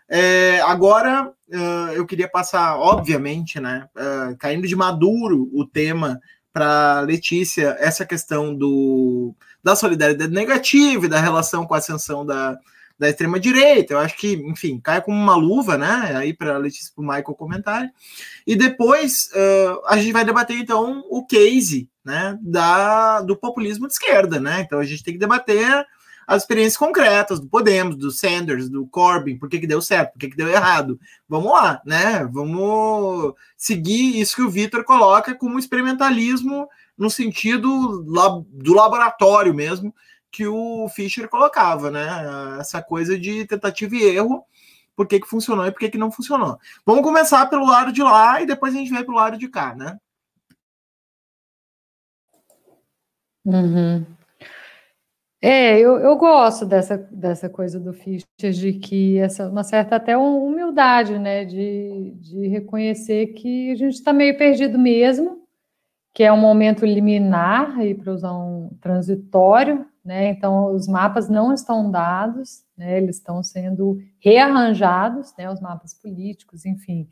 É, 0.10 0.62
agora, 0.62 1.34
uh, 1.50 1.92
eu 1.94 2.06
queria 2.06 2.30
passar, 2.30 2.78
obviamente, 2.78 3.60
né, 3.60 3.88
uh, 3.96 4.38
caindo 4.38 4.68
de 4.68 4.76
maduro 4.76 5.50
o 5.54 5.66
tema 5.66 6.20
para 6.54 7.02
Letícia 7.02 7.76
essa 7.80 8.06
questão 8.06 8.56
do, 8.56 9.36
da 9.64 9.76
solidariedade 9.76 10.34
negativa 10.34 11.06
e 11.06 11.10
da 11.10 11.20
relação 11.20 11.66
com 11.66 11.74
a 11.74 11.78
ascensão 11.78 12.26
da, 12.26 12.58
da 12.98 13.10
extrema 13.10 13.40
direita. 13.40 13.94
Eu 13.94 14.00
acho 14.00 14.18
que, 14.18 14.34
enfim, 14.34 14.80
cai 14.80 15.02
como 15.02 15.18
uma 15.18 15.36
luva, 15.36 15.78
né? 15.78 16.14
Aí 16.16 16.34
para 16.34 16.58
Letícia 16.58 16.92
para 16.96 17.04
o 17.04 17.06
Michael 17.06 17.36
comentário. 17.36 17.90
E 18.46 18.56
depois 18.56 19.30
uh, 19.34 19.84
a 19.88 19.98
gente 19.98 20.14
vai 20.14 20.26
debater 20.26 20.58
então 20.58 21.04
o 21.10 21.26
case, 21.26 21.90
né, 22.04 22.38
da 22.42 23.22
do 23.22 23.36
populismo 23.36 23.86
de 23.86 23.94
esquerda, 23.94 24.40
né? 24.40 24.62
Então 24.62 24.80
a 24.80 24.86
gente 24.86 25.04
tem 25.04 25.14
que 25.14 25.20
debater 25.20 25.86
as 26.28 26.44
experiências 26.44 26.76
concretas 26.76 27.40
do 27.40 27.48
Podemos, 27.48 27.96
do 27.96 28.12
Sanders, 28.12 28.68
do 28.68 28.86
Corbyn, 28.86 29.38
por 29.38 29.48
que, 29.50 29.60
que 29.60 29.66
deu 29.66 29.82
certo, 29.82 30.12
por 30.12 30.20
que, 30.20 30.30
que 30.30 30.36
deu 30.36 30.50
errado. 30.50 31.00
Vamos 31.28 31.54
lá, 31.54 31.82
né? 31.86 32.26
Vamos 32.26 33.34
seguir 33.56 34.20
isso 34.20 34.36
que 34.36 34.42
o 34.42 34.50
Vitor 34.50 34.84
coloca 34.84 35.34
como 35.34 35.58
experimentalismo 35.58 36.68
no 36.98 37.10
sentido 37.10 38.04
do 38.04 38.74
laboratório 38.74 39.54
mesmo 39.54 39.96
que 40.30 40.46
o 40.46 40.90
Fischer 40.90 41.30
colocava, 41.30 41.90
né? 41.90 42.06
Essa 42.60 42.82
coisa 42.82 43.18
de 43.18 43.46
tentativa 43.46 43.96
e 43.96 44.04
erro, 44.04 44.44
por 44.98 45.08
que, 45.08 45.22
que 45.22 45.28
funcionou 45.28 45.66
e 45.66 45.72
por 45.72 45.80
que, 45.80 45.90
que 45.90 45.98
não 45.98 46.12
funcionou. 46.12 46.60
Vamos 46.86 47.04
começar 47.04 47.46
pelo 47.46 47.66
lado 47.66 47.94
de 47.94 48.04
lá 48.04 48.42
e 48.42 48.46
depois 48.46 48.76
a 48.76 48.78
gente 48.78 48.92
vai 48.92 49.04
pelo 49.04 49.16
lado 49.16 49.38
de 49.38 49.48
cá, 49.48 49.74
né? 49.74 49.98
Uhum. 53.46 54.17
É, 55.50 55.80
eu, 55.80 55.98
eu 56.00 56.18
gosto 56.18 56.66
dessa, 56.66 56.98
dessa 57.10 57.48
coisa 57.48 57.80
do 57.80 57.94
Fischer, 57.94 58.52
de 58.52 58.74
que 58.74 59.18
essa 59.18 59.48
uma 59.48 59.64
certa 59.64 59.96
até 59.96 60.18
humildade, 60.18 61.18
né, 61.18 61.46
de, 61.46 62.12
de 62.20 62.50
reconhecer 62.50 63.28
que 63.28 63.72
a 63.72 63.76
gente 63.76 63.94
está 63.94 64.12
meio 64.12 64.38
perdido 64.38 64.78
mesmo, 64.78 65.48
que 66.14 66.22
é 66.22 66.34
um 66.34 66.38
momento 66.38 66.86
liminar, 66.86 67.78
para 68.04 68.12
usar 68.12 68.34
um 68.34 68.72
transitório, 68.82 69.86
né, 70.04 70.28
então 70.32 70.76
os 70.76 70.86
mapas 70.86 71.30
não 71.30 71.54
estão 71.54 71.90
dados, 71.90 72.66
né, 72.78 72.98
eles 72.98 73.16
estão 73.16 73.42
sendo 73.42 74.02
rearranjados, 74.20 75.34
né, 75.38 75.50
os 75.50 75.62
mapas 75.62 75.94
políticos, 75.94 76.66
enfim, 76.66 77.08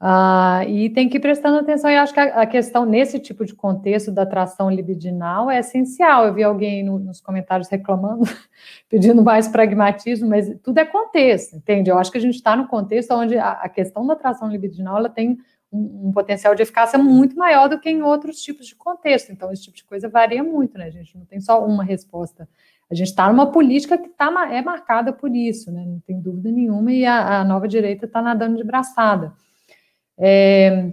Uh, 0.00 0.62
e 0.68 0.90
tem 0.90 1.08
que 1.08 1.16
ir 1.16 1.20
prestando 1.20 1.58
atenção, 1.58 1.90
e 1.90 1.96
acho 1.96 2.14
que 2.14 2.20
a, 2.20 2.42
a, 2.42 2.46
questão 2.46 2.86
nesse 2.86 3.18
tipo 3.18 3.44
de 3.44 3.52
contexto 3.52 4.12
da 4.12 4.22
atração 4.22 4.70
libidinal 4.70 5.50
é 5.50 5.58
essencial. 5.58 6.24
Eu 6.24 6.34
vi 6.34 6.44
alguém 6.44 6.84
no, 6.84 7.00
nos 7.00 7.20
comentários 7.20 7.68
reclamando, 7.68 8.22
pedindo 8.88 9.24
mais 9.24 9.48
pragmatismo, 9.48 10.28
mas 10.28 10.48
tudo 10.62 10.78
é 10.78 10.84
contexto, 10.84 11.56
entende? 11.56 11.90
Eu 11.90 11.98
acho 11.98 12.12
que 12.12 12.18
a 12.18 12.20
gente 12.20 12.36
está 12.36 12.54
no 12.54 12.68
contexto 12.68 13.12
onde 13.12 13.36
a, 13.36 13.50
a, 13.50 13.68
questão 13.68 14.06
da 14.06 14.12
atração 14.12 14.48
libidinal 14.48 14.98
ela 14.98 15.08
tem 15.08 15.36
um, 15.72 16.08
um, 16.08 16.12
potencial 16.12 16.54
de 16.54 16.62
eficácia 16.62 16.96
muito 16.96 17.36
maior 17.36 17.68
do 17.68 17.80
que 17.80 17.90
em 17.90 18.00
outros 18.00 18.40
tipos 18.40 18.68
de 18.68 18.76
contexto. 18.76 19.32
Então, 19.32 19.52
esse 19.52 19.64
tipo 19.64 19.76
de 19.76 19.84
coisa 19.84 20.08
varia 20.08 20.44
muito, 20.44 20.78
né? 20.78 20.84
A 20.84 20.90
gente 20.90 21.18
não 21.18 21.24
tem 21.24 21.40
só 21.40 21.66
uma 21.66 21.82
resposta. 21.82 22.48
A 22.88 22.94
gente 22.94 23.08
está 23.08 23.28
numa 23.28 23.50
política 23.50 23.98
que 23.98 24.08
tá, 24.10 24.30
é 24.52 24.62
marcada 24.62 25.12
por 25.12 25.34
isso, 25.34 25.72
né? 25.72 25.84
Não 25.84 25.98
tem 25.98 26.20
dúvida 26.20 26.52
nenhuma, 26.52 26.92
e 26.92 27.04
a, 27.04 27.40
a 27.40 27.44
nova 27.44 27.66
direita 27.66 28.06
está 28.06 28.22
nadando 28.22 28.56
de 28.56 28.62
braçada. 28.62 29.34
É, 30.18 30.92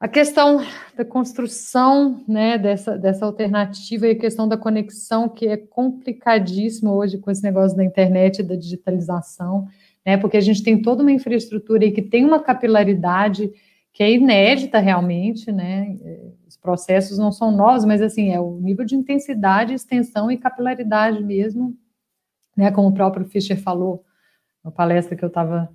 a 0.00 0.08
questão 0.08 0.64
da 0.96 1.04
construção 1.04 2.24
né, 2.26 2.56
dessa, 2.56 2.96
dessa 2.96 3.26
alternativa 3.26 4.08
e 4.08 4.12
a 4.12 4.18
questão 4.18 4.48
da 4.48 4.56
conexão, 4.56 5.28
que 5.28 5.46
é 5.46 5.58
complicadíssimo 5.58 6.90
hoje 6.94 7.18
com 7.18 7.30
esse 7.30 7.42
negócio 7.42 7.76
da 7.76 7.84
internet 7.84 8.38
e 8.38 8.42
da 8.42 8.56
digitalização, 8.56 9.68
né, 10.04 10.16
porque 10.16 10.38
a 10.38 10.40
gente 10.40 10.62
tem 10.62 10.80
toda 10.80 11.02
uma 11.02 11.12
infraestrutura 11.12 11.84
aí 11.84 11.92
que 11.92 12.00
tem 12.00 12.24
uma 12.24 12.40
capilaridade 12.40 13.52
que 13.92 14.02
é 14.02 14.10
inédita 14.10 14.78
realmente, 14.78 15.52
né, 15.52 15.94
os 16.48 16.56
processos 16.56 17.18
não 17.18 17.30
são 17.30 17.50
novos, 17.50 17.84
mas 17.84 18.00
assim, 18.00 18.30
é 18.30 18.40
o 18.40 18.58
nível 18.58 18.86
de 18.86 18.94
intensidade, 18.94 19.74
extensão 19.74 20.30
e 20.30 20.38
capilaridade 20.38 21.22
mesmo, 21.22 21.76
né, 22.56 22.70
como 22.70 22.88
o 22.88 22.94
próprio 22.94 23.26
Fischer 23.26 23.60
falou 23.60 24.02
na 24.64 24.70
palestra 24.70 25.14
que 25.14 25.24
eu 25.24 25.28
estava 25.28 25.68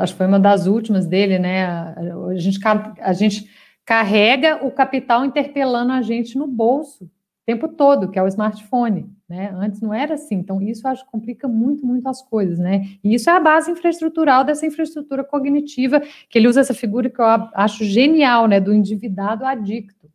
acho 0.00 0.12
que 0.12 0.18
foi 0.18 0.26
uma 0.26 0.40
das 0.40 0.66
últimas 0.66 1.06
dele, 1.06 1.38
né? 1.38 1.64
A 1.66 2.34
gente, 2.36 2.58
a 3.00 3.12
gente 3.12 3.50
carrega 3.84 4.64
o 4.64 4.70
capital 4.70 5.24
interpelando 5.24 5.92
a 5.92 6.02
gente 6.02 6.36
no 6.36 6.46
bolso 6.46 7.04
o 7.04 7.10
tempo 7.46 7.68
todo, 7.68 8.08
que 8.10 8.18
é 8.18 8.22
o 8.22 8.28
smartphone, 8.28 9.10
né? 9.28 9.52
Antes 9.56 9.80
não 9.80 9.92
era 9.92 10.14
assim, 10.14 10.36
então 10.36 10.60
isso 10.60 10.86
acho 10.86 11.04
que 11.04 11.10
complica 11.10 11.48
muito, 11.48 11.84
muito 11.84 12.06
as 12.08 12.22
coisas, 12.22 12.58
né? 12.58 12.86
E 13.02 13.14
isso 13.14 13.30
é 13.30 13.32
a 13.32 13.40
base 13.40 13.70
infraestrutural 13.70 14.44
dessa 14.44 14.66
infraestrutura 14.66 15.24
cognitiva, 15.24 16.00
que 16.28 16.38
ele 16.38 16.48
usa 16.48 16.60
essa 16.60 16.74
figura 16.74 17.10
que 17.10 17.20
eu 17.20 17.24
acho 17.24 17.84
genial, 17.84 18.46
né? 18.46 18.60
Do 18.60 18.72
endividado 18.72 19.44
adicto. 19.44 20.10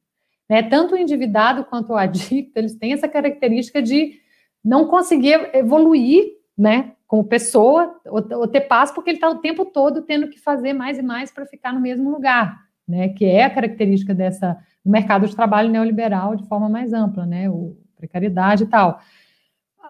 Né? 0.50 0.64
Tanto 0.64 0.94
o 0.96 0.98
endividado 0.98 1.66
quanto 1.66 1.92
o 1.94 1.98
adicto, 1.98 2.58
eles 2.58 2.76
têm 2.76 2.94
essa 2.94 3.08
característica 3.08 3.82
de 3.82 4.20
não 4.64 4.88
conseguir 4.88 5.50
evoluir, 5.54 6.35
né? 6.58 6.94
como 7.08 7.24
pessoa, 7.24 8.00
ou, 8.06 8.26
ou 8.40 8.48
ter 8.48 8.62
paz, 8.62 8.92
porque 8.92 9.12
ele 9.12 9.18
está 9.18 9.30
o 9.30 9.40
tempo 9.40 9.66
todo 9.66 10.02
tendo 10.02 10.28
que 10.28 10.40
fazer 10.40 10.74
mais 10.74 10.98
e 10.98 11.02
mais 11.02 11.32
para 11.32 11.46
ficar 11.46 11.72
no 11.72 11.80
mesmo 11.80 12.10
lugar. 12.10 12.66
né, 12.88 13.10
que 13.10 13.26
é 13.26 13.44
a 13.44 13.50
característica 13.50 14.14
dessa 14.14 14.58
do 14.84 14.92
mercado 14.92 15.28
de 15.28 15.36
trabalho 15.36 15.70
neoliberal 15.70 16.36
de 16.36 16.48
forma 16.48 16.70
mais 16.70 16.94
ampla, 16.94 17.26
né, 17.26 17.50
o 17.50 17.76
precariedade 17.98 18.64
e 18.64 18.68
tal. 18.68 19.00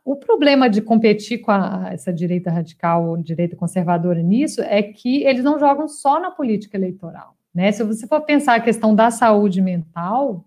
O 0.06 0.16
problema 0.16 0.70
de 0.70 0.82
competir 0.82 1.40
com 1.40 1.52
a, 1.52 1.90
essa 1.92 2.14
direita 2.14 2.52
radical 2.52 3.10
ou 3.10 3.18
direita 3.18 3.56
conservadora 3.56 4.22
nisso 4.22 4.62
é 4.62 4.82
que 4.84 5.24
eles 5.24 5.44
não 5.44 5.60
jogam 5.60 5.88
só 5.88 6.20
na 6.20 6.32
política 6.32 6.78
eleitoral. 6.78 7.36
Né? 7.54 7.72
Se 7.72 7.84
você 7.84 8.06
for 8.08 8.22
pensar 8.22 8.56
a 8.56 8.62
questão 8.62 8.94
da 8.94 9.10
saúde 9.10 9.62
mental, 9.62 10.46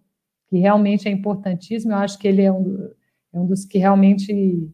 que 0.48 0.58
realmente 0.58 1.08
é 1.08 1.10
importantíssimo, 1.10 1.92
eu 1.92 1.98
acho 1.98 2.18
que 2.18 2.28
ele 2.28 2.42
é 2.42 2.52
um, 2.52 2.90
é 3.32 3.38
um 3.38 3.46
dos 3.46 3.64
que 3.64 3.78
realmente, 3.78 4.70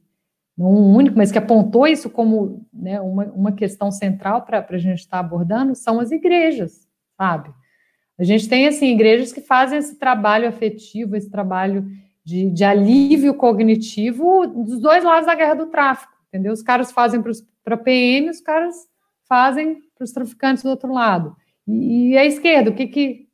um 0.57 0.95
único, 0.95 1.17
mas 1.17 1.33
que 1.33 1.39
apontou 1.39 1.87
isso 1.87 2.09
como 2.09 2.65
né, 2.73 3.01
uma, 3.01 3.25
uma 3.27 3.53
questão 3.53 3.91
central 3.91 4.43
para 4.43 4.65
a 4.69 4.79
gente 4.79 5.01
estar 5.01 5.19
tá 5.19 5.21
abordando, 5.21 5.75
são 5.75 5.99
as 5.99 6.13
igrejas, 6.13 6.87
sabe? 7.17 7.53
A 8.19 8.23
gente 8.23 8.49
tem, 8.49 8.67
assim, 8.67 8.93
igrejas 8.93 9.33
que 9.33 9.41
fazem 9.41 9.79
esse 9.79 9.99
trabalho 9.99 10.49
afetivo, 10.49 11.17
esse 11.17 11.29
trabalho 11.29 11.85
de, 12.25 12.49
de 12.51 12.65
alívio 12.65 13.35
cognitivo 13.35 14.47
dos 14.47 14.81
dois 14.81 15.03
lados 15.03 15.27
da 15.27 15.35
guerra 15.35 15.55
do 15.55 15.67
tráfico, 15.67 16.13
entendeu? 16.29 16.53
Os 16.53 16.63
caras 16.63 16.93
fazem 16.93 17.21
para 17.21 17.75
a 17.75 17.79
PM, 17.79 18.31
os 18.31 18.41
caras 18.41 18.77
fazem 19.29 19.83
para 19.97 20.05
os 20.05 20.13
traficantes 20.13 20.63
do 20.63 20.71
outro 20.71 20.93
lado. 20.93 21.37
E, 21.67 22.11
e 22.11 22.19
a 22.19 22.25
esquerda, 22.25 22.71
o 22.71 22.75
que 22.75 22.87
que... 22.87 23.29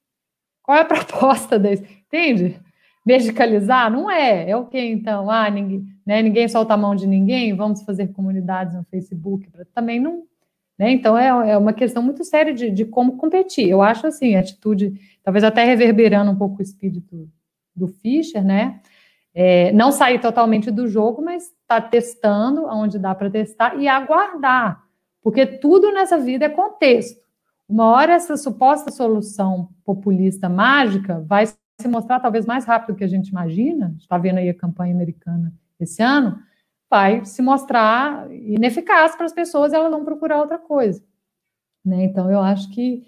Qual 0.63 0.79
é 0.79 0.81
a 0.81 0.85
proposta 0.87 1.59
desse? 1.59 1.85
Entende? 2.07 2.59
Medicalizar? 3.05 3.91
Não 3.91 4.11
é. 4.11 4.49
É 4.49 4.57
o 4.57 4.67
que 4.67 4.79
então? 4.79 5.31
Ah, 5.31 5.51
ninguém, 5.51 5.85
né, 6.11 6.23
ninguém 6.23 6.49
solta 6.49 6.75
a 6.75 6.77
mão 6.77 6.97
de 6.97 7.07
ninguém, 7.07 7.55
vamos 7.55 7.83
fazer 7.83 8.09
comunidades 8.09 8.75
no 8.75 8.83
Facebook. 8.83 9.49
Também 9.73 10.01
não... 10.01 10.25
Né? 10.77 10.91
Então, 10.91 11.17
é, 11.17 11.29
é 11.53 11.57
uma 11.57 11.73
questão 11.73 12.03
muito 12.03 12.25
séria 12.25 12.53
de, 12.53 12.69
de 12.69 12.85
como 12.85 13.17
competir. 13.17 13.69
Eu 13.69 13.81
acho, 13.81 14.09
assim, 14.09 14.35
a 14.35 14.41
atitude, 14.41 15.01
talvez 15.23 15.45
até 15.45 15.63
reverberando 15.63 16.33
um 16.33 16.37
pouco 16.37 16.59
o 16.59 16.63
espírito 16.63 17.29
do 17.77 17.87
Fischer, 17.87 18.45
né? 18.45 18.81
É, 19.33 19.71
não 19.71 19.93
sair 19.93 20.21
totalmente 20.21 20.69
do 20.73 20.89
jogo, 20.89 21.23
mas 21.23 21.45
está 21.45 21.81
testando 21.81 22.67
onde 22.67 22.99
dá 22.99 23.15
para 23.15 23.31
testar 23.31 23.79
e 23.79 23.87
aguardar, 23.87 24.83
porque 25.23 25.47
tudo 25.47 25.93
nessa 25.93 26.19
vida 26.19 26.47
é 26.47 26.49
contexto. 26.49 27.21
Uma 27.69 27.87
hora 27.87 28.15
essa 28.15 28.37
suposta 28.37 28.91
solução 28.91 29.69
populista 29.85 30.49
mágica 30.49 31.21
vai 31.21 31.47
se 31.47 31.87
mostrar 31.87 32.19
talvez 32.19 32.47
mais 32.47 32.65
rápido 32.65 32.95
do 32.95 32.99
que 32.99 33.05
a 33.05 33.09
gente 33.09 33.29
imagina. 33.29 33.95
Está 33.97 34.19
vendo 34.19 34.39
aí 34.39 34.49
a 34.49 34.55
campanha 34.55 34.93
americana 34.93 35.53
esse 35.85 36.03
ano, 36.03 36.39
vai 36.89 37.25
se 37.25 37.41
mostrar 37.41 38.31
ineficaz 38.33 39.15
para 39.15 39.27
as 39.27 39.33
pessoas, 39.33 39.73
elas 39.73 39.91
vão 39.91 40.05
procurar 40.05 40.41
outra 40.41 40.59
coisa. 40.59 41.03
Né? 41.85 42.05
Então 42.05 42.31
eu 42.31 42.41
acho 42.41 42.71
que 42.71 43.05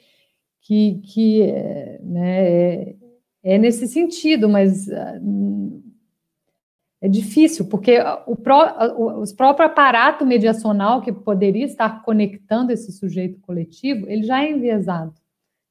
que, 0.62 1.00
que 1.04 1.52
né, 2.00 2.48
é, 2.48 2.96
é 3.42 3.58
nesse 3.58 3.86
sentido, 3.88 4.48
mas 4.48 4.88
ah, 4.90 5.20
é 7.00 7.08
difícil, 7.08 7.68
porque 7.68 7.98
o, 8.26 8.36
pró, 8.36 8.94
o, 8.96 9.24
o 9.24 9.36
próprio 9.36 9.66
aparato 9.66 10.24
mediacional 10.24 11.02
que 11.02 11.12
poderia 11.12 11.66
estar 11.66 12.02
conectando 12.02 12.70
esse 12.70 12.92
sujeito 12.92 13.40
coletivo, 13.40 14.08
ele 14.08 14.22
já 14.22 14.44
é 14.44 14.52
enviesado. 14.52 15.12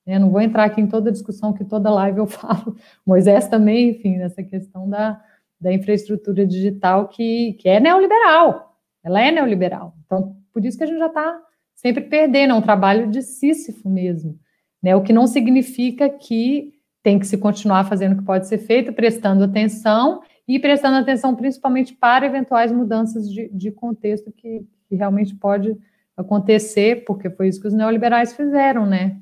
Né? 0.06 0.20
não 0.20 0.30
vou 0.30 0.42
entrar 0.42 0.66
aqui 0.66 0.82
em 0.82 0.88
toda 0.88 1.10
a 1.10 1.14
discussão 1.14 1.54
que 1.54 1.64
toda 1.64 1.90
live 1.90 2.20
eu 2.20 2.28
falo. 2.28 2.76
Moisés 3.06 3.48
também, 3.48 3.92
enfim, 3.92 4.18
nessa 4.18 4.44
questão 4.44 4.90
da, 4.90 5.24
da 5.62 5.72
infraestrutura 5.72 6.46
digital 6.46 7.08
que, 7.08 7.54
que 7.54 7.70
é 7.70 7.80
neoliberal. 7.80 8.76
Ela 9.04 9.22
é 9.22 9.32
neoliberal. 9.32 9.94
Então, 10.06 10.36
por 10.52 10.66
isso 10.66 10.78
que 10.78 10.84
a 10.84 10.88
gente 10.88 11.00
já 11.00 11.08
está 11.08 11.40
sempre 11.76 12.04
perdendo, 12.04 12.52
é 12.52 12.56
um 12.56 12.62
trabalho 12.62 13.10
de 13.10 13.22
Sísifo 13.22 13.88
mesmo. 13.88 14.40
Né? 14.82 14.96
O 14.96 15.04
que 15.04 15.14
não 15.14 15.28
significa 15.28 16.10
que 16.10 16.74
tem 17.04 17.18
que 17.18 17.26
se 17.26 17.38
continuar 17.38 17.86
fazendo 17.86 18.14
o 18.14 18.18
que 18.18 18.26
pode 18.26 18.48
ser 18.48 18.60
feito, 18.60 18.94
prestando 18.94 19.44
atenção 19.44 20.22
e 20.48 20.60
prestando 20.60 20.98
atenção 20.98 21.36
principalmente 21.36 21.94
para 21.94 22.26
eventuais 22.26 22.72
mudanças 22.72 23.32
de, 23.32 23.50
de 23.50 23.72
contexto 23.72 24.32
que, 24.32 24.68
que, 24.88 24.96
realmente 24.96 25.36
pode 25.36 25.76
acontecer, 26.16 27.04
porque 27.06 27.30
foi 27.30 27.48
isso 27.48 27.62
que 27.62 27.68
os 27.68 27.74
neoliberais 27.74 28.34
fizeram, 28.34 28.86
né? 28.86 29.18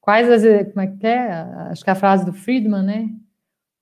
Quais 0.00 0.28
as, 0.28 0.42
como 0.70 0.80
é 0.80 0.86
que 0.86 1.06
é? 1.06 1.30
Acho 1.70 1.84
que 1.84 1.90
é 1.90 1.92
a 1.92 1.96
frase 1.96 2.24
do 2.24 2.32
Friedman, 2.32 2.82
né? 2.82 3.10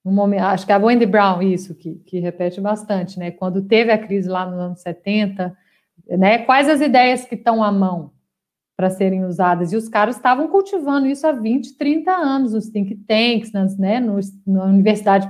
Um 0.04 0.12
momento, 0.12 0.42
acho 0.44 0.64
que 0.64 0.72
é 0.72 0.74
a 0.74 0.78
Wendy 0.78 1.06
Brown, 1.06 1.42
isso, 1.42 1.74
que, 1.74 1.96
que 2.06 2.18
repete 2.20 2.60
bastante, 2.60 3.18
né? 3.18 3.30
Quando 3.30 3.62
teve 3.62 3.90
a 3.90 3.98
crise 3.98 4.28
lá 4.28 4.46
nos 4.46 4.58
anos 4.58 4.80
70, 4.80 5.56
né? 6.08 6.38
Quais 6.38 6.68
as 6.68 6.80
ideias 6.80 7.24
que 7.24 7.34
estão 7.34 7.62
à 7.62 7.70
mão? 7.70 8.12
para 8.78 8.90
serem 8.90 9.24
usadas. 9.24 9.72
E 9.72 9.76
os 9.76 9.88
caras 9.88 10.14
estavam 10.14 10.46
cultivando 10.46 11.08
isso 11.08 11.26
há 11.26 11.32
20, 11.32 11.76
30 11.76 12.12
anos, 12.12 12.52
nos 12.52 12.68
think 12.68 12.94
tanks, 13.08 13.50
nas, 13.50 13.76
né, 13.76 13.98
no, 13.98 14.20
universidade, 14.46 15.28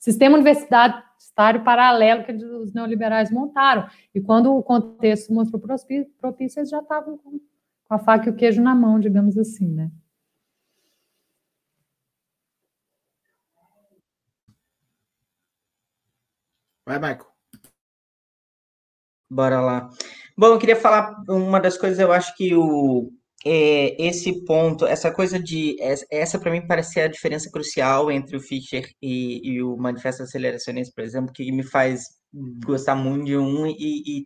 sistema 0.00 0.36
universitário 0.36 1.62
paralelo 1.62 2.24
que 2.24 2.32
os 2.32 2.74
neoliberais 2.74 3.30
montaram. 3.30 3.86
E 4.12 4.20
quando 4.20 4.52
o 4.52 4.60
contexto 4.64 5.32
mostrou 5.32 5.62
propício, 5.62 6.58
eles 6.58 6.70
já 6.70 6.80
estavam 6.80 7.16
com 7.16 7.38
a 7.88 8.00
faca 8.00 8.28
e 8.28 8.32
o 8.32 8.34
queijo 8.34 8.60
na 8.60 8.74
mão, 8.74 8.98
digamos 8.98 9.38
assim, 9.38 9.68
né? 9.68 9.92
Vai, 16.88 16.98
Michael. 16.98 17.26
Bora 19.30 19.60
lá. 19.60 19.90
Bom, 20.36 20.46
eu 20.46 20.58
queria 20.58 20.74
falar 20.74 21.14
uma 21.28 21.60
das 21.60 21.76
coisas, 21.76 21.98
eu 21.98 22.10
acho 22.10 22.34
que 22.34 22.54
o, 22.54 23.10
é, 23.44 23.94
esse 24.02 24.42
ponto, 24.46 24.86
essa 24.86 25.12
coisa 25.12 25.38
de. 25.38 25.76
Essa, 26.10 26.38
para 26.38 26.50
mim 26.50 26.66
parece 26.66 26.94
ser 26.94 27.00
a 27.02 27.08
diferença 27.08 27.50
crucial 27.50 28.10
entre 28.10 28.38
o 28.38 28.40
Fischer 28.40 28.88
e, 29.02 29.40
e 29.46 29.62
o 29.62 29.76
Manifesto 29.76 30.22
Aceleracionista, 30.22 30.94
por 30.96 31.04
exemplo, 31.04 31.30
que 31.30 31.52
me 31.52 31.62
faz 31.62 32.04
gostar 32.64 32.94
muito 32.94 33.26
de 33.26 33.36
um 33.36 33.66
e, 33.66 34.20
e 34.20 34.24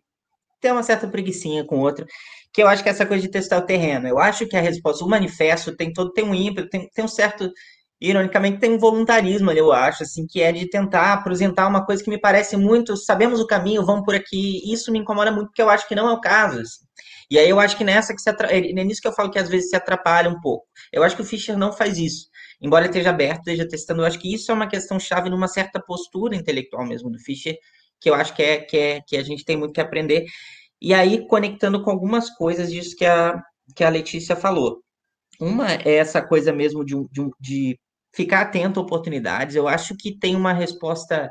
ter 0.61 0.71
uma 0.71 0.83
certa 0.83 1.05
preguiçinha 1.05 1.65
com 1.65 1.79
o 1.79 1.81
outro, 1.81 2.05
que 2.53 2.63
eu 2.63 2.67
acho 2.69 2.81
que 2.81 2.87
é 2.87 2.93
essa 2.93 3.05
coisa 3.05 3.23
de 3.23 3.29
testar 3.31 3.57
o 3.57 3.65
terreno. 3.65 4.07
Eu 4.07 4.19
acho 4.19 4.47
que 4.47 4.55
a 4.55 4.61
resposta, 4.61 5.03
o 5.03 5.09
manifesto 5.09 5.75
tem 5.75 5.91
todo, 5.91 6.13
tem 6.13 6.23
um 6.23 6.33
ímpeto, 6.33 6.69
tem, 6.69 6.89
tem 6.93 7.03
um 7.03 7.09
certo 7.09 7.51
ironicamente, 8.03 8.59
tem 8.59 8.73
um 8.73 8.77
voluntarismo 8.77 9.49
ali, 9.49 9.59
eu 9.59 9.71
acho, 9.71 10.03
assim, 10.03 10.27
que 10.27 10.41
é 10.41 10.51
de 10.51 10.69
tentar 10.69 11.13
apresentar 11.13 11.67
uma 11.67 11.85
coisa 11.85 12.03
que 12.03 12.09
me 12.09 12.19
parece 12.19 12.57
muito, 12.57 12.97
sabemos 12.97 13.39
o 13.39 13.47
caminho, 13.47 13.85
vamos 13.85 14.03
por 14.03 14.13
aqui, 14.13 14.61
isso 14.71 14.91
me 14.91 14.99
incomoda 14.99 15.31
muito, 15.31 15.47
porque 15.47 15.61
eu 15.61 15.69
acho 15.69 15.87
que 15.87 15.95
não 15.95 16.09
é 16.09 16.11
o 16.11 16.19
caso, 16.19 16.59
assim. 16.59 16.85
E 17.31 17.39
aí 17.39 17.49
eu 17.49 17.59
acho 17.61 17.77
que 17.77 17.83
nessa 17.83 18.13
que 18.13 18.21
se 18.21 18.29
atra... 18.29 18.51
é 18.51 18.83
nisso 18.83 19.01
que 19.01 19.07
eu 19.07 19.13
falo 19.13 19.31
que 19.31 19.39
às 19.39 19.47
vezes 19.47 19.69
se 19.69 19.75
atrapalha 19.75 20.29
um 20.29 20.39
pouco. 20.41 20.65
Eu 20.91 21.01
acho 21.01 21.15
que 21.15 21.21
o 21.21 21.25
Fischer 21.25 21.57
não 21.57 21.71
faz 21.71 21.97
isso. 21.97 22.27
Embora 22.61 22.83
ele 22.83 22.91
esteja 22.91 23.09
aberto, 23.09 23.39
esteja 23.39 23.67
testando, 23.67 24.01
eu 24.01 24.05
acho 24.05 24.19
que 24.19 24.33
isso 24.33 24.51
é 24.51 24.53
uma 24.53 24.67
questão 24.67 24.99
chave 24.99 25.29
numa 25.29 25.47
certa 25.47 25.81
postura 25.81 26.35
intelectual 26.35 26.85
mesmo 26.85 27.09
do 27.09 27.17
Fischer, 27.19 27.57
que 28.01 28.09
eu 28.09 28.13
acho 28.13 28.35
que 28.35 28.43
é 28.43 28.57
que, 28.59 28.77
é, 28.77 29.01
que 29.07 29.15
a 29.15 29.23
gente 29.23 29.45
tem 29.45 29.55
muito 29.55 29.73
que 29.73 29.81
aprender. 29.81 30.25
E 30.81 30.93
aí, 30.93 31.25
conectando 31.27 31.81
com 31.81 31.89
algumas 31.89 32.29
coisas 32.31 32.69
disso 32.69 32.95
que 32.97 33.05
a, 33.05 33.41
que 33.75 33.83
a 33.83 33.89
Letícia 33.89 34.35
falou. 34.35 34.83
Uma 35.39 35.73
é 35.73 35.95
essa 35.95 36.21
coisa 36.21 36.53
mesmo 36.53 36.85
de, 36.85 36.95
de, 37.11 37.29
de 37.39 37.79
ficar 38.13 38.41
atento 38.41 38.79
a 38.79 38.83
oportunidades. 38.83 39.55
Eu 39.55 39.67
acho 39.67 39.95
que 39.97 40.17
tem 40.17 40.35
uma 40.35 40.53
resposta. 40.53 41.29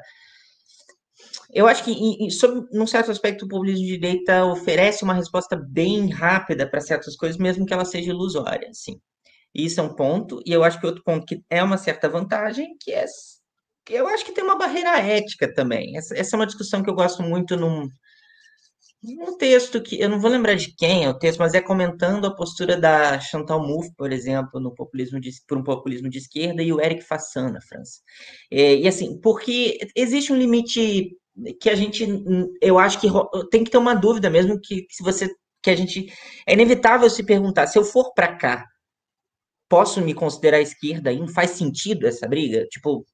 Eu 1.53 1.67
acho 1.67 1.85
que, 1.85 2.31
sobre, 2.31 2.67
num 2.73 2.87
certo 2.87 3.11
aspecto, 3.11 3.45
o 3.45 3.49
populismo 3.49 3.85
de 3.85 3.99
direita 3.99 4.45
oferece 4.45 5.05
uma 5.05 5.15
resposta 5.15 5.57
bem 5.57 6.11
rápida 6.11 6.69
para 6.69 6.81
certas 6.81 7.17
coisas, 7.17 7.39
mesmo 7.39 7.67
que 7.67 7.73
ela 7.73 7.85
seja 7.85 8.11
ilusória. 8.11 8.69
Assim. 8.71 9.01
Isso 9.55 9.81
é 9.81 9.83
um 9.83 9.95
ponto. 9.95 10.43
E 10.47 10.53
eu 10.53 10.65
acho 10.65 10.81
que 10.81 10.87
outro 10.87 11.03
ponto 11.05 11.27
que 11.27 11.43
é 11.51 11.63
uma 11.63 11.79
certa 11.79 12.09
vantagem, 12.09 12.77
que 12.81 12.93
é. 12.93 13.05
Eu 13.91 14.07
acho 14.09 14.25
que 14.25 14.33
tem 14.33 14.45
uma 14.45 14.57
barreira 14.57 14.99
ética 14.99 15.53
também. 15.53 15.97
Essa, 15.97 16.17
essa 16.17 16.37
é 16.37 16.39
uma 16.39 16.47
discussão 16.47 16.83
que 16.83 16.89
eu 16.89 16.95
gosto 16.95 17.23
muito 17.23 17.57
num, 17.57 17.89
um 19.05 19.37
texto 19.37 19.83
que 19.83 20.01
eu 20.01 20.09
não 20.09 20.21
vou 20.21 20.31
lembrar 20.31 20.55
de 20.55 20.75
quem 20.77 21.05
é 21.05 21.09
o 21.09 21.19
texto, 21.19 21.39
mas 21.39 21.55
é 21.55 21.61
comentando 21.61 22.27
a 22.27 22.35
postura 22.35 22.77
da 22.77 23.19
Chantal 23.19 23.61
Mouffe, 23.61 23.93
por 23.97 24.13
exemplo, 24.13 24.61
no 24.61 24.73
populismo 24.73 25.21
de, 25.21 25.31
por 25.47 25.59
um 25.59 25.65
populismo 25.65 26.09
de 26.09 26.19
esquerda 26.19 26.63
e 26.63 26.73
o 26.73 26.81
Eric 26.81 27.03
Fassan 27.03 27.51
na 27.51 27.61
França. 27.61 28.01
É, 28.51 28.77
e 28.77 28.87
assim, 28.87 29.19
porque 29.21 29.79
existe 29.97 30.33
um 30.33 30.37
limite 30.37 31.17
que 31.61 31.69
a 31.69 31.75
gente, 31.75 32.07
eu 32.61 32.79
acho 32.79 33.01
que 33.01 33.09
tem 33.51 33.65
que 33.65 33.71
ter 33.71 33.79
uma 33.79 33.95
dúvida 33.95 34.31
mesmo 34.31 34.61
que 34.61 34.87
se 34.91 35.03
você 35.03 35.29
que 35.63 35.71
a 35.71 35.77
gente 35.77 36.13
é 36.47 36.53
inevitável 36.53 37.09
se 37.09 37.25
perguntar 37.25 37.69
se 37.69 37.79
eu 37.79 37.85
for 37.85 38.13
para 38.13 38.37
cá 38.37 38.67
posso 39.69 40.03
me 40.03 40.13
considerar 40.13 40.61
esquerda 40.61 41.11
e 41.11 41.29
faz 41.33 41.53
sentido 41.53 42.07
essa 42.07 42.29
briga? 42.29 42.67
Tipo, 42.67 43.07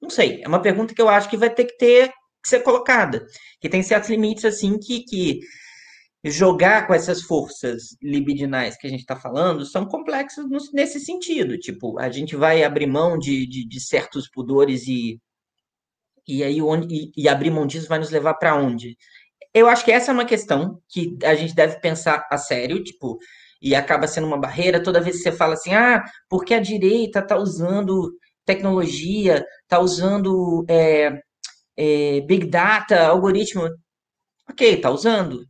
não 0.00 0.10
sei. 0.10 0.42
É 0.42 0.48
uma 0.48 0.60
pergunta 0.60 0.94
que 0.94 1.00
eu 1.00 1.08
acho 1.08 1.30
que 1.30 1.38
vai 1.38 1.48
ter 1.48 1.64
que 1.64 1.78
ter 1.78 2.12
ser 2.48 2.60
colocada. 2.60 3.26
Que 3.60 3.68
tem 3.68 3.82
certos 3.82 4.10
limites, 4.10 4.44
assim, 4.44 4.78
que, 4.78 5.00
que 5.04 5.40
jogar 6.24 6.86
com 6.86 6.94
essas 6.94 7.22
forças 7.22 7.96
libidinais 8.00 8.76
que 8.76 8.86
a 8.86 8.90
gente 8.90 9.00
está 9.00 9.16
falando 9.16 9.66
são 9.66 9.86
complexos 9.86 10.44
nesse 10.72 11.00
sentido. 11.00 11.58
Tipo, 11.58 11.98
a 11.98 12.08
gente 12.10 12.36
vai 12.36 12.62
abrir 12.62 12.86
mão 12.86 13.18
de, 13.18 13.46
de, 13.46 13.66
de 13.66 13.80
certos 13.80 14.28
pudores 14.28 14.86
e, 14.86 15.20
e 16.26 16.44
aí 16.44 16.62
onde, 16.62 16.94
e, 16.94 17.12
e 17.16 17.28
abrir 17.28 17.50
mão 17.50 17.66
disso 17.66 17.88
vai 17.88 17.98
nos 17.98 18.10
levar 18.10 18.34
para 18.34 18.54
onde? 18.56 18.96
Eu 19.54 19.68
acho 19.68 19.84
que 19.84 19.92
essa 19.92 20.10
é 20.10 20.14
uma 20.14 20.24
questão 20.24 20.80
que 20.88 21.18
a 21.24 21.34
gente 21.34 21.54
deve 21.54 21.78
pensar 21.80 22.26
a 22.30 22.38
sério, 22.38 22.82
tipo, 22.82 23.18
e 23.60 23.74
acaba 23.74 24.06
sendo 24.06 24.26
uma 24.26 24.38
barreira 24.38 24.82
toda 24.82 25.00
vez 25.00 25.16
que 25.18 25.22
você 25.22 25.32
fala 25.32 25.54
assim, 25.54 25.74
ah, 25.74 26.02
porque 26.28 26.54
a 26.54 26.60
direita 26.60 27.18
está 27.18 27.36
usando 27.36 28.12
tecnologia, 28.44 29.44
está 29.62 29.78
usando 29.80 30.64
é, 30.68 31.20
é, 31.76 32.20
big 32.22 32.46
data, 32.46 33.06
algoritmo. 33.06 33.68
Ok, 34.48 34.74
está 34.74 34.90
usando. 34.90 35.46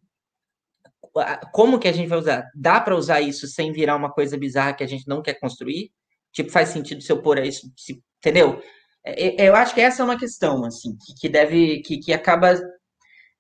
Como 1.53 1.79
que 1.79 1.89
a 1.89 1.93
gente 1.93 2.09
vai 2.09 2.19
usar? 2.19 2.45
Dá 2.55 2.81
para 2.81 2.97
usar 2.97 3.21
isso 3.21 3.47
sem 3.47 3.73
virar 3.73 3.97
uma 3.97 4.11
coisa 4.11 4.37
bizarra 4.39 4.75
que 4.75 4.85
a 4.85 4.87
gente 4.87 5.07
não 5.07 5.23
quer 5.23 5.35
construir? 5.35 5.91
Tipo, 6.33 6.51
faz 6.51 6.71
sentido 6.71 7.03
se 7.03 7.13
eu 7.13 7.21
pôr 7.21 7.39
isso, 7.45 7.71
se, 7.77 8.03
entendeu? 8.19 8.63
É, 9.05 9.45
é, 9.45 9.49
eu 9.49 9.55
acho 9.57 9.75
que 9.75 9.81
essa 9.81 10.03
é 10.03 10.05
uma 10.05 10.19
questão, 10.19 10.65
assim, 10.65 10.97
que, 11.21 11.29
deve, 11.29 11.81
que, 11.83 11.99
que 11.99 12.13
acaba, 12.13 12.55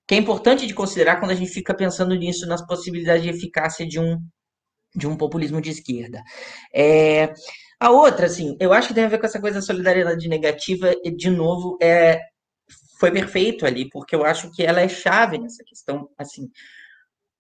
que 0.06 0.14
é 0.14 0.18
importante 0.18 0.66
de 0.66 0.74
considerar 0.74 1.18
quando 1.18 1.30
a 1.30 1.34
gente 1.34 1.50
fica 1.50 1.74
pensando 1.74 2.14
nisso, 2.14 2.46
nas 2.46 2.66
possibilidades 2.66 3.22
de 3.22 3.30
eficácia 3.30 3.86
de 3.86 3.98
um, 3.98 4.18
de 4.94 5.06
um 5.06 5.16
populismo 5.16 5.60
de 5.60 5.70
esquerda. 5.70 6.22
É, 6.74 7.32
a 7.80 7.90
outra, 7.90 8.26
assim, 8.26 8.56
eu 8.60 8.72
acho 8.72 8.88
que 8.88 8.94
tem 8.94 9.04
a 9.04 9.08
ver 9.08 9.18
com 9.18 9.26
essa 9.26 9.40
coisa 9.40 9.60
da 9.60 9.66
solidariedade 9.66 10.28
negativa, 10.28 10.94
de 11.16 11.30
novo, 11.30 11.78
é, 11.80 12.20
foi 13.02 13.10
perfeito 13.10 13.66
ali, 13.66 13.88
porque 13.90 14.14
eu 14.14 14.24
acho 14.24 14.48
que 14.52 14.62
ela 14.62 14.80
é 14.80 14.88
chave 14.88 15.36
nessa 15.36 15.64
questão, 15.64 16.08
assim, 16.16 16.48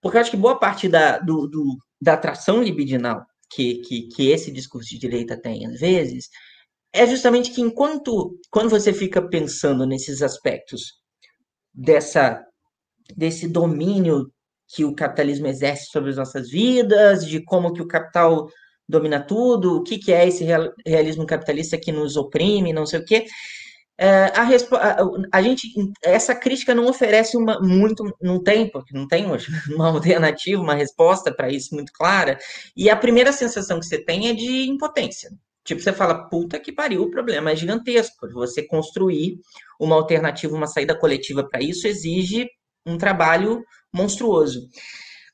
porque 0.00 0.16
eu 0.16 0.20
acho 0.20 0.32
que 0.32 0.36
boa 0.36 0.58
parte 0.58 0.88
da, 0.88 1.20
do, 1.20 1.46
do 1.46 1.78
da 2.00 2.14
atração 2.14 2.60
libidinal 2.60 3.24
que, 3.48 3.76
que, 3.82 4.08
que 4.08 4.28
esse 4.28 4.50
discurso 4.50 4.90
de 4.90 4.98
direita 4.98 5.40
tem, 5.40 5.64
às 5.64 5.78
vezes, 5.78 6.28
é 6.92 7.06
justamente 7.06 7.52
que 7.52 7.60
enquanto, 7.60 8.36
quando 8.50 8.70
você 8.70 8.92
fica 8.92 9.22
pensando 9.22 9.86
nesses 9.86 10.20
aspectos 10.20 10.94
dessa, 11.72 12.44
desse 13.16 13.46
domínio 13.46 14.32
que 14.66 14.84
o 14.84 14.96
capitalismo 14.96 15.46
exerce 15.46 15.86
sobre 15.92 16.10
as 16.10 16.16
nossas 16.16 16.50
vidas, 16.50 17.24
de 17.24 17.40
como 17.40 17.72
que 17.72 17.80
o 17.82 17.86
capital 17.86 18.48
domina 18.88 19.24
tudo, 19.24 19.76
o 19.76 19.84
que, 19.84 19.96
que 19.96 20.12
é 20.12 20.26
esse 20.26 20.44
realismo 20.84 21.24
capitalista 21.24 21.78
que 21.78 21.92
nos 21.92 22.16
oprime, 22.16 22.72
não 22.72 22.84
sei 22.84 22.98
o 22.98 23.04
quê. 23.04 23.26
É, 23.98 24.32
a, 24.34 24.42
a, 24.42 25.38
a, 25.38 25.42
gente, 25.42 25.68
essa 26.02 26.34
crítica 26.34 26.74
não 26.74 26.88
oferece 26.88 27.36
uma 27.36 27.60
muito, 27.60 28.04
não 28.20 28.42
tem, 28.42 28.68
porque 28.68 28.94
não 28.96 29.06
tem 29.06 29.30
hoje 29.30 29.46
uma 29.74 29.88
alternativa, 29.88 30.60
uma 30.60 30.74
resposta 30.74 31.32
para 31.32 31.50
isso 31.50 31.74
muito 31.74 31.92
clara. 31.92 32.38
E 32.76 32.90
a 32.90 32.96
primeira 32.96 33.32
sensação 33.32 33.78
que 33.78 33.86
você 33.86 34.02
tem 34.02 34.28
é 34.28 34.34
de 34.34 34.68
impotência. 34.68 35.30
Tipo, 35.64 35.80
você 35.80 35.92
fala, 35.92 36.28
puta 36.28 36.58
que 36.58 36.72
pariu, 36.72 37.02
o 37.02 37.10
problema 37.10 37.52
é 37.52 37.56
gigantesco. 37.56 38.28
Você 38.32 38.66
construir 38.66 39.38
uma 39.78 39.94
alternativa, 39.94 40.56
uma 40.56 40.66
saída 40.66 40.98
coletiva 40.98 41.48
para 41.48 41.62
isso 41.62 41.86
exige 41.86 42.48
um 42.84 42.98
trabalho 42.98 43.62
monstruoso. 43.92 44.68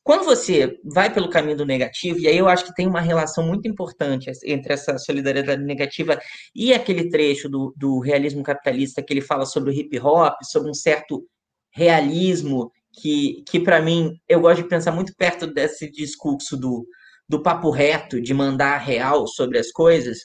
Quando 0.08 0.24
você 0.24 0.80
vai 0.82 1.12
pelo 1.12 1.28
caminho 1.28 1.58
do 1.58 1.66
negativo, 1.66 2.18
e 2.18 2.26
aí 2.26 2.38
eu 2.38 2.48
acho 2.48 2.64
que 2.64 2.74
tem 2.74 2.86
uma 2.86 2.98
relação 2.98 3.46
muito 3.46 3.68
importante 3.68 4.30
entre 4.42 4.72
essa 4.72 4.96
solidariedade 4.96 5.62
negativa 5.62 6.18
e 6.54 6.72
aquele 6.72 7.10
trecho 7.10 7.46
do, 7.46 7.74
do 7.76 7.98
realismo 7.98 8.42
capitalista 8.42 9.02
que 9.02 9.12
ele 9.12 9.20
fala 9.20 9.44
sobre 9.44 9.68
o 9.68 9.72
hip 9.74 10.00
hop, 10.00 10.32
sobre 10.44 10.70
um 10.70 10.72
certo 10.72 11.28
realismo 11.70 12.72
que, 12.90 13.44
que 13.50 13.60
para 13.60 13.82
mim, 13.82 14.18
eu 14.26 14.40
gosto 14.40 14.62
de 14.62 14.68
pensar 14.70 14.92
muito 14.92 15.14
perto 15.14 15.46
desse 15.46 15.90
discurso 15.90 16.56
do, 16.56 16.86
do 17.28 17.42
papo 17.42 17.68
reto, 17.68 18.18
de 18.18 18.32
mandar 18.32 18.78
real 18.78 19.26
sobre 19.26 19.58
as 19.58 19.70
coisas, 19.70 20.20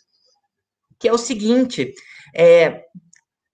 que 0.98 1.10
é 1.10 1.12
o 1.12 1.18
seguinte, 1.18 1.92
é, 2.34 2.86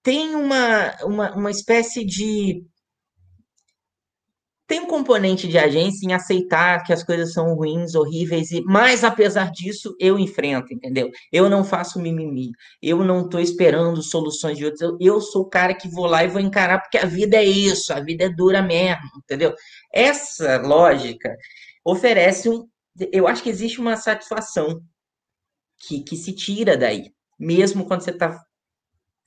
tem 0.03 0.35
uma, 0.35 0.95
uma, 1.05 1.35
uma 1.35 1.49
espécie 1.49 2.05
de 2.05 2.63
tem 4.69 4.81
um 4.81 4.85
componente 4.85 5.47
de 5.47 5.57
agência 5.57 6.05
em 6.05 6.13
aceitar 6.13 6.83
que 6.83 6.93
as 6.93 7.03
coisas 7.03 7.33
são 7.33 7.55
ruins, 7.55 7.95
horríveis, 7.95 8.51
e 8.51 8.61
mas 8.61 9.03
apesar 9.03 9.49
disso, 9.51 9.95
eu 9.99 10.19
enfrento, 10.19 10.71
entendeu? 10.71 11.09
Eu 11.31 11.49
não 11.49 11.63
faço 11.63 11.99
mimimi, 11.99 12.51
eu 12.79 13.03
não 13.03 13.25
estou 13.25 13.39
esperando 13.39 14.03
soluções 14.03 14.59
de 14.59 14.65
outros, 14.65 14.81
eu, 14.81 14.95
eu, 15.01 15.19
sou 15.19 15.41
o 15.41 15.49
cara 15.49 15.73
que 15.73 15.89
vou 15.89 16.05
lá 16.05 16.23
e 16.23 16.27
vou 16.27 16.39
encarar, 16.39 16.81
porque 16.81 16.99
a 16.99 17.05
vida 17.07 17.35
é 17.35 17.43
isso, 17.43 17.91
a 17.91 17.99
vida 17.99 18.25
é 18.25 18.29
dura 18.29 18.61
mesmo, 18.61 19.01
entendeu? 19.17 19.55
Essa 19.91 20.57
lógica 20.57 21.35
oferece 21.83 22.47
um. 22.47 22.67
Eu 23.11 23.27
acho 23.27 23.41
que 23.41 23.49
existe 23.49 23.81
uma 23.81 23.97
satisfação 23.97 24.83
que, 25.79 26.01
que 26.01 26.15
se 26.15 26.31
tira 26.31 26.77
daí, 26.77 27.11
mesmo 27.39 27.87
quando 27.87 28.01
você 28.01 28.11
está 28.11 28.39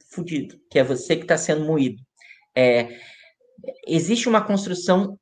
fudido, 0.09 0.55
que 0.71 0.79
é 0.79 0.85
você 0.85 1.17
que 1.17 1.23
está 1.23 1.37
sendo 1.37 1.65
moído. 1.65 2.01
É, 2.55 2.97
existe 3.89 4.29
uma 4.29 4.41
construção 4.41 5.19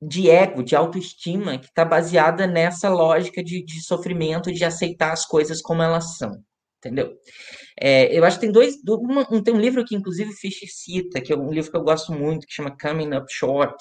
de 0.00 0.30
ego, 0.30 0.62
de 0.62 0.76
autoestima, 0.76 1.58
que 1.58 1.66
está 1.66 1.84
baseada 1.84 2.46
nessa 2.46 2.88
lógica 2.88 3.42
de, 3.42 3.64
de 3.64 3.82
sofrimento, 3.82 4.52
de 4.52 4.64
aceitar 4.64 5.12
as 5.12 5.26
coisas 5.26 5.60
como 5.60 5.82
elas 5.82 6.16
são, 6.16 6.30
entendeu? 6.78 7.16
É, 7.80 8.16
eu 8.16 8.24
acho 8.24 8.36
que 8.36 8.42
tem 8.42 8.52
dois, 8.52 8.76
uma, 8.86 9.26
um, 9.30 9.42
tem 9.42 9.54
um 9.54 9.60
livro 9.60 9.84
que 9.84 9.96
inclusive 9.96 10.32
Fischer 10.32 10.68
cita, 10.70 11.20
que 11.20 11.32
é 11.32 11.36
um 11.36 11.50
livro 11.50 11.70
que 11.70 11.76
eu 11.76 11.82
gosto 11.82 12.12
muito, 12.12 12.46
que 12.46 12.54
chama 12.54 12.76
Coming 12.80 13.16
Up 13.16 13.26
Short, 13.28 13.76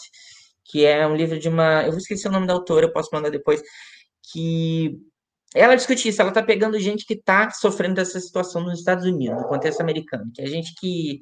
que 0.65 0.85
é 0.85 1.05
um 1.07 1.15
livro 1.15 1.39
de 1.39 1.47
uma, 1.47 1.83
eu 1.83 1.91
vou 1.91 1.99
esquecer 1.99 2.27
o 2.27 2.31
nome 2.31 2.47
da 2.47 2.53
autora, 2.53 2.87
eu 2.87 2.93
posso 2.93 3.09
mandar 3.13 3.29
depois, 3.29 3.61
que 4.31 4.97
ela 5.55 5.75
discute 5.75 6.09
isso, 6.09 6.21
ela 6.21 6.29
está 6.29 6.43
pegando 6.43 6.79
gente 6.79 7.05
que 7.05 7.13
está 7.13 7.49
sofrendo 7.51 7.95
dessa 7.95 8.19
situação 8.19 8.63
nos 8.63 8.79
Estados 8.79 9.05
Unidos, 9.05 9.41
no 9.41 9.47
contexto 9.47 9.81
americano, 9.81 10.31
que 10.33 10.41
é 10.41 10.45
gente 10.45 10.73
que 10.75 11.21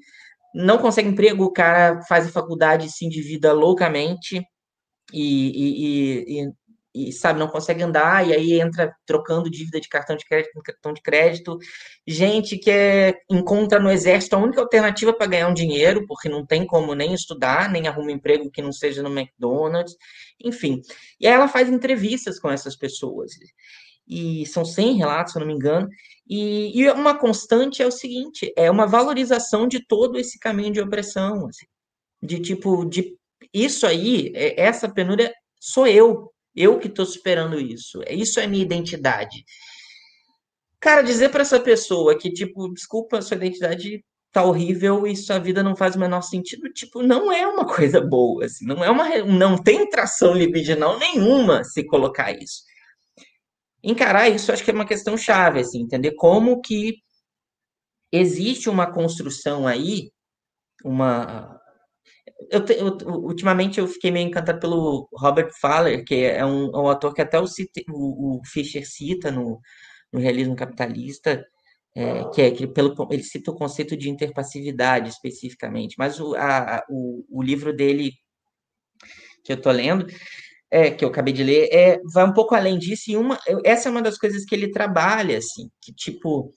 não 0.54 0.78
consegue 0.78 1.10
emprego, 1.10 1.44
o 1.44 1.52
cara 1.52 2.02
faz 2.08 2.26
a 2.28 2.32
faculdade, 2.32 2.90
se 2.90 3.06
endivida 3.06 3.52
loucamente, 3.54 4.42
e, 5.16 6.36
e, 6.36 6.42
e, 6.42 7.08
e, 7.08 7.12
sabe, 7.14 7.40
não 7.40 7.48
consegue 7.48 7.82
andar, 7.82 8.28
e 8.28 8.34
aí 8.34 8.60
entra 8.60 8.94
trocando 9.06 9.50
dívida 9.50 9.80
de 9.80 9.88
cartão 9.88 10.18
de 10.18 10.26
crédito 10.26 10.52
com 10.54 10.62
cartão 10.62 10.94
de 10.94 11.02
crédito. 11.02 11.58
Gente 12.06 12.58
que 12.58 12.70
é, 12.70 13.16
encontra 13.30 13.80
no 13.80 13.90
exército 13.90 14.36
a 14.36 14.40
única 14.40 14.60
alternativa 14.60 15.14
para 15.14 15.28
ganhar 15.28 15.48
um 15.48 15.54
dinheiro, 15.54 16.06
porque 16.06 16.28
não 16.28 16.46
tem 16.46 16.66
como 16.66 16.94
nem 16.94 17.14
estudar, 17.14 17.72
nem 17.72 17.88
arruma 17.88 18.12
emprego 18.12 18.52
que 18.52 18.62
não 18.62 18.74
seja 18.74 19.02
no 19.02 19.10
McDonald's, 19.10 19.96
enfim. 20.44 20.82
E 21.20 21.28
aí 21.28 21.34
ela 21.34 21.48
faz 21.48 21.70
entrevistas 21.70 22.38
com 22.38 22.52
essas 22.52 22.76
pessoas. 22.76 23.32
E 24.08 24.46
são 24.46 24.66
100 24.66 24.98
relatos, 24.98 25.34
se 25.34 25.40
eu 25.40 25.42
não 25.42 25.48
me 25.48 25.54
engano. 25.54 25.88
E, 26.28 26.78
e 26.80 26.90
uma 26.92 27.18
constante 27.18 27.82
é 27.82 27.88
o 27.88 27.92
seguinte: 27.92 28.54
é 28.58 28.70
uma 28.70 28.86
valorização 28.86 29.68
de 29.68 29.86
todo 29.86 30.20
esse 30.20 30.38
caminho 30.40 30.74
de 30.74 30.82
opressão, 30.82 31.48
assim, 31.48 31.66
de 32.22 32.40
tipo, 32.40 32.86
de 32.86 33.18
isso 33.54 33.86
aí, 33.86 34.32
é, 34.36 34.62
essa 34.62 34.90
penúria 34.90 35.34
sou 35.60 35.88
eu. 35.88 36.32
Eu 36.56 36.80
que 36.80 36.88
estou 36.88 37.06
superando 37.06 37.60
isso. 37.60 38.02
Isso 38.10 38.40
é 38.40 38.48
minha 38.48 38.64
identidade. 38.64 39.44
Cara, 40.80 41.02
dizer 41.02 41.30
para 41.30 41.42
essa 41.42 41.60
pessoa 41.60 42.18
que, 42.18 42.32
tipo, 42.32 42.72
desculpa, 42.74 43.22
sua 43.22 43.36
identidade 43.38 44.04
tá 44.32 44.44
horrível 44.44 45.08
e 45.08 45.16
sua 45.16 45.40
vida 45.40 45.64
não 45.64 45.78
faz 45.78 45.96
o 45.96 46.00
menor 46.00 46.22
sentido, 46.22 46.72
tipo, 46.74 47.02
não 47.02 47.32
é 47.32 47.48
uma 47.48 47.66
coisa 47.74 48.02
boa, 48.02 48.44
assim, 48.46 48.66
não 48.66 48.84
é 48.84 48.90
uma 48.92 49.08
não 49.24 49.58
tem 49.58 49.90
tração 49.90 50.34
libidinal 50.34 51.00
nenhuma 51.00 51.64
se 51.64 51.86
colocar 51.86 52.32
isso. 52.34 52.64
Encarar 53.82 54.28
isso 54.28 54.52
acho 54.52 54.64
que 54.64 54.72
é 54.72 54.74
uma 54.74 54.86
questão 54.86 55.18
chave, 55.18 55.62
assim, 55.62 55.82
entender 55.82 56.16
como 56.16 56.60
que 56.62 56.98
existe 58.12 58.70
uma 58.70 58.92
construção 58.92 59.66
aí, 59.66 60.12
uma 60.84 61.60
eu, 62.50 62.66
eu, 62.66 62.98
ultimamente 63.24 63.80
eu 63.80 63.88
fiquei 63.88 64.12
meio 64.12 64.28
encantado 64.28 64.60
pelo 64.60 65.08
Robert 65.14 65.52
Fowler, 65.60 66.04
que 66.04 66.16
é 66.16 66.46
um, 66.46 66.66
é 66.68 66.78
um 66.80 66.90
ator 66.90 67.14
que 67.14 67.22
até 67.22 67.40
o, 67.40 67.46
o, 67.90 68.40
o 68.40 68.42
Fischer 68.46 68.86
cita 68.86 69.32
no, 69.32 69.60
no 70.12 70.20
Realismo 70.20 70.56
Capitalista, 70.56 71.46
é, 71.96 72.24
que 72.30 72.42
é 72.42 72.52
que 72.52 72.68
pelo, 72.68 72.94
ele 73.10 73.24
cita 73.24 73.52
o 73.52 73.56
conceito 73.56 73.96
de 73.96 74.10
interpassividade 74.10 75.10
especificamente, 75.10 75.96
mas 75.98 76.20
o, 76.20 76.36
a, 76.36 76.84
o, 76.90 77.26
o 77.30 77.42
livro 77.42 77.74
dele 77.74 78.12
que 79.44 79.54
eu 79.54 79.58
estou 79.58 79.72
lendo, 79.72 80.06
é, 80.72 80.92
que 80.92 81.06
eu 81.06 81.10
acabei 81.10 81.34
de 81.34 81.44
ler, 81.44 81.70
é, 81.72 82.00
vai 82.14 82.26
um 82.26 82.34
pouco 82.34 82.56
além 82.56 82.78
disso, 82.78 83.12
e 83.12 83.16
uma, 83.16 83.40
essa 83.64 83.88
é 83.88 83.92
uma 83.92 84.02
das 84.02 84.18
coisas 84.18 84.44
que 84.44 84.56
ele 84.56 84.72
trabalha, 84.72 85.38
assim, 85.38 85.70
que 85.82 85.94
tipo, 85.94 86.52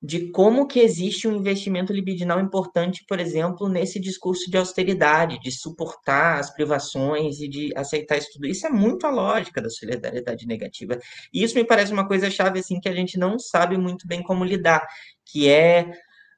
de 0.00 0.30
como 0.30 0.66
que 0.66 0.78
existe 0.78 1.26
um 1.26 1.36
investimento 1.36 1.92
libidinal 1.92 2.38
importante, 2.40 3.04
por 3.08 3.18
exemplo, 3.18 3.68
nesse 3.68 3.98
discurso 3.98 4.48
de 4.48 4.56
austeridade, 4.56 5.40
de 5.40 5.50
suportar 5.50 6.38
as 6.38 6.54
privações 6.54 7.40
e 7.40 7.48
de 7.48 7.72
aceitar 7.76 8.16
isso 8.16 8.32
tudo. 8.32 8.46
Isso 8.46 8.66
é 8.66 8.70
muito 8.70 9.06
a 9.06 9.10
lógica 9.10 9.60
da 9.60 9.68
solidariedade 9.68 10.46
negativa. 10.46 10.98
E 11.32 11.42
isso 11.42 11.56
me 11.56 11.64
parece 11.64 11.92
uma 11.92 12.06
coisa 12.06 12.30
chave 12.30 12.60
assim 12.60 12.78
que 12.78 12.88
a 12.88 12.94
gente 12.94 13.18
não 13.18 13.38
sabe 13.40 13.76
muito 13.76 14.06
bem 14.06 14.22
como 14.22 14.44
lidar, 14.44 14.86
que 15.24 15.48
é 15.48 15.90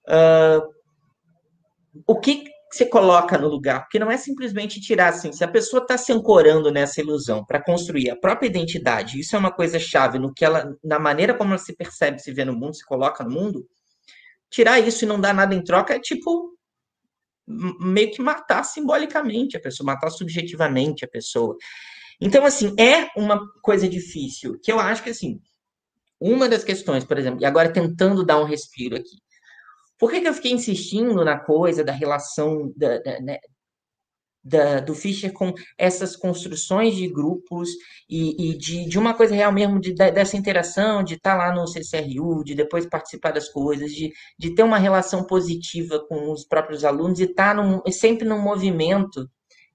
uh, 0.09 0.63
o 2.07 2.19
que 2.19 2.50
você 2.71 2.87
coloca 2.87 3.37
no 3.37 3.49
lugar, 3.49 3.81
porque 3.81 3.99
não 3.99 4.11
é 4.11 4.17
simplesmente 4.17 4.81
tirar 4.81 5.09
assim, 5.09 5.33
se 5.33 5.43
a 5.43 5.49
pessoa 5.49 5.83
está 5.83 5.99
se 5.99 6.13
ancorando 6.13 6.71
nessa 6.71 7.01
ilusão 7.01 7.45
para 7.45 7.63
construir 7.63 8.11
a 8.11 8.17
própria 8.17 8.47
identidade, 8.47 9.19
isso 9.19 9.35
é 9.35 9.39
uma 9.39 9.51
coisa 9.51 9.79
chave 9.79 10.19
no 10.19 10.33
que 10.33 10.45
ela, 10.45 10.77
na 10.83 10.99
maneira 10.99 11.35
como 11.35 11.51
ela 11.51 11.59
se 11.59 11.75
percebe, 11.75 12.21
se 12.21 12.33
vê 12.33 12.45
no 12.45 12.55
mundo, 12.55 12.77
se 12.77 12.85
coloca 12.85 13.25
no 13.25 13.31
mundo, 13.31 13.67
tirar 14.49 14.79
isso 14.79 15.05
e 15.05 15.09
não 15.09 15.21
dar 15.21 15.35
nada 15.35 15.55
em 15.55 15.65
troca 15.65 15.95
é 15.95 15.99
tipo 15.99 16.57
meio 17.81 18.13
que 18.13 18.23
matar 18.23 18.63
simbolicamente 18.63 19.57
a 19.57 19.61
pessoa, 19.61 19.87
matar 19.87 20.11
subjetivamente 20.11 21.05
a 21.05 21.09
pessoa. 21.09 21.57
Então, 22.21 22.45
assim, 22.45 22.75
é 22.79 23.09
uma 23.17 23.41
coisa 23.61 23.89
difícil, 23.89 24.59
que 24.63 24.71
eu 24.71 24.79
acho 24.79 25.03
que, 25.03 25.11
assim, 25.11 25.41
uma 26.21 26.49
das 26.49 26.63
questões, 26.63 27.05
por 27.05 27.19
exemplo, 27.19 27.41
e 27.41 27.47
agora 27.47 27.73
tentando 27.73 28.25
dar 28.25 28.39
um 28.39 28.45
respiro 28.45 28.95
aqui, 28.95 29.17
por 30.01 30.11
que, 30.11 30.23
que 30.23 30.29
eu 30.29 30.35
fiquei 30.35 30.53
insistindo 30.53 31.23
na 31.25 31.39
coisa 31.39 31.85
da 31.85 31.93
relação 31.93 32.73
da, 32.75 32.99
da, 32.99 33.21
né, 33.21 33.39
da, 34.43 34.81
do 34.81 34.95
Fischer 34.95 35.33
com 35.33 35.53
essas 35.77 36.17
construções 36.17 36.97
de 36.97 37.07
grupos 37.07 37.69
e, 38.09 38.51
e 38.51 38.57
de, 38.57 38.89
de, 38.89 38.99
uma 38.99 39.13
coisa 39.13 39.35
real 39.35 39.53
mesmo, 39.53 39.79
de, 39.79 39.93
dessa 39.93 40.37
interação, 40.37 41.05
de 41.05 41.15
estar 41.15 41.37
tá 41.37 41.37
lá 41.37 41.55
no 41.55 41.67
CCRU, 41.67 42.43
de 42.43 42.55
depois 42.55 42.87
participar 42.87 43.33
das 43.33 43.51
coisas, 43.51 43.93
de, 43.93 44.11
de 44.39 44.55
ter 44.55 44.63
uma 44.63 44.79
relação 44.79 45.25
positiva 45.25 46.03
com 46.09 46.33
os 46.33 46.47
próprios 46.47 46.85
alunos 46.85 47.21
e 47.21 47.25
estar 47.25 47.55
tá 47.55 47.63
num, 47.63 47.83
sempre 47.93 48.27
num 48.27 48.41
movimento 48.41 49.29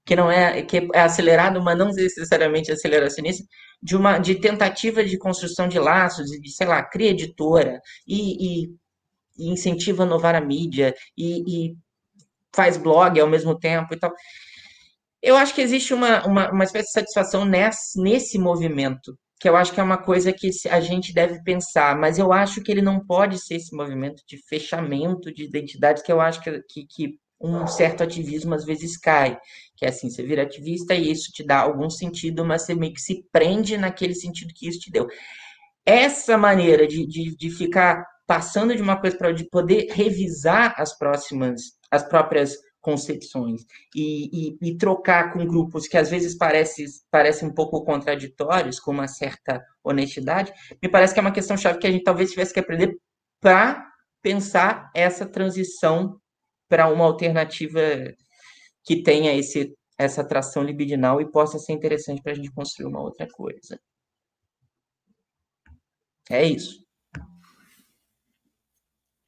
que 0.04 0.14
não 0.14 0.30
é 0.30 0.62
que 0.62 0.88
é 0.94 1.00
acelerado, 1.00 1.60
mas 1.62 1.76
não 1.76 1.88
necessariamente 1.88 2.70
aceleracionista, 2.70 3.44
de 3.82 3.96
uma 3.96 4.18
de 4.18 4.36
tentativa 4.36 5.04
de 5.04 5.18
construção 5.18 5.68
de 5.68 5.78
laços, 5.80 6.26
de 6.26 6.50
sei 6.50 6.66
lá, 6.66 6.82
cria 6.82 7.10
editora 7.10 7.80
e, 8.06 8.64
e, 8.64 8.70
e 9.38 9.48
incentiva 9.48 10.02
a 10.02 10.06
inovar 10.06 10.34
a 10.34 10.40
mídia 10.40 10.94
e, 11.16 11.68
e 11.68 11.76
faz 12.54 12.76
blog 12.76 13.20
ao 13.20 13.28
mesmo 13.28 13.58
tempo 13.58 13.94
e 13.94 13.98
tal. 13.98 14.12
Eu 15.22 15.36
acho 15.36 15.54
que 15.54 15.60
existe 15.60 15.92
uma, 15.92 16.26
uma, 16.26 16.50
uma 16.50 16.64
espécie 16.64 16.86
de 16.86 16.92
satisfação 16.92 17.44
nesse, 17.44 18.00
nesse 18.00 18.38
movimento, 18.38 19.18
que 19.40 19.48
eu 19.48 19.56
acho 19.56 19.72
que 19.72 19.80
é 19.80 19.82
uma 19.82 19.98
coisa 19.98 20.32
que 20.32 20.50
a 20.70 20.80
gente 20.80 21.12
deve 21.12 21.42
pensar, 21.42 21.96
mas 21.96 22.18
eu 22.18 22.32
acho 22.32 22.62
que 22.62 22.70
ele 22.70 22.82
não 22.82 23.04
pode 23.04 23.38
ser 23.38 23.56
esse 23.56 23.74
movimento 23.74 24.22
de 24.26 24.38
fechamento 24.48 25.32
de 25.32 25.44
identidades 25.44 26.02
que 26.02 26.12
eu 26.12 26.20
acho 26.20 26.40
que, 26.40 26.62
que, 26.68 26.86
que 26.86 27.18
um 27.40 27.66
certo 27.66 28.02
ativismo 28.02 28.54
às 28.54 28.64
vezes 28.64 28.96
cai, 28.96 29.38
que 29.76 29.84
é 29.84 29.88
assim, 29.88 30.08
você 30.08 30.22
vira 30.22 30.42
ativista 30.42 30.94
e 30.94 31.10
isso 31.10 31.30
te 31.32 31.44
dá 31.44 31.60
algum 31.60 31.90
sentido, 31.90 32.44
mas 32.44 32.62
você 32.62 32.74
meio 32.74 32.94
que 32.94 33.00
se 33.00 33.24
prende 33.30 33.76
naquele 33.76 34.14
sentido 34.14 34.54
que 34.54 34.68
isso 34.68 34.80
te 34.80 34.90
deu. 34.90 35.06
Essa 35.84 36.38
maneira 36.38 36.86
de, 36.86 37.06
de, 37.06 37.36
de 37.36 37.50
ficar 37.50 38.04
passando 38.26 38.74
de 38.74 38.82
uma 38.82 39.00
coisa 39.00 39.16
para 39.16 39.32
de 39.32 39.48
poder 39.48 39.88
revisar 39.92 40.74
as 40.78 40.96
próximas, 40.96 41.62
as 41.90 42.02
próprias 42.08 42.56
concepções 42.80 43.62
e, 43.94 44.50
e, 44.50 44.58
e, 44.62 44.76
trocar 44.76 45.32
com 45.32 45.44
grupos 45.44 45.88
que 45.88 45.96
às 45.96 46.08
vezes 46.08 46.36
parecem 46.36 46.86
parece 47.10 47.44
um 47.44 47.52
pouco 47.52 47.84
contraditórios, 47.84 48.78
com 48.78 48.92
uma 48.92 49.08
certa 49.08 49.60
honestidade, 49.82 50.52
me 50.80 50.88
parece 50.88 51.12
que 51.12 51.18
é 51.18 51.22
uma 51.22 51.32
questão 51.32 51.56
chave 51.56 51.80
que 51.80 51.86
a 51.86 51.90
gente 51.90 52.04
talvez 52.04 52.30
tivesse 52.30 52.54
que 52.54 52.60
aprender 52.60 52.96
para 53.40 53.84
pensar 54.22 54.88
essa 54.94 55.26
transição 55.26 56.20
para 56.68 56.88
uma 56.88 57.04
alternativa 57.04 57.80
que 58.84 59.02
tenha 59.02 59.34
esse, 59.34 59.74
essa 59.98 60.22
atração 60.22 60.62
libidinal 60.62 61.20
e 61.20 61.30
possa 61.30 61.58
ser 61.58 61.72
interessante 61.72 62.22
para 62.22 62.32
a 62.32 62.34
gente 62.36 62.52
construir 62.52 62.86
uma 62.86 63.00
outra 63.00 63.26
coisa. 63.28 63.80
É 66.30 66.44
isso. 66.44 66.85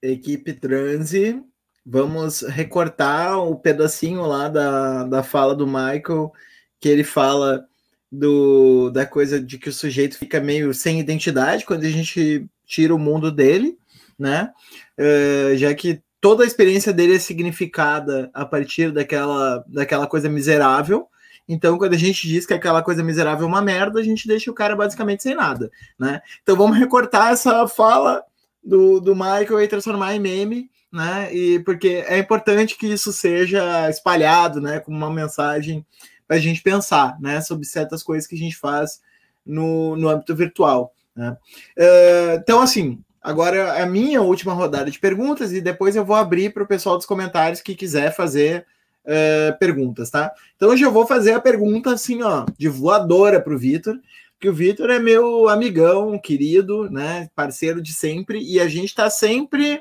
Equipe 0.03 0.53
Transe, 0.53 1.43
vamos 1.85 2.43
recortar 2.43 3.39
o 3.39 3.57
pedacinho 3.57 4.23
lá 4.23 4.49
da, 4.49 5.05
da 5.05 5.23
fala 5.23 5.55
do 5.55 5.67
Michael, 5.67 6.33
que 6.81 6.89
ele 6.89 7.05
fala 7.05 7.67
do, 8.11 8.91
da 8.91 9.07
coisa 9.07 9.41
de 9.41 9.59
que 9.59 9.69
o 9.69 9.73
sujeito 9.73 10.17
fica 10.17 10.41
meio 10.41 10.73
sem 10.73 11.01
identidade 11.01 11.65
quando 11.65 11.85
a 11.85 11.91
gente 11.91 12.47
tira 12.67 12.95
o 12.95 12.99
mundo 12.99 13.31
dele, 13.33 13.79
né? 14.19 14.53
Uh, 14.99 15.57
já 15.57 15.75
que 15.75 16.03
toda 16.21 16.45
a 16.45 16.47
experiência 16.47 16.93
dele 16.93 17.17
é 17.17 17.19
significada 17.19 18.31
a 18.35 18.45
partir 18.45 18.93
daquela, 18.93 19.65
daquela 19.67 20.07
coisa 20.07 20.29
miserável. 20.29 21.09
Então, 21.49 21.79
quando 21.79 21.95
a 21.95 21.99
gente 21.99 22.29
diz 22.29 22.45
que 22.45 22.53
aquela 22.53 22.83
coisa 22.83 23.03
miserável 23.03 23.47
é 23.47 23.49
uma 23.49 23.63
merda, 23.63 23.99
a 24.01 24.03
gente 24.03 24.29
deixa 24.29 24.51
o 24.51 24.55
cara 24.55 24.77
basicamente 24.77 25.23
sem 25.23 25.35
nada, 25.35 25.71
né? 25.99 26.21
Então, 26.43 26.55
vamos 26.55 26.77
recortar 26.77 27.33
essa 27.33 27.67
fala 27.67 28.23
do, 28.63 29.01
do 29.01 29.15
Michael 29.15 29.63
e 29.63 29.69
transformar 29.69 30.15
em 30.15 30.21
meme, 30.21 30.71
né? 30.93 31.33
E 31.35 31.61
porque 31.61 32.05
é 32.07 32.19
importante 32.19 32.77
que 32.77 32.87
isso 32.87 33.13
seja 33.13 33.89
espalhado, 33.89 34.61
né? 34.61 34.81
Como 34.81 34.97
uma 34.97 35.11
mensagem 35.11 35.85
para 36.27 36.37
a 36.37 36.41
gente 36.41 36.63
pensar, 36.63 37.19
né? 37.21 37.41
Sobre 37.41 37.67
certas 37.67 38.03
coisas 38.03 38.27
que 38.27 38.35
a 38.35 38.39
gente 38.39 38.57
faz 38.57 39.01
no, 39.45 39.97
no 39.97 40.09
âmbito 40.09 40.35
virtual. 40.35 40.93
Né? 41.17 41.37
Uh, 41.77 42.35
então, 42.37 42.61
assim, 42.61 43.03
Agora 43.29 43.57
é 43.57 43.83
a 43.83 43.87
minha 43.87 44.23
última 44.23 44.55
rodada 44.55 44.91
de 44.91 44.99
perguntas 44.99 45.53
e 45.53 45.61
depois 45.61 45.97
eu 45.97 46.05
vou 46.05 46.17
abrir 46.17 46.53
para 46.53 46.63
o 46.63 46.67
pessoal 46.67 46.97
dos 46.97 47.05
comentários 47.05 47.61
que 47.61 47.75
quiser 47.75 48.15
fazer 48.15 48.65
uh, 49.05 49.59
perguntas, 49.59 50.09
tá? 50.09 50.33
Então 50.57 50.71
hoje 50.71 50.85
eu 50.85 50.93
vou 50.93 51.07
fazer 51.07 51.33
a 51.33 51.41
pergunta 51.41 51.93
assim, 51.93 52.23
ó, 52.23 52.47
de 52.57 52.69
voadora 52.69 53.41
para 53.41 53.53
o 53.53 53.59
Vitor, 53.59 53.99
que 54.41 54.49
o 54.49 54.55
Vitor 54.55 54.91
é 54.91 54.99
meu 54.99 55.49
amigão, 55.49 56.19
querido, 56.19 56.89
né, 56.91 57.29
parceiro 57.35 57.83
de 57.83 57.93
sempre, 57.93 58.41
e 58.41 58.61
a 58.61 58.69
gente 58.69 58.87
está 58.87 59.11
sempre 59.11 59.81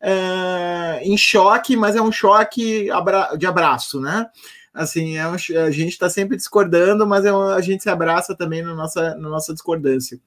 uh, 0.00 1.00
em 1.02 1.16
choque, 1.16 1.76
mas 1.76 1.96
é 1.96 2.02
um 2.02 2.12
choque 2.12 2.88
de 3.38 3.46
abraço, 3.46 4.00
né? 4.00 4.26
Assim, 4.72 5.16
é 5.16 5.26
um, 5.26 5.34
a 5.34 5.70
gente 5.70 5.90
está 5.90 6.08
sempre 6.08 6.36
discordando, 6.36 7.06
mas 7.06 7.24
é 7.24 7.32
um, 7.32 7.42
a 7.42 7.60
gente 7.60 7.82
se 7.82 7.90
abraça 7.90 8.36
também 8.36 8.62
na 8.62 8.74
nossa, 8.74 9.14
na 9.16 9.28
nossa 9.28 9.52
discordância. 9.52 10.20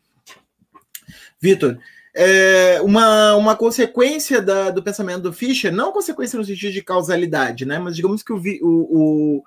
Vitor, 1.40 1.80
é, 2.14 2.80
uma, 2.81 3.35
uma 3.35 3.56
consequência 3.56 4.41
da, 4.41 4.69
do 4.69 4.84
pensamento 4.84 5.22
do 5.22 5.34
Fischer, 5.34 5.72
não 5.72 5.91
consequência 5.91 6.38
no 6.38 6.45
sentido 6.45 6.73
de 6.73 6.84
causalidade, 6.84 7.65
né? 7.65 7.80
Mas 7.80 7.95
digamos 7.95 8.22
que 8.22 8.34
o, 8.34 8.38
o, 8.38 9.40
o, 9.40 9.44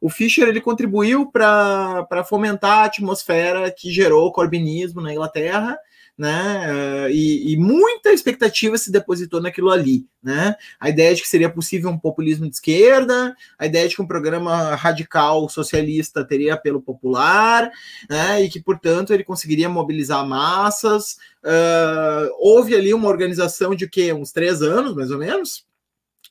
o 0.00 0.08
Fischer 0.08 0.48
ele 0.48 0.60
contribuiu 0.60 1.30
para 1.30 2.24
fomentar 2.28 2.78
a 2.78 2.84
atmosfera 2.84 3.70
que 3.70 3.90
gerou 3.90 4.26
o 4.26 4.32
corbinismo 4.32 5.00
na 5.00 5.12
Inglaterra 5.12 5.76
né? 6.16 7.10
E, 7.12 7.52
e, 7.52 7.56
muita 7.58 8.10
expectativa 8.10 8.78
se 8.78 8.90
depositou 8.90 9.40
naquilo 9.40 9.70
ali, 9.70 10.06
né? 10.22 10.56
A 10.80 10.88
ideia 10.88 11.14
de 11.14 11.20
que 11.20 11.28
seria 11.28 11.50
possível 11.50 11.90
um 11.90 11.98
populismo 11.98 12.48
de 12.48 12.54
esquerda, 12.54 13.36
a 13.58 13.66
ideia 13.66 13.86
de 13.86 13.94
que 13.94 14.02
um 14.02 14.06
programa 14.06 14.74
radical 14.74 15.46
socialista 15.48 16.24
teria 16.24 16.54
apelo 16.54 16.80
popular, 16.80 17.70
né? 18.08 18.42
E 18.42 18.48
que, 18.48 18.60
portanto, 18.60 19.12
ele 19.12 19.24
conseguiria 19.24 19.68
mobilizar 19.68 20.26
massas. 20.26 21.18
Uh, 21.44 22.32
houve 22.38 22.74
ali 22.74 22.94
uma 22.94 23.08
organização 23.08 23.74
de 23.74 23.86
que 23.88 24.12
uns 24.12 24.32
três 24.32 24.62
anos, 24.62 24.94
mais 24.94 25.10
ou 25.10 25.18
menos. 25.18 25.66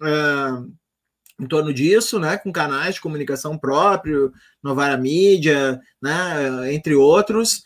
Uh, 0.01 0.73
em 1.39 1.45
torno 1.47 1.73
disso, 1.73 2.19
né, 2.19 2.37
com 2.37 2.51
canais 2.51 2.95
de 2.95 3.01
comunicação 3.01 3.57
próprio, 3.57 4.31
Novara 4.63 4.97
Mídia, 4.97 5.79
né, 6.01 6.73
entre 6.73 6.95
outros, 6.95 7.63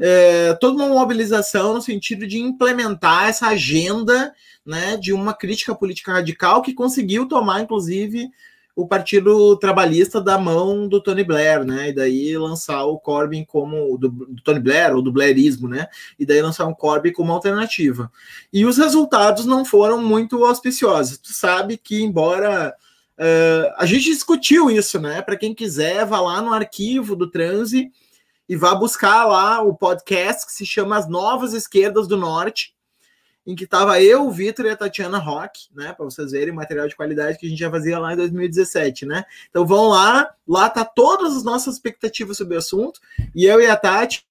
é, 0.00 0.54
toda 0.54 0.76
uma 0.76 0.94
mobilização 0.94 1.74
no 1.74 1.82
sentido 1.82 2.26
de 2.26 2.38
implementar 2.38 3.28
essa 3.28 3.48
agenda 3.48 4.32
né, 4.64 4.96
de 4.96 5.12
uma 5.12 5.34
crítica 5.34 5.74
política 5.74 6.12
radical 6.12 6.62
que 6.62 6.74
conseguiu 6.74 7.26
tomar, 7.26 7.60
inclusive, 7.60 8.30
o 8.78 8.86
Partido 8.86 9.56
Trabalhista 9.56 10.20
da 10.20 10.38
mão 10.38 10.86
do 10.86 11.00
Tony 11.02 11.24
Blair, 11.24 11.64
né? 11.64 11.88
E 11.88 11.92
daí 11.92 12.38
lançar 12.38 12.84
o 12.84 12.96
Corbyn 12.96 13.44
como 13.44 13.98
do, 13.98 14.08
do 14.08 14.40
Tony 14.44 14.60
Blair 14.60 14.94
ou 14.94 15.02
do 15.02 15.10
Blairismo, 15.10 15.66
né? 15.66 15.88
E 16.16 16.24
daí 16.24 16.40
lançar 16.40 16.64
um 16.66 16.74
Corbyn 16.74 17.12
como 17.12 17.32
alternativa. 17.32 18.08
E 18.52 18.64
os 18.64 18.78
resultados 18.78 19.44
não 19.44 19.64
foram 19.64 20.00
muito 20.00 20.44
auspiciosos. 20.44 21.18
Tu 21.18 21.32
sabe 21.32 21.76
que 21.76 22.00
embora 22.00 22.72
uh, 23.18 23.74
a 23.76 23.84
gente 23.84 24.04
discutiu 24.04 24.70
isso, 24.70 25.00
né? 25.00 25.20
Para 25.20 25.36
quem 25.36 25.54
quiser, 25.54 26.04
vá 26.06 26.20
lá 26.20 26.40
no 26.40 26.52
arquivo 26.52 27.14
do 27.14 27.30
Transe 27.30 27.90
e 28.48 28.56
vá 28.56 28.74
buscar 28.74 29.26
lá 29.26 29.60
o 29.60 29.74
podcast 29.74 30.46
que 30.46 30.52
se 30.52 30.64
chama 30.64 30.96
As 30.96 31.08
Novas 31.08 31.52
Esquerdas 31.52 32.08
do 32.08 32.16
Norte, 32.16 32.74
em 33.46 33.54
que 33.54 33.64
estava 33.64 34.00
eu, 34.00 34.26
o 34.26 34.30
Vitor 34.30 34.66
e 34.66 34.70
a 34.70 34.76
Tatiana 34.76 35.18
Rock, 35.18 35.68
né? 35.74 35.92
Para 35.92 36.04
vocês 36.04 36.32
verem 36.32 36.52
o 36.52 36.56
material 36.56 36.86
de 36.88 36.96
qualidade 36.96 37.38
que 37.38 37.46
a 37.46 37.48
gente 37.48 37.58
já 37.58 37.70
fazia 37.70 37.98
lá 37.98 38.12
em 38.12 38.16
2017, 38.16 39.06
né? 39.06 39.24
Então 39.50 39.66
vão 39.66 39.88
lá, 39.88 40.30
lá 40.46 40.70
tá 40.70 40.84
todas 40.84 41.36
as 41.36 41.44
nossas 41.44 41.74
expectativas 41.74 42.36
sobre 42.36 42.54
o 42.54 42.58
assunto, 42.58 43.00
e 43.34 43.44
eu 43.44 43.60
e 43.60 43.66
a 43.66 43.76
Tati 43.76 44.26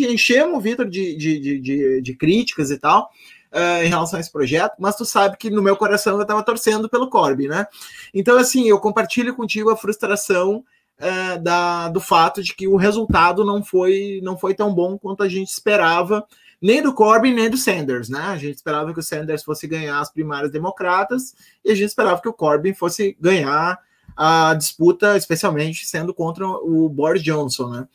enchemos 0.00 0.56
o 0.56 0.60
Vitor 0.60 0.88
de, 0.88 1.16
de, 1.16 1.40
de, 1.40 1.58
de, 1.60 2.00
de 2.02 2.14
críticas 2.14 2.70
e 2.70 2.78
tal. 2.78 3.10
Uh, 3.50 3.82
em 3.82 3.88
relação 3.88 4.18
a 4.18 4.20
esse 4.20 4.30
projeto, 4.30 4.74
mas 4.78 4.94
tu 4.94 5.06
sabe 5.06 5.38
que 5.38 5.48
no 5.48 5.62
meu 5.62 5.74
coração 5.74 6.16
eu 6.16 6.20
estava 6.20 6.42
torcendo 6.42 6.86
pelo 6.86 7.08
Corby, 7.08 7.48
né? 7.48 7.66
Então, 8.12 8.36
assim, 8.36 8.68
eu 8.68 8.78
compartilho 8.78 9.34
contigo 9.34 9.70
a 9.70 9.76
frustração 9.76 10.62
é, 10.98 11.38
da, 11.38 11.88
do 11.88 12.00
fato 12.00 12.42
de 12.42 12.54
que 12.54 12.66
o 12.66 12.76
resultado 12.76 13.44
não 13.44 13.64
foi, 13.64 14.20
não 14.22 14.36
foi 14.36 14.54
tão 14.54 14.74
bom 14.74 14.98
quanto 14.98 15.22
a 15.22 15.28
gente 15.28 15.48
esperava, 15.48 16.26
nem 16.60 16.82
do 16.82 16.92
Corbyn, 16.92 17.32
nem 17.32 17.48
do 17.48 17.56
Sanders, 17.56 18.08
né? 18.08 18.20
A 18.20 18.36
gente 18.36 18.56
esperava 18.56 18.92
que 18.92 18.98
o 18.98 19.02
Sanders 19.02 19.44
fosse 19.44 19.66
ganhar 19.66 20.00
as 20.00 20.10
primárias 20.10 20.50
democratas 20.50 21.34
e 21.64 21.70
a 21.70 21.74
gente 21.74 21.88
esperava 21.88 22.20
que 22.20 22.28
o 22.28 22.32
Corbyn 22.32 22.74
fosse 22.74 23.16
ganhar 23.20 23.78
a 24.16 24.52
disputa, 24.54 25.16
especialmente 25.16 25.86
sendo 25.86 26.12
contra 26.12 26.44
o 26.46 26.88
Boris 26.88 27.22
Johnson, 27.22 27.68
né? 27.68 27.88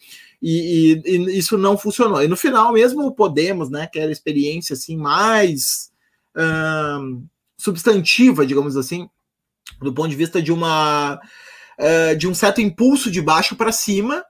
E, 0.45 1.01
e, 1.05 1.09
e, 1.09 1.37
isso 1.37 1.57
não 1.57 1.77
funcionou. 1.77 2.21
E 2.21 2.27
no 2.27 2.35
final, 2.35 2.73
mesmo 2.73 3.07
o 3.07 3.15
Podemos, 3.15 3.69
né, 3.69 3.87
que 3.87 3.97
era 3.97 4.09
a 4.09 4.11
experiência 4.11 4.73
assim 4.73 4.97
mais 4.97 5.89
um, 6.35 7.25
substantiva, 7.57 8.45
digamos 8.45 8.75
assim, 8.75 9.09
do 9.81 9.93
ponto 9.93 10.09
de 10.09 10.17
vista 10.17 10.41
de 10.41 10.51
uma 10.51 11.15
uh, 11.15 12.15
de 12.17 12.27
um 12.27 12.33
certo 12.33 12.59
impulso 12.59 13.09
de 13.09 13.21
baixo 13.21 13.55
para 13.55 13.71
cima, 13.71 14.21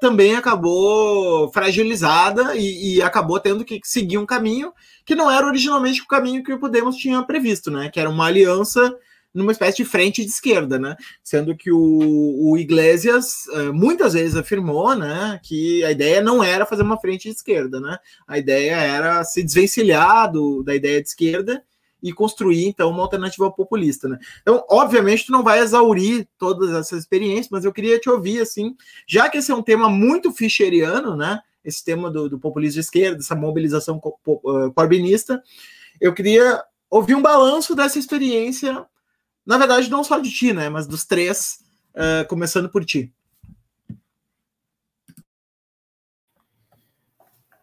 também 0.00 0.34
acabou 0.34 1.48
fragilizada 1.52 2.56
e, 2.56 2.96
e, 2.96 3.02
acabou 3.02 3.38
tendo 3.38 3.64
que 3.64 3.78
seguir 3.84 4.18
um 4.18 4.26
caminho 4.26 4.72
que 5.04 5.14
não 5.14 5.30
era 5.30 5.46
originalmente 5.46 6.02
o 6.02 6.08
caminho 6.08 6.42
que 6.42 6.52
o 6.52 6.58
Podemos 6.58 6.96
tinha 6.96 7.22
previsto, 7.22 7.70
né? 7.70 7.88
Que 7.88 8.00
era 8.00 8.10
uma 8.10 8.26
aliança 8.26 8.92
numa 9.32 9.52
espécie 9.52 9.78
de 9.78 9.84
frente 9.84 10.24
de 10.24 10.30
esquerda, 10.30 10.78
né? 10.78 10.96
Sendo 11.22 11.56
que 11.56 11.70
o, 11.70 12.50
o 12.50 12.58
Iglesias 12.58 13.46
uh, 13.48 13.72
muitas 13.72 14.14
vezes 14.14 14.36
afirmou, 14.36 14.94
né, 14.96 15.40
que 15.42 15.84
a 15.84 15.90
ideia 15.90 16.20
não 16.20 16.42
era 16.42 16.66
fazer 16.66 16.82
uma 16.82 16.98
frente 16.98 17.28
de 17.28 17.36
esquerda, 17.36 17.80
né? 17.80 17.98
A 18.26 18.38
ideia 18.38 18.74
era 18.74 19.22
se 19.24 19.42
desvencilhar 19.42 20.30
do, 20.30 20.62
da 20.62 20.74
ideia 20.74 21.00
de 21.00 21.08
esquerda 21.08 21.62
e 22.02 22.12
construir 22.12 22.66
então 22.66 22.90
uma 22.90 23.02
alternativa 23.02 23.50
populista, 23.50 24.08
né? 24.08 24.18
Então, 24.42 24.64
obviamente, 24.68 25.26
tu 25.26 25.32
não 25.32 25.42
vai 25.42 25.60
exaurir 25.60 26.26
todas 26.38 26.70
essas 26.70 27.00
experiências, 27.00 27.48
mas 27.50 27.64
eu 27.64 27.72
queria 27.72 27.98
te 27.98 28.08
ouvir 28.08 28.40
assim, 28.40 28.74
já 29.06 29.28
que 29.28 29.38
esse 29.38 29.50
é 29.50 29.54
um 29.54 29.62
tema 29.62 29.88
muito 29.88 30.32
ficheriano, 30.32 31.16
né? 31.16 31.40
Esse 31.64 31.84
tema 31.84 32.10
do, 32.10 32.28
do 32.28 32.38
populismo 32.38 32.74
de 32.74 32.80
esquerda, 32.80 33.18
essa 33.20 33.36
mobilização 33.36 34.00
uh, 34.26 34.72
corbinista, 34.72 35.42
eu 36.00 36.14
queria 36.14 36.62
ouvir 36.88 37.14
um 37.14 37.22
balanço 37.22 37.74
dessa 37.74 37.98
experiência, 37.98 38.84
na 39.50 39.58
verdade, 39.58 39.90
não 39.90 40.04
só 40.04 40.20
de 40.20 40.30
ti, 40.30 40.52
né? 40.52 40.68
Mas 40.68 40.86
dos 40.86 41.04
três, 41.04 41.58
uh, 41.92 42.24
começando 42.28 42.68
por 42.68 42.84
ti. 42.84 43.12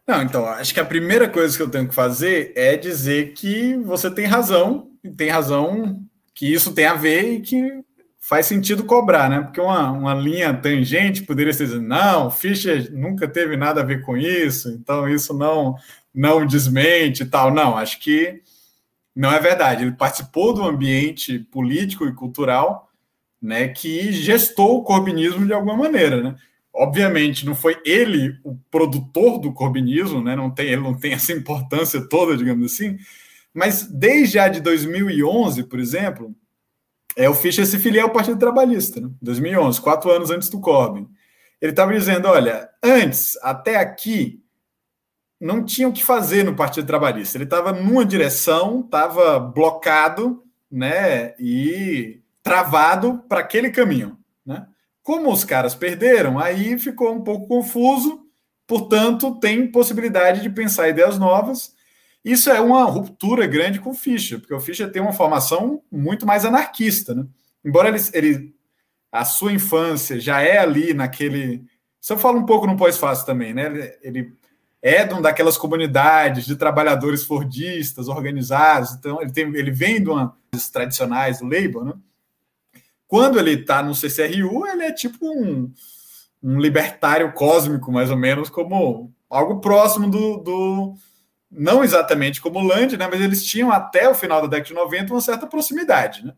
Não, 0.06 0.22
então, 0.22 0.46
acho 0.46 0.74
que 0.74 0.80
a 0.80 0.84
primeira 0.84 1.26
coisa 1.30 1.56
que 1.56 1.62
eu 1.62 1.70
tenho 1.70 1.88
que 1.88 1.94
fazer 1.94 2.52
é 2.54 2.76
dizer 2.76 3.32
que 3.32 3.74
você 3.78 4.10
tem 4.10 4.26
razão, 4.26 4.90
e 5.02 5.08
tem 5.08 5.30
razão 5.30 6.02
que 6.34 6.52
isso 6.52 6.74
tem 6.74 6.84
a 6.84 6.92
ver 6.92 7.32
e 7.32 7.40
que 7.40 7.82
faz 8.20 8.44
sentido 8.44 8.84
cobrar, 8.84 9.30
né? 9.30 9.40
Porque 9.40 9.60
uma, 9.60 9.90
uma 9.90 10.14
linha 10.14 10.52
tangente 10.52 11.22
poderia 11.22 11.54
ser 11.54 11.68
dizer, 11.68 11.80
não, 11.80 12.30
Fischer 12.30 12.92
nunca 12.92 13.26
teve 13.26 13.56
nada 13.56 13.80
a 13.80 13.84
ver 13.84 14.02
com 14.02 14.14
isso, 14.14 14.68
então 14.68 15.08
isso 15.08 15.32
não, 15.32 15.74
não 16.14 16.46
desmente 16.46 17.22
e 17.22 17.26
tal. 17.26 17.50
Não, 17.50 17.78
acho 17.78 17.98
que 17.98 18.42
não 19.18 19.32
é 19.32 19.40
verdade. 19.40 19.82
Ele 19.82 19.92
participou 19.92 20.54
do 20.54 20.62
ambiente 20.62 21.40
político 21.40 22.06
e 22.06 22.14
cultural 22.14 22.88
né, 23.42 23.66
que 23.66 24.12
gestou 24.12 24.78
o 24.78 24.84
corbinismo 24.84 25.44
de 25.44 25.52
alguma 25.52 25.76
maneira, 25.76 26.22
né? 26.22 26.36
Obviamente, 26.72 27.44
não 27.44 27.56
foi 27.56 27.80
ele 27.84 28.38
o 28.44 28.56
produtor 28.70 29.40
do 29.40 29.52
corbinismo, 29.52 30.22
né? 30.22 30.36
não 30.36 30.48
tem, 30.48 30.66
ele 30.68 30.82
não 30.82 30.94
tem 30.94 31.12
essa 31.14 31.32
importância 31.32 32.00
toda, 32.08 32.36
digamos 32.36 32.72
assim, 32.72 32.96
mas 33.52 33.82
desde 33.82 34.38
a 34.38 34.46
de 34.46 34.60
2011, 34.60 35.64
por 35.64 35.80
exemplo, 35.80 36.32
é, 37.16 37.28
o 37.28 37.34
Fischer 37.34 37.66
se 37.66 37.78
filia 37.80 38.04
ao 38.04 38.12
Partido 38.12 38.38
Trabalhista, 38.38 39.00
né? 39.00 39.10
2011, 39.20 39.80
quatro 39.80 40.12
anos 40.12 40.30
antes 40.30 40.48
do 40.48 40.60
Corbyn. 40.60 41.08
Ele 41.60 41.72
estava 41.72 41.92
dizendo: 41.92 42.28
olha, 42.28 42.68
antes, 42.80 43.36
até 43.42 43.76
aqui, 43.76 44.40
não 45.40 45.64
tinha 45.64 45.88
o 45.88 45.92
que 45.92 46.04
fazer 46.04 46.44
no 46.44 46.56
Partido 46.56 46.86
Trabalhista. 46.86 47.36
Ele 47.36 47.44
estava 47.44 47.72
numa 47.72 48.04
direção, 48.04 48.80
estava 48.80 49.38
blocado 49.38 50.42
né, 50.70 51.34
e 51.38 52.20
travado 52.42 53.22
para 53.28 53.40
aquele 53.40 53.70
caminho. 53.70 54.18
Né? 54.44 54.66
Como 55.02 55.32
os 55.32 55.44
caras 55.44 55.74
perderam, 55.74 56.38
aí 56.38 56.78
ficou 56.78 57.14
um 57.14 57.22
pouco 57.22 57.46
confuso, 57.46 58.26
portanto, 58.66 59.38
tem 59.38 59.70
possibilidade 59.70 60.42
de 60.42 60.50
pensar 60.50 60.88
ideias 60.88 61.18
novas. 61.18 61.72
Isso 62.24 62.50
é 62.50 62.60
uma 62.60 62.84
ruptura 62.84 63.46
grande 63.46 63.80
com 63.80 63.90
o 63.90 63.94
Fischer, 63.94 64.40
porque 64.40 64.54
o 64.54 64.60
Fischer 64.60 64.90
tem 64.90 65.00
uma 65.00 65.12
formação 65.12 65.82
muito 65.90 66.26
mais 66.26 66.44
anarquista. 66.44 67.14
Né? 67.14 67.24
Embora 67.64 67.88
ele, 67.88 67.98
ele 68.12 68.54
a 69.10 69.24
sua 69.24 69.52
infância 69.52 70.20
já 70.20 70.40
é 70.40 70.58
ali 70.58 70.92
naquele. 70.92 71.64
Isso 72.00 72.12
eu 72.12 72.18
falo 72.18 72.38
um 72.38 72.46
pouco 72.46 72.66
no 72.66 72.76
pós-fácil 72.76 73.26
também, 73.26 73.54
né? 73.54 73.66
Ele, 73.66 73.98
ele 74.02 74.37
é 74.80 75.04
de 75.04 75.20
daquelas 75.20 75.56
comunidades 75.56 76.46
de 76.46 76.56
trabalhadores 76.56 77.24
fordistas 77.24 78.08
organizados, 78.08 78.92
então 78.92 79.20
ele, 79.20 79.32
tem, 79.32 79.44
ele 79.54 79.70
vem 79.70 80.02
de 80.02 80.08
uma 80.08 80.36
tradicionais 80.72 81.40
do 81.40 81.46
Labour, 81.46 81.84
né? 81.84 81.94
Quando 83.06 83.38
ele 83.38 83.52
está 83.52 83.82
no 83.82 83.94
CCRU, 83.94 84.66
ele 84.66 84.82
é 84.82 84.92
tipo 84.92 85.26
um, 85.26 85.72
um 86.42 86.60
libertário 86.60 87.32
cósmico, 87.32 87.90
mais 87.90 88.10
ou 88.10 88.16
menos, 88.16 88.50
como 88.50 89.10
algo 89.30 89.60
próximo 89.60 90.10
do, 90.10 90.36
do 90.38 90.94
não 91.50 91.82
exatamente 91.82 92.40
como 92.40 92.58
o 92.58 92.66
Land, 92.66 92.96
né, 92.96 93.08
mas 93.10 93.20
eles 93.20 93.44
tinham 93.44 93.72
até 93.72 94.08
o 94.08 94.14
final 94.14 94.42
da 94.42 94.46
década 94.46 94.68
de 94.68 94.74
90 94.74 95.14
uma 95.14 95.20
certa 95.20 95.46
proximidade. 95.46 96.24
Né? 96.24 96.34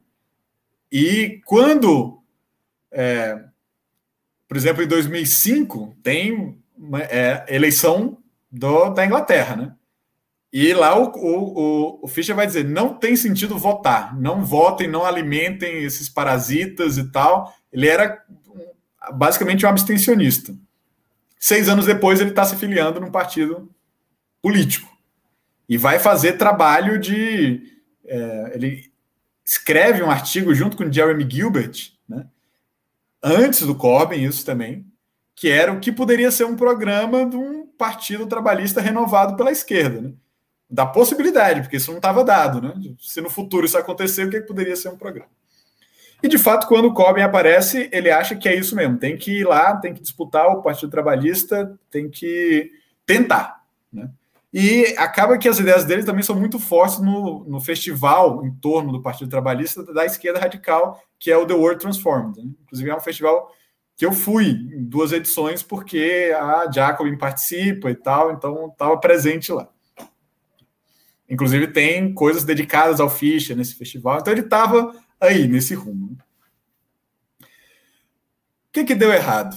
E 0.93 1.41
quando, 1.45 2.23
é, 2.93 3.43
por 4.47 4.57
exemplo, 4.57 4.83
em 4.83 4.87
2005, 4.87 5.97
tem 6.03 6.57
é, 7.11 7.45
eleição 7.49 8.20
do, 8.51 8.91
da 8.91 9.05
Inglaterra, 9.05 9.57
né? 9.57 9.75
E 10.53 10.75
lá 10.75 10.99
o, 10.99 11.13
o, 11.15 12.05
o, 12.05 12.09
Fischer 12.09 12.35
vai 12.35 12.47
dizer: 12.47 12.65
não 12.65 12.95
tem 12.95 13.15
sentido 13.15 13.57
votar, 13.57 14.19
não 14.19 14.45
votem, 14.45 14.89
não 14.89 15.05
alimentem 15.05 15.85
esses 15.85 16.09
parasitas 16.09 16.99
e 16.99 17.11
tal. 17.13 17.55
Ele 17.73 17.87
era 17.87 18.25
basicamente 19.13 19.65
um 19.65 19.69
abstencionista. 19.69 20.55
Seis 21.39 21.69
anos 21.69 21.87
depois, 21.87 22.21
ele 22.21 22.31
está 22.31 22.45
se 22.45 22.57
filiando 22.57 23.01
num 23.01 23.13
partido 23.13 23.71
político 24.43 24.91
e 25.69 25.79
vai 25.79 26.01
fazer 26.01 26.33
trabalho 26.33 26.99
de. 26.99 27.63
É, 28.05 28.53
ele 28.55 28.91
escreve 29.45 30.03
um 30.03 30.11
artigo 30.11 30.53
junto 30.53 30.77
com 30.77 30.91
Jeremy 30.91 31.29
Gilbert, 31.31 31.93
né, 32.09 32.27
antes 33.23 33.61
do 33.61 33.75
Corbyn, 33.75 34.25
isso 34.25 34.45
também, 34.45 34.85
que 35.35 35.49
era 35.49 35.73
o 35.73 35.81
que 35.81 35.93
poderia 35.93 36.31
ser 36.31 36.45
um 36.45 36.57
programa 36.57 37.25
de 37.25 37.37
um 37.37 37.60
partido 37.81 38.27
trabalhista 38.27 38.81
renovado 38.81 39.35
pela 39.35 39.51
esquerda. 39.51 40.02
Né? 40.02 40.12
da 40.70 40.86
possibilidade, 40.86 41.62
porque 41.62 41.78
isso 41.78 41.90
não 41.90 41.98
estava 41.98 42.23
dado, 42.23 42.62
né? 42.62 42.73
Se 43.01 43.20
no 43.20 43.28
futuro 43.28 43.66
isso 43.66 43.77
acontecer, 43.77 44.27
o 44.27 44.31
que, 44.31 44.36
é 44.36 44.40
que 44.40 44.47
poderia 44.47 44.77
ser 44.77 44.89
um 44.89 44.97
programa? 44.97 45.28
E 46.23 46.28
de 46.28 46.39
fato, 46.39 46.69
quando 46.69 46.85
o 46.85 46.94
Corbyn 46.94 47.24
aparece, 47.24 47.89
ele 47.93 48.11
acha 48.11 48.36
que 48.36 48.48
é 48.48 48.55
isso 48.55 48.77
mesmo, 48.77 48.97
tem 48.97 49.16
que 49.16 49.40
ir 49.40 49.44
lá, 49.44 49.77
tem 49.77 49.93
que 49.93 50.01
disputar 50.01 50.47
o 50.47 50.62
Partido 50.62 50.90
Trabalhista, 50.90 51.77
tem 51.90 52.09
que 52.09 52.70
tentar, 53.05 53.65
né? 53.93 54.11
E 54.52 54.94
acaba 54.98 55.39
que 55.39 55.48
as 55.48 55.61
ideias 55.61 55.85
dele 55.85 56.05
também 56.05 56.23
são 56.23 56.35
muito 56.35 56.59
fortes 56.59 56.98
no, 57.01 57.44
no 57.44 57.61
festival 57.61 58.44
em 58.44 58.52
torno 58.52 58.93
do 58.93 59.01
Partido 59.02 59.31
Trabalhista 59.31 59.82
da 59.93 60.05
esquerda 60.05 60.40
radical, 60.40 61.01
que 61.19 61.31
é 61.31 61.36
o 61.36 61.47
The 61.47 61.55
World 61.55 61.81
Transformed. 61.81 62.36
Né? 62.36 62.51
Inclusive, 62.65 62.90
é 62.90 62.97
um 62.97 63.01
festival 63.01 63.48
que 64.01 64.07
eu 64.07 64.15
fui 64.15 64.55
duas 64.79 65.13
edições, 65.13 65.63
porque 65.63 66.35
a 66.35 66.71
Jacobin 66.73 67.19
participa 67.19 67.91
e 67.91 67.95
tal, 67.95 68.33
então 68.33 68.69
estava 68.69 68.97
presente 68.97 69.53
lá. 69.53 69.69
Inclusive, 71.29 71.67
tem 71.67 72.15
coisas 72.15 72.43
dedicadas 72.43 72.99
ao 72.99 73.11
Fischer 73.11 73.55
nesse 73.55 73.75
festival. 73.75 74.19
Então, 74.19 74.33
ele 74.33 74.41
estava 74.41 74.99
aí, 75.21 75.47
nesse 75.47 75.75
rumo. 75.75 76.17
O 77.43 77.47
que, 78.73 78.85
que 78.85 78.95
deu 78.95 79.13
errado? 79.13 79.55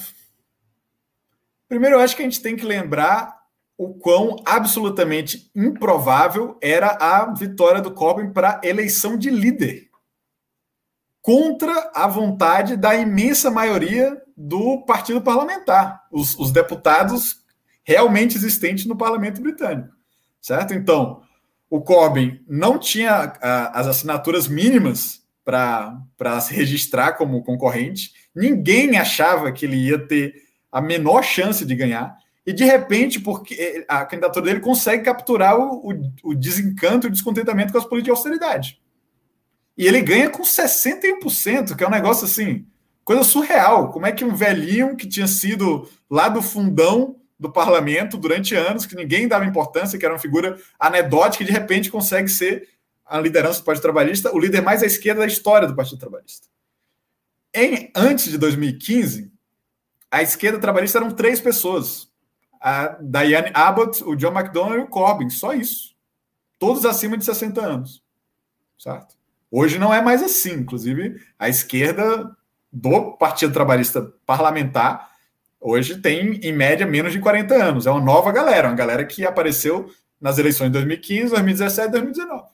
Primeiro, 1.69 1.95
eu 1.95 2.01
acho 2.01 2.13
que 2.13 2.21
a 2.21 2.25
gente 2.25 2.41
tem 2.41 2.57
que 2.57 2.65
lembrar 2.65 3.43
o 3.77 3.93
quão 3.93 4.35
absolutamente 4.45 5.49
improvável 5.55 6.57
era 6.61 6.97
a 6.99 7.33
vitória 7.33 7.81
do 7.81 7.93
Corbyn 7.93 8.33
para 8.33 8.59
eleição 8.61 9.17
de 9.17 9.29
líder. 9.29 9.89
Contra 11.23 11.89
a 11.95 12.05
vontade 12.05 12.75
da 12.75 12.93
imensa 12.93 13.49
maioria 13.49 14.21
do 14.35 14.81
partido 14.81 15.21
parlamentar, 15.21 16.03
os, 16.11 16.37
os 16.37 16.51
deputados 16.51 17.37
realmente 17.81 18.35
existentes 18.35 18.85
no 18.85 18.97
parlamento 18.97 19.41
britânico. 19.41 19.95
Certo? 20.41 20.73
Então, 20.73 21.21
o 21.69 21.79
Corbyn 21.79 22.41
não 22.45 22.77
tinha 22.77 23.33
a, 23.41 23.79
as 23.79 23.87
assinaturas 23.87 24.49
mínimas 24.49 25.23
para 25.45 26.41
se 26.41 26.53
registrar 26.53 27.13
como 27.13 27.41
concorrente, 27.41 28.11
ninguém 28.35 28.97
achava 28.97 29.49
que 29.53 29.65
ele 29.65 29.77
ia 29.77 30.05
ter 30.05 30.35
a 30.69 30.81
menor 30.81 31.23
chance 31.23 31.65
de 31.65 31.73
ganhar, 31.73 32.17
e 32.45 32.51
de 32.51 32.65
repente, 32.65 33.21
porque 33.21 33.85
a 33.87 34.05
candidatura 34.05 34.45
dele 34.45 34.59
consegue 34.59 35.03
capturar 35.03 35.57
o, 35.57 35.89
o, 35.89 36.31
o 36.31 36.35
desencanto 36.35 37.07
e 37.07 37.09
o 37.09 37.11
descontentamento 37.11 37.71
com 37.71 37.77
as 37.77 37.85
políticas 37.85 38.03
de 38.03 38.11
austeridade. 38.11 38.82
E 39.77 39.87
ele 39.87 40.01
ganha 40.01 40.29
com 40.29 40.43
61%, 40.43 41.75
que 41.75 41.83
é 41.83 41.87
um 41.87 41.91
negócio 41.91 42.25
assim, 42.25 42.65
coisa 43.03 43.23
surreal. 43.23 43.91
Como 43.91 44.05
é 44.05 44.11
que 44.11 44.23
um 44.23 44.35
velhinho 44.35 44.95
que 44.95 45.07
tinha 45.07 45.27
sido 45.27 45.89
lá 46.09 46.29
do 46.29 46.41
fundão 46.41 47.15
do 47.39 47.51
parlamento 47.51 48.17
durante 48.17 48.55
anos, 48.55 48.85
que 48.85 48.95
ninguém 48.95 49.27
dava 49.27 49.45
importância, 49.45 49.97
que 49.97 50.05
era 50.05 50.13
uma 50.13 50.19
figura 50.19 50.57
anedótica, 50.79 51.43
de 51.43 51.51
repente 51.51 51.91
consegue 51.91 52.29
ser 52.29 52.69
a 53.05 53.19
liderança 53.19 53.59
do 53.59 53.65
Partido 53.65 53.81
Trabalhista, 53.81 54.33
o 54.33 54.39
líder 54.39 54.61
mais 54.61 54.81
à 54.81 54.85
esquerda 54.85 55.21
da 55.21 55.27
história 55.27 55.67
do 55.67 55.75
Partido 55.75 55.99
Trabalhista. 55.99 56.47
Em, 57.53 57.91
antes 57.95 58.31
de 58.31 58.37
2015, 58.37 59.31
a 60.09 60.21
esquerda 60.21 60.59
trabalhista 60.59 60.99
eram 60.99 61.11
três 61.11 61.39
pessoas: 61.41 62.09
a 62.61 62.97
Diane 63.01 63.51
Abbott, 63.53 64.03
o 64.03 64.15
John 64.15 64.31
McDonnell 64.31 64.79
e 64.79 64.83
o 64.83 64.87
Corbyn, 64.87 65.29
só 65.29 65.53
isso. 65.53 65.95
Todos 66.57 66.85
acima 66.85 67.17
de 67.17 67.25
60 67.25 67.61
anos. 67.61 68.01
Certo? 68.77 69.15
Hoje 69.55 69.77
não 69.77 69.93
é 69.93 70.01
mais 70.01 70.23
assim. 70.23 70.53
Inclusive, 70.53 71.21
a 71.37 71.47
esquerda 71.47 72.35
do 72.71 73.11
Partido 73.17 73.53
Trabalhista 73.53 74.11
parlamentar 74.25 75.11
hoje 75.61 76.01
tem, 76.01 76.39
em 76.41 76.51
média, 76.51 76.87
menos 76.87 77.11
de 77.11 77.19
40 77.19 77.53
anos. 77.53 77.85
É 77.85 77.91
uma 77.91 78.01
nova 78.01 78.31
galera, 78.31 78.67
uma 78.67 78.75
galera 78.75 79.05
que 79.05 79.23
apareceu 79.23 79.93
nas 80.19 80.39
eleições 80.39 80.69
de 80.69 80.73
2015, 80.73 81.29
2017 81.29 81.87
e 81.87 81.91
2019. 81.91 82.47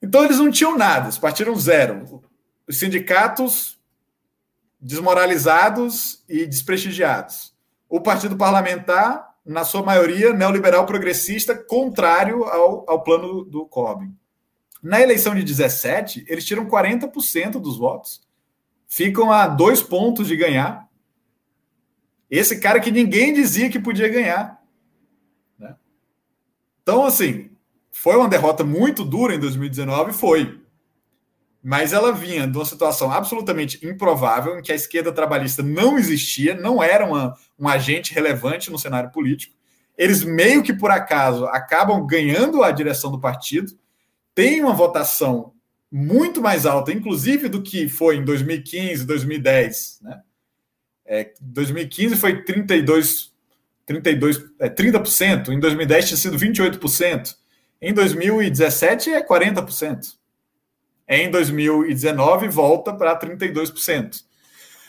Então 0.00 0.24
eles 0.24 0.38
não 0.38 0.50
tinham 0.50 0.74
nada, 0.74 1.04
eles 1.04 1.18
partiram 1.18 1.54
zero. 1.56 2.22
Os 2.66 2.78
sindicatos 2.78 3.78
desmoralizados 4.80 6.24
e 6.26 6.46
desprestigiados. 6.46 7.54
O 7.90 8.00
partido 8.00 8.38
parlamentar, 8.38 9.34
na 9.44 9.64
sua 9.64 9.82
maioria, 9.82 10.32
neoliberal 10.32 10.86
progressista, 10.86 11.54
contrário 11.54 12.44
ao, 12.44 12.88
ao 12.88 13.04
plano 13.04 13.44
do 13.44 13.66
Corbyn. 13.66 14.18
Na 14.82 15.00
eleição 15.00 15.34
de 15.34 15.42
17, 15.42 16.24
eles 16.26 16.44
tiram 16.44 16.66
40% 16.66 17.60
dos 17.60 17.76
votos. 17.76 18.22
Ficam 18.88 19.30
a 19.30 19.46
dois 19.46 19.82
pontos 19.82 20.26
de 20.26 20.36
ganhar. 20.36 20.88
Esse 22.30 22.60
cara 22.60 22.80
que 22.80 22.90
ninguém 22.90 23.34
dizia 23.34 23.68
que 23.68 23.78
podia 23.78 24.08
ganhar. 24.08 24.62
Né? 25.58 25.74
Então, 26.82 27.04
assim, 27.04 27.50
foi 27.90 28.16
uma 28.16 28.28
derrota 28.28 28.64
muito 28.64 29.04
dura 29.04 29.34
em 29.34 29.38
2019, 29.38 30.12
foi. 30.12 30.60
Mas 31.62 31.92
ela 31.92 32.12
vinha 32.12 32.46
de 32.46 32.56
uma 32.56 32.64
situação 32.64 33.12
absolutamente 33.12 33.86
improvável, 33.86 34.58
em 34.58 34.62
que 34.62 34.72
a 34.72 34.76
esquerda 34.76 35.12
trabalhista 35.12 35.62
não 35.62 35.98
existia, 35.98 36.54
não 36.54 36.82
era 36.82 37.04
uma, 37.04 37.36
um 37.58 37.68
agente 37.68 38.14
relevante 38.14 38.70
no 38.70 38.78
cenário 38.78 39.10
político. 39.10 39.54
Eles, 39.98 40.24
meio 40.24 40.62
que 40.62 40.72
por 40.72 40.90
acaso, 40.90 41.44
acabam 41.46 42.06
ganhando 42.06 42.62
a 42.62 42.70
direção 42.70 43.10
do 43.10 43.20
partido, 43.20 43.78
tem 44.40 44.62
uma 44.62 44.72
votação 44.72 45.52
muito 45.92 46.40
mais 46.40 46.64
alta, 46.64 46.90
inclusive 46.90 47.46
do 47.46 47.60
que 47.60 47.90
foi 47.90 48.16
em 48.16 48.24
2015, 48.24 49.04
2010. 49.04 49.98
Né? 50.00 50.20
É, 51.04 51.34
2015 51.42 52.16
foi 52.16 52.42
32, 52.42 53.34
32 53.84 54.42
é, 54.58 54.70
30%, 54.70 55.48
em 55.50 55.60
2010 55.60 56.06
tinha 56.06 56.16
sido 56.16 56.38
28%, 56.38 57.36
em 57.82 57.92
2017 57.92 59.10
é 59.10 59.22
40%. 59.22 60.14
Em 61.06 61.30
2019 61.30 62.48
volta 62.48 62.94
para 62.94 63.18
32%. 63.18 64.22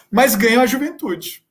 Mas 0.10 0.36
ganha 0.36 0.62
a 0.62 0.66
juventude. 0.66 1.44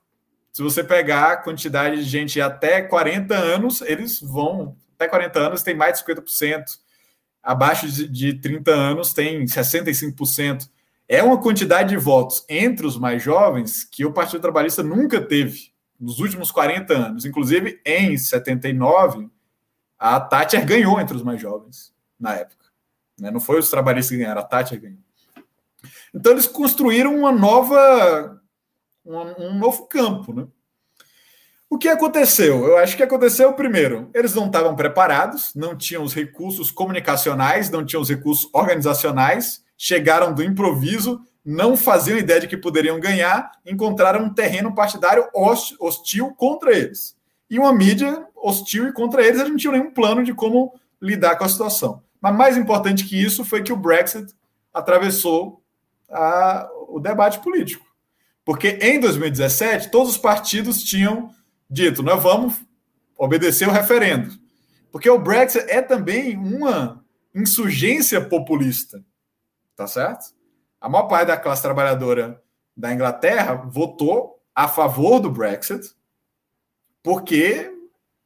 Se 0.52 0.62
você 0.62 0.82
pegar 0.82 1.32
a 1.32 1.36
quantidade 1.36 1.96
de 1.96 2.08
gente 2.08 2.40
até 2.40 2.80
40 2.80 3.34
anos, 3.34 3.82
eles 3.82 4.20
vão. 4.20 4.74
Até 4.94 5.06
40 5.06 5.38
anos 5.38 5.62
tem 5.62 5.74
mais 5.74 5.98
de 5.98 6.04
50% 6.06 6.64
abaixo 7.42 7.88
de, 7.88 8.08
de 8.08 8.34
30 8.34 8.70
anos 8.70 9.12
tem 9.12 9.44
65%. 9.44 10.68
É 11.08 11.22
uma 11.22 11.40
quantidade 11.40 11.90
de 11.90 11.96
votos 11.96 12.44
entre 12.48 12.86
os 12.86 12.96
mais 12.96 13.22
jovens 13.22 13.84
que 13.84 14.04
o 14.04 14.12
Partido 14.12 14.40
Trabalhista 14.40 14.82
nunca 14.82 15.20
teve 15.20 15.72
nos 15.98 16.20
últimos 16.20 16.50
40 16.50 16.94
anos. 16.94 17.24
Inclusive, 17.24 17.80
em 17.84 18.16
79, 18.16 19.28
a 19.98 20.20
Thatcher 20.20 20.64
ganhou 20.64 21.00
entre 21.00 21.16
os 21.16 21.22
mais 21.22 21.40
jovens 21.40 21.92
na 22.18 22.34
época. 22.34 22.66
Né? 23.18 23.30
Não 23.30 23.40
foi 23.40 23.58
os 23.58 23.68
trabalhistas 23.68 24.16
que 24.16 24.22
ganharam, 24.22 24.40
a 24.40 24.44
Thatcher 24.44 24.80
ganhou. 24.80 24.98
Então, 26.14 26.32
eles 26.32 26.46
construíram 26.46 27.16
uma 27.16 27.32
nova, 27.32 28.40
um, 29.04 29.18
um 29.46 29.58
novo 29.58 29.86
campo. 29.86 30.32
Né? 30.32 30.46
O 31.72 31.78
que 31.78 31.86
aconteceu? 31.86 32.66
Eu 32.66 32.78
acho 32.78 32.96
que 32.96 33.02
aconteceu 33.02 33.52
primeiro, 33.52 34.10
eles 34.12 34.34
não 34.34 34.46
estavam 34.46 34.74
preparados, 34.74 35.52
não 35.54 35.76
tinham 35.76 36.02
os 36.02 36.12
recursos 36.12 36.68
comunicacionais, 36.68 37.70
não 37.70 37.86
tinham 37.86 38.02
os 38.02 38.08
recursos 38.08 38.50
organizacionais, 38.52 39.62
chegaram 39.78 40.34
do 40.34 40.42
improviso, 40.42 41.20
não 41.44 41.76
faziam 41.76 42.18
ideia 42.18 42.40
de 42.40 42.48
que 42.48 42.56
poderiam 42.56 42.98
ganhar, 42.98 43.52
encontraram 43.64 44.24
um 44.24 44.34
terreno 44.34 44.74
partidário 44.74 45.28
hostil 45.32 46.34
contra 46.34 46.76
eles. 46.76 47.16
E 47.48 47.56
uma 47.56 47.72
mídia 47.72 48.26
hostil 48.34 48.88
e 48.88 48.92
contra 48.92 49.22
eles, 49.22 49.38
eles 49.38 49.50
não 49.50 49.56
tinham 49.56 49.72
nenhum 49.72 49.92
plano 49.92 50.24
de 50.24 50.34
como 50.34 50.74
lidar 51.00 51.36
com 51.36 51.44
a 51.44 51.48
situação. 51.48 52.02
Mas 52.20 52.34
mais 52.34 52.56
importante 52.56 53.04
que 53.04 53.22
isso 53.22 53.44
foi 53.44 53.62
que 53.62 53.72
o 53.72 53.76
Brexit 53.76 54.34
atravessou 54.74 55.62
a, 56.10 56.68
o 56.88 56.98
debate 56.98 57.38
político. 57.38 57.86
Porque 58.44 58.76
em 58.82 58.98
2017, 58.98 59.88
todos 59.92 60.10
os 60.10 60.18
partidos 60.18 60.82
tinham 60.82 61.30
dito, 61.70 62.02
nós 62.02 62.22
vamos 62.22 62.60
obedecer 63.16 63.68
o 63.68 63.72
referendo. 63.72 64.38
Porque 64.90 65.08
o 65.08 65.18
Brexit 65.18 65.64
é 65.68 65.80
também 65.80 66.36
uma 66.36 67.04
insurgência 67.34 68.20
populista. 68.20 69.04
Tá 69.76 69.86
certo? 69.86 70.34
A 70.80 70.88
maior 70.88 71.06
parte 71.06 71.28
da 71.28 71.36
classe 71.36 71.62
trabalhadora 71.62 72.42
da 72.76 72.92
Inglaterra 72.92 73.54
votou 73.54 74.42
a 74.54 74.66
favor 74.66 75.20
do 75.20 75.30
Brexit 75.30 75.94
porque 77.02 77.72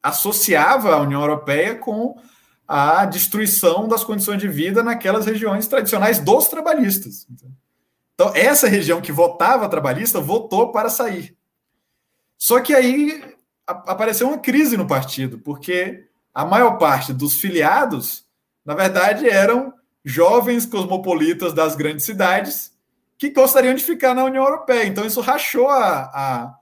associava 0.03 0.95
a 0.95 1.01
União 1.01 1.21
Europeia 1.21 1.77
com 1.77 2.17
a 2.67 3.05
destruição 3.05 3.87
das 3.87 4.03
condições 4.03 4.41
de 4.41 4.49
vida 4.49 4.83
naquelas 4.83 5.27
regiões 5.27 5.67
tradicionais 5.67 6.19
dos 6.19 6.49
trabalhistas. 6.49 7.27
Então, 8.15 8.33
essa 8.35 8.69
região 8.69 9.01
que 9.01 9.13
votava 9.13 9.69
trabalhista 9.69 10.21
votou 10.21 10.73
para 10.73 10.89
sair. 10.89 11.37
Só 12.39 12.61
que 12.61 12.75
aí 12.75 13.34
apareceu 13.67 14.29
uma 14.29 14.39
crise 14.39 14.77
no 14.77 14.87
partido, 14.87 15.39
porque 15.39 16.07
a 16.33 16.45
maior 16.45 16.79
parte 16.79 17.13
dos 17.13 17.41
filiados, 17.41 18.25
na 18.65 18.75
verdade, 18.75 19.29
eram 19.29 19.73
jovens 20.05 20.67
cosmopolitas 20.67 21.53
das 21.53 21.75
grandes 21.75 22.05
cidades 22.05 22.73
que 23.17 23.31
gostariam 23.31 23.75
de 23.75 23.83
ficar 23.83 24.15
na 24.15 24.25
União 24.25 24.45
Europeia. 24.45 24.87
Então, 24.87 25.07
isso 25.07 25.21
rachou 25.21 25.69
a, 25.69 26.11
a, 26.15 26.55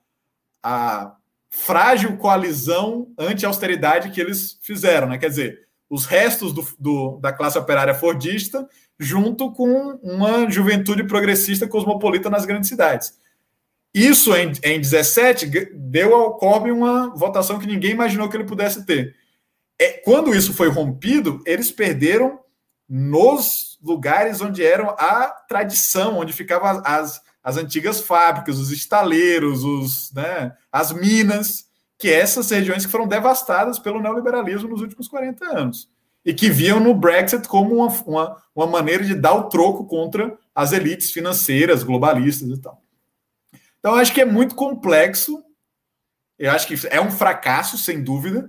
a 0.62 1.16
frágil 1.51 2.16
coalizão 2.16 3.09
anti-austeridade 3.19 4.11
que 4.11 4.20
eles 4.20 4.59
fizeram. 4.62 5.09
Né? 5.09 5.19
Quer 5.19 5.29
dizer, 5.29 5.69
os 5.91 6.07
restos 6.07 6.53
do, 6.53 6.66
do, 6.79 7.19
da 7.20 7.33
classe 7.33 7.59
operária 7.59 7.95
fordista 7.95 8.69
junto 8.99 9.51
com 9.53 9.99
uma 10.03 10.49
juventude 10.49 11.05
progressista 11.05 11.66
cosmopolita 11.66 12.31
nas 12.31 12.45
grandes 12.45 12.69
cidades. 12.69 13.19
Isso 13.94 14.35
em, 14.35 14.52
em 14.62 14.81
17 14.81 15.47
deu 15.74 16.14
ao 16.14 16.36
Corbyn 16.36 16.73
uma 16.73 17.14
votação 17.14 17.59
que 17.59 17.66
ninguém 17.66 17.90
imaginou 17.90 18.28
que 18.28 18.36
ele 18.36 18.44
pudesse 18.44 18.86
ter. 18.86 19.14
É, 19.78 19.93
quando 20.05 20.35
isso 20.35 20.55
foi 20.55 20.69
rompido, 20.69 21.43
eles 21.44 21.70
perderam 21.70 22.40
nos 22.89 23.78
lugares 23.82 24.40
onde 24.40 24.64
eram 24.64 24.90
a 24.90 25.27
tradição, 25.48 26.19
onde 26.19 26.32
ficavam 26.32 26.82
as, 26.85 27.20
as 27.43 27.56
antigas 27.56 28.01
fábricas, 28.01 28.59
os 28.59 28.70
estaleiros, 28.70 29.64
os, 29.64 30.12
né, 30.12 30.52
as 30.70 30.93
minas, 30.93 31.66
que 31.98 32.10
essas 32.10 32.51
regiões 32.51 32.86
que 32.86 32.93
foram 32.93 33.06
devastadas 33.06 33.78
pelo 33.78 34.01
neoliberalismo 34.01 34.69
nos 34.69 34.81
últimos 34.81 35.09
40 35.09 35.44
anos. 35.44 35.89
E 36.24 36.32
que 36.32 36.51
viam 36.51 36.78
no 36.78 36.94
Brexit 36.94 37.48
como 37.48 37.77
uma, 37.77 37.89
uma, 38.06 38.43
uma 38.55 38.66
maneira 38.66 39.05
de 39.05 39.14
dar 39.14 39.35
o 39.35 39.48
troco 39.48 39.85
contra 39.86 40.36
as 40.55 40.73
elites 40.73 41.10
financeiras, 41.10 41.82
globalistas 41.82 42.48
e 42.48 42.60
tal. 42.60 42.81
Então, 43.82 43.96
acho 43.96 44.14
que 44.14 44.20
é 44.20 44.24
muito 44.24 44.54
complexo. 44.54 45.42
Eu 46.38 46.52
acho 46.52 46.68
que 46.68 46.86
é 46.86 47.00
um 47.00 47.10
fracasso, 47.10 47.76
sem 47.76 48.00
dúvida. 48.00 48.48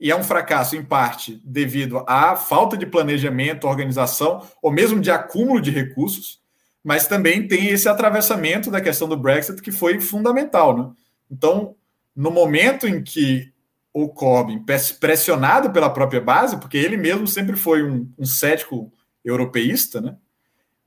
E 0.00 0.10
é 0.10 0.16
um 0.16 0.24
fracasso, 0.24 0.74
em 0.74 0.84
parte, 0.84 1.40
devido 1.44 2.04
à 2.08 2.34
falta 2.34 2.76
de 2.76 2.84
planejamento, 2.84 3.68
organização, 3.68 4.44
ou 4.60 4.72
mesmo 4.72 5.00
de 5.00 5.12
acúmulo 5.12 5.60
de 5.60 5.70
recursos. 5.70 6.40
Mas 6.82 7.06
também 7.06 7.46
tem 7.46 7.68
esse 7.68 7.88
atravessamento 7.88 8.68
da 8.68 8.80
questão 8.80 9.08
do 9.08 9.16
Brexit 9.16 9.62
que 9.62 9.70
foi 9.70 10.00
fundamental. 10.00 10.76
Né? 10.76 10.90
Então, 11.30 11.76
no 12.14 12.32
momento 12.32 12.88
em 12.88 13.00
que 13.00 13.52
o 13.92 14.08
Corbyn, 14.08 14.64
pressionado 14.98 15.70
pela 15.70 15.90
própria 15.90 16.20
base, 16.20 16.58
porque 16.58 16.76
ele 16.76 16.96
mesmo 16.96 17.28
sempre 17.28 17.56
foi 17.56 17.88
um, 17.88 18.12
um 18.18 18.24
cético 18.24 18.92
europeísta, 19.24 20.00
né? 20.00 20.16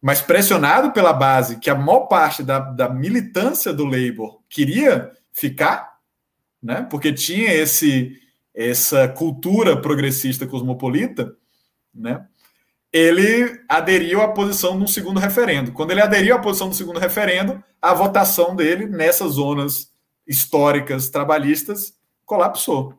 Mas 0.02 0.22
pressionado 0.22 0.92
pela 0.92 1.14
base, 1.14 1.60
que 1.60 1.70
a 1.70 1.76
maior 1.76 2.08
parte 2.08 2.42
da, 2.42 2.60
da 2.60 2.90
militância 2.90 3.72
do 3.72 3.86
Labour 3.86 4.42
queria 4.50 5.12
ficar, 5.32 5.98
né? 6.62 6.88
porque 6.90 7.14
tinha 7.14 7.54
esse 7.54 8.18
essa 8.54 9.08
cultura 9.08 9.82
progressista 9.82 10.46
cosmopolita, 10.46 11.34
né? 11.94 12.26
ele 12.92 13.62
aderiu 13.70 14.22
à 14.22 14.28
posição 14.28 14.78
um 14.78 14.88
segundo 14.88 15.20
referendo. 15.20 15.72
Quando 15.72 15.92
ele 15.92 16.02
aderiu 16.02 16.36
à 16.36 16.40
posição 16.40 16.68
do 16.68 16.76
segundo 16.76 17.00
referendo, 17.00 17.64
a 17.82 17.94
votação 17.94 18.56
dele 18.56 18.86
nessas 18.88 19.34
zonas 19.34 19.92
históricas 20.28 21.10
trabalhistas 21.10 21.94
colapsou. 22.26 22.94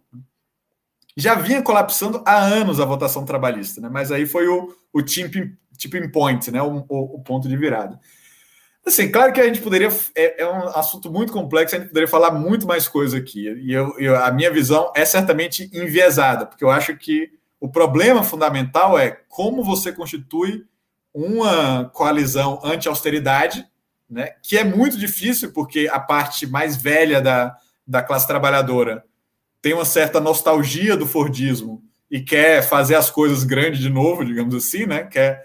Já 1.15 1.35
vinha 1.35 1.61
colapsando 1.61 2.23
há 2.25 2.39
anos 2.39 2.81
a 2.81 2.87
votação 2.87 3.27
trabalhista, 3.27 3.81
né? 3.83 3.91
mas 3.93 4.11
aí 4.11 4.25
foi 4.25 4.49
o, 4.49 4.75
o 4.93 5.03
tipping, 5.03 5.55
tipping 5.77 6.11
point, 6.11 6.51
né? 6.51 6.63
O, 6.63 6.85
o, 6.89 7.17
o, 7.17 7.23
ponto 7.23 7.49
de 7.49 7.57
virada. 7.57 7.99
Assim, 8.85 9.11
claro 9.11 9.33
que 9.33 9.41
a 9.41 9.45
gente 9.45 9.61
poderia. 9.61 9.89
É, 10.15 10.43
é, 10.43 10.47
um 10.47 10.69
assunto 10.69 11.11
muito 11.11 11.33
complexo, 11.33 11.75
a 11.75 11.79
gente 11.79 11.89
poderia 11.89 12.09
falar 12.09 12.33
muito 12.33 12.67
mais 12.67 12.89
coisa 12.89 13.19
aqui. 13.19 13.49
E 13.49 13.73
eu, 13.73 13.95
eu, 13.99 14.17
a 14.17 14.31
minha 14.31 14.51
visão 14.51 14.93
é 14.95 15.05
certamente 15.05 15.71
enviesada, 15.73 16.47
porque 16.47 16.65
eu 16.65 16.71
acho 16.71 16.97
que 16.97 17.31
o 17.61 17.69
problema 17.69 18.25
fundamental 18.25 18.99
é 18.99 19.21
como 19.29 19.63
você 19.63 19.93
constitui 19.93 20.65
uma 21.15 21.85
coalizão 21.93 22.61
anti-austeridade, 22.65 23.65
né, 24.11 24.31
que 24.43 24.57
é 24.57 24.65
muito 24.65 24.99
difícil, 24.99 25.53
porque 25.53 25.89
a 25.91 26.01
parte 26.01 26.47
mais 26.47 26.77
velha 26.77 27.21
da, 27.21 27.57
da 27.87 28.03
classe 28.03 28.27
trabalhadora 28.27 29.05
tem 29.61 29.75
uma 29.75 29.85
certa 29.85 30.21
nostalgia 30.21 30.97
do 30.97 31.07
Fordismo 31.07 31.83
e 32.11 32.21
quer 32.21 32.63
fazer 32.63 32.97
as 32.97 33.09
coisas 33.09 33.45
grandes 33.45 33.81
de 33.81 33.89
novo, 33.89 34.25
digamos 34.25 34.55
assim, 34.55 34.85
né? 34.85 35.05
Quer 35.05 35.45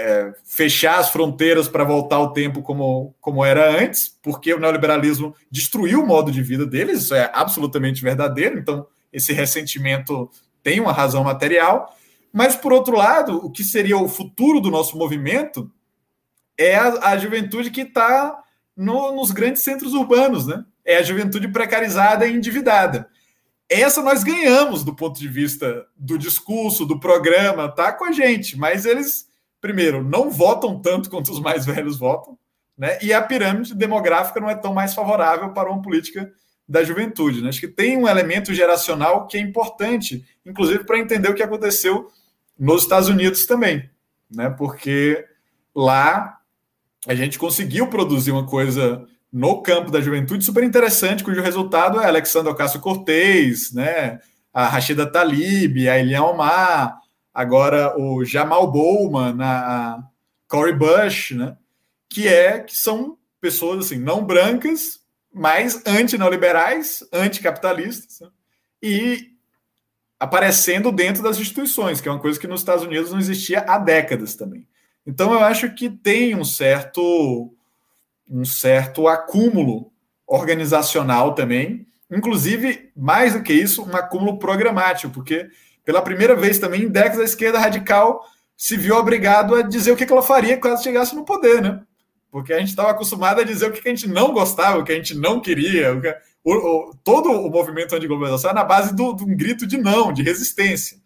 é, 0.00 0.32
fechar 0.44 0.98
as 0.98 1.10
fronteiras 1.10 1.68
para 1.68 1.84
voltar 1.84 2.16
ao 2.16 2.32
tempo 2.32 2.62
como, 2.62 3.14
como 3.20 3.44
era 3.44 3.78
antes, 3.78 4.18
porque 4.22 4.52
o 4.54 4.58
neoliberalismo 4.58 5.34
destruiu 5.50 6.02
o 6.02 6.06
modo 6.06 6.32
de 6.32 6.42
vida 6.42 6.64
deles, 6.64 7.02
isso 7.02 7.14
é 7.14 7.30
absolutamente 7.34 8.02
verdadeiro, 8.02 8.58
então 8.58 8.86
esse 9.12 9.32
ressentimento 9.32 10.30
tem 10.62 10.80
uma 10.80 10.92
razão 10.92 11.22
material. 11.24 11.94
Mas, 12.32 12.54
por 12.56 12.72
outro 12.72 12.96
lado, 12.96 13.44
o 13.44 13.50
que 13.50 13.64
seria 13.64 13.98
o 13.98 14.08
futuro 14.08 14.60
do 14.60 14.70
nosso 14.70 14.96
movimento 14.96 15.70
é 16.56 16.76
a, 16.76 17.10
a 17.10 17.18
juventude 17.18 17.70
que 17.70 17.82
está 17.82 18.38
no, 18.76 19.12
nos 19.12 19.30
grandes 19.30 19.62
centros 19.62 19.92
urbanos, 19.92 20.46
né? 20.46 20.64
É 20.84 20.96
a 20.96 21.02
juventude 21.02 21.48
precarizada 21.48 22.26
e 22.26 22.34
endividada. 22.34 23.08
Essa 23.68 24.02
nós 24.02 24.24
ganhamos 24.24 24.82
do 24.82 24.94
ponto 24.94 25.18
de 25.18 25.28
vista 25.28 25.86
do 25.96 26.18
discurso, 26.18 26.86
do 26.86 26.98
programa, 26.98 27.68
tá 27.68 27.92
com 27.92 28.04
a 28.04 28.12
gente, 28.12 28.58
mas 28.58 28.84
eles, 28.84 29.28
primeiro, 29.60 30.02
não 30.02 30.30
votam 30.30 30.80
tanto 30.80 31.10
quanto 31.10 31.30
os 31.30 31.40
mais 31.40 31.66
velhos 31.66 31.98
votam, 31.98 32.38
né? 32.76 32.98
E 33.02 33.12
a 33.12 33.20
pirâmide 33.20 33.74
demográfica 33.74 34.40
não 34.40 34.48
é 34.48 34.54
tão 34.54 34.72
mais 34.72 34.94
favorável 34.94 35.50
para 35.52 35.70
uma 35.70 35.82
política 35.82 36.32
da 36.66 36.82
juventude. 36.82 37.42
Né? 37.42 37.48
Acho 37.48 37.60
que 37.60 37.68
tem 37.68 37.96
um 37.96 38.08
elemento 38.08 38.54
geracional 38.54 39.26
que 39.26 39.36
é 39.36 39.40
importante, 39.40 40.24
inclusive 40.46 40.84
para 40.84 40.98
entender 40.98 41.28
o 41.28 41.34
que 41.34 41.42
aconteceu 41.42 42.08
nos 42.58 42.82
Estados 42.82 43.08
Unidos 43.08 43.44
também, 43.44 43.88
né? 44.30 44.50
Porque 44.50 45.24
lá 45.74 46.38
a 47.06 47.14
gente 47.14 47.38
conseguiu 47.38 47.88
produzir 47.88 48.30
uma 48.30 48.46
coisa 48.46 49.06
no 49.32 49.62
campo 49.62 49.90
da 49.90 50.00
juventude 50.00 50.44
super 50.44 50.64
interessante, 50.64 51.24
cujo 51.24 51.40
resultado 51.40 52.00
é 52.00 52.06
Alexandre 52.06 52.50
Ocasio-Cortez, 52.50 53.72
né? 53.72 54.20
a 54.52 54.66
Rashida 54.66 55.06
Talib, 55.06 55.88
a 55.88 55.98
Elian 55.98 56.22
Omar, 56.24 56.99
agora 57.32 57.98
o 57.98 58.24
Jamal 58.24 58.70
Bowman, 58.70 59.36
a 59.40 60.02
Cory 60.48 60.72
Bush, 60.72 61.32
né? 61.32 61.56
que 62.08 62.26
é 62.26 62.58
que 62.58 62.74
são 62.74 63.16
pessoas 63.40 63.86
assim 63.86 63.98
não 63.98 64.24
brancas, 64.24 65.00
mas 65.32 65.82
anti-neoliberais, 65.86 67.04
anticapitalistas, 67.12 68.20
né? 68.20 68.28
e 68.82 69.30
aparecendo 70.18 70.92
dentro 70.92 71.22
das 71.22 71.38
instituições, 71.38 72.00
que 72.00 72.08
é 72.08 72.10
uma 72.12 72.20
coisa 72.20 72.38
que 72.38 72.46
nos 72.46 72.60
Estados 72.60 72.84
Unidos 72.84 73.10
não 73.10 73.18
existia 73.18 73.60
há 73.60 73.78
décadas 73.78 74.34
também. 74.34 74.66
Então 75.06 75.32
eu 75.32 75.40
acho 75.40 75.74
que 75.74 75.88
tem 75.88 76.34
um 76.34 76.44
certo 76.44 77.54
um 78.28 78.44
certo 78.44 79.08
acúmulo 79.08 79.90
organizacional 80.26 81.34
também, 81.34 81.86
inclusive 82.10 82.92
mais 82.96 83.32
do 83.32 83.42
que 83.42 83.52
isso, 83.52 83.84
um 83.84 83.96
acúmulo 83.96 84.38
programático, 84.38 85.12
porque 85.12 85.48
pela 85.84 86.02
primeira 86.02 86.34
vez 86.34 86.58
também 86.58 86.82
em 86.82 86.88
décadas 86.88 87.20
a 87.20 87.24
esquerda 87.24 87.58
radical 87.58 88.24
se 88.56 88.76
viu 88.76 88.96
obrigado 88.96 89.54
a 89.54 89.62
dizer 89.62 89.92
o 89.92 89.96
que 89.96 90.04
ela 90.04 90.22
faria 90.22 90.58
caso 90.58 90.82
chegasse 90.82 91.14
no 91.14 91.24
poder, 91.24 91.62
né? 91.62 91.82
Porque 92.30 92.52
a 92.52 92.58
gente 92.58 92.68
estava 92.68 92.90
acostumado 92.90 93.40
a 93.40 93.44
dizer 93.44 93.66
o 93.66 93.72
que 93.72 93.88
a 93.88 93.90
gente 93.90 94.06
não 94.06 94.32
gostava, 94.32 94.78
o 94.78 94.84
que 94.84 94.92
a 94.92 94.94
gente 94.94 95.14
não 95.14 95.40
queria. 95.40 95.94
O 95.94 96.00
que, 96.00 96.14
o, 96.44 96.54
o, 96.54 96.94
todo 97.02 97.30
o 97.30 97.50
movimento 97.50 97.94
anti-globalização 97.94 98.50
é 98.50 98.54
na 98.54 98.62
base 98.62 98.94
de 98.94 99.02
um 99.02 99.36
grito 99.36 99.66
de 99.66 99.76
não, 99.76 100.12
de 100.12 100.22
resistência. 100.22 100.98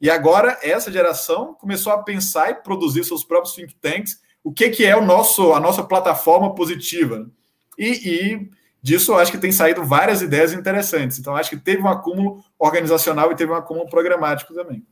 E 0.00 0.10
agora 0.10 0.58
essa 0.62 0.90
geração 0.90 1.54
começou 1.54 1.92
a 1.92 2.02
pensar 2.02 2.50
e 2.50 2.54
produzir 2.54 3.04
seus 3.04 3.22
próprios 3.22 3.54
think 3.54 3.74
tanks, 3.80 4.20
o 4.42 4.52
que, 4.52 4.70
que 4.70 4.84
é 4.84 4.96
o 4.96 5.04
nosso, 5.04 5.52
a 5.52 5.60
nossa 5.60 5.84
plataforma 5.84 6.54
positiva. 6.54 7.30
E, 7.78 7.88
e 7.88 8.50
disso 8.82 9.14
acho 9.14 9.30
que 9.30 9.38
tem 9.38 9.52
saído 9.52 9.84
várias 9.84 10.20
ideias 10.20 10.52
interessantes. 10.52 11.18
Então, 11.18 11.36
acho 11.36 11.50
que 11.50 11.56
teve 11.56 11.80
um 11.80 11.88
acúmulo 11.88 12.44
organizacional 12.58 13.30
e 13.30 13.36
teve 13.36 13.52
um 13.52 13.54
acúmulo 13.54 13.88
programático 13.88 14.52
também. 14.52 14.84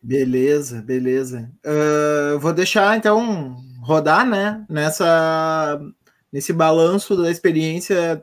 Beleza, 0.00 0.82
beleza. 0.82 1.50
Uh, 1.64 2.38
vou 2.38 2.52
deixar 2.52 2.96
então 2.96 3.56
rodar, 3.82 4.26
né? 4.26 4.64
Nessa 4.68 5.80
nesse 6.30 6.52
balanço 6.52 7.16
da 7.16 7.30
experiência 7.30 8.22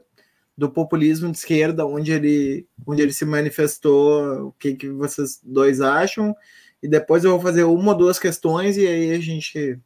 do 0.57 0.69
populismo 0.69 1.31
de 1.31 1.37
esquerda, 1.37 1.85
onde 1.85 2.11
ele, 2.11 2.67
onde 2.85 3.01
ele 3.01 3.13
se 3.13 3.23
manifestou, 3.23 4.47
o 4.47 4.51
que, 4.51 4.75
que 4.75 4.89
vocês 4.89 5.39
dois 5.41 5.79
acham, 5.79 6.35
e 6.81 6.87
depois 6.87 7.23
eu 7.23 7.31
vou 7.31 7.39
fazer 7.39 7.63
uma 7.63 7.91
ou 7.91 7.97
duas 7.97 8.17
questões 8.19 8.77
e 8.77 8.87
aí 8.87 9.11
a 9.11 9.19
gente 9.19 9.79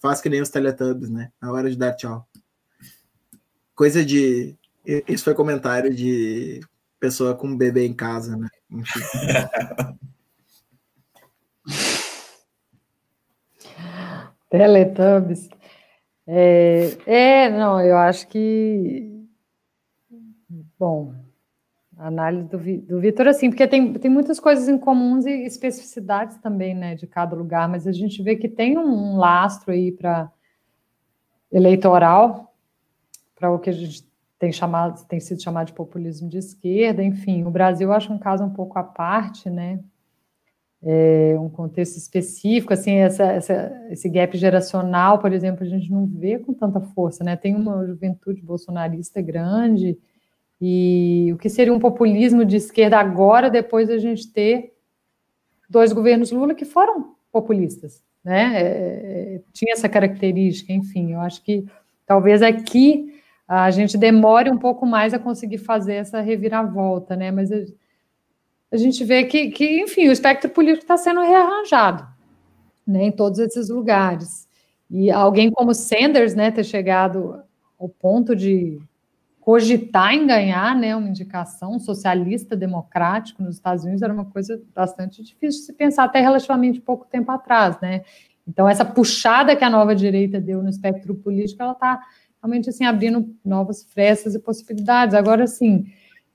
faz 0.00 0.20
que 0.20 0.28
nem 0.28 0.40
os 0.40 0.48
Teletubbies, 0.50 1.10
né? 1.10 1.30
Na 1.40 1.52
hora 1.52 1.70
de 1.70 1.76
dar 1.76 1.94
tchau. 1.94 2.26
Coisa 3.74 4.04
de. 4.04 4.56
Isso 5.08 5.24
foi 5.24 5.34
comentário 5.34 5.94
de 5.94 6.60
pessoa 6.98 7.34
com 7.34 7.56
bebê 7.56 7.86
em 7.86 7.94
casa, 7.94 8.36
né? 8.36 8.48
Teletubbies. 14.50 15.48
É, 16.26 16.96
é, 17.06 17.50
não, 17.50 17.80
eu 17.80 17.96
acho 17.96 18.28
que 18.28 19.12
Bom, 20.82 21.14
a 22.02 22.08
análise 22.08 22.48
do, 22.48 22.58
do 22.58 23.00
Vitor, 23.00 23.28
assim, 23.28 23.48
porque 23.48 23.64
tem, 23.68 23.92
tem 23.92 24.10
muitas 24.10 24.40
coisas 24.40 24.68
em 24.68 24.76
comuns 24.76 25.24
e 25.24 25.44
especificidades 25.44 26.36
também, 26.38 26.74
né, 26.74 26.96
de 26.96 27.06
cada 27.06 27.36
lugar, 27.36 27.68
mas 27.68 27.86
a 27.86 27.92
gente 27.92 28.20
vê 28.24 28.34
que 28.34 28.48
tem 28.48 28.76
um, 28.76 29.12
um 29.12 29.16
lastro 29.16 29.70
aí 29.70 29.92
para 29.92 30.28
eleitoral, 31.52 32.52
para 33.36 33.52
o 33.52 33.58
que 33.60 33.70
a 33.70 33.72
gente 33.72 34.04
tem 34.36 34.50
chamado, 34.50 35.06
tem 35.06 35.20
sido 35.20 35.40
chamado 35.40 35.68
de 35.68 35.74
populismo 35.74 36.28
de 36.28 36.38
esquerda, 36.38 37.04
enfim, 37.04 37.44
o 37.44 37.52
Brasil 37.52 37.92
acho 37.92 38.12
um 38.12 38.18
caso 38.18 38.42
um 38.42 38.50
pouco 38.50 38.76
à 38.80 38.82
parte, 38.82 39.48
né, 39.48 39.78
é, 40.82 41.36
um 41.38 41.48
contexto 41.48 41.96
específico, 41.98 42.72
assim, 42.72 42.96
essa, 42.96 43.26
essa, 43.26 43.86
esse 43.90 44.08
gap 44.08 44.36
geracional, 44.36 45.20
por 45.20 45.32
exemplo, 45.32 45.62
a 45.62 45.68
gente 45.68 45.88
não 45.88 46.04
vê 46.04 46.36
com 46.36 46.52
tanta 46.52 46.80
força, 46.80 47.22
né, 47.22 47.36
tem 47.36 47.54
uma 47.54 47.86
juventude 47.86 48.42
bolsonarista 48.42 49.22
grande, 49.22 49.96
e 50.64 51.32
o 51.32 51.38
que 51.38 51.48
seria 51.48 51.74
um 51.74 51.80
populismo 51.80 52.44
de 52.44 52.54
esquerda 52.54 52.96
agora, 52.96 53.50
depois 53.50 53.88
da 53.88 53.98
gente 53.98 54.32
ter 54.32 54.72
dois 55.68 55.92
governos 55.92 56.30
Lula 56.30 56.54
que 56.54 56.64
foram 56.64 57.16
populistas, 57.32 58.00
né? 58.22 58.52
É, 58.54 58.66
é, 58.66 59.40
tinha 59.52 59.72
essa 59.72 59.88
característica, 59.88 60.72
enfim, 60.72 61.14
eu 61.14 61.20
acho 61.20 61.42
que 61.42 61.66
talvez 62.06 62.42
aqui 62.42 63.12
a 63.48 63.72
gente 63.72 63.98
demore 63.98 64.52
um 64.52 64.56
pouco 64.56 64.86
mais 64.86 65.12
a 65.12 65.18
conseguir 65.18 65.58
fazer 65.58 65.94
essa 65.94 66.20
reviravolta, 66.20 67.16
né? 67.16 67.32
Mas 67.32 67.50
a, 67.50 67.56
a 68.70 68.76
gente 68.76 69.02
vê 69.02 69.24
que, 69.24 69.50
que, 69.50 69.80
enfim, 69.80 70.08
o 70.08 70.12
espectro 70.12 70.48
político 70.48 70.84
está 70.84 70.96
sendo 70.96 71.22
rearranjado, 71.22 72.06
né? 72.86 73.06
Em 73.06 73.10
todos 73.10 73.40
esses 73.40 73.68
lugares. 73.68 74.46
E 74.88 75.10
alguém 75.10 75.50
como 75.50 75.74
Sanders, 75.74 76.36
né, 76.36 76.52
ter 76.52 76.62
chegado 76.62 77.42
ao 77.80 77.88
ponto 77.88 78.36
de 78.36 78.80
cogitar 79.42 80.14
em 80.14 80.24
ganhar 80.24 80.76
né, 80.76 80.94
uma 80.94 81.08
indicação 81.08 81.76
socialista 81.80 82.54
democrático 82.54 83.42
nos 83.42 83.56
Estados 83.56 83.82
Unidos 83.82 84.00
era 84.00 84.14
uma 84.14 84.24
coisa 84.24 84.62
bastante 84.72 85.20
difícil 85.20 85.60
de 85.60 85.66
se 85.66 85.72
pensar 85.72 86.04
até 86.04 86.20
relativamente 86.20 86.80
pouco 86.80 87.06
tempo 87.10 87.28
atrás, 87.32 87.76
né? 87.80 88.04
Então 88.46 88.68
essa 88.68 88.84
puxada 88.84 89.56
que 89.56 89.64
a 89.64 89.70
nova 89.70 89.96
direita 89.96 90.40
deu 90.40 90.62
no 90.62 90.68
espectro 90.68 91.12
político, 91.16 91.60
ela 91.60 91.72
está 91.72 92.00
realmente 92.40 92.70
assim 92.70 92.84
abrindo 92.84 93.34
novas 93.44 93.82
frestas 93.82 94.36
e 94.36 94.38
possibilidades. 94.38 95.12
Agora 95.12 95.44
sim, 95.48 95.86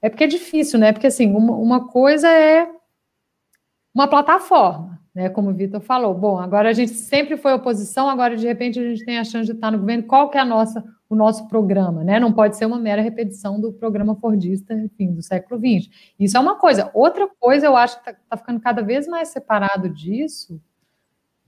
é 0.02 0.10
porque 0.10 0.26
é 0.26 0.28
difícil, 0.28 0.78
né? 0.78 0.92
Porque 0.92 1.08
assim, 1.08 1.34
uma, 1.34 1.56
uma 1.56 1.88
coisa 1.88 2.28
é 2.28 2.70
uma 3.96 4.10
plataforma, 4.10 5.00
né? 5.16 5.30
Como 5.30 5.52
o 5.52 5.54
Vitor 5.54 5.80
falou. 5.80 6.14
Bom, 6.14 6.38
agora 6.38 6.72
a 6.72 6.74
gente 6.74 6.92
sempre 6.92 7.38
foi 7.38 7.54
oposição, 7.54 8.10
agora 8.10 8.36
de 8.36 8.46
repente 8.46 8.78
a 8.82 8.84
gente 8.84 9.06
tem 9.06 9.18
a 9.18 9.24
chance 9.24 9.46
de 9.46 9.54
estar 9.54 9.72
no 9.72 9.80
governo. 9.80 10.04
Qual 10.04 10.30
que 10.30 10.38
é 10.38 10.42
a 10.42 10.46
nossa 10.46 10.84
o 11.10 11.16
nosso 11.16 11.48
programa, 11.48 12.04
né? 12.04 12.20
Não 12.20 12.34
pode 12.34 12.58
ser 12.58 12.66
uma 12.66 12.78
mera 12.78 13.02
repetição 13.02 13.60
do 13.60 13.72
programa 13.72 14.16
Fordista, 14.16 14.74
enfim, 14.74 15.14
do 15.14 15.22
século 15.22 15.60
XX. 15.60 15.90
Isso 16.20 16.36
é 16.36 16.40
uma 16.40 16.56
coisa. 16.56 16.92
Outra 16.94 17.28
coisa, 17.40 17.66
eu 17.66 17.76
acho 17.76 18.02
que 18.02 18.10
está 18.10 18.22
tá 18.30 18.38
ficando 18.38 18.60
cada 18.60 18.82
vez 18.82 19.08
mais 19.08 19.30
separado 19.30 19.90
disso, 19.90 20.62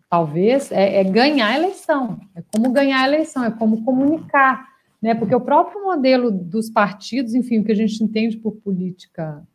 talvez, 0.09 0.71
é, 0.71 1.01
é, 1.01 1.03
ganhar 1.03 1.47
a 1.47 1.57
eleição. 1.57 2.19
É 2.35 2.41
como 2.53 2.71
ganhar 2.71 3.01
a 3.01 3.07
eleição, 3.07 3.43
é 3.43 3.51
como 3.51 3.83
comunicar, 3.83 4.65
né? 5.01 5.13
Porque 5.13 5.35
o 5.35 5.41
próprio 5.41 5.83
modelo 5.83 6.31
dos 6.31 6.69
partidos, 6.69 7.33
enfim, 7.33 7.59
o 7.59 7.63
que 7.63 7.71
a 7.71 7.75
gente 7.75 8.01
entende 8.03 8.37
por 8.37 8.53
política, 8.53 9.45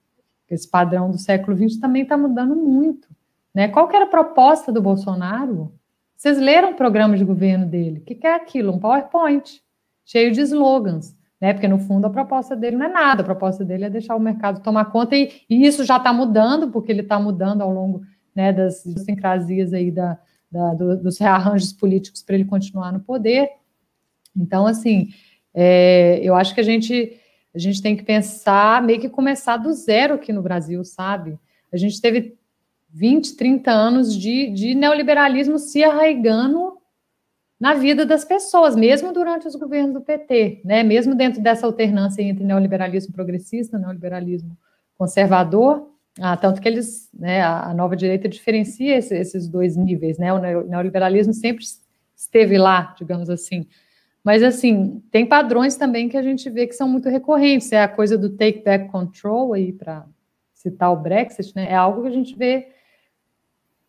esse 0.51 0.71
padrão 0.71 1.11
do 1.11 1.19
século 1.19 1.57
XX, 1.57 1.81
também 1.81 2.03
está 2.03 2.17
mudando 2.17 2.55
muito. 2.55 3.09
Né? 3.55 3.69
Qual 3.69 3.89
que 3.89 3.97
era 3.97 4.05
a 4.05 4.09
proposta 4.09 4.71
do 4.71 4.83
Bolsonaro? 4.83 5.73
Vocês 6.17 6.39
leram 6.39 6.73
o 6.73 6.75
programa 6.75 7.17
de 7.17 7.25
governo 7.25 7.67
dele? 7.67 8.01
O 8.01 8.03
que, 8.03 8.15
que 8.15 8.27
é 8.27 8.35
aquilo? 8.35 8.73
Um 8.73 8.79
PowerPoint 8.79 9.64
cheio 10.05 10.33
de 10.33 10.41
slogans, 10.43 11.17
né? 11.41 11.53
Porque 11.53 11.69
no 11.69 11.79
fundo 11.79 12.07
a 12.07 12.11
proposta 12.11 12.55
dele 12.55 12.77
não 12.77 12.87
é 12.87 12.89
nada, 12.89 13.23
a 13.23 13.25
proposta 13.25 13.65
dele 13.65 13.85
é 13.85 13.91
deixar 13.91 14.17
o 14.17 14.21
mercado 14.21 14.63
tomar 14.63 14.87
conta, 14.87 15.17
e, 15.17 15.33
e 15.49 15.67
isso 15.67 15.85
já 15.85 15.97
está 15.97 16.13
mudando, 16.13 16.71
porque 16.71 16.93
ele 16.93 17.03
está 17.03 17.19
mudando 17.19 17.63
ao 17.63 17.73
longo 17.73 18.03
né, 18.35 18.53
das 18.53 18.85
idiosincrasias 18.85 19.73
aí 19.73 19.91
da, 19.91 20.19
da 20.51 20.75
do, 20.75 20.97
dos 20.97 21.19
rearranjos 21.19 21.73
políticos 21.73 22.23
para 22.23 22.35
ele 22.35 22.45
continuar 22.45 22.93
no 22.93 23.01
poder. 23.01 23.49
Então, 24.37 24.67
assim, 24.67 25.11
é, 25.53 26.19
eu 26.23 26.35
acho 26.35 26.55
que 26.55 26.61
a 26.61 26.65
gente, 26.65 27.21
a 27.55 27.59
gente 27.59 27.81
tem 27.81 27.97
que 27.97 28.03
pensar, 28.03 28.83
meio 28.83 29.01
que 29.01 29.09
começar 29.09 29.57
do 29.57 29.73
zero 29.73 30.15
aqui 30.15 30.33
no 30.33 30.43
Brasil, 30.43 30.85
sabe? 30.85 31.39
A 31.73 31.77
gente 31.77 32.01
teve 32.01 32.37
20, 32.91 33.37
30 33.37 33.71
anos 33.71 34.17
de, 34.17 34.51
de 34.51 34.75
neoliberalismo 34.75 35.59
se 35.59 35.83
arraigando 35.83 36.79
na 37.59 37.75
vida 37.75 38.05
das 38.05 38.25
pessoas, 38.25 38.75
mesmo 38.75 39.13
durante 39.13 39.47
os 39.47 39.55
governos 39.55 39.95
do 39.95 40.01
PT, 40.01 40.61
né? 40.65 40.83
Mesmo 40.83 41.15
dentro 41.15 41.41
dessa 41.41 41.67
alternância 41.67 42.23
entre 42.23 42.45
neoliberalismo 42.45 43.13
progressista, 43.13 43.79
neoliberalismo 43.79 44.57
conservador, 44.97 45.89
ah, 46.21 46.37
tanto 46.37 46.61
que 46.61 46.69
eles, 46.69 47.09
né, 47.13 47.43
a 47.43 47.75
nova 47.75 47.97
direita 47.97 48.29
diferencia 48.29 48.97
esse, 48.97 49.17
esses 49.17 49.49
dois 49.49 49.77
níveis, 49.77 50.19
né? 50.19 50.33
O 50.33 50.39
neoliberalismo 50.39 51.33
sempre 51.33 51.65
esteve 52.15 52.57
lá, 52.57 52.95
digamos 52.97 53.29
assim. 53.29 53.67
Mas 54.23 54.43
assim, 54.43 55.03
tem 55.11 55.27
padrões 55.27 55.77
também 55.77 56.09
que 56.09 56.17
a 56.17 56.23
gente 56.23 56.49
vê 56.49 56.67
que 56.67 56.75
são 56.75 56.89
muito 56.89 57.09
recorrentes. 57.09 57.73
É 57.73 57.83
a 57.83 57.89
coisa 57.89 58.17
do 58.17 58.31
take 58.31 58.63
back 58.65 58.89
control 58.91 59.53
aí 59.53 59.73
para 59.73 60.07
citar 60.55 60.93
o 60.93 60.97
Brexit, 60.97 61.55
né? 61.55 61.67
É 61.71 61.75
algo 61.75 62.03
que 62.03 62.09
a 62.09 62.13
gente 62.13 62.35
vê 62.37 62.69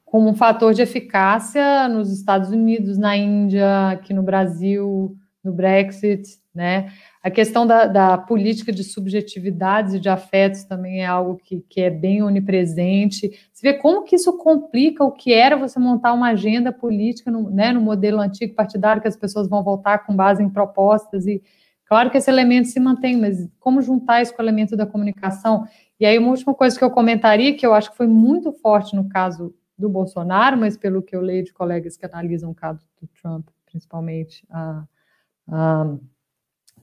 como 0.05 0.29
um 0.29 0.35
fator 0.35 0.73
de 0.73 0.81
eficácia 0.81 1.87
nos 1.89 2.11
Estados 2.11 2.49
Unidos, 2.51 2.97
na 2.97 3.17
Índia, 3.17 3.89
aqui 3.89 4.13
no 4.13 4.23
Brasil, 4.23 5.17
no 5.43 5.51
Brexit, 5.51 6.23
né? 6.53 6.91
A 7.21 7.29
questão 7.29 7.67
da, 7.67 7.85
da 7.85 8.17
política 8.17 8.71
de 8.71 8.83
subjetividades 8.83 9.95
e 9.95 9.99
de 9.99 10.07
afetos 10.07 10.63
também 10.63 11.01
é 11.01 11.05
algo 11.05 11.37
que, 11.43 11.65
que 11.69 11.81
é 11.81 11.89
bem 11.89 12.23
onipresente. 12.23 13.29
Você 13.51 13.71
vê 13.71 13.73
como 13.73 14.03
que 14.03 14.15
isso 14.15 14.37
complica 14.37 15.03
o 15.03 15.11
que 15.11 15.33
era 15.33 15.57
você 15.57 15.79
montar 15.79 16.13
uma 16.13 16.29
agenda 16.29 16.71
política 16.71 17.29
no, 17.29 17.49
né, 17.49 17.73
no 17.73 17.81
modelo 17.81 18.21
antigo 18.21 18.55
partidário, 18.55 19.01
que 19.01 19.07
as 19.07 19.17
pessoas 19.17 19.49
vão 19.49 19.63
voltar 19.63 20.05
com 20.05 20.15
base 20.15 20.41
em 20.41 20.49
propostas 20.49 21.27
e 21.27 21.41
Claro 21.87 22.09
que 22.09 22.17
esse 22.17 22.29
elemento 22.29 22.67
se 22.67 22.79
mantém, 22.79 23.15
mas 23.15 23.47
como 23.59 23.81
juntar 23.81 24.21
isso 24.21 24.33
com 24.33 24.41
o 24.41 24.45
elemento 24.45 24.75
da 24.75 24.87
comunicação? 24.87 25.67
E 25.99 26.05
aí, 26.05 26.17
uma 26.17 26.31
última 26.31 26.53
coisa 26.53 26.75
que 26.77 26.83
eu 26.83 26.89
comentaria, 26.89 27.55
que 27.55 27.65
eu 27.65 27.73
acho 27.73 27.91
que 27.91 27.97
foi 27.97 28.07
muito 28.07 28.51
forte 28.51 28.95
no 28.95 29.07
caso 29.07 29.53
do 29.77 29.89
Bolsonaro, 29.89 30.57
mas 30.57 30.77
pelo 30.77 31.01
que 31.01 31.15
eu 31.15 31.21
leio 31.21 31.43
de 31.43 31.53
colegas 31.53 31.97
que 31.97 32.05
analisam 32.05 32.51
o 32.51 32.55
caso 32.55 32.87
do 33.01 33.07
Trump, 33.07 33.47
principalmente, 33.65 34.47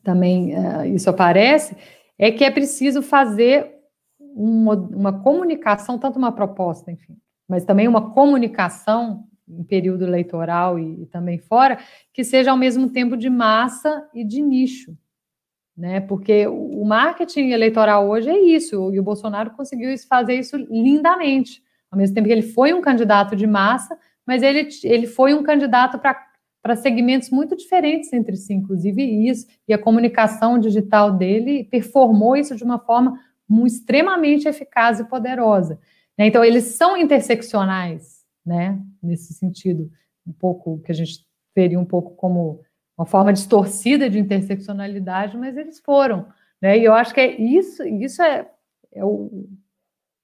também 0.03 0.55
uh, 0.55 0.85
isso 0.85 1.09
aparece, 1.09 1.77
é 2.19 2.31
que 2.31 2.45
é 2.45 2.51
preciso 2.51 3.03
fazer 3.03 3.71
uma, 4.19 4.75
uma, 4.75 5.23
comunicação, 5.23 5.99
tanto 5.99 6.19
uma 6.19 6.33
proposta, 6.33 6.91
enfim, 6.91 7.17
mas 7.49 7.65
também 7.65 7.89
uma 7.89 8.11
comunicação 8.11 9.25
em 9.49 9.65
período 9.65 10.05
eleitoral 10.05 10.79
e, 10.79 11.03
e 11.03 11.07
também 11.07 11.39
fora, 11.39 11.79
que 12.13 12.23
seja 12.23 12.51
ao 12.51 12.57
mesmo 12.57 12.91
tempo 12.91 13.17
de 13.17 13.29
massa 13.29 14.09
e 14.15 14.25
de 14.25 14.41
nicho, 14.41 14.97
né? 15.77 16.01
Porque 16.01 16.47
o 16.47 16.85
marketing 16.85 17.51
eleitoral 17.51 18.09
hoje 18.09 18.31
é 18.31 18.39
isso, 18.39 18.93
e 18.93 19.01
o 19.01 19.03
Bolsonaro 19.03 19.51
conseguiu 19.51 19.91
fazer 20.09 20.35
isso 20.35 20.57
lindamente 20.57 21.63
ao 21.93 21.99
mesmo 21.99 22.15
tempo 22.15 22.27
que 22.27 22.33
ele 22.33 22.43
foi 22.43 22.73
um 22.73 22.81
candidato 22.81 23.37
de 23.37 23.47
massa, 23.47 23.99
mas 24.27 24.43
ele, 24.43 24.67
ele 24.83 25.07
foi 25.07 25.35
um 25.35 25.43
candidato 25.43 25.99
para 25.99 26.77
segmentos 26.77 27.29
muito 27.29 27.55
diferentes 27.55 28.11
entre 28.15 28.35
si, 28.35 28.55
inclusive 28.55 29.03
isso, 29.03 29.47
e 29.69 29.75
a 29.75 29.79
comunicação 29.79 30.59
digital 30.59 31.13
dele 31.13 31.65
performou 31.65 32.35
isso 32.35 32.57
de 32.57 32.65
uma 32.65 32.79
forma 32.79 33.21
extremamente 33.67 34.49
eficaz 34.49 34.99
e 34.99 35.05
poderosa. 35.05 35.79
Né? 36.17 36.27
Então, 36.27 36.43
eles 36.43 36.65
são 36.65 36.97
interseccionais, 36.97 38.25
né? 38.45 38.81
nesse 39.03 39.35
sentido, 39.35 39.91
um 40.27 40.33
pouco 40.33 40.79
que 40.79 40.91
a 40.91 40.95
gente 40.95 41.27
veria 41.55 41.79
um 41.79 41.85
pouco 41.85 42.15
como 42.15 42.63
uma 42.97 43.05
forma 43.05 43.35
distorcida 43.35 44.09
de 44.09 44.19
interseccionalidade, 44.19 45.37
mas 45.37 45.59
eles 45.59 45.79
foram. 45.79 46.27
Né? 46.61 46.79
E 46.79 46.85
eu 46.85 46.95
acho 46.95 47.13
que 47.13 47.21
é 47.21 47.39
isso, 47.39 47.83
isso 47.85 48.23
é, 48.23 48.49
é 48.93 49.05
o, 49.05 49.47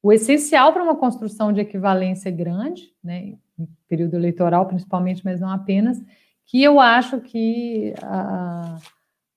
o 0.08 0.12
essencial 0.12 0.72
para 0.72 0.82
uma 0.82 0.96
construção 0.96 1.52
de 1.52 1.60
equivalência 1.60 2.30
grande, 2.30 2.94
né, 3.04 3.34
em 3.58 3.68
período 3.86 4.14
eleitoral 4.14 4.64
principalmente, 4.64 5.22
mas 5.22 5.38
não 5.38 5.50
apenas, 5.50 6.02
que 6.46 6.62
eu 6.62 6.80
acho 6.80 7.20
que 7.20 7.92
a, 8.02 8.78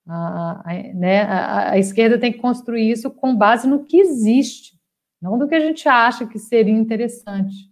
a, 0.07 0.61
a, 0.63 0.73
né, 0.93 1.23
a, 1.23 1.77
esquerda 1.77 2.17
tem 2.17 2.31
que 2.31 2.39
construir 2.39 2.89
isso 2.89 3.11
com 3.11 3.35
base 3.35 3.67
no 3.67 3.83
que 3.83 3.97
existe, 3.97 4.79
não 5.21 5.37
do 5.37 5.45
que 5.45 5.55
a 5.55 5.59
gente 5.59 5.89
acha 5.89 6.25
que 6.25 6.39
seria 6.39 6.73
interessante. 6.73 7.69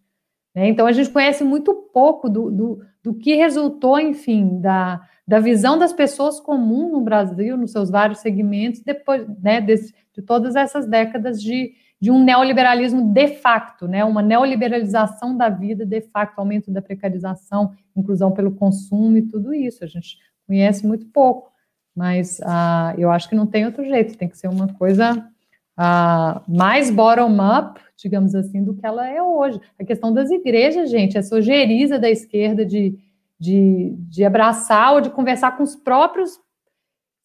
Né? 0.54 0.68
Então, 0.68 0.86
a 0.86 0.92
gente 0.92 1.10
conhece 1.10 1.42
muito 1.42 1.74
pouco 1.94 2.28
do, 2.30 2.52
do, 2.52 2.82
do 3.02 3.14
que 3.14 3.34
resultou, 3.34 3.98
enfim, 3.98 4.60
da, 4.60 5.02
da 5.26 5.40
visão 5.40 5.78
das 5.78 5.94
pessoas 5.94 6.42
comuns 6.42 6.92
no 6.92 7.00
Brasil, 7.00 7.56
nos 7.56 7.72
seus 7.72 7.90
vários 7.90 8.20
segmentos, 8.20 8.82
depois 8.82 9.26
né, 9.42 9.62
desse, 9.62 9.96
de 10.14 10.22
todas 10.22 10.58
essas 10.58 10.86
décadas 10.86 11.42
de, 11.42 11.72
de 12.02 12.10
um 12.10 12.24
neoliberalismo 12.24 13.14
de 13.14 13.28
facto, 13.28 13.88
né, 13.88 14.06
uma 14.06 14.22
neoliberalização 14.22 15.36
da 15.36 15.50
vida 15.50 15.86
de 15.86 16.02
facto, 16.02 16.40
aumento 16.40 16.72
da 16.72 16.82
precarização, 16.82 17.74
inclusão 17.96 18.32
pelo 18.32 18.52
consumo 18.52 19.18
e 19.18 19.24
tudo 19.24 19.54
isso. 19.54 19.84
A 19.84 19.88
gente 19.88 20.18
conhece 20.48 20.88
muito 20.88 21.06
pouco, 21.08 21.52
mas 21.96 22.40
uh, 22.40 22.98
eu 22.98 23.12
acho 23.12 23.28
que 23.28 23.36
não 23.36 23.46
tem 23.46 23.66
outro 23.66 23.84
jeito, 23.84 24.18
tem 24.18 24.30
que 24.30 24.38
ser 24.38 24.48
uma 24.48 24.68
coisa 24.68 25.30
uh, 25.78 26.42
mais 26.48 26.90
bottom-up, 26.90 27.82
digamos 27.98 28.34
assim, 28.34 28.64
do 28.64 28.74
que 28.74 28.86
ela 28.86 29.08
é 29.08 29.22
hoje. 29.22 29.60
A 29.78 29.84
questão 29.84 30.14
das 30.14 30.32
igrejas, 30.32 30.90
gente, 30.90 31.18
essa 31.18 31.36
ojeriza 31.36 32.00
da 32.00 32.10
esquerda 32.10 32.66
de, 32.66 32.98
de, 33.38 33.94
de 34.08 34.24
abraçar 34.24 34.94
ou 34.94 35.02
de 35.02 35.10
conversar 35.10 35.58
com 35.58 35.64
os 35.64 35.76
próprios 35.76 36.40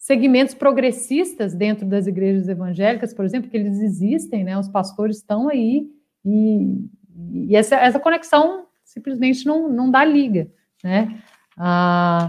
segmentos 0.04 0.54
progressistas 0.54 1.54
dentro 1.54 1.86
das 1.86 2.06
igrejas 2.06 2.46
evangélicas, 2.46 3.14
por 3.14 3.24
exemplo, 3.24 3.48
que 3.48 3.56
eles 3.56 3.80
existem, 3.80 4.44
né? 4.44 4.58
Os 4.58 4.68
pastores 4.68 5.16
estão 5.16 5.48
aí 5.48 5.90
e, 6.22 6.90
e 7.32 7.56
essa, 7.56 7.76
essa 7.76 7.98
conexão 7.98 8.66
simplesmente 8.84 9.46
não, 9.46 9.66
não 9.66 9.90
dá 9.90 10.04
liga, 10.04 10.46
né? 10.82 11.22
Ah, 11.56 12.28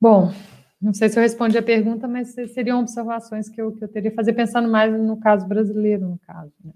bom, 0.00 0.32
não 0.80 0.94
sei 0.94 1.08
se 1.08 1.18
eu 1.18 1.24
respondi 1.24 1.58
a 1.58 1.62
pergunta, 1.62 2.06
mas 2.06 2.36
seriam 2.54 2.78
observações 2.78 3.48
que 3.48 3.60
eu, 3.60 3.72
que 3.72 3.82
eu 3.82 3.88
teria 3.88 4.10
que 4.10 4.16
fazer 4.16 4.34
pensando 4.34 4.70
mais 4.70 4.96
no 4.96 5.18
caso 5.18 5.44
brasileiro, 5.44 6.06
no 6.06 6.18
caso, 6.20 6.52
né? 6.64 6.72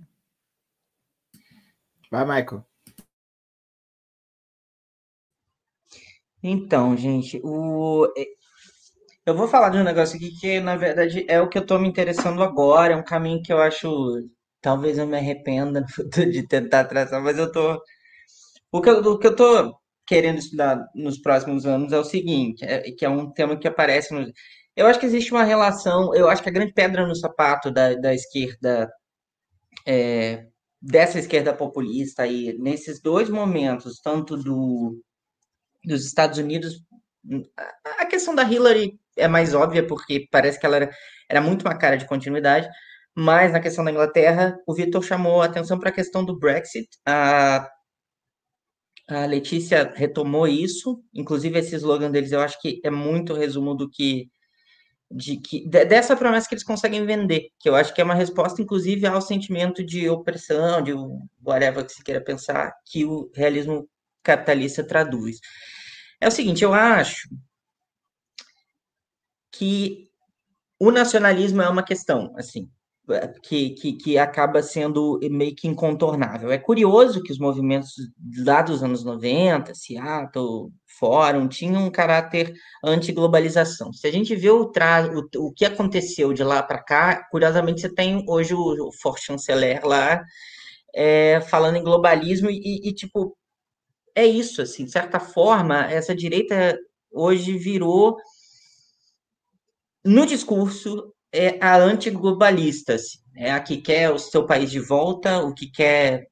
Vai, 2.10 2.24
Michael. 2.24 2.64
Então, 6.42 6.96
gente, 6.96 7.40
o, 7.44 8.12
eu 9.26 9.34
vou 9.34 9.48
falar 9.48 9.70
de 9.70 9.78
um 9.78 9.84
negócio 9.84 10.16
aqui 10.16 10.30
que, 10.40 10.60
na 10.60 10.76
verdade, 10.76 11.24
é 11.28 11.40
o 11.40 11.48
que 11.48 11.58
eu 11.58 11.66
tô 11.66 11.78
me 11.78 11.88
interessando 11.88 12.42
agora, 12.42 12.94
é 12.94 12.96
um 12.96 13.04
caminho 13.04 13.42
que 13.42 13.52
eu 13.52 13.60
acho. 13.60 13.88
Talvez 14.60 14.98
eu 14.98 15.06
me 15.06 15.16
arrependa 15.16 15.84
de 16.30 16.46
tentar 16.46 16.84
traçar, 16.84 17.22
mas 17.22 17.38
eu 17.38 17.50
tô. 17.52 17.80
O 18.72 18.80
que 18.82 18.90
eu, 18.90 18.98
o 19.00 19.18
que 19.18 19.26
eu 19.26 19.36
tô 19.36 19.74
querendo 20.06 20.38
estudar 20.38 20.78
nos 20.94 21.18
próximos 21.20 21.66
anos 21.66 21.92
é 21.92 21.98
o 21.98 22.04
seguinte, 22.04 22.64
é, 22.64 22.90
que 22.92 23.04
é 23.04 23.08
um 23.08 23.30
tema 23.32 23.56
que 23.58 23.68
aparece 23.68 24.12
no. 24.14 24.30
Eu 24.76 24.86
acho 24.86 25.00
que 25.00 25.06
existe 25.06 25.32
uma 25.32 25.44
relação, 25.44 26.14
eu 26.14 26.28
acho 26.28 26.42
que 26.42 26.48
a 26.48 26.52
grande 26.52 26.72
pedra 26.72 27.06
no 27.06 27.14
sapato 27.14 27.70
da, 27.70 27.94
da 27.94 28.14
esquerda, 28.14 28.90
é, 29.86 30.46
dessa 30.80 31.18
esquerda 31.18 31.54
populista 31.54 32.22
aí, 32.24 32.56
nesses 32.58 33.00
dois 33.02 33.28
momentos, 33.28 34.00
tanto 34.02 34.36
do, 34.36 35.00
dos 35.84 36.06
Estados 36.06 36.38
Unidos, 36.38 36.82
a 37.98 38.06
questão 38.06 38.34
da 38.34 38.44
Hillary 38.44 38.98
é 39.20 39.28
mais 39.28 39.54
óbvia, 39.54 39.86
porque 39.86 40.26
parece 40.30 40.58
que 40.58 40.66
ela 40.66 40.76
era, 40.76 40.90
era 41.28 41.40
muito 41.40 41.62
uma 41.62 41.76
cara 41.76 41.96
de 41.96 42.06
continuidade, 42.06 42.68
mas 43.14 43.52
na 43.52 43.60
questão 43.60 43.84
da 43.84 43.90
Inglaterra, 43.90 44.56
o 44.66 44.74
Vitor 44.74 45.02
chamou 45.02 45.42
a 45.42 45.46
atenção 45.46 45.78
para 45.78 45.90
a 45.90 45.92
questão 45.92 46.24
do 46.24 46.38
Brexit. 46.38 46.88
A, 47.06 47.68
a 49.08 49.26
Letícia 49.26 49.92
retomou 49.94 50.46
isso, 50.46 51.02
inclusive 51.14 51.58
esse 51.58 51.74
slogan 51.76 52.10
deles, 52.10 52.32
eu 52.32 52.40
acho 52.40 52.60
que 52.60 52.80
é 52.84 52.90
muito 52.90 53.34
resumo 53.34 53.74
do 53.74 53.90
que. 53.90 54.28
De 55.12 55.38
que, 55.38 55.68
dessa 55.68 56.16
promessa 56.16 56.48
que 56.48 56.54
eles 56.54 56.62
conseguem 56.64 57.04
vender, 57.04 57.48
que 57.58 57.68
eu 57.68 57.74
acho 57.74 57.92
que 57.92 58.00
é 58.00 58.04
uma 58.04 58.14
resposta, 58.14 58.62
inclusive, 58.62 59.04
ao 59.06 59.20
sentimento 59.20 59.84
de 59.84 60.08
opressão, 60.08 60.80
de 60.80 60.92
whatever 61.44 61.84
que 61.84 61.92
se 61.92 62.04
queira 62.04 62.22
pensar, 62.22 62.72
que 62.86 63.04
o 63.04 63.28
realismo 63.34 63.88
capitalista 64.22 64.84
traduz. 64.84 65.38
É 66.20 66.28
o 66.28 66.30
seguinte, 66.30 66.62
eu 66.62 66.72
acho 66.72 67.28
que 69.60 70.08
o 70.78 70.90
nacionalismo 70.90 71.60
é 71.60 71.68
uma 71.68 71.82
questão, 71.82 72.32
assim, 72.34 72.66
que, 73.42 73.70
que, 73.70 73.92
que, 73.92 74.16
acaba 74.16 74.62
sendo 74.62 75.20
meio 75.30 75.54
que 75.54 75.68
incontornável. 75.68 76.50
É 76.50 76.56
curioso 76.56 77.22
que 77.22 77.30
os 77.30 77.38
movimentos 77.38 77.92
lá 78.38 78.62
dos 78.62 78.82
anos 78.82 79.04
90, 79.04 79.74
Seattle, 79.74 80.70
Fórum, 80.98 81.46
tinham 81.46 81.84
um 81.84 81.90
caráter 81.90 82.54
anti-globalização. 82.82 83.92
Se 83.92 84.06
a 84.06 84.10
gente 84.10 84.34
vê 84.34 84.48
o, 84.48 84.64
tra 84.64 85.06
o, 85.12 85.48
o 85.48 85.52
que 85.52 85.66
aconteceu 85.66 86.32
de 86.32 86.42
lá 86.42 86.62
para 86.62 86.82
cá, 86.82 87.28
curiosamente 87.30 87.82
você 87.82 87.94
tem 87.94 88.24
hoje 88.26 88.54
o, 88.54 88.88
o 88.88 89.16
chanceler 89.18 89.84
lá 89.84 90.24
é, 90.94 91.42
falando 91.42 91.76
em 91.76 91.84
globalismo 91.84 92.48
e, 92.48 92.88
e, 92.88 92.94
tipo, 92.94 93.36
é 94.14 94.24
isso, 94.24 94.62
assim, 94.62 94.86
de 94.86 94.90
certa 94.90 95.20
forma, 95.20 95.84
essa 95.84 96.14
direita 96.14 96.78
hoje 97.12 97.58
virou, 97.58 98.16
no 100.04 100.26
discurso, 100.26 101.14
é 101.32 101.58
a 101.64 101.76
antiglobalista, 101.76 102.96
é 103.36 103.52
a 103.52 103.60
que 103.60 103.78
quer 103.78 104.10
o 104.10 104.18
seu 104.18 104.46
país 104.46 104.70
de 104.70 104.80
volta, 104.80 105.38
o 105.38 105.54
que 105.54 105.70
quer 105.70 106.28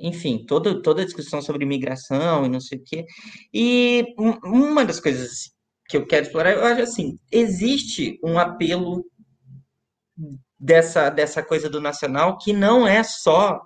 enfim, 0.00 0.44
toda, 0.46 0.80
toda 0.82 1.02
a 1.02 1.04
discussão 1.04 1.42
sobre 1.42 1.64
imigração 1.64 2.46
e 2.46 2.48
não 2.48 2.60
sei 2.60 2.78
o 2.78 2.82
quê. 2.82 3.04
E 3.52 4.14
uma 4.42 4.84
das 4.84 4.98
coisas 4.98 5.52
que 5.88 5.96
eu 5.96 6.06
quero 6.06 6.26
explorar, 6.26 6.52
eu 6.52 6.64
acho 6.64 6.82
assim, 6.82 7.18
existe 7.30 8.18
um 8.24 8.38
apelo 8.38 9.04
dessa, 10.58 11.10
dessa 11.10 11.42
coisa 11.42 11.68
do 11.68 11.80
nacional 11.80 12.38
que 12.38 12.52
não 12.52 12.86
é 12.86 13.02
só 13.02 13.60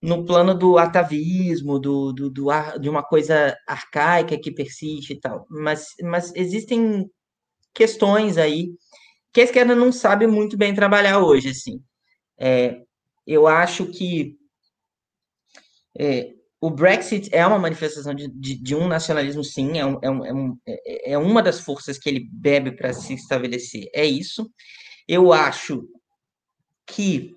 no 0.00 0.24
plano 0.24 0.54
do 0.54 0.78
atavismo, 0.78 1.78
do, 1.78 2.12
do, 2.12 2.30
do, 2.30 2.48
de 2.80 2.88
uma 2.88 3.02
coisa 3.02 3.56
arcaica 3.66 4.38
que 4.38 4.52
persiste 4.52 5.12
e 5.12 5.20
tal, 5.20 5.44
mas, 5.50 5.88
mas 6.02 6.32
existem 6.36 7.10
questões 7.74 8.36
aí 8.36 8.70
que 9.32 9.40
a 9.40 9.44
esquerda 9.44 9.74
não 9.74 9.92
sabe 9.92 10.26
muito 10.26 10.56
bem 10.56 10.74
trabalhar 10.74 11.20
hoje, 11.20 11.50
assim. 11.50 11.82
É, 12.38 12.82
eu 13.26 13.46
acho 13.46 13.86
que 13.86 14.36
é, 15.98 16.32
o 16.60 16.70
Brexit 16.70 17.28
é 17.32 17.46
uma 17.46 17.58
manifestação 17.58 18.14
de, 18.14 18.28
de, 18.28 18.54
de 18.56 18.74
um 18.74 18.88
nacionalismo, 18.88 19.44
sim, 19.44 19.78
é, 19.78 19.86
um, 19.86 19.98
é, 20.02 20.10
um, 20.10 20.58
é, 20.66 21.12
é 21.12 21.18
uma 21.18 21.42
das 21.42 21.60
forças 21.60 21.98
que 21.98 22.08
ele 22.08 22.28
bebe 22.32 22.72
para 22.72 22.92
se 22.92 23.14
estabelecer, 23.14 23.88
é 23.94 24.04
isso. 24.04 24.50
Eu 25.06 25.32
acho 25.32 25.88
que 26.86 27.36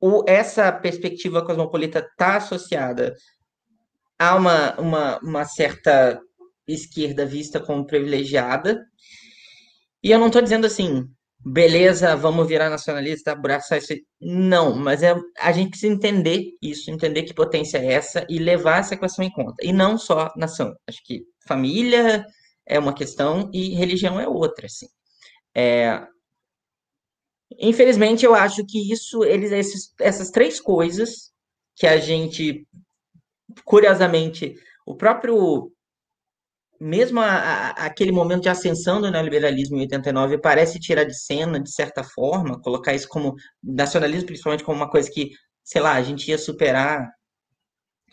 o, 0.00 0.24
essa 0.26 0.70
perspectiva 0.72 1.44
cosmopolita 1.44 2.00
está 2.00 2.36
associada 2.36 3.14
a 4.18 4.34
uma, 4.36 4.80
uma, 4.80 5.18
uma 5.20 5.44
certa 5.44 6.20
esquerda 6.66 7.26
vista 7.26 7.60
como 7.60 7.86
privilegiada. 7.86 8.84
E 10.02 10.10
eu 10.10 10.18
não 10.18 10.26
estou 10.26 10.42
dizendo 10.42 10.66
assim, 10.66 11.08
beleza, 11.44 12.16
vamos 12.16 12.46
virar 12.48 12.70
nacionalista, 12.70 13.32
abraçar 13.32 13.78
isso. 13.78 13.94
Não, 14.20 14.74
mas 14.74 15.02
é, 15.02 15.14
a 15.38 15.52
gente 15.52 15.70
precisa 15.70 15.92
entender 15.92 16.52
isso, 16.62 16.90
entender 16.90 17.24
que 17.24 17.34
potência 17.34 17.78
é 17.78 17.92
essa 17.92 18.26
e 18.28 18.38
levar 18.38 18.80
essa 18.80 18.96
questão 18.96 19.24
em 19.24 19.30
conta. 19.30 19.56
E 19.62 19.72
não 19.72 19.98
só 19.98 20.32
nação. 20.36 20.74
Acho 20.88 21.02
que 21.04 21.22
família 21.46 22.24
é 22.66 22.78
uma 22.78 22.94
questão 22.94 23.50
e 23.52 23.74
religião 23.74 24.18
é 24.18 24.26
outra, 24.26 24.66
assim. 24.66 24.86
É, 25.54 26.02
infelizmente, 27.58 28.24
eu 28.24 28.34
acho 28.34 28.64
que 28.66 28.92
isso, 28.92 29.22
eles, 29.24 29.52
esses, 29.52 29.92
essas 30.00 30.30
três 30.30 30.60
coisas 30.60 31.32
que 31.76 31.86
a 31.86 31.98
gente, 31.98 32.66
curiosamente, 33.64 34.54
o 34.86 34.96
próprio 34.96 35.73
mesmo 36.84 37.18
a, 37.18 37.30
a, 37.30 37.70
aquele 37.86 38.12
momento 38.12 38.42
de 38.42 38.50
ascensão 38.50 39.00
do 39.00 39.10
neoliberalismo 39.10 39.78
em 39.78 39.80
89 39.80 40.36
parece 40.36 40.78
tirar 40.78 41.04
de 41.04 41.18
cena, 41.18 41.58
de 41.58 41.72
certa 41.72 42.04
forma, 42.04 42.60
colocar 42.60 42.92
isso 42.94 43.08
como 43.08 43.34
nacionalismo, 43.62 44.26
principalmente 44.26 44.62
como 44.62 44.76
uma 44.76 44.90
coisa 44.90 45.10
que, 45.10 45.30
sei 45.64 45.80
lá, 45.80 45.94
a 45.94 46.02
gente 46.02 46.28
ia 46.28 46.36
superar 46.36 47.10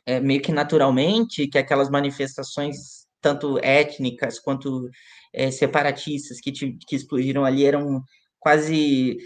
é, 0.05 0.21
meio 0.21 0.41
que 0.41 0.53
naturalmente, 0.53 1.47
que 1.47 1.57
aquelas 1.57 1.89
manifestações, 1.89 3.05
tanto 3.19 3.59
étnicas 3.61 4.39
quanto 4.39 4.89
é, 5.33 5.51
separatistas 5.51 6.39
que, 6.39 6.53
te, 6.53 6.77
que 6.87 6.95
explodiram 6.95 7.43
ali 7.43 7.65
eram 7.65 8.01
quase 8.39 9.17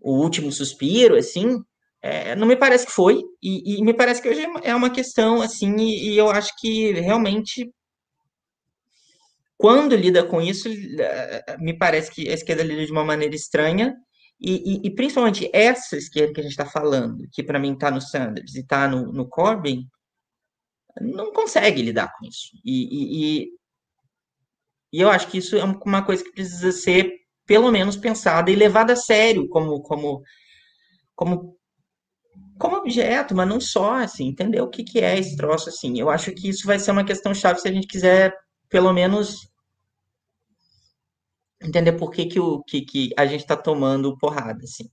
o 0.00 0.12
último 0.12 0.52
suspiro, 0.52 1.16
assim, 1.16 1.58
é, 2.00 2.36
não 2.36 2.46
me 2.46 2.54
parece 2.54 2.86
que 2.86 2.92
foi, 2.92 3.20
e, 3.42 3.80
e, 3.80 3.84
me 3.84 3.92
parece 3.92 4.22
que 4.22 4.28
hoje 4.28 4.46
é 4.62 4.74
uma 4.76 4.90
questão, 4.90 5.42
assim, 5.42 5.74
e, 5.76 6.12
e 6.12 6.16
eu 6.16 6.30
acho 6.30 6.52
que 6.56 6.92
realmente 6.92 7.68
quando 9.60 9.94
lida 9.94 10.24
com 10.24 10.40
isso, 10.40 10.70
eh, 10.70 11.56
me 11.58 11.76
parece 11.76 12.10
que 12.10 12.26
a 12.30 12.32
esquerda 12.32 12.62
lida 12.62 12.86
de 12.86 12.90
uma 12.90 13.04
maneira 13.04 13.34
estranha, 13.34 13.94
e, 14.40 14.54
e, 14.54 14.86
e 14.86 14.94
principalmente 14.94 15.50
essa 15.52 15.98
esquerda 15.98 16.32
que 16.32 16.40
a 16.40 16.42
gente 16.42 16.52
está 16.52 16.64
falando, 16.64 17.28
que 17.30 17.42
para 17.42 17.58
mim 17.58 17.74
está 17.74 17.90
no 17.90 18.00
Sanders 18.00 18.54
e 18.54 18.60
está 18.60 18.88
no, 18.88 19.12
no, 19.12 19.28
Corbyn, 19.28 19.86
não 20.98 21.30
consegue 21.30 21.82
lidar 21.82 22.10
com 22.18 22.26
isso. 22.26 22.56
E, 22.64 23.44
e, 23.44 23.44
e, 24.94 25.02
eu 25.02 25.10
acho 25.10 25.28
que 25.28 25.36
isso 25.36 25.54
é 25.54 25.62
uma 25.62 26.02
coisa 26.06 26.24
que 26.24 26.32
precisa 26.32 26.72
ser, 26.72 27.12
pelo 27.44 27.70
menos, 27.70 27.98
pensada 27.98 28.50
e 28.50 28.56
levada 28.56 28.94
a 28.94 28.96
sério 28.96 29.46
como, 29.46 29.82
como, 29.82 30.22
como, 31.14 31.54
como 32.58 32.76
objeto, 32.78 33.34
mas 33.36 33.46
não 33.46 33.60
só, 33.60 33.96
assim, 33.96 34.28
entender 34.28 34.62
o 34.62 34.70
que, 34.70 34.84
que 34.84 35.00
é 35.00 35.18
esse 35.18 35.36
troço, 35.36 35.68
assim. 35.68 36.00
Eu 36.00 36.08
acho 36.08 36.32
que 36.32 36.48
isso 36.48 36.66
vai 36.66 36.78
ser 36.78 36.92
uma 36.92 37.04
questão 37.04 37.34
chave 37.34 37.60
se 37.60 37.68
a 37.68 37.72
gente 37.72 37.86
quiser, 37.86 38.34
pelo 38.70 38.92
menos, 38.92 39.50
entender 41.60 41.92
por 41.92 42.10
que, 42.10 42.26
que, 42.26 42.40
o, 42.40 42.62
que, 42.62 42.82
que 42.82 43.10
a 43.16 43.26
gente 43.26 43.40
está 43.40 43.56
tomando 43.56 44.16
porrada, 44.16 44.64
assim. 44.64 44.88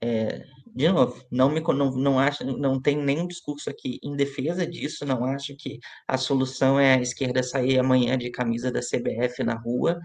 É, 0.00 0.44
de 0.74 0.88
novo, 0.88 1.24
não 1.30 1.50
me 1.50 1.60
não, 1.60 1.90
não 1.90 2.18
acho, 2.18 2.44
não 2.44 2.80
tem 2.80 2.96
nenhum 2.96 3.26
discurso 3.26 3.68
aqui 3.68 3.98
em 4.02 4.14
defesa 4.16 4.66
disso, 4.66 5.04
não 5.04 5.24
acho 5.24 5.56
que 5.56 5.78
a 6.06 6.16
solução 6.16 6.78
é 6.78 6.94
a 6.94 7.00
esquerda 7.00 7.42
sair 7.42 7.78
amanhã 7.78 8.16
de 8.16 8.30
camisa 8.30 8.70
da 8.70 8.80
CBF 8.80 9.42
na 9.42 9.54
rua, 9.54 9.98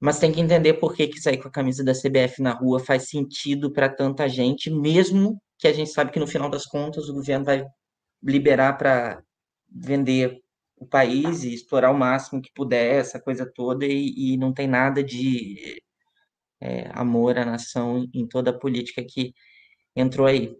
mas 0.00 0.18
tem 0.18 0.32
que 0.32 0.40
entender 0.40 0.74
por 0.74 0.94
que, 0.94 1.08
que 1.08 1.20
sair 1.20 1.38
com 1.38 1.48
a 1.48 1.52
camisa 1.52 1.84
da 1.84 1.92
CBF 1.92 2.40
na 2.40 2.52
rua 2.52 2.80
faz 2.80 3.08
sentido 3.08 3.70
para 3.70 3.88
tanta 3.88 4.28
gente, 4.28 4.70
mesmo 4.70 5.40
que 5.58 5.68
a 5.68 5.72
gente 5.72 5.90
sabe 5.90 6.10
que 6.10 6.20
no 6.20 6.26
final 6.26 6.48
das 6.48 6.64
contas 6.64 7.08
o 7.08 7.14
governo 7.14 7.44
vai 7.44 7.66
liberar 8.22 8.78
para 8.78 9.22
vender 9.68 10.40
o 10.80 10.86
país 10.86 11.44
e 11.44 11.52
explorar 11.52 11.90
o 11.90 11.98
máximo 11.98 12.40
que 12.40 12.52
puder 12.52 13.00
essa 13.00 13.20
coisa 13.20 13.44
toda 13.44 13.84
e, 13.86 14.34
e 14.34 14.36
não 14.36 14.52
tem 14.52 14.66
nada 14.66 15.02
de 15.02 15.82
é, 16.60 16.90
amor 16.92 17.38
à 17.38 17.44
nação 17.44 18.08
em 18.14 18.26
toda 18.26 18.50
a 18.50 18.58
política 18.58 19.04
que 19.04 19.34
entrou 19.94 20.26
aí. 20.26 20.56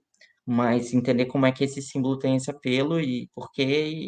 Mas 0.47 0.95
entender 0.95 1.27
como 1.27 1.47
é 1.47 1.53
que 1.53 1.65
esse 1.65 1.83
símbolo 1.83 2.19
tem 2.19 2.37
esse 2.37 2.51
apelo 2.51 3.01
e 3.01 3.29
porque, 3.35 3.63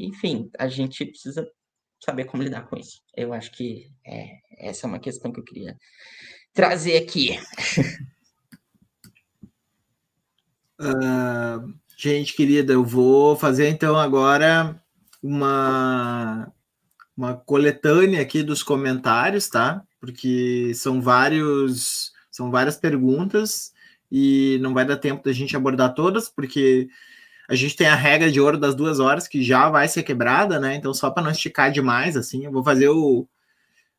enfim, 0.04 0.50
a 0.58 0.68
gente 0.68 1.04
precisa 1.04 1.46
saber 2.02 2.24
como 2.24 2.42
lidar 2.42 2.66
com 2.66 2.76
isso. 2.76 3.02
Eu 3.14 3.32
acho 3.32 3.52
que 3.52 3.90
é, 4.06 4.38
essa 4.58 4.86
é 4.86 4.88
uma 4.88 4.98
questão 4.98 5.30
que 5.30 5.40
eu 5.40 5.44
queria 5.44 5.76
trazer 6.52 6.96
aqui. 6.96 7.38
Uh, 10.80 11.78
gente 11.96 12.34
querida, 12.34 12.72
eu 12.72 12.82
vou 12.82 13.36
fazer 13.36 13.68
então 13.68 13.96
agora 13.96 14.79
uma, 15.22 16.52
uma 17.16 17.34
coletânea 17.34 18.20
aqui 18.20 18.42
dos 18.42 18.62
comentários, 18.62 19.48
tá? 19.48 19.82
Porque 20.00 20.72
são 20.74 21.00
vários, 21.00 22.12
são 22.30 22.50
várias 22.50 22.76
perguntas 22.76 23.72
e 24.10 24.58
não 24.60 24.74
vai 24.74 24.84
dar 24.84 24.96
tempo 24.96 25.22
da 25.22 25.32
gente 25.32 25.56
abordar 25.56 25.94
todas, 25.94 26.28
porque 26.28 26.88
a 27.48 27.54
gente 27.54 27.76
tem 27.76 27.88
a 27.88 27.94
regra 27.94 28.30
de 28.30 28.40
ouro 28.40 28.56
das 28.56 28.74
duas 28.74 29.00
horas 29.00 29.26
que 29.26 29.42
já 29.42 29.68
vai 29.68 29.88
ser 29.88 30.02
quebrada, 30.02 30.60
né? 30.60 30.76
Então, 30.76 30.94
só 30.94 31.10
para 31.10 31.22
não 31.22 31.30
esticar 31.30 31.72
demais, 31.72 32.16
assim, 32.16 32.44
eu 32.44 32.52
vou 32.52 32.62
fazer 32.62 32.88
o, 32.88 33.28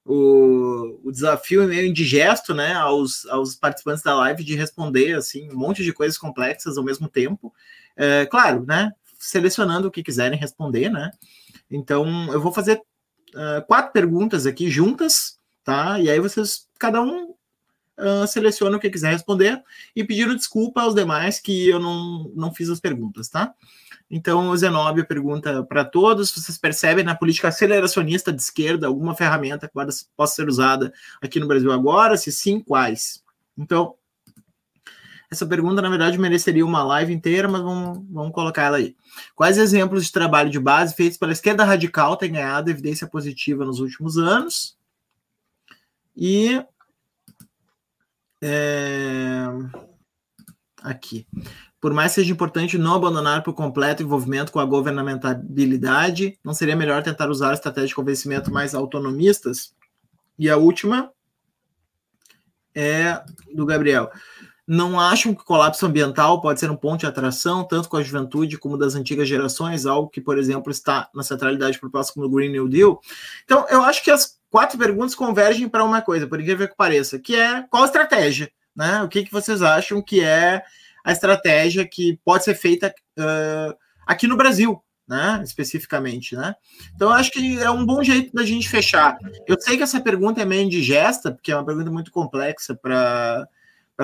o, 0.05 0.99
o, 1.03 1.11
desafio 1.11 1.67
meio 1.67 1.85
indigesto, 1.85 2.53
né, 2.53 2.73
aos, 2.73 3.25
aos 3.27 3.55
participantes 3.55 4.03
da 4.03 4.15
live 4.15 4.43
de 4.43 4.55
responder, 4.55 5.15
assim, 5.15 5.49
um 5.51 5.57
monte 5.57 5.83
de 5.83 5.93
coisas 5.93 6.17
complexas 6.17 6.77
ao 6.77 6.83
mesmo 6.83 7.07
tempo. 7.07 7.53
É, 7.95 8.25
claro, 8.25 8.65
né, 8.65 8.91
selecionando 9.21 9.87
o 9.87 9.91
que 9.91 10.03
quiserem 10.03 10.37
responder, 10.37 10.89
né? 10.89 11.11
Então, 11.69 12.33
eu 12.33 12.41
vou 12.41 12.51
fazer 12.51 12.81
uh, 13.35 13.65
quatro 13.67 13.93
perguntas 13.93 14.47
aqui 14.47 14.69
juntas, 14.69 15.37
tá? 15.63 15.99
E 15.99 16.09
aí 16.09 16.19
vocês, 16.19 16.67
cada 16.79 17.01
um 17.03 17.29
uh, 17.29 18.27
seleciona 18.27 18.77
o 18.77 18.79
que 18.79 18.89
quiser 18.89 19.11
responder 19.11 19.61
e 19.95 20.03
pedindo 20.03 20.35
desculpa 20.35 20.81
aos 20.81 20.95
demais 20.95 21.39
que 21.39 21.69
eu 21.69 21.79
não, 21.79 22.31
não 22.35 22.53
fiz 22.53 22.67
as 22.69 22.79
perguntas, 22.79 23.29
tá? 23.29 23.53
Então, 24.09 24.49
o 24.49 24.57
Zenóbio 24.57 25.05
pergunta 25.05 25.63
para 25.63 25.85
todos: 25.85 26.31
vocês 26.31 26.57
percebem 26.57 27.03
na 27.03 27.15
política 27.15 27.49
aceleracionista 27.49 28.33
de 28.33 28.41
esquerda 28.41 28.87
alguma 28.87 29.15
ferramenta 29.15 29.67
que 29.67 29.73
possa 30.17 30.35
ser 30.35 30.49
usada 30.49 30.91
aqui 31.21 31.39
no 31.39 31.47
Brasil 31.47 31.71
agora? 31.71 32.17
Se 32.17 32.31
sim, 32.31 32.59
quais? 32.59 33.23
Então, 33.57 33.95
essa 35.31 35.45
pergunta, 35.45 35.81
na 35.81 35.89
verdade, 35.89 36.19
mereceria 36.19 36.65
uma 36.65 36.83
live 36.83 37.13
inteira, 37.13 37.47
mas 37.47 37.61
vamos, 37.61 38.05
vamos 38.11 38.33
colocar 38.33 38.63
ela 38.63 38.75
aí. 38.75 38.97
Quais 39.33 39.57
exemplos 39.57 40.05
de 40.05 40.11
trabalho 40.11 40.49
de 40.49 40.59
base 40.59 40.93
feitos 40.93 41.17
pela 41.17 41.31
esquerda 41.31 41.63
radical 41.63 42.17
têm 42.17 42.33
ganhado 42.33 42.69
evidência 42.69 43.07
positiva 43.07 43.63
nos 43.63 43.79
últimos 43.79 44.17
anos? 44.17 44.77
E. 46.17 46.61
É, 48.41 49.45
aqui. 50.83 51.25
Por 51.79 51.93
mais 51.93 52.11
seja 52.11 52.31
importante 52.31 52.77
não 52.77 52.95
abandonar 52.95 53.41
por 53.41 53.53
completo 53.53 54.03
o 54.03 54.05
envolvimento 54.05 54.51
com 54.51 54.59
a 54.59 54.65
governamentalidade, 54.65 56.37
não 56.43 56.53
seria 56.53 56.75
melhor 56.75 57.03
tentar 57.03 57.29
usar 57.29 57.53
estratégias 57.53 57.89
de 57.89 57.95
convencimento 57.95 58.51
mais 58.51 58.75
autonomistas? 58.75 59.73
E 60.37 60.49
a 60.49 60.57
última 60.57 61.09
é 62.75 63.23
do 63.53 63.65
Gabriel. 63.65 64.11
Não 64.71 64.97
acham 64.97 65.35
que 65.35 65.41
o 65.41 65.45
colapso 65.45 65.85
ambiental 65.85 66.39
pode 66.39 66.57
ser 66.61 66.71
um 66.71 66.77
ponto 66.77 67.01
de 67.01 67.05
atração, 67.05 67.61
tanto 67.61 67.89
com 67.89 67.97
a 67.97 68.01
juventude 68.01 68.57
como 68.57 68.77
das 68.77 68.95
antigas 68.95 69.27
gerações, 69.27 69.85
algo 69.85 70.07
que, 70.07 70.21
por 70.21 70.37
exemplo, 70.37 70.71
está 70.71 71.09
na 71.13 71.23
centralidade 71.23 71.77
proposta 71.77 72.13
como 72.13 72.25
no 72.25 72.33
Green 72.33 72.53
New 72.53 72.69
Deal? 72.69 73.01
Então, 73.43 73.65
eu 73.69 73.81
acho 73.81 74.01
que 74.01 74.09
as 74.09 74.39
quatro 74.49 74.77
perguntas 74.77 75.13
convergem 75.13 75.67
para 75.67 75.83
uma 75.83 76.01
coisa, 76.01 76.25
por 76.25 76.39
incrível 76.39 76.69
que 76.69 76.75
pareça, 76.77 77.19
que 77.19 77.35
é 77.35 77.63
qual 77.63 77.83
a 77.83 77.85
estratégia? 77.85 78.49
Né? 78.73 79.03
O 79.03 79.09
que, 79.09 79.25
que 79.25 79.31
vocês 79.33 79.61
acham 79.61 80.01
que 80.01 80.23
é 80.23 80.63
a 81.03 81.11
estratégia 81.11 81.85
que 81.85 82.17
pode 82.23 82.45
ser 82.45 82.55
feita 82.55 82.95
uh, 83.19 83.75
aqui 84.07 84.25
no 84.25 84.37
Brasil, 84.37 84.81
né? 85.05 85.41
Especificamente, 85.43 86.33
né? 86.33 86.55
Então, 86.95 87.09
acho 87.11 87.29
que 87.29 87.59
é 87.59 87.69
um 87.69 87.85
bom 87.85 88.01
jeito 88.01 88.33
da 88.33 88.45
gente 88.45 88.69
fechar. 88.69 89.17
Eu 89.45 89.59
sei 89.59 89.75
que 89.75 89.83
essa 89.83 89.99
pergunta 89.99 90.41
é 90.41 90.45
meio 90.45 90.63
indigesta, 90.63 91.29
porque 91.29 91.51
é 91.51 91.57
uma 91.57 91.65
pergunta 91.65 91.91
muito 91.91 92.09
complexa 92.09 92.73
para 92.73 93.45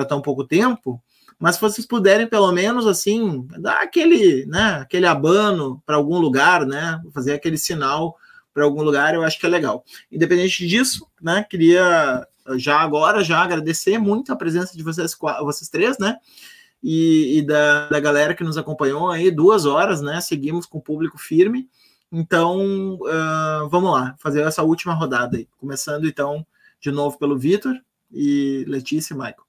tão 0.04 0.20
pouco 0.20 0.44
tempo, 0.44 1.02
mas 1.38 1.54
se 1.54 1.60
vocês 1.60 1.86
puderem, 1.86 2.26
pelo 2.26 2.50
menos, 2.52 2.86
assim, 2.86 3.46
dar 3.58 3.82
aquele, 3.82 4.44
né, 4.46 4.78
aquele 4.80 5.06
abano 5.06 5.82
para 5.86 5.96
algum 5.96 6.18
lugar, 6.18 6.66
né? 6.66 7.00
Fazer 7.14 7.32
aquele 7.32 7.56
sinal 7.56 8.16
para 8.52 8.64
algum 8.64 8.82
lugar, 8.82 9.14
eu 9.14 9.22
acho 9.22 9.38
que 9.38 9.46
é 9.46 9.48
legal. 9.48 9.84
Independente 10.10 10.66
disso, 10.66 11.06
né? 11.22 11.46
Queria 11.48 12.26
já 12.56 12.80
agora 12.80 13.22
já 13.22 13.40
agradecer 13.40 13.98
muito 13.98 14.32
a 14.32 14.36
presença 14.36 14.76
de 14.76 14.82
vocês, 14.82 15.16
vocês 15.42 15.68
três, 15.68 15.98
né? 15.98 16.16
e, 16.82 17.38
e 17.38 17.42
da, 17.42 17.88
da, 17.88 18.00
galera 18.00 18.34
que 18.34 18.44
nos 18.44 18.56
acompanhou 18.56 19.10
aí, 19.10 19.30
duas 19.30 19.64
horas, 19.64 20.00
né? 20.00 20.20
Seguimos 20.20 20.66
com 20.66 20.78
o 20.78 20.82
público 20.82 21.18
firme. 21.18 21.68
Então, 22.10 22.94
uh, 22.94 23.68
vamos 23.68 23.92
lá, 23.92 24.14
fazer 24.18 24.42
essa 24.42 24.62
última 24.62 24.94
rodada 24.94 25.36
aí. 25.36 25.48
Começando, 25.58 26.06
então, 26.06 26.46
de 26.80 26.90
novo 26.90 27.18
pelo 27.18 27.38
Vitor 27.38 27.74
e 28.10 28.64
Letícia 28.66 29.12
e 29.12 29.16
Michael. 29.16 29.47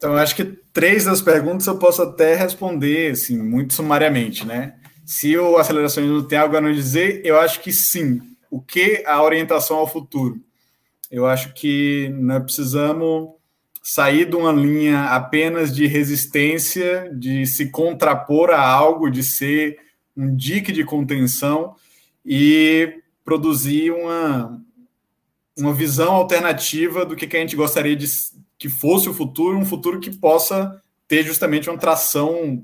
Então, 0.00 0.16
acho 0.16 0.34
que 0.34 0.44
três 0.72 1.04
das 1.04 1.20
perguntas 1.20 1.66
eu 1.66 1.76
posso 1.76 2.00
até 2.00 2.34
responder, 2.34 3.12
assim, 3.12 3.36
muito 3.36 3.74
sumariamente, 3.74 4.46
né? 4.46 4.76
Se 5.04 5.36
o 5.36 5.58
aceleracionismo 5.58 6.22
tem 6.22 6.38
algo 6.38 6.56
a 6.56 6.60
nos 6.60 6.74
dizer, 6.74 7.20
eu 7.22 7.38
acho 7.38 7.60
que 7.60 7.70
sim. 7.70 8.18
O 8.50 8.62
que 8.62 9.04
a 9.06 9.22
orientação 9.22 9.76
ao 9.76 9.86
futuro? 9.86 10.40
Eu 11.10 11.26
acho 11.26 11.52
que 11.52 12.08
nós 12.18 12.42
precisamos 12.42 13.28
sair 13.82 14.24
de 14.24 14.36
uma 14.36 14.52
linha 14.52 15.04
apenas 15.04 15.74
de 15.74 15.86
resistência, 15.86 17.12
de 17.14 17.44
se 17.44 17.68
contrapor 17.68 18.48
a 18.48 18.62
algo, 18.62 19.10
de 19.10 19.22
ser 19.22 19.76
um 20.16 20.34
dique 20.34 20.72
de 20.72 20.82
contenção 20.82 21.74
e 22.24 23.02
produzir 23.22 23.90
uma, 23.90 24.58
uma 25.58 25.74
visão 25.74 26.14
alternativa 26.14 27.04
do 27.04 27.14
que, 27.14 27.26
que 27.26 27.36
a 27.36 27.40
gente 27.40 27.54
gostaria 27.54 27.94
de 27.94 28.06
que 28.60 28.68
fosse 28.68 29.08
o 29.08 29.14
futuro, 29.14 29.56
um 29.56 29.64
futuro 29.64 29.98
que 29.98 30.14
possa 30.14 30.80
ter 31.08 31.24
justamente 31.24 31.70
uma 31.70 31.78
tração 31.78 32.62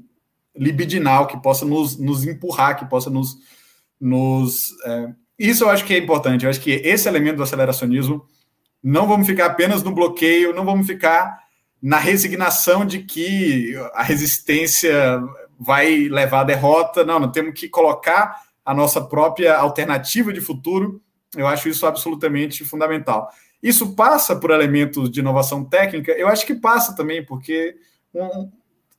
libidinal, 0.55 1.27
que 1.27 1.41
possa 1.41 1.65
nos, 1.65 1.99
nos 1.99 2.23
empurrar, 2.25 2.79
que 2.79 2.85
possa 2.85 3.09
nos. 3.09 3.39
nos 3.99 4.71
é... 4.85 5.09
Isso 5.39 5.65
eu 5.65 5.71
acho 5.71 5.85
que 5.87 5.95
é 5.95 5.99
importante. 5.99 6.45
Eu 6.45 6.51
acho 6.51 6.61
que 6.61 6.71
esse 6.71 7.09
elemento 7.09 7.39
do 7.39 7.43
aceleracionismo 7.43 8.27
não 8.83 9.09
vamos 9.09 9.27
ficar 9.27 9.47
apenas 9.47 9.83
no 9.83 9.91
bloqueio, 9.91 10.55
não 10.55 10.67
vamos 10.67 10.87
ficar 10.87 11.39
na 11.83 11.99
resignação 11.99 12.85
de 12.85 13.03
que 13.03 13.75
a 13.95 14.03
resistência 14.03 15.21
vai 15.59 16.09
levar 16.09 16.41
à 16.41 16.45
derrota. 16.45 17.05
Não, 17.05 17.19
nós 17.19 17.33
temos 17.33 17.59
que 17.59 17.71
colocar 17.71 18.43
a 18.63 18.75
nossa 18.75 19.01
própria 19.01 19.57
alternativa 19.57 20.31
de 20.31 20.43
futuro. 20.43 21.01
Eu 21.35 21.47
acho 21.47 21.71
isso 21.71 21.87
absolutamente 21.87 22.65
fundamental. 22.65 23.31
Isso 23.63 23.95
passa 23.95 24.37
por 24.37 24.51
elementos 24.51 25.11
de 25.11 25.21
inovação 25.21 25.65
técnica? 25.65 26.13
Eu 26.13 26.29
acho 26.29 26.47
que 26.47 26.55
passa 26.55 26.95
também, 26.95 27.25
porque, 27.25 27.77
um, 28.15 28.51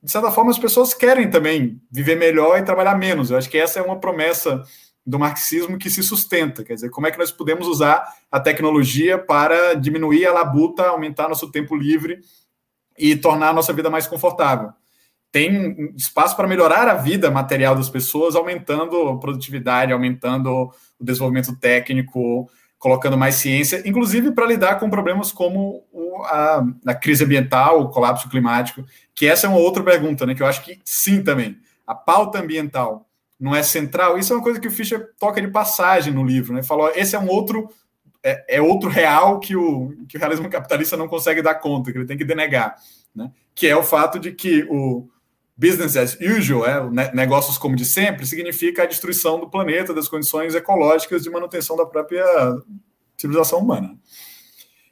de 0.02 0.10
certa 0.10 0.30
forma, 0.30 0.50
as 0.50 0.58
pessoas 0.58 0.92
querem 0.92 1.30
também 1.30 1.80
viver 1.90 2.16
melhor 2.16 2.58
e 2.58 2.64
trabalhar 2.64 2.96
menos. 2.96 3.30
Eu 3.30 3.38
acho 3.38 3.48
que 3.48 3.58
essa 3.58 3.78
é 3.78 3.82
uma 3.82 3.98
promessa 3.98 4.62
do 5.06 5.18
marxismo 5.18 5.78
que 5.78 5.88
se 5.88 6.02
sustenta. 6.02 6.62
Quer 6.62 6.74
dizer, 6.74 6.90
como 6.90 7.06
é 7.06 7.10
que 7.10 7.18
nós 7.18 7.32
podemos 7.32 7.66
usar 7.66 8.06
a 8.30 8.38
tecnologia 8.38 9.16
para 9.16 9.74
diminuir 9.74 10.26
a 10.26 10.32
labuta, 10.32 10.82
aumentar 10.84 11.28
nosso 11.28 11.50
tempo 11.50 11.74
livre 11.74 12.20
e 12.98 13.16
tornar 13.16 13.50
a 13.50 13.52
nossa 13.52 13.72
vida 13.72 13.88
mais 13.88 14.06
confortável. 14.06 14.70
Tem 15.30 15.94
espaço 15.96 16.34
para 16.34 16.48
melhorar 16.48 16.88
a 16.88 16.94
vida 16.94 17.30
material 17.30 17.74
das 17.74 17.88
pessoas, 17.88 18.34
aumentando 18.34 19.08
a 19.08 19.18
produtividade, 19.18 19.92
aumentando 19.92 20.70
o 20.98 21.04
desenvolvimento 21.04 21.54
técnico, 21.56 22.50
colocando 22.78 23.18
mais 23.18 23.34
ciência, 23.34 23.82
inclusive 23.84 24.30
para 24.30 24.46
lidar 24.46 24.78
com 24.78 24.88
problemas 24.88 25.32
como 25.32 25.84
a, 26.26 26.64
a, 26.86 26.94
crise 26.94 27.24
ambiental, 27.24 27.80
o 27.80 27.88
colapso 27.88 28.28
climático, 28.28 28.84
que 29.14 29.26
essa 29.26 29.46
é 29.46 29.50
uma 29.50 29.58
outra 29.58 29.82
pergunta, 29.82 30.24
né? 30.24 30.34
Que 30.34 30.42
eu 30.42 30.46
acho 30.46 30.64
que 30.64 30.78
sim 30.84 31.22
também. 31.22 31.58
A 31.86 31.94
pauta 31.94 32.38
ambiental 32.38 33.08
não 33.38 33.54
é 33.54 33.62
central. 33.62 34.18
Isso 34.18 34.32
é 34.32 34.36
uma 34.36 34.42
coisa 34.42 34.60
que 34.60 34.68
o 34.68 34.70
Fischer 34.70 35.10
toca 35.18 35.40
de 35.40 35.48
passagem 35.48 36.12
no 36.12 36.24
livro, 36.24 36.54
né? 36.54 36.62
Falou, 36.62 36.90
esse 36.94 37.16
é 37.16 37.18
um 37.18 37.28
outro 37.28 37.68
é, 38.22 38.56
é, 38.56 38.60
outro 38.60 38.88
real 38.88 39.38
que 39.38 39.56
o, 39.56 39.94
que 40.08 40.16
o 40.16 40.20
realismo 40.20 40.48
capitalista 40.48 40.96
não 40.96 41.08
consegue 41.08 41.40
dar 41.40 41.54
conta, 41.56 41.92
que 41.92 41.98
ele 41.98 42.06
tem 42.06 42.18
que 42.18 42.24
denegar, 42.24 42.76
né? 43.14 43.30
Que 43.54 43.66
é 43.66 43.76
o 43.76 43.82
fato 43.82 44.18
de 44.18 44.32
que 44.32 44.64
o 44.70 45.08
business 45.58 45.96
as 45.96 46.16
usual, 46.20 46.92
é, 46.96 47.12
negócios 47.12 47.58
como 47.58 47.74
de 47.74 47.84
sempre, 47.84 48.24
significa 48.24 48.84
a 48.84 48.86
destruição 48.86 49.40
do 49.40 49.50
planeta, 49.50 49.92
das 49.92 50.08
condições 50.08 50.54
ecológicas 50.54 51.22
de 51.24 51.30
manutenção 51.30 51.76
da 51.76 51.84
própria 51.84 52.24
civilização 53.16 53.58
humana. 53.58 53.98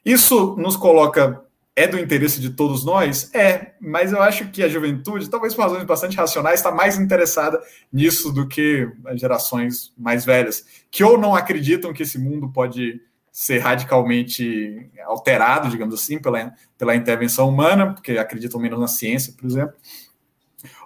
Isso 0.05 0.57
nos 0.59 0.77
coloca 0.77 1.47
é 1.79 1.87
do 1.87 1.99
interesse 1.99 2.41
de 2.41 2.51
todos 2.51 2.87
nós? 2.87 3.31
É, 3.35 3.75
mas 3.79 4.11
eu 4.11 4.23
acho 4.23 4.49
que 4.49 4.63
a 4.63 4.69
juventude, 4.69 5.29
talvez 5.29 5.55
por 5.55 5.61
razões 5.61 5.85
bastante 5.85 6.17
racionais, 6.17 6.59
está 6.59 6.73
mais 6.73 6.99
interessada 6.99 7.61
nisso 7.93 8.33
do 8.33 8.49
que 8.49 8.91
as 9.05 9.21
gerações 9.21 9.93
mais 9.97 10.25
velhas, 10.25 10.65
que 10.91 11.05
ou 11.05 11.19
não 11.19 11.35
acreditam 11.35 11.93
que 11.93 12.03
esse 12.03 12.19
mundo 12.19 12.49
pode 12.49 12.99
ser 13.31 13.59
radicalmente 13.59 14.91
alterado, 15.05 15.69
digamos 15.69 15.95
assim, 15.95 16.19
pela, 16.19 16.55
pela 16.79 16.97
intervenção 16.97 17.47
humana, 17.47 17.93
porque 17.93 18.13
acreditam 18.13 18.59
menos 18.59 18.81
na 18.81 18.89
ciência, 18.89 19.35
por 19.37 19.45
exemplo, 19.45 19.75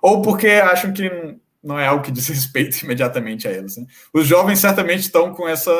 ou 0.00 0.22
porque 0.22 0.48
acham 0.48 0.92
que 0.92 1.10
não 1.62 1.78
é 1.78 1.86
algo 1.86 2.02
que 2.02 2.10
diz 2.10 2.28
respeito 2.28 2.76
imediatamente 2.84 3.46
a 3.46 3.52
eles. 3.52 3.76
Né? 3.76 3.86
Os 4.12 4.26
jovens 4.26 4.58
certamente 4.58 5.00
estão 5.00 5.32
com 5.34 5.48
essa, 5.48 5.72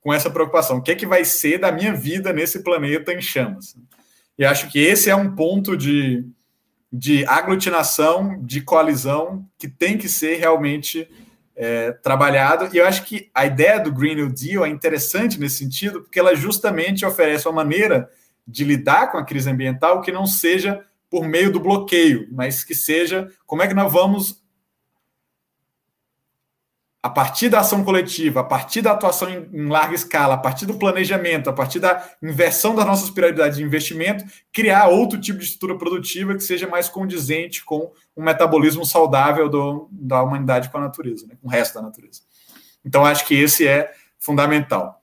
com 0.00 0.12
essa 0.12 0.30
preocupação. 0.30 0.78
O 0.78 0.82
que 0.82 0.92
é 0.92 0.94
que 0.94 1.06
vai 1.06 1.24
ser 1.24 1.58
da 1.58 1.72
minha 1.72 1.92
vida 1.94 2.32
nesse 2.32 2.62
planeta 2.62 3.12
em 3.12 3.20
chamas? 3.20 3.76
E 4.38 4.44
acho 4.44 4.70
que 4.70 4.78
esse 4.78 5.10
é 5.10 5.16
um 5.16 5.34
ponto 5.34 5.76
de, 5.76 6.24
de 6.92 7.24
aglutinação, 7.26 8.40
de 8.42 8.60
coalizão, 8.60 9.46
que 9.58 9.66
tem 9.66 9.96
que 9.96 10.08
ser 10.08 10.36
realmente 10.36 11.08
é, 11.56 11.92
trabalhado. 11.92 12.68
E 12.72 12.78
eu 12.78 12.86
acho 12.86 13.04
que 13.04 13.30
a 13.34 13.46
ideia 13.46 13.80
do 13.80 13.90
Green 13.90 14.14
New 14.14 14.28
Deal 14.30 14.64
é 14.64 14.68
interessante 14.68 15.40
nesse 15.40 15.56
sentido, 15.56 16.02
porque 16.02 16.20
ela 16.20 16.34
justamente 16.34 17.04
oferece 17.04 17.48
uma 17.48 17.54
maneira 17.54 18.10
de 18.46 18.62
lidar 18.62 19.10
com 19.10 19.18
a 19.18 19.24
crise 19.24 19.50
ambiental 19.50 20.02
que 20.02 20.12
não 20.12 20.26
seja 20.26 20.84
por 21.16 21.26
meio 21.26 21.50
do 21.50 21.58
bloqueio, 21.58 22.28
mas 22.30 22.62
que 22.62 22.74
seja 22.74 23.32
como 23.46 23.62
é 23.62 23.66
que 23.66 23.72
nós 23.72 23.90
vamos 23.90 24.44
a 27.02 27.08
partir 27.08 27.48
da 27.48 27.60
ação 27.60 27.82
coletiva, 27.82 28.40
a 28.40 28.44
partir 28.44 28.82
da 28.82 28.92
atuação 28.92 29.30
em, 29.30 29.48
em, 29.50 29.66
larga 29.66 29.94
escala, 29.94 30.34
a 30.34 30.36
partir 30.36 30.66
do 30.66 30.74
planejamento, 30.74 31.48
a 31.48 31.54
partir 31.54 31.80
da 31.80 32.06
inversão 32.22 32.74
das 32.74 32.84
nossas 32.84 33.08
prioridades 33.08 33.56
de 33.56 33.64
investimento, 33.64 34.26
criar 34.52 34.88
outro 34.88 35.18
tipo 35.18 35.38
de 35.38 35.46
estrutura 35.46 35.78
produtiva 35.78 36.34
que 36.34 36.42
seja 36.42 36.68
mais 36.68 36.86
condizente 36.86 37.64
com 37.64 37.90
um 38.14 38.22
metabolismo 38.22 38.84
saudável 38.84 39.48
do, 39.48 39.88
da 39.90 40.22
humanidade 40.22 40.68
com 40.68 40.76
a 40.76 40.82
natureza, 40.82 41.26
né, 41.26 41.38
com 41.40 41.48
o 41.48 41.50
resto 41.50 41.76
da 41.76 41.80
natureza. 41.80 42.20
Então, 42.84 43.06
acho 43.06 43.24
que 43.24 43.34
esse 43.34 43.66
é 43.66 43.90
fundamental. 44.18 45.02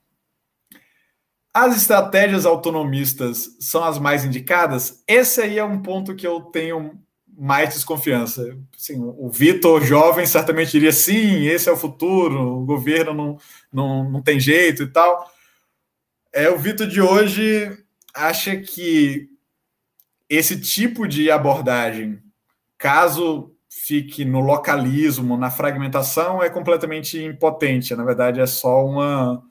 As 1.53 1.77
estratégias 1.77 2.45
autonomistas 2.45 3.55
são 3.59 3.83
as 3.83 3.99
mais 3.99 4.25
indicadas? 4.25 5.03
Esse 5.07 5.41
aí 5.41 5.59
é 5.59 5.63
um 5.63 5.81
ponto 5.81 6.15
que 6.15 6.25
eu 6.25 6.41
tenho 6.41 6.99
mais 7.37 7.73
desconfiança. 7.73 8.57
Assim, 8.75 8.99
o 8.99 9.29
Vitor 9.29 9.83
jovem 9.83 10.25
certamente 10.25 10.71
diria 10.71 10.91
sim, 10.91 11.45
esse 11.45 11.69
é 11.69 11.71
o 11.71 11.77
futuro, 11.77 12.61
o 12.61 12.65
governo 12.65 13.13
não, 13.13 13.37
não, 13.71 14.09
não 14.09 14.21
tem 14.21 14.39
jeito 14.39 14.83
e 14.83 14.87
tal. 14.87 15.29
É, 16.33 16.49
o 16.49 16.57
Vitor 16.57 16.87
de 16.87 16.99
hoje 16.99 17.77
acha 18.15 18.57
que 18.57 19.29
esse 20.29 20.59
tipo 20.59 21.07
de 21.07 21.29
abordagem, 21.29 22.19
caso 22.77 23.51
fique 23.69 24.25
no 24.25 24.39
localismo, 24.39 25.37
na 25.37 25.51
fragmentação, 25.51 26.41
é 26.41 26.49
completamente 26.49 27.21
impotente. 27.23 27.95
Na 27.95 28.03
verdade, 28.03 28.39
é 28.39 28.45
só 28.45 28.85
uma, 28.85 29.43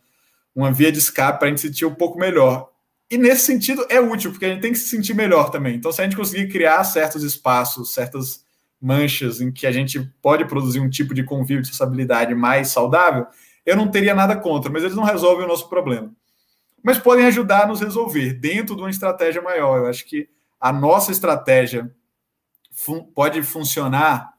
uma 0.55 0.71
via 0.73 0.93
de 0.93 0.99
escape 0.99 1.39
para 1.39 1.49
a 1.49 1.51
gente 1.51 1.61
se 1.61 1.69
sentir 1.69 1.87
um 1.87 1.95
pouco 1.95 2.19
melhor. 2.19 2.71
E 3.11 3.19
nesse 3.19 3.45
sentido 3.47 3.87
é 3.89 4.01
útil, 4.01 4.31
porque 4.31 4.47
a 4.47 4.49
gente 4.49 4.63
tem 4.63 4.73
que 4.73 4.79
se 4.79 4.89
sentir 4.89 5.15
melhor 5.15 5.51
também. 5.51 5.75
Então, 5.77 5.93
se 5.93 6.01
a 6.01 6.05
gente 6.05 6.17
conseguir 6.17 6.49
criar 6.49 6.83
certos 6.85 7.23
espaços, 7.23 7.93
certas 7.93 8.45
manchas 8.81 9.41
em 9.41 9.53
que 9.53 9.67
a 9.67 9.73
gente 9.73 10.01
pode 10.21 10.45
produzir 10.47 10.81
um 10.81 10.91
tipo 10.91 11.15
de 11.15 11.23
convívio 11.23 11.63
de 11.63 11.69
sociabilidade 11.69 12.35
mais 12.35 12.69
saudável, 12.69 13.27
eu 13.65 13.77
não 13.77 13.89
teria 13.89 14.15
nada 14.15 14.35
contra, 14.37 14.71
mas 14.73 14.83
eles 14.83 14.97
não 14.97 15.05
resolvem 15.05 15.45
o 15.45 15.49
nosso 15.49 15.69
problema. 15.69 16.11
mas 16.83 16.99
podem 16.99 17.25
ajudar 17.27 17.65
a 17.65 17.67
nos 17.67 17.81
resolver 17.81 18.33
dentro 18.33 18.75
de 18.75 18.83
uma 18.83 18.91
estratégia 18.91 19.41
maior. 19.41 19.79
Eu 19.79 19.87
acho 19.87 20.05
que 20.05 20.29
a 20.61 20.73
nossa 20.73 21.13
estratégia 21.13 21.95
fun 22.73 23.05
pode 23.05 23.43
funcionar 23.43 24.33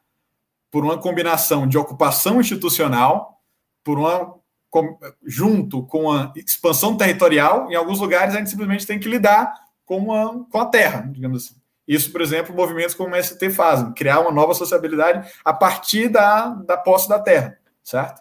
por 0.70 0.84
uma 0.84 0.98
combinação 0.98 1.68
de 1.68 1.78
ocupação 1.78 2.42
institucional, 2.42 3.42
por 3.84 3.98
uma 3.98 4.36
com, 4.74 4.98
junto 5.24 5.86
com 5.86 6.12
a 6.12 6.34
expansão 6.36 6.98
territorial. 6.98 7.72
Em 7.72 7.76
alguns 7.76 8.00
lugares 8.00 8.34
a 8.34 8.40
gente 8.40 8.50
simplesmente 8.50 8.88
tem 8.88 9.00
que 9.00 9.08
lidar 9.08 9.54
com 9.86 10.12
a, 10.12 10.44
com 10.50 10.58
a 10.60 10.66
terra, 10.66 11.08
digamos 11.14 11.46
assim. 11.46 11.56
Isso, 11.88 12.12
por 12.12 12.22
exemplo, 12.22 12.56
movimentos 12.56 12.96
como 12.96 13.10
o 13.10 13.12
MST 13.14 13.52
fazem, 13.52 13.94
criar 13.94 14.22
uma 14.22 14.32
nova 14.32 14.56
sociabilidade 14.56 15.32
a 15.46 15.54
partir 15.54 16.10
da, 16.10 16.48
da 16.48 16.76
posse 16.76 17.08
da 17.08 17.20
terra, 17.20 17.56
certo? 17.84 18.20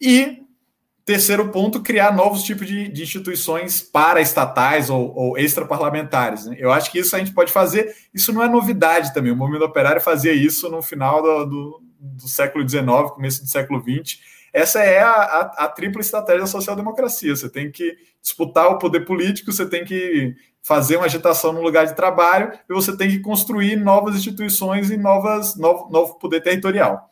E 0.00 0.44
Terceiro 1.02 1.48
ponto, 1.48 1.82
criar 1.82 2.14
novos 2.14 2.44
tipos 2.44 2.68
de, 2.68 2.86
de 2.86 3.02
instituições 3.02 3.82
paraestatais 3.82 4.90
ou, 4.90 5.12
ou 5.12 5.36
extraparlamentares. 5.36 6.46
Né? 6.46 6.54
Eu 6.56 6.70
acho 6.70 6.92
que 6.92 7.00
isso 7.00 7.16
a 7.16 7.18
gente 7.18 7.32
pode 7.32 7.50
fazer. 7.50 7.92
Isso 8.14 8.32
não 8.32 8.44
é 8.44 8.48
novidade 8.48 9.12
também. 9.12 9.32
O 9.32 9.36
movimento 9.36 9.64
operário 9.64 10.00
fazia 10.00 10.32
isso 10.32 10.70
no 10.70 10.80
final 10.80 11.20
do, 11.20 11.46
do, 11.46 11.82
do 11.98 12.28
século 12.28 12.68
XIX, 12.68 12.86
começo 13.12 13.42
do 13.42 13.48
século 13.48 13.82
XX. 13.82 14.20
Essa 14.52 14.80
é 14.80 15.00
a, 15.00 15.10
a, 15.10 15.40
a 15.64 15.68
tripla 15.68 16.00
estratégia 16.00 16.42
da 16.42 16.46
social-democracia. 16.46 17.34
Você 17.34 17.48
tem 17.48 17.70
que 17.70 17.96
disputar 18.22 18.68
o 18.68 18.78
poder 18.78 19.04
político, 19.04 19.52
você 19.52 19.66
tem 19.66 19.84
que 19.84 20.34
fazer 20.62 20.96
uma 20.96 21.06
agitação 21.06 21.52
no 21.52 21.62
lugar 21.62 21.86
de 21.86 21.94
trabalho 21.94 22.52
e 22.68 22.72
você 22.72 22.96
tem 22.96 23.08
que 23.08 23.20
construir 23.20 23.76
novas 23.76 24.16
instituições 24.16 24.90
e 24.90 24.96
novas, 24.96 25.56
novo, 25.56 25.90
novo 25.90 26.18
poder 26.18 26.42
territorial. 26.42 27.08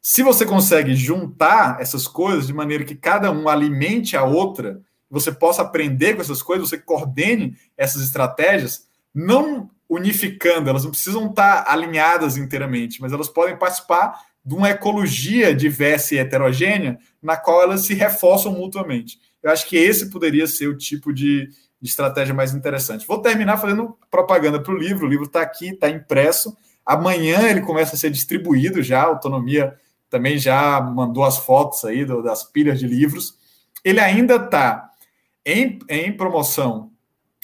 Se 0.00 0.22
você 0.22 0.46
consegue 0.46 0.94
juntar 0.94 1.80
essas 1.80 2.06
coisas 2.06 2.46
de 2.46 2.54
maneira 2.54 2.84
que 2.84 2.94
cada 2.94 3.30
um 3.30 3.48
alimente 3.48 4.16
a 4.16 4.24
outra, 4.24 4.80
você 5.10 5.32
possa 5.32 5.62
aprender 5.62 6.14
com 6.14 6.22
essas 6.22 6.42
coisas, 6.42 6.68
você 6.68 6.78
coordene 6.78 7.56
essas 7.76 8.02
estratégias, 8.02 8.86
não 9.14 9.68
unificando, 9.88 10.70
elas 10.70 10.84
não 10.84 10.92
precisam 10.92 11.26
estar 11.26 11.64
alinhadas 11.66 12.36
inteiramente, 12.36 13.00
mas 13.00 13.12
elas 13.12 13.28
podem 13.28 13.58
participar 13.58 14.20
de 14.44 14.54
uma 14.54 14.70
ecologia 14.70 15.54
diversa 15.54 16.14
e 16.14 16.18
heterogênea 16.18 16.98
na 17.22 17.36
qual 17.36 17.62
elas 17.62 17.82
se 17.82 17.94
reforçam 17.94 18.52
mutuamente. 18.52 19.20
Eu 19.42 19.50
acho 19.50 19.66
que 19.66 19.76
esse 19.76 20.10
poderia 20.10 20.46
ser 20.46 20.68
o 20.68 20.76
tipo 20.76 21.12
de, 21.12 21.48
de 21.80 21.88
estratégia 21.88 22.34
mais 22.34 22.54
interessante. 22.54 23.06
Vou 23.06 23.20
terminar 23.20 23.58
fazendo 23.58 23.96
propaganda 24.10 24.60
para 24.60 24.72
o 24.72 24.78
livro. 24.78 25.06
O 25.06 25.08
livro 25.08 25.26
está 25.26 25.42
aqui, 25.42 25.70
está 25.70 25.88
impresso. 25.88 26.56
Amanhã 26.84 27.48
ele 27.48 27.60
começa 27.60 27.94
a 27.94 27.98
ser 27.98 28.10
distribuído 28.10 28.82
já, 28.82 29.02
Autonomia 29.02 29.76
também 30.10 30.36
já 30.36 30.80
mandou 30.80 31.24
as 31.24 31.38
fotos 31.38 31.84
aí 31.84 32.04
do, 32.04 32.20
das 32.20 32.42
pilhas 32.42 32.80
de 32.80 32.86
livros. 32.86 33.38
Ele 33.84 34.00
ainda 34.00 34.34
está 34.34 34.90
em, 35.46 35.78
em 35.88 36.12
promoção 36.12 36.90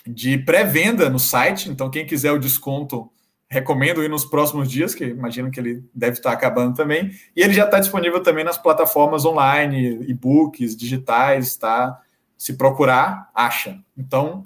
de 0.05 0.37
pré-venda 0.39 1.09
no 1.09 1.19
site, 1.19 1.71
então 1.71 1.91
quem 1.91 2.05
quiser 2.05 2.33
o 2.33 2.39
desconto, 2.39 3.11
recomendo 3.49 4.03
ir 4.03 4.09
nos 4.09 4.25
próximos 4.25 4.71
dias, 4.71 4.95
que 4.95 5.05
imagino 5.05 5.51
que 5.51 5.61
ele 5.61 5.85
deve 5.95 6.17
estar 6.17 6.33
acabando 6.33 6.75
também. 6.75 7.13
E 7.35 7.43
ele 7.43 7.55
já 7.55 7.65
está 7.65 7.79
disponível 7.79 8.23
também 8.23 8.45
nas 8.45 8.59
plataformas 8.59 9.25
online, 9.25 10.05
e-books, 10.09 10.77
digitais, 10.77 11.57
tá? 11.57 12.01
Se 12.37 12.55
procurar, 12.55 13.31
acha. 13.35 13.79
Então, 13.97 14.45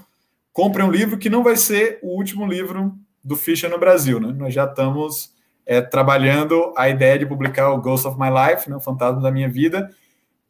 compre 0.52 0.82
um 0.82 0.90
livro 0.90 1.18
que 1.18 1.30
não 1.30 1.42
vai 1.42 1.56
ser 1.56 1.98
o 2.02 2.16
último 2.16 2.46
livro 2.46 2.94
do 3.24 3.36
Fischer 3.36 3.70
no 3.70 3.78
Brasil, 3.78 4.20
né? 4.20 4.32
Nós 4.36 4.52
já 4.52 4.64
estamos 4.64 5.34
é, 5.64 5.80
trabalhando 5.80 6.74
a 6.76 6.88
ideia 6.88 7.18
de 7.18 7.26
publicar 7.26 7.70
o 7.70 7.80
Ghost 7.80 8.06
of 8.06 8.18
My 8.18 8.28
Life, 8.28 8.68
né, 8.68 8.76
o 8.76 8.80
Fantasma 8.80 9.20
da 9.20 9.30
Minha 9.30 9.48
Vida, 9.48 9.88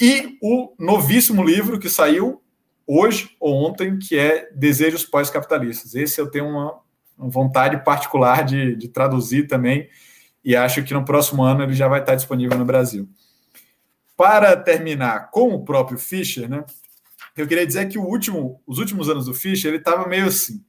e 0.00 0.38
o 0.40 0.72
novíssimo 0.78 1.44
livro 1.44 1.78
que 1.78 1.90
saiu 1.90 2.40
hoje 2.86 3.36
ou 3.38 3.54
ontem, 3.54 3.98
que 3.98 4.18
é 4.18 4.48
Desejos 4.54 5.04
Pós-Capitalistas. 5.04 5.94
Esse 5.94 6.20
eu 6.20 6.30
tenho 6.30 6.46
uma, 6.46 6.80
vontade 7.28 7.84
particular 7.84 8.44
de, 8.44 8.76
de, 8.76 8.88
traduzir 8.88 9.46
também, 9.46 9.88
e 10.44 10.56
acho 10.56 10.82
que 10.82 10.94
no 10.94 11.04
próximo 11.04 11.42
ano 11.42 11.62
ele 11.62 11.74
já 11.74 11.88
vai 11.88 12.00
estar 12.00 12.14
disponível 12.14 12.56
no 12.56 12.64
Brasil. 12.64 13.08
Para 14.16 14.56
terminar 14.56 15.30
com 15.30 15.54
o 15.54 15.64
próprio 15.64 15.98
Fischer, 15.98 16.48
né, 16.48 16.64
eu 17.36 17.46
queria 17.46 17.66
dizer 17.66 17.88
que 17.88 17.98
último, 17.98 18.62
os 18.66 18.78
últimos 18.78 19.08
anos 19.08 19.26
do 19.26 19.34
Fischer 19.34 19.70
ele 19.70 19.78
estava 19.78 20.08
meio 20.08 20.26
assim 20.26 20.64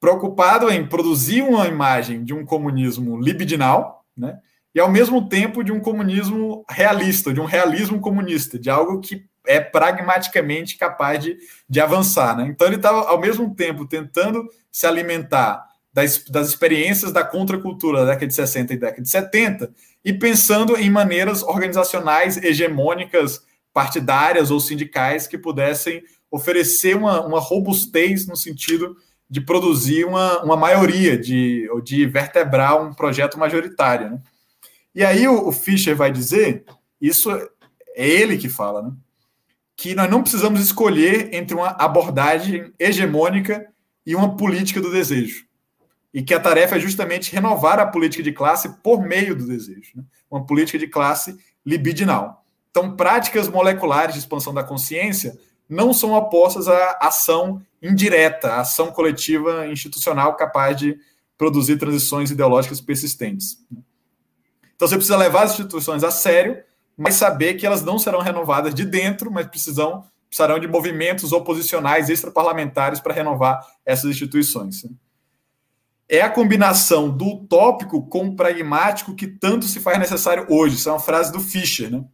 preocupado 0.00 0.70
em 0.70 0.86
produzir 0.86 1.42
uma 1.42 1.66
imagem 1.66 2.22
de 2.22 2.34
um 2.34 2.44
comunismo 2.44 3.18
libidinal, 3.18 4.04
né? 4.16 4.38
E 4.74 4.80
ao 4.80 4.90
mesmo 4.90 5.26
tempo 5.26 5.64
de 5.64 5.72
um 5.72 5.80
comunismo 5.80 6.64
realista, 6.68 7.32
de 7.32 7.40
um 7.40 7.46
realismo 7.46 7.98
comunista, 7.98 8.58
de 8.58 8.68
algo 8.68 9.00
que 9.00 9.26
é 9.46 9.60
pragmaticamente 9.60 10.76
capaz 10.76 11.22
de, 11.22 11.38
de 11.68 11.80
avançar. 11.80 12.36
Né? 12.36 12.46
Então 12.48 12.66
ele 12.66 12.76
estava, 12.76 13.08
ao 13.08 13.20
mesmo 13.20 13.54
tempo, 13.54 13.86
tentando 13.86 14.48
se 14.70 14.86
alimentar 14.86 15.66
das, 15.92 16.24
das 16.24 16.48
experiências 16.48 17.12
da 17.12 17.24
contracultura 17.24 18.00
da 18.00 18.12
década 18.12 18.26
de 18.26 18.34
60 18.34 18.74
e 18.74 18.76
década 18.76 19.02
de 19.02 19.08
70 19.08 19.72
e 20.04 20.12
pensando 20.12 20.76
em 20.76 20.90
maneiras 20.90 21.42
organizacionais 21.42 22.36
hegemônicas, 22.36 23.42
partidárias 23.72 24.50
ou 24.50 24.60
sindicais 24.60 25.26
que 25.26 25.38
pudessem 25.38 26.02
oferecer 26.30 26.96
uma, 26.96 27.24
uma 27.24 27.40
robustez 27.40 28.26
no 28.26 28.36
sentido 28.36 28.96
de 29.28 29.40
produzir 29.40 30.04
uma, 30.04 30.42
uma 30.42 30.56
maioria, 30.56 31.18
de, 31.18 31.68
ou 31.72 31.80
de 31.80 32.06
vertebrar 32.06 32.80
um 32.80 32.92
projeto 32.92 33.38
majoritário. 33.38 34.10
Né? 34.10 34.20
E 34.94 35.04
aí 35.04 35.26
o, 35.26 35.48
o 35.48 35.52
Fischer 35.52 35.96
vai 35.96 36.12
dizer, 36.12 36.64
isso 37.00 37.30
é 37.30 38.06
ele 38.06 38.36
que 38.36 38.48
fala, 38.48 38.82
né? 38.82 38.92
Que 39.76 39.94
nós 39.94 40.10
não 40.10 40.22
precisamos 40.22 40.60
escolher 40.60 41.34
entre 41.34 41.54
uma 41.54 41.68
abordagem 41.68 42.72
hegemônica 42.78 43.66
e 44.06 44.16
uma 44.16 44.36
política 44.36 44.80
do 44.80 44.90
desejo. 44.90 45.44
E 46.14 46.22
que 46.22 46.32
a 46.32 46.40
tarefa 46.40 46.76
é 46.76 46.80
justamente 46.80 47.30
renovar 47.30 47.78
a 47.78 47.86
política 47.86 48.22
de 48.22 48.32
classe 48.32 48.70
por 48.82 49.02
meio 49.02 49.36
do 49.36 49.46
desejo. 49.46 49.92
Né? 49.94 50.02
Uma 50.30 50.46
política 50.46 50.78
de 50.78 50.86
classe 50.86 51.36
libidinal. 51.64 52.44
Então, 52.70 52.96
práticas 52.96 53.48
moleculares 53.48 54.14
de 54.14 54.20
expansão 54.20 54.54
da 54.54 54.64
consciência 54.64 55.38
não 55.68 55.92
são 55.92 56.12
opostas 56.14 56.68
à 56.68 56.98
ação 57.00 57.60
indireta, 57.82 58.48
à 58.48 58.60
ação 58.60 58.90
coletiva 58.92 59.66
institucional 59.66 60.36
capaz 60.36 60.76
de 60.76 60.98
produzir 61.36 61.76
transições 61.76 62.30
ideológicas 62.30 62.80
persistentes. 62.80 63.58
Então 64.74 64.86
você 64.86 64.96
precisa 64.96 65.16
levar 65.16 65.44
as 65.44 65.52
instituições 65.52 66.04
a 66.04 66.10
sério, 66.10 66.62
mas 66.96 67.14
saber 67.14 67.54
que 67.54 67.66
elas 67.66 67.82
não 67.82 67.98
serão 67.98 68.20
renovadas 68.20 68.74
de 68.74 68.84
dentro, 68.84 69.30
mas 69.30 69.46
precisam, 69.46 70.04
precisarão 70.28 70.58
de 70.58 70.66
movimentos 70.66 71.32
oposicionais 71.32 72.08
extraparlamentares 72.08 73.00
para 73.00 73.12
renovar 73.12 73.66
essas 73.84 74.10
instituições. 74.10 74.86
É 76.08 76.22
a 76.22 76.30
combinação 76.30 77.10
do 77.10 77.26
utópico 77.26 78.06
com 78.08 78.28
o 78.28 78.36
pragmático 78.36 79.14
que 79.14 79.26
tanto 79.26 79.66
se 79.66 79.80
faz 79.80 79.98
necessário 79.98 80.46
hoje. 80.48 80.76
Isso 80.76 80.88
é 80.88 80.92
uma 80.92 81.00
frase 81.00 81.32
do 81.32 81.40
Fischer, 81.40 81.90
né? 81.90 82.04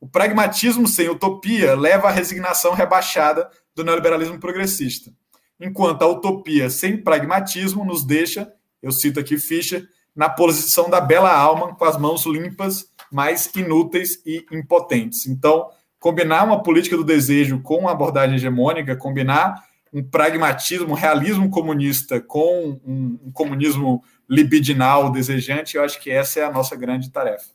O 0.00 0.06
pragmatismo 0.06 0.86
sem 0.86 1.08
utopia 1.08 1.74
leva 1.74 2.08
à 2.08 2.10
resignação 2.10 2.74
rebaixada 2.74 3.48
do 3.74 3.82
neoliberalismo 3.82 4.38
progressista, 4.38 5.10
enquanto 5.58 6.02
a 6.02 6.06
utopia 6.06 6.68
sem 6.68 7.02
pragmatismo 7.02 7.84
nos 7.84 8.04
deixa, 8.04 8.52
eu 8.82 8.92
cito 8.92 9.18
aqui 9.18 9.38
Fischer, 9.38 9.88
na 10.14 10.28
posição 10.28 10.90
da 10.90 11.00
bela 11.00 11.34
alma 11.34 11.74
com 11.74 11.84
as 11.84 11.98
mãos 11.98 12.24
limpas, 12.26 12.86
mas 13.12 13.50
inúteis 13.54 14.20
e 14.24 14.44
impotentes. 14.52 15.26
Então, 15.26 15.68
combinar 15.98 16.44
uma 16.44 16.62
política 16.62 16.96
do 16.96 17.04
desejo 17.04 17.60
com 17.60 17.78
uma 17.78 17.92
abordagem 17.92 18.36
hegemônica, 18.36 18.96
combinar 18.96 19.64
um 19.92 20.02
pragmatismo, 20.02 20.90
um 20.90 20.94
realismo 20.94 21.48
comunista 21.50 22.20
com 22.20 22.78
um, 22.84 23.18
um 23.24 23.32
comunismo 23.32 24.02
libidinal, 24.28 25.10
desejante, 25.10 25.76
eu 25.76 25.84
acho 25.84 26.00
que 26.00 26.10
essa 26.10 26.40
é 26.40 26.44
a 26.44 26.52
nossa 26.52 26.76
grande 26.76 27.10
tarefa. 27.10 27.46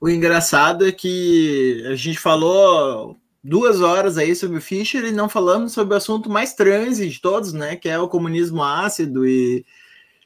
O 0.00 0.08
engraçado 0.08 0.86
é 0.86 0.92
que 0.92 1.82
a 1.86 1.96
gente 1.96 2.20
falou 2.20 3.16
duas 3.42 3.80
horas 3.80 4.16
aí 4.16 4.36
sobre 4.36 4.58
o 4.58 4.62
Fischer 4.62 5.04
e 5.04 5.12
não 5.12 5.28
falamos 5.28 5.72
sobre 5.72 5.94
o 5.94 5.96
assunto 5.96 6.30
mais 6.30 6.54
transe 6.54 7.08
de 7.08 7.20
todos, 7.20 7.52
né? 7.52 7.74
Que 7.74 7.88
é 7.88 7.98
o 7.98 8.08
comunismo 8.08 8.62
ácido 8.62 9.26
e. 9.26 9.64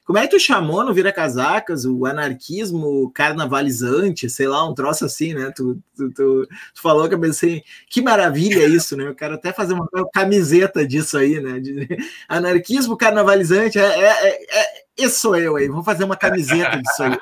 Como 0.05 0.19
é 0.19 0.23
que 0.23 0.37
tu 0.37 0.41
chamou 0.41 0.85
no 0.85 0.93
Vira 0.93 1.12
Casacas 1.12 1.85
o 1.85 2.05
anarquismo 2.07 3.11
carnavalizante, 3.12 4.29
sei 4.29 4.49
lá, 4.49 4.69
um 4.69 4.74
troço 4.74 5.05
assim, 5.05 5.33
né? 5.33 5.53
Tu, 5.55 5.81
tu, 5.97 6.11
tu, 6.11 6.47
tu 6.47 6.83
falou 6.83 7.09
que 7.09 7.15
eu 7.15 7.20
pensei, 7.20 7.62
que 7.89 8.03
maravilha 8.03 8.66
isso, 8.66 8.97
né? 8.97 9.07
Eu 9.07 9.15
quero 9.15 9.35
até 9.35 9.53
fazer 9.53 9.74
uma 9.74 9.89
camiseta 10.12 10.87
disso 10.87 11.16
aí, 11.16 11.41
né? 11.41 11.61
De, 11.61 11.87
anarquismo 12.29 12.97
carnavalizante, 12.97 13.79
é, 13.79 13.83
é, 13.83 14.29
é, 14.29 14.61
é, 14.61 14.85
esse 14.97 15.20
sou 15.20 15.37
eu 15.37 15.57
aí, 15.57 15.69
vou 15.69 15.85
fazer 15.85 16.05
uma 16.05 16.16
camiseta 16.16 16.81
disso 16.83 17.03
aí. 17.05 17.11
Né? 17.11 17.19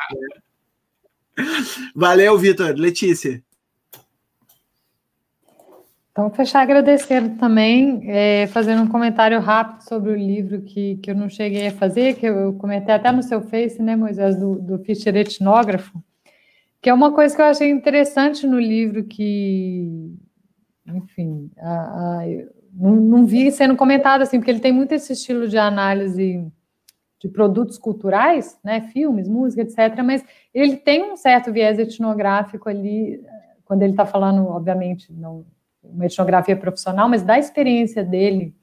Valeu, 1.95 2.39
Vitor. 2.39 2.75
Letícia. 2.77 3.43
Então, 6.21 6.29
fechar 6.29 6.61
agradecendo 6.61 7.39
também, 7.39 8.03
é, 8.05 8.47
fazendo 8.49 8.83
um 8.83 8.87
comentário 8.87 9.41
rápido 9.41 9.81
sobre 9.89 10.13
o 10.13 10.15
livro 10.15 10.61
que, 10.61 10.97
que 10.97 11.11
eu 11.11 11.15
não 11.15 11.31
cheguei 11.31 11.69
a 11.69 11.73
fazer, 11.73 12.17
que 12.17 12.27
eu 12.27 12.53
comentei 12.53 12.95
até 12.95 13.11
no 13.11 13.23
seu 13.23 13.41
Face, 13.41 13.81
né, 13.81 13.97
Moisés, 13.97 14.37
do, 14.37 14.57
do 14.57 14.79
Fischer 14.81 15.17
Etnógrafo, 15.17 15.99
que 16.83 16.91
é 16.91 16.93
uma 16.93 17.11
coisa 17.11 17.35
que 17.35 17.41
eu 17.41 17.47
achei 17.47 17.71
interessante 17.71 18.47
no 18.47 18.61
livro 18.61 19.05
que, 19.05 20.15
enfim, 20.89 21.51
a, 21.59 21.73
a, 21.73 22.23
não, 22.75 22.97
não, 22.97 23.25
vi 23.25 23.51
sendo 23.51 23.75
comentado 23.75 24.21
assim, 24.21 24.39
porque 24.39 24.51
ele 24.51 24.61
tem 24.61 24.73
muito 24.73 24.93
esse 24.93 25.15
estilo 25.15 25.49
de 25.49 25.57
análise 25.57 26.47
de 27.19 27.29
produtos 27.29 27.79
culturais, 27.79 28.59
né, 28.63 28.83
filmes, 28.93 29.27
música, 29.27 29.63
etc., 29.63 30.03
mas 30.05 30.23
ele 30.53 30.77
tem 30.77 31.03
um 31.03 31.17
certo 31.17 31.51
viés 31.51 31.79
etnográfico 31.79 32.69
ali, 32.69 33.25
quando 33.65 33.81
ele 33.81 33.93
está 33.93 34.05
falando, 34.05 34.47
obviamente, 34.49 35.11
não 35.15 35.47
uma 35.83 36.07
etnografia 36.07 36.57
profissional, 36.57 37.09
mas 37.09 37.23
da 37.23 37.39
experiência 37.39 38.05
dele 38.05 38.55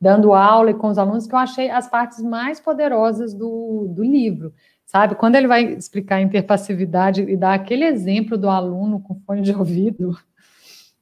dando 0.00 0.34
aula 0.34 0.70
e 0.70 0.74
com 0.74 0.88
os 0.88 0.98
alunos, 0.98 1.26
que 1.26 1.34
eu 1.34 1.38
achei 1.38 1.70
as 1.70 1.88
partes 1.88 2.22
mais 2.22 2.60
poderosas 2.60 3.32
do, 3.32 3.86
do 3.88 4.04
livro, 4.04 4.52
sabe? 4.84 5.14
Quando 5.14 5.36
ele 5.36 5.46
vai 5.46 5.64
explicar 5.64 6.16
a 6.16 6.22
interpassividade 6.22 7.22
e 7.22 7.36
dar 7.36 7.54
aquele 7.54 7.84
exemplo 7.84 8.36
do 8.36 8.48
aluno 8.48 9.00
com 9.00 9.20
fone 9.20 9.40
de 9.42 9.52
ouvido, 9.52 10.16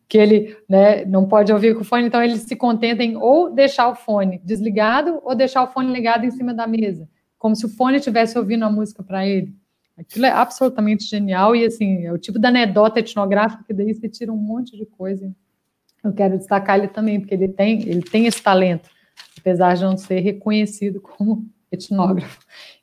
que 0.08 0.16
ele 0.16 0.56
né, 0.68 1.04
não 1.04 1.26
pode 1.26 1.52
ouvir 1.52 1.74
com 1.74 1.80
o 1.80 1.84
fone, 1.84 2.06
então 2.06 2.22
ele 2.22 2.36
se 2.36 2.54
contenta 2.54 3.02
em 3.02 3.16
ou 3.16 3.52
deixar 3.52 3.88
o 3.88 3.96
fone 3.96 4.40
desligado 4.44 5.20
ou 5.24 5.34
deixar 5.34 5.64
o 5.64 5.66
fone 5.66 5.92
ligado 5.92 6.24
em 6.24 6.30
cima 6.30 6.54
da 6.54 6.66
mesa, 6.66 7.08
como 7.36 7.56
se 7.56 7.66
o 7.66 7.68
fone 7.68 7.96
estivesse 7.96 8.38
ouvindo 8.38 8.64
a 8.64 8.70
música 8.70 9.02
para 9.02 9.26
ele. 9.26 9.54
Aquilo 9.96 10.26
é 10.26 10.30
absolutamente 10.30 11.04
genial 11.04 11.54
e, 11.54 11.64
assim, 11.64 12.04
é 12.04 12.12
o 12.12 12.18
tipo 12.18 12.38
da 12.38 12.48
anedota 12.48 12.98
etnográfica 12.98 13.62
que 13.64 13.72
daí 13.72 13.94
você 13.94 14.08
tira 14.08 14.32
um 14.32 14.36
monte 14.36 14.76
de 14.76 14.84
coisa 14.84 15.32
eu 16.04 16.12
quero 16.12 16.38
destacar 16.38 16.78
ele 16.78 16.88
também, 16.88 17.18
porque 17.18 17.34
ele 17.34 17.48
tem, 17.48 17.82
ele 17.82 18.02
tem 18.02 18.26
esse 18.26 18.42
talento, 18.42 18.88
apesar 19.38 19.74
de 19.74 19.84
não 19.84 19.96
ser 19.96 20.20
reconhecido 20.20 21.00
como 21.00 21.46
etnógrafo. 21.72 22.38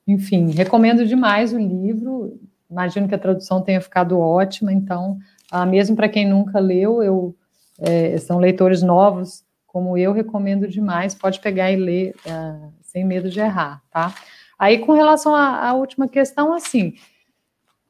Enfim, 0.07 0.52
recomendo 0.52 1.06
demais 1.06 1.53
o 1.53 1.60
livro, 1.60 2.39
imagino 2.69 3.07
que 3.07 3.15
a 3.15 3.19
tradução 3.19 3.61
tenha 3.61 3.80
ficado 3.80 4.19
ótima, 4.19 4.73
então, 4.73 5.18
ah, 5.52 5.65
mesmo 5.65 5.95
para 5.95 6.10
quem 6.10 6.27
nunca 6.27 6.60
leu, 6.60 7.03
eu, 7.03 7.35
é, 7.80 8.18
são 8.18 8.39
leitores 8.39 8.81
novos, 8.81 9.43
como 9.68 9.98
eu, 9.98 10.11
recomendo 10.11 10.68
demais, 10.68 11.15
pode 11.15 11.39
pegar 11.39 11.72
e 11.72 11.76
ler 11.76 12.15
ah, 12.27 12.69
sem 12.81 13.06
medo 13.06 13.30
de 13.30 13.39
errar, 13.39 13.81
tá? 13.89 14.14
Aí, 14.57 14.80
com 14.80 14.91
relação 14.93 15.34
à, 15.34 15.69
à, 15.69 15.73
última 15.73 16.07
questão, 16.07 16.53
assim, 16.53 16.93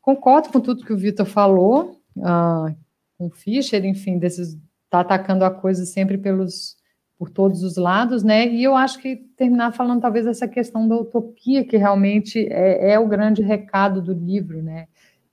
concordo 0.02 0.50
com 0.50 0.60
tudo 0.62 0.86
que 0.86 0.94
o 0.94 0.98
Vitor 0.98 1.26
falou, 1.26 2.00
ah, 2.24 2.74
com 3.18 3.28
o 3.28 3.32
Fischer, 3.32 3.84
enfim, 3.86 4.18
desses 4.18 4.58
está 4.92 5.00
atacando 5.00 5.46
a 5.46 5.50
coisa 5.50 5.86
sempre 5.86 6.18
pelos 6.18 6.76
por 7.18 7.30
todos 7.30 7.64
os 7.64 7.78
lados, 7.78 8.24
né? 8.24 8.48
E 8.48 8.64
eu 8.64 8.76
acho 8.76 9.00
que 9.00 9.16
terminar 9.38 9.72
falando 9.74 10.02
talvez 10.02 10.26
essa 10.26 10.48
questão 10.48 10.88
da 10.88 10.96
utopia, 10.96 11.64
que 11.64 11.78
realmente 11.78 12.48
é, 12.52 12.94
é 12.94 13.00
o 13.00 13.08
grande 13.08 13.44
recado 13.44 14.02
do 14.02 14.12
livro, 14.12 14.62
né? 14.62 14.88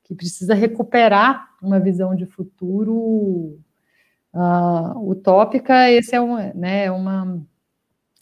Que 0.05 0.15
precisa 0.15 0.53
recuperar 0.55 1.49
uma 1.63 1.81
visão 1.81 2.15
de 2.15 2.27
futuro 2.27 3.59
uh, 4.35 5.11
utópica. 5.11 5.91
Esse 5.91 6.15
é, 6.15 6.21
um, 6.21 6.37
né, 6.55 6.85
é 6.85 6.91
uma, 6.91 7.43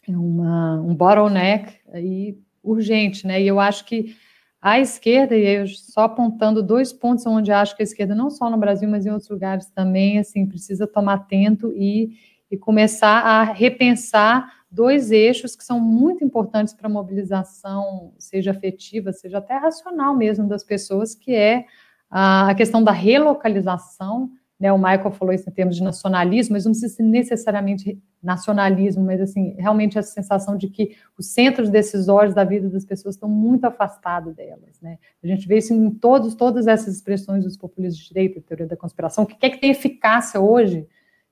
é 0.07 0.17
uma, 0.17 0.81
um 0.81 0.95
bottleneck 0.95 1.73
aí 1.91 2.39
urgente, 2.63 3.27
né? 3.27 3.41
E 3.41 3.47
eu 3.47 3.59
acho 3.59 3.83
que 3.83 4.15
a 4.61 4.79
esquerda, 4.79 5.35
e 5.35 5.45
eu 5.45 5.67
só 5.67 6.01
apontando 6.01 6.63
dois 6.63 6.91
pontos 6.91 7.25
onde 7.25 7.51
acho 7.51 7.75
que 7.75 7.83
a 7.83 7.85
esquerda, 7.85 8.15
não 8.15 8.29
só 8.29 8.49
no 8.49 8.57
Brasil, 8.57 8.89
mas 8.89 9.05
em 9.05 9.11
outros 9.11 9.29
lugares 9.29 9.67
também, 9.67 10.17
assim, 10.17 10.47
precisa 10.47 10.87
tomar 10.87 11.13
atento 11.13 11.71
e, 11.75 12.17
e 12.49 12.57
começar 12.57 13.21
a 13.21 13.43
repensar 13.43 14.51
dois 14.69 15.11
eixos 15.11 15.55
que 15.55 15.63
são 15.63 15.79
muito 15.79 16.23
importantes 16.23 16.73
para 16.73 16.87
a 16.87 16.91
mobilização, 16.91 18.13
seja 18.17 18.51
afetiva, 18.51 19.13
seja 19.13 19.37
até 19.37 19.55
racional 19.57 20.15
mesmo 20.15 20.47
das 20.47 20.63
pessoas, 20.63 21.15
que 21.15 21.33
é 21.33 21.65
a 22.09 22.53
questão 22.55 22.83
da 22.83 22.91
relocalização 22.91 24.31
né, 24.59 24.73
o 24.73 24.77
Michael 24.77 25.11
falou 25.11 25.33
isso 25.33 25.47
em 25.47 25.53
termos 25.53 25.75
de 25.75 25.83
nacionalismo, 25.83 26.53
mas 26.53 26.65
não 26.65 26.71
precisa 26.71 26.95
ser 26.95 27.03
necessariamente 27.03 28.01
nacionalismo, 28.21 29.03
mas 29.05 29.21
assim, 29.21 29.55
realmente 29.59 29.99
essa 29.99 30.11
sensação 30.11 30.57
de 30.57 30.67
que 30.67 30.95
os 31.17 31.27
centros 31.27 31.69
decisórios 31.69 32.33
da 32.33 32.43
vida 32.43 32.67
das 32.67 32.83
pessoas 32.83 33.15
estão 33.15 33.29
muito 33.29 33.65
afastados 33.65 34.33
delas, 34.33 34.81
né? 34.81 34.97
A 35.23 35.27
gente 35.27 35.47
vê 35.47 35.59
isso 35.59 35.73
em 35.73 35.91
todos, 35.91 36.33
todas 36.33 36.65
essas 36.65 36.95
expressões 36.95 37.43
dos 37.43 37.55
populistas 37.55 37.99
de 37.99 38.07
direita, 38.07 38.41
teoria 38.41 38.65
da 38.65 38.75
conspiração, 38.75 39.23
o 39.23 39.27
que 39.27 39.45
é 39.45 39.49
que 39.49 39.61
tem 39.61 39.69
eficácia 39.69 40.41
hoje 40.41 40.87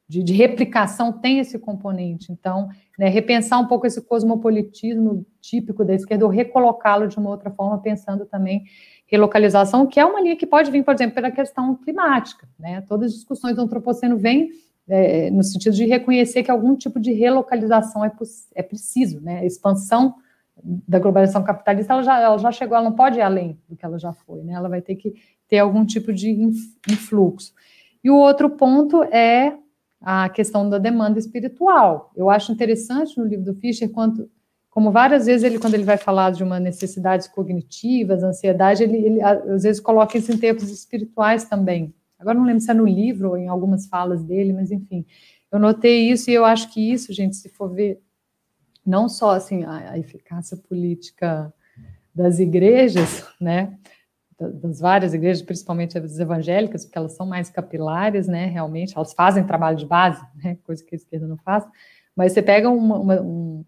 de, 0.07 0.21
de, 0.21 0.33
replicação 0.33 1.11
tem 1.11 1.39
esse 1.39 1.57
componente. 1.57 2.31
Então, 2.31 2.69
né, 2.97 3.09
repensar 3.09 3.59
um 3.59 3.67
pouco 3.67 3.87
esse 3.87 4.01
cosmopolitismo 4.01 5.25
típico 5.41 5.83
da 5.83 5.95
esquerda, 5.95 6.25
ou 6.25 6.31
recolocá-lo 6.31 7.07
de 7.07 7.17
uma 7.17 7.31
outra 7.31 7.49
forma, 7.49 7.81
pensando 7.81 8.25
também 8.25 8.65
relocalização, 9.05 9.85
que 9.85 9.99
é 9.99 10.05
uma 10.05 10.19
linha 10.19 10.35
que 10.35 10.45
pode 10.45 10.71
vir, 10.71 10.83
por 10.83 10.93
exemplo, 10.93 11.15
pela 11.15 11.31
questão 11.31 11.75
climática. 11.75 12.47
Né? 12.59 12.81
Todas 12.81 13.11
as 13.11 13.15
discussões 13.15 13.55
do 13.55 13.61
antropoceno 13.61 14.17
vêm 14.17 14.49
é, 14.87 15.29
no 15.31 15.43
sentido 15.43 15.73
de 15.75 15.85
reconhecer 15.85 16.43
que 16.43 16.51
algum 16.51 16.75
tipo 16.75 16.99
de 16.99 17.11
relocalização 17.11 18.03
é, 18.05 18.11
é 18.53 18.63
preciso, 18.63 19.19
né? 19.19 19.39
A 19.39 19.45
expansão 19.45 20.15
da 20.63 20.99
globalização 20.99 21.43
capitalista, 21.43 21.93
ela 21.93 22.03
já, 22.03 22.19
ela 22.19 22.37
já 22.37 22.51
chegou, 22.51 22.77
ela 22.77 22.89
não 22.89 22.95
pode 22.95 23.17
ir 23.17 23.21
além 23.21 23.59
do 23.67 23.75
que 23.75 23.85
ela 23.85 23.99
já 23.99 24.13
foi, 24.13 24.43
né? 24.43 24.53
Ela 24.53 24.69
vai 24.69 24.81
ter 24.81 24.95
que 24.95 25.15
ter 25.47 25.57
algum 25.59 25.85
tipo 25.85 26.13
de 26.13 26.31
influxo. 26.89 27.53
E 28.03 28.09
o 28.09 28.15
outro 28.15 28.49
ponto 28.49 29.03
é 29.05 29.57
a 30.01 30.29
questão 30.29 30.69
da 30.69 30.77
demanda 30.77 31.17
espiritual. 31.17 32.11
Eu 32.15 32.29
acho 32.29 32.51
interessante 32.51 33.17
no 33.17 33.25
livro 33.25 33.43
do 33.43 33.55
Fischer 33.55 33.89
quanto 33.89 34.29
como 34.75 34.91
várias 34.91 35.25
vezes 35.25 35.45
ele, 35.45 35.57
quando 35.57 35.75
ele 35.75 35.85
vai 35.85 35.95
falar 35.95 36.31
de 36.31 36.43
uma 36.43 36.59
necessidades 36.59 37.29
cognitivas, 37.29 38.21
ansiedade, 38.23 38.83
ele, 38.83 38.97
ele 38.97 39.21
às 39.21 39.63
vezes 39.63 39.79
coloca 39.79 40.17
isso 40.17 40.33
em 40.33 40.37
termos 40.37 40.69
espirituais 40.69 41.45
também. 41.45 41.95
Agora 42.19 42.37
não 42.37 42.45
lembro 42.45 42.59
se 42.59 42.69
é 42.69 42.73
no 42.73 42.85
livro 42.85 43.29
ou 43.29 43.37
em 43.37 43.47
algumas 43.47 43.87
falas 43.87 44.21
dele, 44.21 44.51
mas 44.51 44.73
enfim, 44.73 45.05
eu 45.49 45.59
notei 45.59 46.11
isso 46.11 46.29
e 46.29 46.33
eu 46.33 46.43
acho 46.43 46.73
que 46.73 46.91
isso, 46.91 47.13
gente, 47.13 47.37
se 47.37 47.47
for 47.47 47.73
ver, 47.73 48.01
não 48.85 49.07
só 49.07 49.31
assim 49.31 49.63
a, 49.63 49.91
a 49.91 49.97
eficácia 49.97 50.57
política 50.57 51.53
das 52.13 52.39
igrejas, 52.39 53.25
né, 53.39 53.77
das 54.37 54.81
várias 54.81 55.13
igrejas, 55.13 55.41
principalmente 55.41 55.97
as 55.97 56.19
evangélicas, 56.19 56.83
porque 56.83 56.97
elas 56.97 57.13
são 57.13 57.25
mais 57.25 57.49
capilares, 57.49 58.27
né, 58.27 58.47
realmente, 58.47 58.93
elas 58.97 59.13
fazem 59.13 59.47
trabalho 59.47 59.77
de 59.77 59.85
base, 59.85 60.21
né, 60.43 60.57
coisa 60.65 60.83
que 60.83 60.95
a 60.95 60.97
esquerda 60.97 61.25
não 61.27 61.37
faz, 61.37 61.65
mas 62.13 62.33
você 62.33 62.41
pega 62.41 62.69
uma, 62.69 62.99
uma, 62.99 63.21
um, 63.21 63.63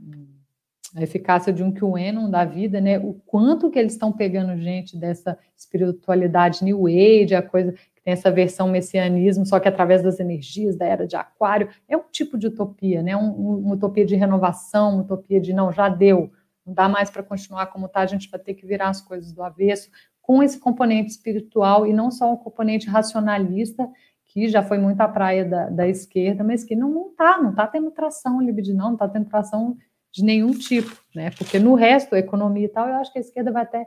a 0.98 1.04
eficácia 1.04 1.54
de 1.54 1.64
um 1.64 1.72
QAnon 1.72 2.28
da 2.28 2.44
vida, 2.44 2.82
né? 2.82 2.98
O 2.98 3.14
quanto 3.28 3.70
que 3.70 3.78
eles 3.78 3.94
estão 3.94 4.12
pegando 4.12 4.58
gente 4.58 4.98
dessa 4.98 5.38
espiritualidade 5.56 6.64
New 6.64 6.88
Age, 6.88 7.36
a 7.36 7.42
coisa 7.42 7.72
que 7.72 8.02
tem 8.04 8.14
essa 8.14 8.32
versão 8.32 8.68
messianismo, 8.68 9.46
só 9.46 9.60
que 9.60 9.68
através 9.68 10.02
das 10.02 10.20
energias 10.20 10.76
da 10.76 10.86
era 10.86 11.06
de 11.06 11.16
Aquário, 11.16 11.70
é 11.88 11.96
um 11.96 12.04
tipo 12.12 12.36
de 12.36 12.48
utopia, 12.48 13.04
né? 13.04 13.16
Um, 13.16 13.60
uma 13.60 13.76
utopia 13.76 14.04
de 14.04 14.16
renovação, 14.16 14.94
uma 14.94 15.04
utopia 15.04 15.40
de 15.40 15.54
não, 15.54 15.72
já 15.72 15.88
deu, 15.88 16.32
não 16.66 16.74
dá 16.74 16.90
mais 16.90 17.12
para 17.12 17.22
continuar 17.22 17.68
como 17.68 17.86
está, 17.86 18.00
a 18.00 18.08
gente 18.08 18.28
vai 18.28 18.40
ter 18.40 18.56
que 18.56 18.66
virar 18.66 18.90
as 18.90 19.00
coisas 19.00 19.32
do 19.32 19.44
avesso, 19.44 19.92
com 20.20 20.42
esse 20.42 20.60
componente 20.60 21.12
espiritual 21.12 21.86
e 21.86 21.94
não 21.94 22.10
só 22.10 22.34
um 22.34 22.38
componente 22.38 22.90
racionalista 22.90 23.88
que 24.26 24.48
já 24.48 24.64
foi 24.64 24.80
muito 24.80 25.00
a 25.00 25.08
praia 25.08 25.46
da, 25.46 25.70
da 25.70 25.88
esquerda, 25.88 26.44
mas 26.44 26.64
que 26.64 26.76
não 26.76 27.10
está, 27.10 27.38
não 27.38 27.52
está 27.52 27.68
tendo 27.68 27.92
tração 27.92 28.42
libidinal, 28.42 28.88
não 28.88 28.96
está 28.96 29.08
tendo 29.08 29.26
tração 29.26 29.78
de 30.18 30.24
nenhum 30.24 30.52
tipo, 30.52 30.98
né? 31.14 31.30
Porque 31.30 31.60
no 31.60 31.76
resto, 31.76 32.16
a 32.16 32.20
economia 32.20 32.66
e 32.66 32.70
tal, 32.70 32.88
eu 32.90 32.96
acho 32.96 33.14
que 33.14 33.20
a 33.20 33.22
esquerda 33.22 33.52
vai 33.52 33.62
até 33.62 33.86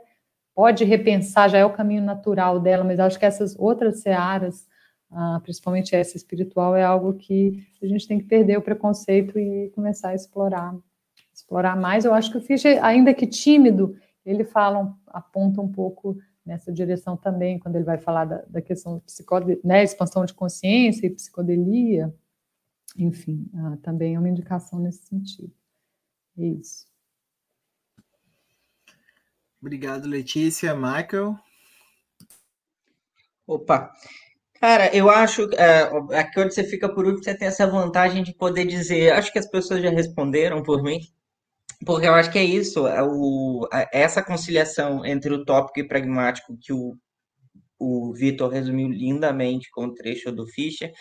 pode 0.55 0.85
repensar, 0.85 1.49
já 1.49 1.57
é 1.57 1.65
o 1.65 1.73
caminho 1.73 2.01
natural 2.01 2.57
dela, 2.57 2.85
mas 2.85 2.99
acho 3.01 3.19
que 3.19 3.25
essas 3.25 3.53
outras 3.59 3.99
searas, 3.99 4.65
ah, 5.09 5.41
principalmente 5.43 5.93
essa 5.93 6.15
espiritual, 6.15 6.73
é 6.73 6.83
algo 6.83 7.13
que 7.15 7.67
a 7.83 7.85
gente 7.85 8.07
tem 8.07 8.17
que 8.17 8.25
perder 8.25 8.57
o 8.57 8.61
preconceito 8.61 9.37
e 9.37 9.69
começar 9.75 10.09
a 10.09 10.15
explorar, 10.15 10.73
explorar 11.33 11.75
mais. 11.75 12.05
Eu 12.05 12.13
acho 12.13 12.31
que 12.31 12.37
o 12.37 12.41
Fischer, 12.41 12.81
ainda 12.83 13.13
que 13.13 13.27
tímido, 13.27 13.97
ele 14.25 14.45
fala, 14.45 14.95
aponta 15.07 15.59
um 15.59 15.69
pouco 15.69 16.17
nessa 16.45 16.71
direção 16.71 17.17
também, 17.17 17.59
quando 17.59 17.75
ele 17.75 17.83
vai 17.83 17.97
falar 17.97 18.23
da, 18.23 18.37
da 18.47 18.61
questão 18.61 18.99
psicode, 19.01 19.59
né, 19.65 19.83
expansão 19.83 20.23
de 20.23 20.33
consciência 20.33 21.05
e 21.05 21.09
psicodelia, 21.09 22.13
enfim, 22.97 23.49
ah, 23.53 23.77
também 23.81 24.15
é 24.15 24.19
uma 24.19 24.29
indicação 24.29 24.79
nesse 24.79 25.05
sentido. 25.05 25.60
Isso. 26.41 26.87
Obrigado, 29.61 30.07
Letícia. 30.07 30.73
Michael? 30.73 31.37
Opa, 33.45 33.91
Cara, 34.61 34.95
eu 34.95 35.09
acho 35.09 35.49
é, 35.55 35.89
aqui 36.19 36.39
onde 36.39 36.53
você 36.53 36.63
fica 36.63 36.87
por 36.87 37.03
último, 37.03 37.23
você 37.23 37.35
tem 37.35 37.47
essa 37.47 37.65
vantagem 37.65 38.21
de 38.23 38.31
poder 38.31 38.63
dizer. 38.65 39.11
Acho 39.11 39.33
que 39.33 39.39
as 39.39 39.49
pessoas 39.49 39.81
já 39.81 39.89
responderam 39.89 40.61
por 40.61 40.83
mim, 40.83 40.99
porque 41.85 42.07
eu 42.07 42.13
acho 42.13 42.31
que 42.31 42.37
é 42.37 42.43
isso, 42.43 42.87
é 42.87 43.01
o, 43.03 43.67
essa 43.91 44.23
conciliação 44.23 45.05
entre 45.05 45.33
o 45.33 45.43
tópico 45.45 45.79
e 45.79 45.87
pragmático 45.87 46.55
que 46.61 46.71
o, 46.73 46.95
o 47.79 48.13
Vitor 48.13 48.51
resumiu 48.51 48.89
lindamente 48.89 49.69
com 49.71 49.85
o 49.85 49.93
trecho 49.95 50.31
do 50.31 50.47
Fischer, 50.47 50.91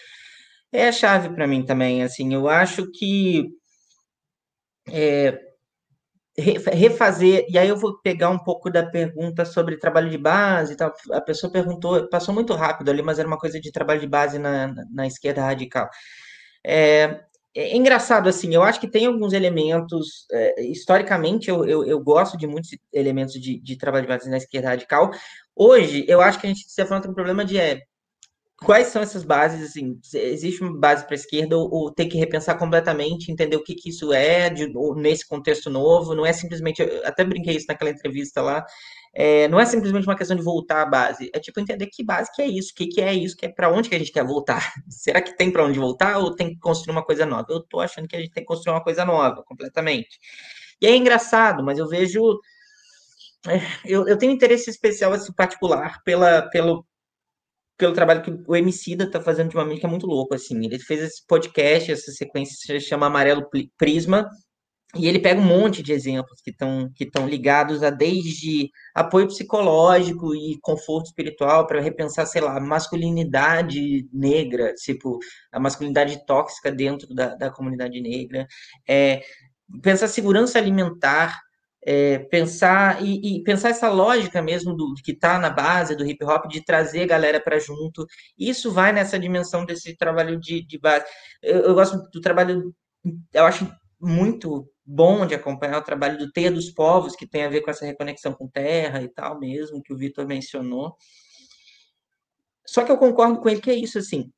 é 0.72 0.88
a 0.88 0.92
chave 0.92 1.34
para 1.34 1.46
mim 1.46 1.64
também. 1.64 2.02
Assim, 2.02 2.32
eu 2.32 2.48
acho 2.48 2.90
que 2.92 3.46
é, 4.90 5.38
refazer, 6.38 7.46
e 7.48 7.58
aí 7.58 7.68
eu 7.68 7.76
vou 7.76 8.00
pegar 8.00 8.30
um 8.30 8.38
pouco 8.38 8.70
da 8.70 8.84
pergunta 8.84 9.44
sobre 9.44 9.76
trabalho 9.76 10.10
de 10.10 10.18
base 10.18 10.76
tal. 10.76 10.92
A 11.12 11.20
pessoa 11.20 11.52
perguntou, 11.52 12.08
passou 12.08 12.34
muito 12.34 12.54
rápido 12.54 12.90
ali, 12.90 13.02
mas 13.02 13.18
era 13.18 13.28
uma 13.28 13.38
coisa 13.38 13.60
de 13.60 13.72
trabalho 13.72 14.00
de 14.00 14.06
base 14.06 14.38
na, 14.38 14.72
na 14.92 15.06
esquerda 15.06 15.42
radical. 15.42 15.88
É, 16.64 17.20
é, 17.54 17.76
engraçado, 17.76 18.28
assim, 18.28 18.54
eu 18.54 18.62
acho 18.62 18.80
que 18.80 18.90
tem 18.90 19.06
alguns 19.06 19.32
elementos, 19.32 20.26
é, 20.32 20.62
historicamente, 20.62 21.50
eu, 21.50 21.64
eu, 21.66 21.84
eu, 21.84 22.00
gosto 22.00 22.36
de 22.36 22.46
muitos 22.46 22.70
elementos 22.92 23.34
de, 23.34 23.60
de 23.60 23.76
trabalho 23.76 24.06
de 24.06 24.08
base 24.08 24.30
na 24.30 24.36
esquerda 24.36 24.68
radical. 24.68 25.10
Hoje, 25.54 26.04
eu 26.08 26.20
acho 26.20 26.38
que 26.40 26.46
a 26.46 26.50
gente 26.50 26.70
se 26.70 26.80
afronta 26.80 27.10
um 27.10 27.14
problema 27.14 27.44
de 27.44 27.58
é, 27.58 27.80
quais 28.64 28.88
são 28.88 29.00
essas 29.00 29.24
bases, 29.24 29.70
assim, 29.70 29.98
existe 30.14 30.62
uma 30.62 30.78
base 30.78 31.04
para 31.04 31.14
a 31.14 31.16
esquerda 31.16 31.56
ou, 31.56 31.72
ou, 31.72 31.90
tem 31.90 32.08
que 32.08 32.18
repensar 32.18 32.58
completamente, 32.58 33.32
entender 33.32 33.56
o 33.56 33.64
que, 33.64 33.74
que 33.74 33.88
isso 33.88 34.12
é 34.12 34.50
de, 34.50 34.70
nesse 34.96 35.26
contexto 35.26 35.70
novo, 35.70 36.14
não 36.14 36.26
é 36.26 36.32
simplesmente, 36.32 36.82
até 37.04 37.24
brinquei 37.24 37.56
isso 37.56 37.66
naquela 37.68 37.90
entrevista 37.90 38.42
lá, 38.42 38.64
é, 39.14 39.48
não 39.48 39.58
é 39.58 39.64
simplesmente 39.64 40.06
uma 40.06 40.16
questão 40.16 40.36
de 40.36 40.42
voltar 40.42 40.82
à 40.82 40.86
base, 40.86 41.30
é 41.34 41.40
tipo 41.40 41.58
entender 41.58 41.86
que 41.86 42.04
base 42.04 42.30
que 42.32 42.42
é 42.42 42.46
isso, 42.46 42.72
o 42.72 42.74
que, 42.74 42.86
que 42.86 43.00
é 43.00 43.14
isso, 43.14 43.36
que 43.36 43.46
é 43.46 43.48
para 43.48 43.72
onde 43.72 43.88
que 43.88 43.94
a 43.94 43.98
gente 43.98 44.12
quer 44.12 44.24
voltar. 44.24 44.72
Será 44.88 45.20
que 45.22 45.36
tem 45.36 45.50
para 45.50 45.64
onde 45.64 45.78
voltar 45.78 46.18
ou 46.18 46.34
tem 46.34 46.50
que 46.50 46.58
construir 46.60 46.92
uma 46.92 47.04
coisa 47.04 47.24
nova? 47.24 47.46
Eu 47.48 47.60
tô 47.60 47.80
achando 47.80 48.06
que 48.06 48.16
a 48.16 48.20
gente 48.20 48.30
tem 48.30 48.42
que 48.42 48.48
construir 48.48 48.74
uma 48.74 48.84
coisa 48.84 49.04
nova, 49.04 49.42
completamente. 49.42 50.18
E 50.80 50.86
é 50.86 50.94
engraçado, 50.94 51.64
mas 51.64 51.78
eu 51.78 51.88
vejo 51.88 52.40
é, 53.48 53.58
eu, 53.86 54.06
eu 54.06 54.18
tenho 54.18 54.32
interesse 54.32 54.68
especial, 54.68 55.12
assim, 55.12 55.32
particular, 55.32 56.02
pela, 56.04 56.42
pelo, 56.50 56.84
pelo 57.80 57.94
trabalho 57.94 58.22
que 58.22 58.30
o 58.46 58.54
Emicida 58.54 59.04
está 59.04 59.20
fazendo 59.20 59.46
ultimamente, 59.46 59.80
que 59.80 59.86
é 59.86 59.88
muito 59.88 60.06
louco, 60.06 60.34
assim. 60.34 60.56
Ele 60.64 60.78
fez 60.78 61.00
esse 61.00 61.26
podcast, 61.26 61.90
essa 61.90 62.12
sequência 62.12 62.54
se 62.54 62.78
chama 62.86 63.06
Amarelo 63.06 63.48
Prisma, 63.78 64.28
e 64.94 65.06
ele 65.06 65.20
pega 65.20 65.40
um 65.40 65.44
monte 65.44 65.82
de 65.82 65.92
exemplos 65.92 66.40
que 66.42 66.50
estão 66.50 66.90
que 66.94 67.08
ligados 67.28 67.82
a 67.82 67.90
desde 67.90 68.68
apoio 68.94 69.28
psicológico 69.28 70.34
e 70.34 70.58
conforto 70.60 71.06
espiritual 71.06 71.66
para 71.66 71.80
repensar, 71.80 72.26
sei 72.26 72.42
lá, 72.42 72.60
masculinidade 72.60 74.08
negra, 74.12 74.74
tipo, 74.74 75.18
a 75.52 75.60
masculinidade 75.60 76.26
tóxica 76.26 76.72
dentro 76.72 77.14
da, 77.14 77.36
da 77.36 77.50
comunidade 77.50 78.00
negra, 78.00 78.46
é, 78.86 79.22
pensar 79.80 80.08
segurança 80.08 80.58
alimentar, 80.58 81.40
é, 81.82 82.18
pensar 82.18 83.02
e, 83.02 83.38
e, 83.38 83.42
pensar 83.42 83.70
essa 83.70 83.88
lógica 83.88 84.42
mesmo 84.42 84.74
do 84.74 84.94
que 85.02 85.12
está 85.12 85.38
na 85.38 85.48
base 85.48 85.96
do 85.96 86.04
hip 86.04 86.22
hop 86.24 86.46
de 86.46 86.64
trazer 86.64 87.02
a 87.02 87.06
galera 87.06 87.40
para 87.40 87.58
junto. 87.58 88.06
Isso 88.38 88.70
vai 88.70 88.92
nessa 88.92 89.18
dimensão 89.18 89.64
desse 89.64 89.96
trabalho 89.96 90.38
de, 90.38 90.62
de 90.62 90.78
base. 90.78 91.04
Eu, 91.42 91.60
eu, 91.60 91.74
gosto 91.74 91.96
do 92.10 92.20
trabalho, 92.20 92.74
eu 93.32 93.44
acho 93.44 93.70
muito 94.00 94.68
bom 94.84 95.26
de 95.26 95.34
acompanhar 95.34 95.78
o 95.78 95.84
trabalho 95.84 96.18
do 96.18 96.30
Teia 96.30 96.50
dos 96.50 96.70
Povos, 96.70 97.16
que 97.16 97.26
tem 97.26 97.44
a 97.44 97.48
ver 97.48 97.62
com 97.62 97.70
essa 97.70 97.86
reconexão 97.86 98.32
com 98.32 98.48
terra 98.48 99.02
e 99.02 99.08
tal 99.08 99.38
mesmo, 99.38 99.82
que 99.82 99.92
o 99.92 99.96
Vitor 99.96 100.26
mencionou. 100.26 100.96
Só 102.66 102.84
que 102.84 102.92
eu 102.92 102.98
concordo 102.98 103.40
com 103.40 103.48
ele 103.48 103.60
que 103.60 103.70
é 103.70 103.74
isso, 103.74 103.98
assim, 103.98 104.30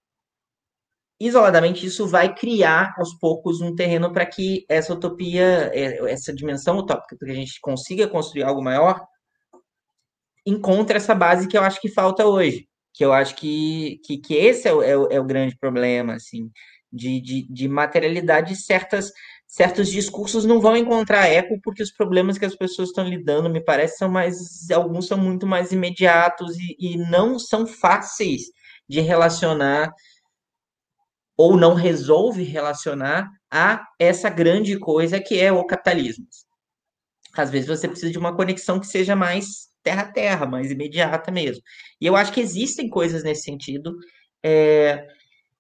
isoladamente, 1.27 1.87
isso 1.87 2.07
vai 2.07 2.35
criar 2.35 2.95
aos 2.99 3.15
poucos 3.15 3.61
um 3.61 3.75
terreno 3.75 4.13
para 4.13 4.27
que 4.27 4.65
essa 4.69 4.93
utopia, 4.93 5.71
é, 5.73 6.11
essa 6.11 6.33
dimensão 6.33 6.79
utópica, 6.79 7.17
para 7.17 7.27
que 7.27 7.33
a 7.33 7.37
gente 7.37 7.61
consiga 7.61 8.09
construir 8.09 8.43
algo 8.45 8.63
maior, 8.63 9.01
encontre 10.47 10.97
essa 10.97 11.15
base 11.15 11.47
que 11.49 11.57
eu 11.57 11.63
acho 11.63 11.81
que 11.81 11.89
falta 11.89 12.27
hoje. 12.27 12.67
Que 12.95 13.05
eu 13.05 13.13
acho 13.13 13.35
que, 13.37 14.01
que, 14.05 14.19
que 14.19 14.35
esse 14.35 14.69
é 14.69 14.73
o, 14.73 14.83
é, 14.83 14.97
o, 14.97 15.09
é 15.11 15.21
o 15.21 15.25
grande 15.25 15.57
problema, 15.57 16.15
assim, 16.15 16.51
de, 16.93 17.21
de, 17.21 17.47
de 17.51 17.69
materialidade 17.69 18.55
certas 18.57 19.13
certos 19.47 19.91
discursos 19.91 20.47
não 20.47 20.63
vão 20.63 20.75
encontrar 20.75 21.29
eco 21.29 21.61
porque 21.63 21.83
os 21.83 21.93
problemas 21.93 22.39
que 22.39 22.45
as 22.47 22.57
pessoas 22.57 22.89
estão 22.89 23.07
lidando, 23.07 23.51
me 23.51 23.63
parece, 23.63 23.99
são 23.99 24.09
mais 24.09 24.71
alguns 24.71 25.07
são 25.07 25.19
muito 25.19 25.47
mais 25.47 25.73
imediatos 25.73 26.57
e, 26.57 26.77
e 26.79 26.97
não 26.97 27.39
são 27.39 27.67
fáceis 27.67 28.45
de 28.89 29.01
relacionar 29.01 29.93
ou 31.37 31.57
não 31.57 31.75
resolve 31.75 32.43
relacionar 32.43 33.31
a 33.51 33.87
essa 33.99 34.29
grande 34.29 34.79
coisa 34.79 35.21
que 35.21 35.41
é 35.41 35.51
o 35.53 35.65
capitalismo. 35.65 36.27
Às 37.37 37.51
vezes 37.51 37.69
você 37.69 37.89
precisa 37.89 38.13
de 38.13 38.19
uma 38.19 38.37
conexão 38.37 38.79
que 38.79 38.87
seja 38.87 39.17
mais 39.17 39.71
terra 39.83 40.03
a 40.03 40.13
terra, 40.13 40.47
mais 40.47 40.71
imediata 40.71 41.31
mesmo. 41.31 41.63
E 42.01 42.07
eu 42.07 42.15
acho 42.15 42.33
que 42.33 42.41
existem 42.41 42.89
coisas 42.89 43.25
nesse 43.25 43.43
sentido. 43.43 43.97
É, 44.43 45.07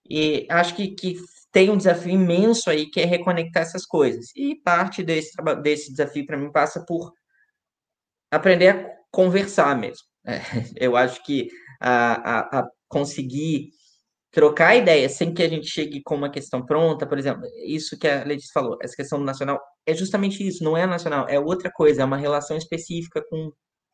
e 0.08 0.46
acho 0.50 0.74
que, 0.76 0.88
que 0.88 1.16
tem 1.50 1.70
um 1.70 1.76
desafio 1.76 2.12
imenso 2.12 2.70
aí 2.70 2.86
que 2.86 3.00
é 3.00 3.04
reconectar 3.04 3.62
essas 3.62 3.84
coisas. 3.86 4.26
E 4.36 4.54
parte 4.56 5.02
desse, 5.02 5.32
desse 5.62 5.90
desafio 5.90 6.26
para 6.26 6.36
mim 6.36 6.52
passa 6.52 6.84
por 6.84 7.12
aprender 8.30 8.68
a 8.68 8.90
conversar 9.10 9.76
mesmo. 9.78 10.06
É, 10.26 10.40
eu 10.76 10.96
acho 10.96 11.22
que 11.24 11.48
a, 11.80 12.58
a, 12.58 12.60
a 12.60 12.68
conseguir 12.88 13.70
trocar 14.32 14.74
ideias 14.74 15.12
sem 15.12 15.32
que 15.32 15.42
a 15.42 15.48
gente 15.48 15.66
chegue 15.68 16.02
com 16.02 16.16
uma 16.16 16.30
questão 16.30 16.64
pronta, 16.64 17.06
por 17.06 17.18
exemplo, 17.18 17.42
isso 17.66 17.98
que 17.98 18.08
a 18.08 18.24
Letícia 18.24 18.50
falou, 18.54 18.78
essa 18.82 18.96
questão 18.96 19.18
do 19.18 19.24
nacional, 19.24 19.60
é 19.86 19.94
justamente 19.94 20.46
isso, 20.46 20.64
não 20.64 20.76
é 20.76 20.86
nacional, 20.86 21.28
é 21.28 21.38
outra 21.38 21.70
coisa, 21.70 22.02
é 22.02 22.04
uma 22.04 22.16
relação 22.16 22.56
específica 22.56 23.22
com 23.28 23.52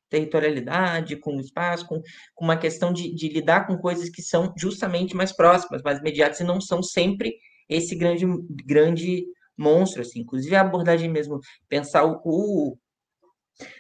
territorialidade, 0.09 1.17
com 1.17 1.39
espaço, 1.41 1.87
com, 1.87 2.01
com 2.35 2.45
uma 2.45 2.57
questão 2.57 2.93
de, 2.93 3.13
de 3.15 3.29
lidar 3.29 3.67
com 3.67 3.77
coisas 3.77 4.09
que 4.09 4.23
são 4.23 4.55
justamente 4.57 5.15
mais 5.15 5.33
próximas, 5.33 5.83
mais 5.83 5.99
imediatas, 5.99 6.41
e 6.41 6.45
não 6.45 6.61
são 6.61 6.83
sempre 6.83 7.35
esse 7.69 7.95
grande, 7.97 8.25
grande 8.65 9.27
monstro, 9.57 10.03
assim. 10.03 10.21
Inclusive 10.21 10.55
a 10.55 10.63
abordagem 10.63 11.11
mesmo, 11.11 11.41
pensar 11.69 12.05
o, 12.05 12.21
o 12.25 12.79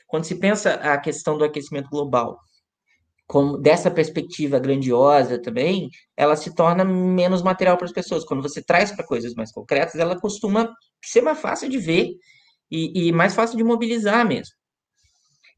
quando 0.08 0.24
se 0.24 0.34
pensa 0.34 0.74
a 0.74 0.98
questão 0.98 1.38
do 1.38 1.44
aquecimento 1.44 1.88
global 1.88 2.38
como 3.28 3.58
dessa 3.58 3.90
perspectiva 3.90 4.58
grandiosa 4.58 5.40
também, 5.40 5.90
ela 6.16 6.34
se 6.34 6.54
torna 6.54 6.82
menos 6.82 7.42
material 7.42 7.76
para 7.76 7.84
as 7.84 7.92
pessoas. 7.92 8.24
Quando 8.24 8.42
você 8.42 8.62
traz 8.62 8.90
para 8.90 9.06
coisas 9.06 9.34
mais 9.34 9.52
concretas, 9.52 9.96
ela 9.96 10.18
costuma 10.18 10.74
ser 11.04 11.20
mais 11.20 11.38
fácil 11.38 11.68
de 11.68 11.78
ver 11.78 12.08
e, 12.70 13.08
e, 13.08 13.12
mais 13.12 13.34
fácil 13.34 13.58
de 13.58 13.62
mobilizar 13.62 14.26
mesmo. 14.26 14.54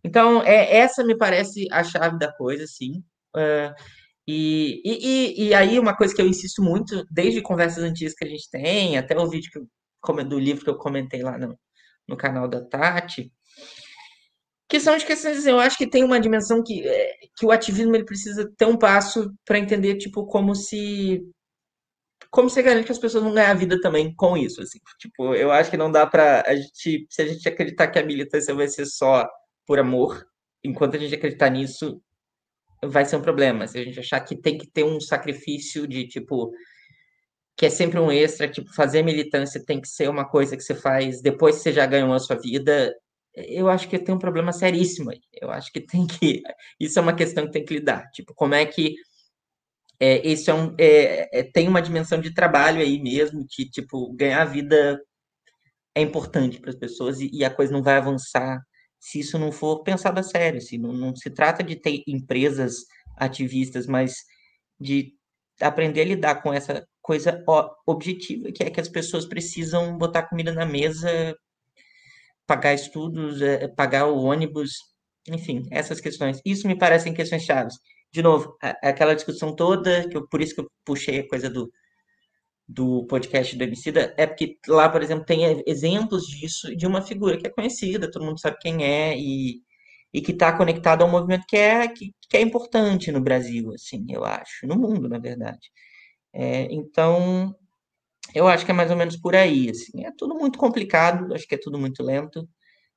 Então, 0.02 0.42
é, 0.42 0.78
essa 0.78 1.04
me 1.04 1.16
parece 1.16 1.68
a 1.70 1.84
chave 1.84 2.18
da 2.18 2.32
coisa, 2.32 2.66
sim. 2.66 3.04
Uh, 3.36 3.72
e, 4.26 4.82
e, 4.84 5.48
e, 5.48 5.54
aí, 5.54 5.78
uma 5.78 5.96
coisa 5.96 6.12
que 6.12 6.20
eu 6.20 6.26
insisto 6.26 6.60
muito, 6.62 7.04
desde 7.08 7.40
conversas 7.40 7.84
antigas 7.84 8.14
que 8.14 8.24
a 8.24 8.28
gente 8.28 8.50
tem, 8.50 8.98
até 8.98 9.16
o 9.16 9.28
vídeo 9.28 9.50
que 9.52 9.58
eu, 9.58 10.24
do 10.24 10.40
livro 10.40 10.64
que 10.64 10.70
eu 10.70 10.76
comentei 10.76 11.22
lá 11.22 11.38
no, 11.38 11.56
no 12.08 12.16
canal 12.16 12.48
da 12.48 12.64
Tati, 12.64 13.30
que 14.70 14.78
são 14.78 14.96
de 14.96 15.04
questões, 15.04 15.44
eu 15.44 15.58
acho 15.58 15.76
que 15.76 15.86
tem 15.86 16.04
uma 16.04 16.20
dimensão 16.20 16.62
que, 16.62 16.86
é, 16.86 17.14
que 17.36 17.44
o 17.44 17.50
ativismo 17.50 17.96
ele 17.96 18.04
precisa 18.04 18.48
ter 18.56 18.66
um 18.66 18.78
passo 18.78 19.34
para 19.44 19.58
entender, 19.58 19.96
tipo, 19.96 20.24
como 20.26 20.54
se 20.54 21.20
como 22.30 22.48
você 22.48 22.62
garante 22.62 22.86
que 22.86 22.92
as 22.92 22.98
pessoas 22.98 23.24
vão 23.24 23.34
ganhar 23.34 23.52
vida 23.54 23.80
também 23.80 24.14
com 24.14 24.36
isso, 24.36 24.62
assim. 24.62 24.78
Tipo, 25.00 25.34
eu 25.34 25.50
acho 25.50 25.68
que 25.68 25.76
não 25.76 25.90
dá 25.90 26.06
para 26.06 26.44
a 26.46 26.54
gente, 26.54 27.04
se 27.10 27.22
a 27.22 27.26
gente 27.26 27.48
acreditar 27.48 27.88
que 27.88 27.98
a 27.98 28.04
militância 28.04 28.54
vai 28.54 28.68
ser 28.68 28.86
só 28.86 29.28
por 29.66 29.80
amor, 29.80 30.24
enquanto 30.62 30.94
a 30.94 30.98
gente 30.98 31.16
acreditar 31.16 31.50
nisso, 31.50 32.00
vai 32.84 33.04
ser 33.04 33.16
um 33.16 33.22
problema. 33.22 33.66
Se 33.66 33.76
a 33.76 33.82
gente 33.82 33.98
achar 33.98 34.20
que 34.20 34.40
tem 34.40 34.56
que 34.56 34.70
ter 34.70 34.84
um 34.84 35.00
sacrifício 35.00 35.88
de, 35.88 36.06
tipo, 36.06 36.52
que 37.56 37.66
é 37.66 37.70
sempre 37.70 37.98
um 37.98 38.12
extra, 38.12 38.48
tipo, 38.48 38.72
fazer 38.72 39.02
militância 39.02 39.64
tem 39.64 39.80
que 39.80 39.88
ser 39.88 40.08
uma 40.08 40.28
coisa 40.28 40.56
que 40.56 40.62
você 40.62 40.76
faz 40.76 41.20
depois 41.20 41.56
que 41.56 41.62
você 41.62 41.72
já 41.72 41.86
ganhou 41.86 42.12
a 42.12 42.20
sua 42.20 42.36
vida, 42.36 42.94
eu 43.48 43.68
acho 43.68 43.88
que 43.88 43.98
tem 43.98 44.14
um 44.14 44.18
problema 44.18 44.52
seríssimo 44.52 45.10
aí. 45.10 45.20
Eu 45.40 45.50
acho 45.50 45.72
que 45.72 45.80
tem 45.80 46.06
que. 46.06 46.42
Isso 46.80 46.98
é 46.98 47.02
uma 47.02 47.14
questão 47.14 47.46
que 47.46 47.52
tem 47.52 47.64
que 47.64 47.74
lidar. 47.74 48.10
Tipo, 48.12 48.34
como 48.34 48.54
é 48.54 48.64
que. 48.66 48.94
É, 50.02 50.26
isso 50.26 50.50
é 50.50 50.54
um, 50.54 50.74
é, 50.78 51.40
é, 51.40 51.42
tem 51.42 51.68
uma 51.68 51.82
dimensão 51.82 52.18
de 52.18 52.32
trabalho 52.32 52.80
aí 52.80 52.98
mesmo, 53.02 53.46
que, 53.46 53.68
tipo, 53.68 54.10
ganhar 54.14 54.46
vida 54.46 54.98
é 55.94 56.00
importante 56.00 56.58
para 56.58 56.70
as 56.70 56.76
pessoas 56.76 57.20
e, 57.20 57.30
e, 57.30 57.44
a 57.44 57.50
coisa 57.50 57.70
não 57.70 57.82
vai 57.82 57.96
avançar 57.96 58.60
se 58.98 59.20
isso 59.20 59.38
não 59.38 59.52
for 59.52 59.82
pensado 59.82 60.18
a 60.18 60.22
sério. 60.22 60.58
Assim, 60.58 60.78
não, 60.78 60.92
não 60.92 61.14
se 61.14 61.28
trata 61.30 61.62
de 61.62 61.76
ter 61.76 62.02
empresas 62.06 62.76
ativistas, 63.16 63.86
mas 63.86 64.14
de 64.80 65.12
aprender 65.60 66.00
a 66.02 66.04
lidar 66.06 66.42
com 66.42 66.52
essa 66.52 66.86
coisa 67.02 67.44
objetiva, 67.86 68.50
que 68.52 68.62
é 68.62 68.70
que 68.70 68.80
as 68.80 68.88
pessoas 68.88 69.26
precisam 69.26 69.98
botar 69.98 70.22
comida 70.24 70.52
na 70.52 70.64
mesa 70.64 71.36
pagar 72.50 72.74
estudos, 72.74 73.40
é, 73.40 73.68
pagar 73.68 74.06
o 74.08 74.24
ônibus, 74.24 74.72
enfim, 75.28 75.62
essas 75.70 76.00
questões. 76.00 76.40
Isso 76.44 76.66
me 76.66 76.76
parecem 76.76 77.14
questões 77.14 77.44
chaves. 77.44 77.74
De 78.12 78.22
novo, 78.22 78.56
aquela 78.82 79.14
discussão 79.14 79.54
toda, 79.54 80.08
que 80.08 80.16
eu, 80.16 80.26
por 80.28 80.40
isso 80.40 80.56
que 80.56 80.60
eu 80.60 80.68
puxei 80.84 81.20
a 81.20 81.28
coisa 81.28 81.48
do, 81.48 81.70
do 82.66 83.06
podcast 83.06 83.56
do 83.56 83.62
Emicida, 83.62 84.12
é 84.18 84.26
porque 84.26 84.58
lá, 84.66 84.88
por 84.88 85.00
exemplo, 85.00 85.24
tem 85.24 85.62
exemplos 85.64 86.24
disso 86.26 86.74
de 86.76 86.86
uma 86.88 87.02
figura 87.02 87.38
que 87.38 87.46
é 87.46 87.50
conhecida, 87.50 88.10
todo 88.10 88.24
mundo 88.24 88.40
sabe 88.40 88.56
quem 88.60 88.84
é, 88.84 89.16
e, 89.16 89.60
e 90.12 90.20
que 90.20 90.32
está 90.32 90.52
conectado 90.56 91.02
a 91.02 91.04
um 91.06 91.10
movimento 91.10 91.44
que 91.48 91.56
é, 91.56 91.86
que, 91.86 92.12
que, 92.28 92.36
é 92.36 92.40
importante 92.40 93.12
no 93.12 93.20
Brasil, 93.20 93.72
assim, 93.74 94.06
eu 94.10 94.24
acho, 94.24 94.66
no 94.66 94.76
mundo, 94.76 95.08
na 95.08 95.20
verdade. 95.20 95.70
É, 96.32 96.64
então, 96.72 97.54
eu 98.34 98.48
acho 98.48 98.64
que 98.64 98.70
é 98.70 98.74
mais 98.74 98.90
ou 98.90 98.96
menos 98.96 99.16
por 99.16 99.34
aí, 99.34 99.70
assim. 99.70 100.04
É 100.04 100.12
tudo 100.16 100.34
muito 100.34 100.58
complicado, 100.58 101.34
acho 101.34 101.46
que 101.46 101.54
é 101.54 101.58
tudo 101.58 101.78
muito 101.78 102.02
lento, 102.02 102.48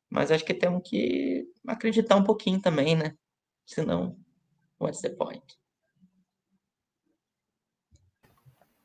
mas 0.10 0.32
acho 0.32 0.46
que 0.46 0.54
temos 0.54 0.82
que 0.88 1.46
acreditar 1.68 2.16
um 2.16 2.24
pouquinho 2.24 2.62
também, 2.62 2.96
né? 2.96 3.14
Senão, 3.66 4.16
what's 4.80 5.02
the 5.02 5.10
point? 5.10 5.44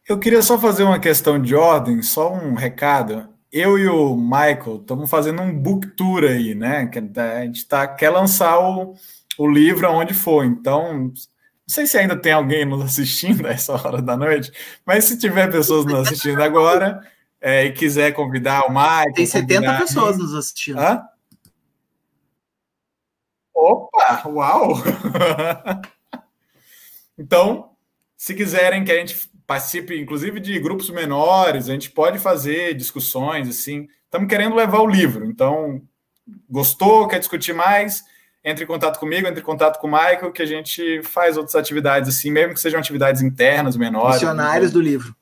Eu 0.08 0.18
queria 0.18 0.40
só 0.40 0.58
fazer 0.58 0.84
uma 0.84 0.98
questão 0.98 1.40
de 1.40 1.54
ordem, 1.54 2.00
só 2.00 2.32
um 2.32 2.54
recado. 2.54 3.28
Eu 3.52 3.78
e 3.78 3.86
o 3.88 4.16
Michael 4.16 4.76
estamos 4.80 5.10
fazendo 5.10 5.42
um 5.42 5.54
book 5.54 5.86
tour 5.88 6.24
aí, 6.24 6.54
né? 6.54 6.90
A 7.16 7.44
gente 7.44 7.66
tá, 7.66 7.86
quer 7.86 8.08
lançar 8.08 8.58
o, 8.58 8.94
o 9.36 9.46
livro 9.46 9.86
aonde 9.86 10.14
for. 10.14 10.46
Então, 10.46 11.12
não 11.68 11.74
sei 11.74 11.86
se 11.86 11.98
ainda 11.98 12.16
tem 12.16 12.32
alguém 12.32 12.64
nos 12.64 12.82
assistindo 12.82 13.46
a 13.46 13.50
essa 13.50 13.74
hora 13.74 14.00
da 14.00 14.16
noite, 14.16 14.50
mas 14.86 15.04
se 15.04 15.18
tiver 15.18 15.50
pessoas 15.50 15.84
nos 15.84 16.08
assistindo 16.08 16.42
agora 16.42 17.06
é, 17.38 17.66
e 17.66 17.72
quiser 17.72 18.12
convidar 18.12 18.64
o 18.64 18.70
Michael. 18.70 19.12
Tem 19.12 19.26
70 19.26 19.76
pessoas 19.76 20.16
nos 20.16 20.34
assistindo. 20.34 20.80
Hã? 20.80 21.06
Opa, 23.54 24.22
uau! 24.28 24.76
então, 27.18 27.72
se 28.16 28.34
quiserem 28.34 28.82
que 28.82 28.90
a 28.90 28.96
gente 28.96 29.30
participe, 29.46 30.00
inclusive, 30.00 30.40
de 30.40 30.58
grupos 30.58 30.88
menores, 30.88 31.68
a 31.68 31.72
gente 31.72 31.90
pode 31.90 32.18
fazer 32.18 32.72
discussões, 32.72 33.46
assim. 33.46 33.86
Estamos 34.04 34.26
querendo 34.26 34.56
levar 34.56 34.80
o 34.80 34.86
livro, 34.86 35.26
então, 35.26 35.82
gostou, 36.48 37.06
quer 37.08 37.18
discutir 37.18 37.52
mais? 37.52 38.02
Entre 38.48 38.64
em 38.64 38.66
contato 38.66 38.98
comigo, 38.98 39.26
entre 39.26 39.40
em 39.40 39.44
contato 39.44 39.78
com 39.78 39.86
o 39.86 39.90
Michael, 39.90 40.32
que 40.32 40.42
a 40.42 40.46
gente 40.46 41.02
faz 41.02 41.36
outras 41.36 41.54
atividades, 41.54 42.08
assim, 42.08 42.30
mesmo 42.30 42.54
que 42.54 42.60
sejam 42.60 42.80
atividades 42.80 43.22
internas, 43.22 43.76
menores. 43.76 44.14
Missionários 44.14 44.72
do 44.72 44.80
livro. 44.80 45.14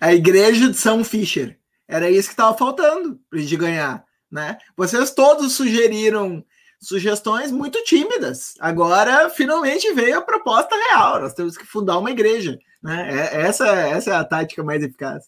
A 0.00 0.14
igreja 0.14 0.70
de 0.70 0.76
São 0.76 1.04
Fischer. 1.04 1.58
Era 1.86 2.08
isso 2.08 2.28
que 2.28 2.34
estava 2.34 2.56
faltando 2.56 3.20
para 3.28 3.38
a 3.38 3.42
gente 3.42 3.56
ganhar 3.56 4.04
né? 4.30 4.58
Vocês 4.76 5.10
todos 5.10 5.54
sugeriram 5.54 6.44
sugestões 6.80 7.50
muito 7.50 7.82
tímidas. 7.84 8.54
Agora, 8.60 9.28
finalmente 9.28 9.92
veio 9.92 10.18
a 10.18 10.22
proposta 10.22 10.74
real. 10.88 11.20
Nós 11.20 11.34
temos 11.34 11.56
que 11.56 11.66
fundar 11.66 11.98
uma 11.98 12.10
igreja. 12.10 12.58
Né? 12.82 13.08
É, 13.10 13.42
essa, 13.42 13.66
essa 13.66 14.10
é 14.10 14.14
a 14.14 14.24
tática 14.24 14.62
mais 14.62 14.82
eficaz. 14.82 15.24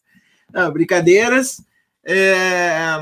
Não, 0.52 0.70
brincadeiras. 0.73 1.60
É, 2.05 2.99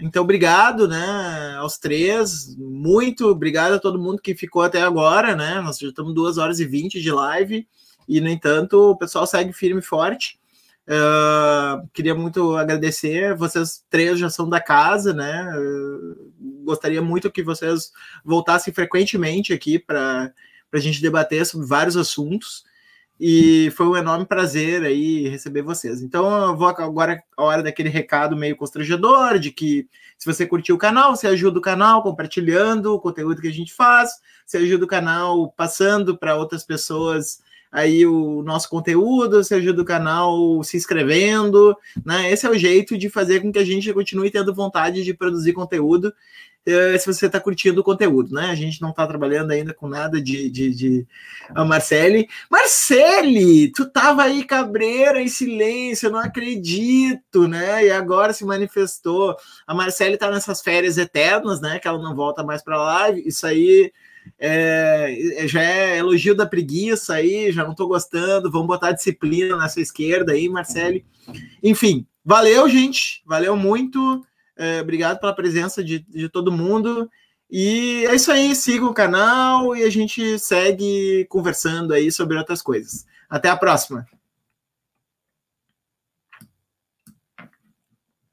então, 0.00 0.22
obrigado 0.22 0.86
né, 0.86 1.56
aos 1.58 1.78
três. 1.78 2.54
Muito 2.56 3.26
obrigado 3.28 3.72
a 3.72 3.78
todo 3.78 3.98
mundo 3.98 4.20
que 4.20 4.34
ficou 4.34 4.62
até 4.62 4.82
agora. 4.82 5.34
Né? 5.34 5.60
Nós 5.60 5.78
já 5.78 5.88
estamos 5.88 6.14
duas 6.14 6.38
horas 6.38 6.60
e 6.60 6.64
vinte 6.64 7.00
de 7.00 7.10
live. 7.10 7.66
E, 8.08 8.20
no 8.20 8.28
entanto, 8.28 8.90
o 8.90 8.96
pessoal 8.96 9.26
segue 9.26 9.52
firme 9.52 9.80
e 9.80 9.84
forte. 9.84 10.38
Uh, 10.86 11.88
queria 11.94 12.14
muito 12.14 12.54
agradecer. 12.56 13.34
Vocês 13.34 13.82
três 13.88 14.18
já 14.18 14.28
são 14.28 14.46
da 14.48 14.60
casa, 14.60 15.14
né? 15.14 15.50
Uh, 15.56 16.32
gostaria 16.62 17.00
muito 17.00 17.30
que 17.30 17.42
vocês 17.42 17.90
voltassem 18.22 18.74
frequentemente 18.74 19.52
aqui 19.52 19.78
para 19.78 20.32
a 20.70 20.78
gente 20.78 21.00
debater 21.00 21.46
sobre 21.46 21.66
vários 21.66 21.96
assuntos. 21.96 22.64
E 23.18 23.70
foi 23.76 23.86
um 23.86 23.96
enorme 23.96 24.26
prazer 24.26 24.82
aí 24.82 25.28
receber 25.28 25.62
vocês. 25.62 26.02
Então, 26.02 26.48
eu 26.48 26.56
vou 26.56 26.68
agora 26.68 27.22
a 27.36 27.44
hora 27.44 27.62
daquele 27.62 27.88
recado 27.88 28.36
meio 28.36 28.56
constrangedor 28.56 29.38
de 29.38 29.50
que 29.50 29.88
se 30.18 30.26
você 30.26 30.46
curtiu 30.46 30.74
o 30.74 30.78
canal, 30.78 31.14
você 31.14 31.28
ajuda 31.28 31.58
o 31.58 31.62
canal 31.62 32.02
compartilhando 32.02 32.94
o 32.94 33.00
conteúdo 33.00 33.40
que 33.40 33.48
a 33.48 33.52
gente 33.52 33.72
faz, 33.72 34.10
você 34.44 34.58
ajuda 34.58 34.84
o 34.84 34.88
canal 34.88 35.52
passando 35.52 36.16
para 36.16 36.36
outras 36.36 36.64
pessoas 36.64 37.42
aí 37.70 38.06
o 38.06 38.40
nosso 38.42 38.68
conteúdo, 38.68 39.42
você 39.42 39.56
ajuda 39.56 39.82
o 39.82 39.84
canal 39.84 40.62
se 40.62 40.76
inscrevendo, 40.76 41.76
né? 42.06 42.30
Esse 42.30 42.46
é 42.46 42.50
o 42.50 42.56
jeito 42.56 42.96
de 42.96 43.10
fazer 43.10 43.40
com 43.40 43.50
que 43.50 43.58
a 43.58 43.64
gente 43.64 43.92
continue 43.92 44.30
tendo 44.30 44.54
vontade 44.54 45.02
de 45.02 45.12
produzir 45.12 45.52
conteúdo, 45.52 46.14
eh, 46.66 46.98
se 46.98 47.06
você 47.06 47.26
está 47.26 47.40
curtindo 47.40 47.80
o 47.80 47.84
conteúdo, 47.84 48.34
né? 48.34 48.46
A 48.46 48.54
gente 48.54 48.80
não 48.80 48.90
está 48.90 49.06
trabalhando 49.06 49.50
ainda 49.50 49.74
com 49.74 49.88
nada 49.88 50.20
de, 50.20 50.48
de, 50.50 50.70
de... 50.74 51.06
A 51.54 51.64
Marcele. 51.64 52.28
Marcele, 52.50 53.70
tu 53.72 53.88
tava 53.90 54.22
aí 54.22 54.44
cabreira 54.44 55.20
em 55.20 55.28
silêncio, 55.28 56.06
eu 56.06 56.12
não 56.12 56.18
acredito, 56.18 57.46
né? 57.46 57.86
E 57.86 57.90
agora 57.90 58.32
se 58.32 58.44
manifestou. 58.44 59.36
A 59.66 59.74
Marcele 59.74 60.14
está 60.14 60.30
nessas 60.30 60.62
férias 60.62 60.98
eternas, 60.98 61.60
né? 61.60 61.78
Que 61.78 61.88
ela 61.88 62.02
não 62.02 62.14
volta 62.14 62.42
mais 62.42 62.62
para 62.62 62.82
live. 62.82 63.22
Isso 63.26 63.46
aí 63.46 63.92
é, 64.38 65.44
já 65.46 65.62
é 65.62 65.98
elogio 65.98 66.34
da 66.34 66.46
preguiça 66.46 67.14
aí, 67.14 67.52
já 67.52 67.62
não 67.62 67.72
estou 67.72 67.88
gostando, 67.88 68.50
vamos 68.50 68.66
botar 68.66 68.92
disciplina 68.92 69.56
nessa 69.56 69.80
esquerda 69.80 70.32
aí, 70.32 70.48
Marcele. 70.48 71.04
Enfim, 71.62 72.06
valeu, 72.24 72.68
gente, 72.68 73.22
valeu 73.26 73.56
muito, 73.56 74.24
é, 74.56 74.80
obrigado 74.80 75.18
pela 75.20 75.34
presença 75.34 75.82
de, 75.82 76.00
de 76.00 76.28
todo 76.28 76.52
mundo. 76.52 77.10
E 77.50 78.04
é 78.06 78.14
isso 78.14 78.32
aí, 78.32 78.54
siga 78.54 78.84
o 78.84 78.94
canal 78.94 79.76
e 79.76 79.82
a 79.84 79.90
gente 79.90 80.38
segue 80.38 81.26
conversando 81.28 81.92
aí 81.92 82.10
sobre 82.10 82.36
outras 82.36 82.62
coisas. 82.62 83.06
Até 83.28 83.48
a 83.48 83.56
próxima. 83.56 84.06